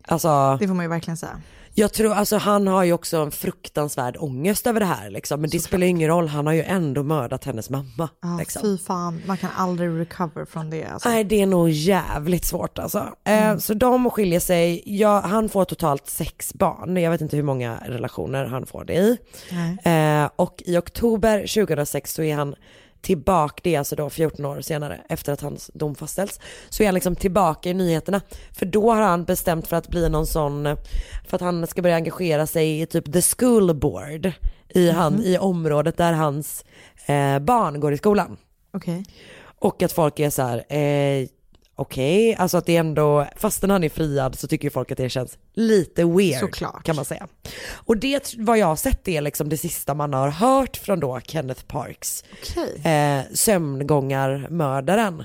Alltså, 0.09 0.57
Det 0.61 0.69
får 0.69 0.74
man 0.74 0.85
ju 0.85 0.89
verkligen 0.89 1.16
säga. 1.16 1.40
Jag 1.74 1.92
tror, 1.92 2.12
alltså 2.12 2.36
han 2.36 2.66
har 2.66 2.84
ju 2.84 2.92
också 2.92 3.16
en 3.16 3.30
fruktansvärd 3.30 4.16
ångest 4.18 4.66
över 4.66 4.80
det 4.80 4.86
här 4.86 5.10
liksom. 5.10 5.40
Men 5.40 5.51
det 5.51 5.60
spelar 5.60 5.86
ju 5.86 5.90
ingen 5.90 6.09
roll, 6.09 6.28
han 6.28 6.47
har 6.47 6.52
ju 6.52 6.62
ändå 6.62 7.02
mördat 7.02 7.44
hennes 7.44 7.70
mamma. 7.70 8.09
Ja, 8.22 8.36
liksom. 8.38 8.62
Fy 8.62 8.78
fan, 8.78 9.22
man 9.26 9.36
kan 9.36 9.51
aldrig 9.56 10.01
recover 10.01 10.44
från 10.44 10.70
det. 10.70 10.84
Alltså. 10.84 11.09
Nej 11.09 11.24
det 11.24 11.42
är 11.42 11.47
nog 11.47 11.70
jävligt 11.70 12.44
svårt 12.44 12.78
alltså. 12.78 13.09
Eh, 13.24 13.56
så 13.56 13.74
de 13.74 14.10
skiljer 14.10 14.40
sig, 14.40 14.82
ja, 14.86 15.20
han 15.20 15.48
får 15.48 15.64
totalt 15.64 16.06
sex 16.06 16.55
barn, 16.55 16.97
jag 16.97 17.10
vet 17.10 17.20
inte 17.20 17.36
hur 17.36 17.42
många 17.42 17.78
relationer 17.86 18.44
han 18.44 18.66
får 18.66 18.84
det 18.84 18.94
i. 18.94 19.18
Eh, 19.84 20.30
och 20.36 20.62
i 20.66 20.76
oktober 20.76 21.38
2006 21.38 22.14
så 22.14 22.22
är 22.22 22.36
han 22.36 22.55
tillbaka, 23.01 23.60
det 23.62 23.74
är 23.74 23.78
alltså 23.78 23.97
då 23.97 24.10
14 24.10 24.44
år 24.44 24.60
senare 24.60 25.01
efter 25.09 25.32
att 25.32 25.40
hans 25.40 25.70
dom 25.74 25.94
fastställts, 25.94 26.40
så 26.68 26.82
är 26.82 26.86
han 26.86 26.94
liksom 26.94 27.16
tillbaka 27.16 27.70
i 27.70 27.74
nyheterna. 27.74 28.20
För 28.52 28.66
då 28.66 28.93
har 28.93 29.02
han 29.02 29.24
bestämt 29.24 29.66
för 29.66 29.77
att 29.77 29.89
bli 29.89 30.09
någon 30.09 30.27
sån, 30.27 30.77
för 31.27 31.36
att 31.36 31.40
han 31.40 31.66
ska 31.66 31.82
börja 31.82 31.97
engagera 31.97 32.47
sig 32.47 32.81
i 32.81 32.86
typ 32.86 33.12
the 33.12 33.22
school 33.22 33.74
board 33.74 34.32
i, 34.68 34.90
han, 34.90 35.24
i 35.24 35.39
området 35.39 35.97
där 35.97 36.12
hans 36.12 36.64
eh, 37.06 37.39
barn 37.39 37.81
går 37.81 37.93
i 37.93 37.98
skolan. 37.98 38.36
Okej. 38.72 39.05
Och 39.59 39.82
att 39.82 39.93
folk 39.93 40.20
är 40.20 40.31
så 40.31 40.43
här, 40.43 40.74
eh, 40.77 41.28
okej, 41.81 42.35
alltså 42.35 42.57
att 42.59 42.66
det 42.66 42.77
ändå, 42.77 43.27
fastän 43.36 43.70
han 43.70 43.85
är 43.85 43.89
friad 43.89 44.39
så 44.39 44.48
tycker 44.48 44.65
ju 44.66 44.70
folk 44.70 44.90
att 44.93 44.98
det 44.98 45.09
känns 45.09 45.39
lite 45.55 46.05
weird 46.05 46.40
Såklart. 46.40 46.85
kan 46.85 46.97
man 46.97 47.05
säga. 47.05 47.28
Och 47.73 47.97
det, 47.97 48.35
vad 48.39 48.59
jag 48.59 48.66
har 48.66 48.77
sett 48.77 49.09
är 49.09 49.20
liksom 49.20 49.48
det 49.48 49.57
sista 49.57 49.94
man 49.94 50.15
har 50.15 50.28
hört 50.28 50.77
från 50.77 51.01
då 51.01 51.20
Kenneth 51.20 51.65
Parks, 51.65 52.24
Okej. 52.43 52.93
eh, 52.93 53.23
sömngångarmördaren. 53.35 55.20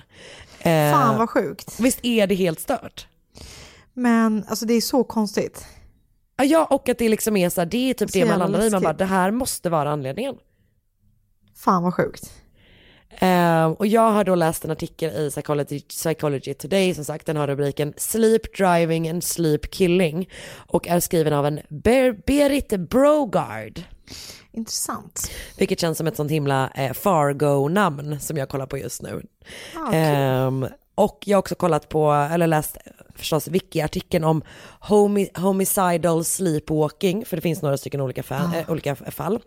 Eh, 0.60 0.92
Fan 0.94 1.18
vad 1.18 1.30
sjukt. 1.30 1.80
Visst 1.80 2.00
är 2.04 2.28
det 2.28 2.36
helt 2.36 2.60
stört? 2.60 3.08
Men 3.94 4.46
alltså 4.48 4.66
det 4.66 4.74
är 4.74 4.82
så 4.82 5.04
konstigt. 5.04 5.66
Ja, 6.38 6.66
och 6.66 6.90
att 6.90 6.98
det 6.98 7.10
liksom 7.10 7.38
är 7.38 7.50
så 7.50 7.62
här, 7.62 7.66
det 7.66 7.90
är 7.90 7.94
typ 7.94 8.12
Så 8.12 8.18
det 8.18 8.26
man 8.26 8.40
landar 8.40 8.62
i, 8.62 8.70
man 8.70 8.84
bara 8.84 8.94
det 8.94 9.06
här 9.06 9.32
måste 9.32 9.70
vara 9.70 9.92
anledningen. 9.92 10.36
Fan 11.56 11.84
vad 11.84 11.94
sjukt. 11.94 12.32
Eh, 13.20 13.66
och 13.66 13.88
jag 13.88 14.12
har 14.12 14.24
då 14.24 14.36
läst 14.36 14.66
en 14.66 14.72
artikel 14.72 15.14
i 15.16 15.30
Psychology, 15.30 15.80
Psychology 15.80 16.54
Today, 16.54 16.94
som 16.94 17.06
sagt, 17.06 17.26
den 17.26 17.38
har 17.38 17.48
rubriken 17.48 17.94
Sleep 17.98 18.58
Driving 18.58 19.10
and 19.10 19.24
Sleep 19.24 19.72
Killing 19.72 20.30
och 20.68 20.88
är 20.88 21.00
skriven 21.00 21.34
av 21.34 21.46
en 21.46 21.60
Ber- 21.70 22.22
Berit 22.26 22.70
Brogard. 22.90 23.82
Intressant. 24.52 25.32
Vilket 25.58 25.80
känns 25.80 25.98
som 25.98 26.08
ett 26.08 26.16
sånt 26.16 26.32
himla 26.32 26.70
eh, 26.76 26.94
Fargo-namn 26.94 28.20
som 28.20 28.38
jag 28.38 28.50
kollar 28.50 28.66
på 28.66 28.78
just 28.78 29.02
nu. 29.02 29.22
Ah, 29.76 29.86
kul. 29.86 29.94
Ehm, 29.94 30.68
och 30.96 31.24
jag 31.26 31.38
har 31.38 31.40
också 31.40 31.56
kollat 31.56 31.90
på, 31.90 32.12
eller 32.12 32.48
läst 32.48 32.78
förstås 33.16 33.48
Wiki-artikeln 33.48 34.24
om 34.24 34.42
homi 34.80 35.30
homicidal 35.36 36.26
sleepwalking, 36.26 37.26
för 37.26 37.36
det 37.36 37.42
finns 37.42 37.62
några 37.62 37.78
stycken 37.78 38.02
olika, 38.02 38.22
fa- 38.22 38.50
Ah. 38.54 38.58
eh, 38.60 38.70
olika 38.72 38.96
fall. 38.96 39.40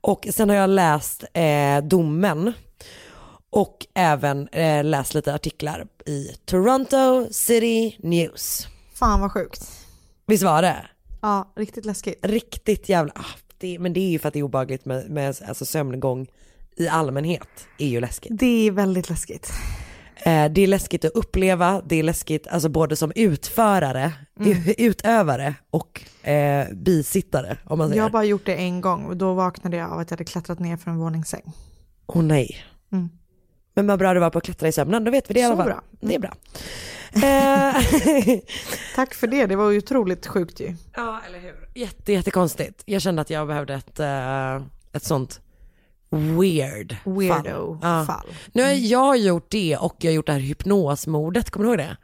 Och 0.00 0.26
sen 0.30 0.48
har 0.48 0.56
jag 0.56 0.70
läst 0.70 1.24
eh, 1.32 1.78
domen 1.82 2.52
och 3.50 3.86
även 3.94 4.48
eh, 4.48 4.84
läst 4.84 5.14
lite 5.14 5.34
artiklar 5.34 5.86
i 6.06 6.28
Toronto 6.44 7.26
City 7.30 7.96
News. 7.98 8.66
Fan 8.94 9.20
vad 9.20 9.32
sjukt. 9.32 9.70
Visst 10.26 10.44
var 10.44 10.62
det? 10.62 10.86
Ja, 11.22 11.52
riktigt 11.56 11.84
läskigt. 11.84 12.26
Riktigt 12.26 12.88
jävla, 12.88 13.12
ah, 13.14 13.38
det, 13.58 13.78
men 13.78 13.92
det 13.92 14.00
är 14.00 14.10
ju 14.10 14.18
för 14.18 14.28
att 14.28 14.34
det 14.34 14.40
är 14.40 14.42
obehagligt 14.42 14.84
med, 14.84 15.10
med 15.10 15.36
alltså 15.48 15.64
sömngång 15.64 16.26
i 16.76 16.88
allmänhet 16.88 17.48
är 17.78 17.86
ju 17.86 18.00
läskigt. 18.00 18.32
Det 18.38 18.66
är 18.66 18.70
väldigt 18.70 19.10
läskigt. 19.10 19.52
Eh, 20.16 20.52
det 20.52 20.60
är 20.60 20.66
läskigt 20.66 21.04
att 21.04 21.12
uppleva, 21.12 21.82
det 21.86 21.96
är 21.96 22.02
läskigt 22.02 22.46
alltså 22.46 22.68
både 22.68 22.96
som 22.96 23.12
utförare, 23.14 24.12
Mm. 24.40 24.62
utövare 24.78 25.54
och 25.70 26.26
eh, 26.28 26.66
bisittare 26.72 27.58
om 27.64 27.78
man 27.78 27.88
säger. 27.88 27.98
Jag 27.98 28.04
har 28.04 28.10
bara 28.10 28.24
gjort 28.24 28.46
det 28.46 28.54
en 28.54 28.80
gång 28.80 29.04
och 29.04 29.16
då 29.16 29.34
vaknade 29.34 29.76
jag 29.76 29.92
av 29.92 29.98
att 29.98 30.10
jag 30.10 30.16
hade 30.16 30.24
klättrat 30.24 30.58
ner 30.58 30.76
för 30.76 30.90
en 30.90 30.98
våningssäng. 30.98 31.52
Åh 32.06 32.22
nej. 32.22 32.56
Mm. 32.92 33.08
Men 33.76 33.86
vad 33.86 33.98
bra 33.98 34.14
det 34.14 34.20
var 34.20 34.30
på 34.30 34.38
att 34.38 34.44
klättra 34.44 34.68
i 34.68 34.72
sömnen, 34.72 35.04
då 35.04 35.10
vet 35.10 35.30
vi 35.30 35.34
det 35.34 35.40
i 35.40 35.42
alla 35.42 35.56
fall. 35.56 35.66
bra. 35.66 35.82
Det 36.00 36.14
är 36.14 36.18
bra. 36.18 36.32
Eh, 37.14 38.40
Tack 38.94 39.14
för 39.14 39.26
det, 39.26 39.46
det 39.46 39.56
var 39.56 39.70
ju 39.70 39.78
otroligt 39.78 40.26
sjukt 40.26 40.60
ju. 40.60 40.74
ja, 40.96 41.20
eller 41.28 41.38
hur. 41.38 41.68
Jätte, 41.74 42.12
jättekonstigt. 42.12 42.82
Jag 42.86 43.02
kände 43.02 43.22
att 43.22 43.30
jag 43.30 43.46
behövde 43.46 43.74
ett, 43.74 44.00
eh, 44.00 44.56
ett 44.92 45.04
sånt 45.04 45.40
weird 46.10 46.96
Weirdo 47.04 47.78
fall. 47.80 48.06
fall. 48.06 48.26
Nu 48.52 48.62
har 48.62 48.70
jag 48.70 48.98
har 48.98 49.16
gjort 49.16 49.50
det 49.50 49.76
och 49.76 49.96
jag 49.98 50.10
har 50.10 50.14
gjort 50.14 50.26
det 50.26 50.32
här 50.32 50.40
hypnosmordet, 50.40 51.50
kommer 51.50 51.64
du 51.66 51.70
ihåg 51.70 51.78
det? 51.78 51.96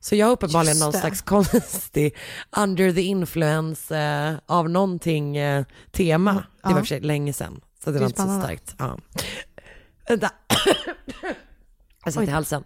Så 0.00 0.16
jag 0.16 0.26
har 0.26 0.32
uppenbarligen 0.32 0.78
någon 0.78 0.92
slags 0.92 1.22
konstig 1.22 2.16
under 2.56 2.92
the 2.92 3.02
influence 3.02 3.96
eh, 3.98 4.34
av 4.46 4.70
någonting 4.70 5.36
eh, 5.36 5.64
tema. 5.92 6.32
Det 6.34 6.68
var 6.68 6.70
Ja. 6.72 6.78
för 6.78 6.84
sig 6.86 7.00
länge 7.00 7.32
sedan, 7.32 7.60
så 7.84 7.90
det, 7.90 7.96
Det 7.96 8.00
var 8.00 8.06
inte 8.06 8.22
så 8.22 8.40
starkt. 8.40 8.74
Ja. 8.78 8.98
Vänta. 10.08 10.30
Jag 12.04 12.14
satt 12.14 12.22
i 12.28 12.30
halsen. 12.30 12.64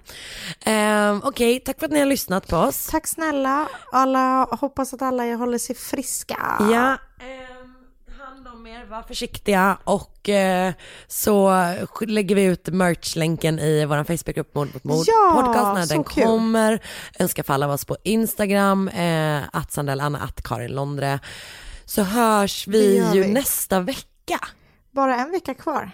Um, 0.66 1.23
Okej, 1.25 1.61
tack 1.61 1.79
för 1.79 1.87
att 1.87 1.93
ni 1.93 1.99
har 1.99 2.07
lyssnat 2.07 2.47
på 2.49 2.57
oss. 2.57 2.87
Tack 2.87 3.07
snälla. 3.07 3.69
Alla, 3.93 4.45
hoppas 4.61 4.95
att 4.95 5.03
alla 5.03 5.35
håller 5.37 5.59
sig 5.59 5.77
friska. 5.77 6.57
Ja, 6.61 6.99
ehm, 7.25 7.75
hand 8.20 8.49
om 8.49 8.66
er, 8.66 8.85
var 8.85 9.03
försiktiga 9.03 9.79
och 9.85 10.29
eh, 10.29 10.73
så 11.07 11.53
lägger 12.07 12.35
vi 12.35 12.45
ut 12.45 12.69
merch-länken 12.69 13.59
i 13.59 13.85
vår 13.85 14.05
Facebookgrupp 14.05 14.55
Mord 14.55 14.69
mot 14.75 14.85
mord 14.85 15.05
Ja, 15.07 15.43
podcast 15.45 15.75
när 15.91 15.97
den 15.97 16.05
kul. 16.05 16.25
kommer. 16.25 16.83
Önska 17.19 17.43
fall 17.45 17.62
av 17.62 17.70
oss 17.70 17.85
på 17.85 17.97
Instagram, 18.05 18.89
eh, 18.89 19.43
att 19.53 19.73
Sandell 19.73 20.01
Anna, 20.01 20.19
att 20.19 20.43
Karin 20.43 20.73
Londre. 20.75 21.19
Så 21.85 22.03
hörs 22.03 22.66
vi 22.66 22.97
gör 22.99 23.15
ju 23.15 23.23
vi. 23.23 23.33
nästa 23.33 23.81
vecka. 23.81 24.39
Bara 24.91 25.16
en 25.16 25.31
vecka 25.31 25.55
kvar. 25.55 25.91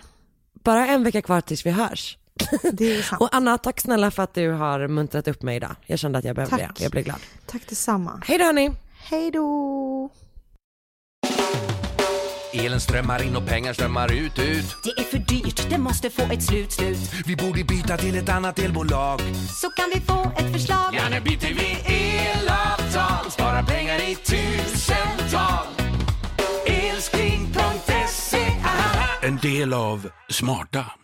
Bara 0.65 0.87
en 0.87 1.05
vecka 1.05 1.23
kvar 1.23 1.41
tills 1.41 1.67
vi 1.67 1.71
hörs. 1.71 2.19
Det 2.73 2.97
är 2.99 3.03
sant. 3.03 3.23
Och 3.23 3.29
Anna, 3.35 3.59
tack 3.59 3.81
snälla 3.81 4.11
för 4.11 4.23
att 4.23 4.35
du 4.35 4.51
har 4.51 4.89
muntrat 4.89 5.29
upp 5.29 5.43
mig 5.43 5.57
idag. 5.57 5.77
Jag 5.87 5.99
kände 5.99 6.19
att 6.19 6.25
jag 6.25 6.37
behövde 6.37 6.57
Tack. 6.57 6.77
det. 6.79 6.83
Jag 6.83 6.93
blev 6.93 7.05
glad. 7.05 7.19
Tack 7.47 7.63
detsamma. 7.69 8.23
Hej 8.27 8.39
då 8.39 8.45
hörni! 8.45 8.71
Hej 8.97 9.31
då! 9.31 10.11
Elen 12.53 12.81
strömmar 12.81 13.23
in 13.23 13.37
och 13.37 13.47
pengar 13.47 13.73
strömmar 13.73 14.13
ut, 14.13 14.39
ut. 14.39 14.77
Det 14.85 14.91
är 15.01 15.05
för 15.05 15.19
dyrt, 15.19 15.71
det 15.71 15.79
måste 15.79 16.11
få 16.11 16.23
ett 16.23 16.43
slut, 16.43 16.73
slut. 16.73 16.99
Vi 17.27 17.37
borde 17.37 17.65
byta 17.65 17.97
till 17.97 18.17
ett 18.17 18.29
annat 18.29 18.59
elbolag. 18.59 19.21
Så 19.61 19.71
kan 19.71 19.91
vi 19.95 20.01
få 20.01 20.33
ett 20.37 20.53
förslag. 20.53 20.95
Ja, 20.95 21.03
nu 21.11 21.21
byter 21.21 21.55
vi 21.55 21.95
elavtal. 21.95 23.31
Sparar 23.31 23.63
pengar 23.63 24.11
i 24.11 24.15
tusental. 24.15 25.67
Del 29.45 29.73
av 29.73 30.11
Smarta. 30.29 31.04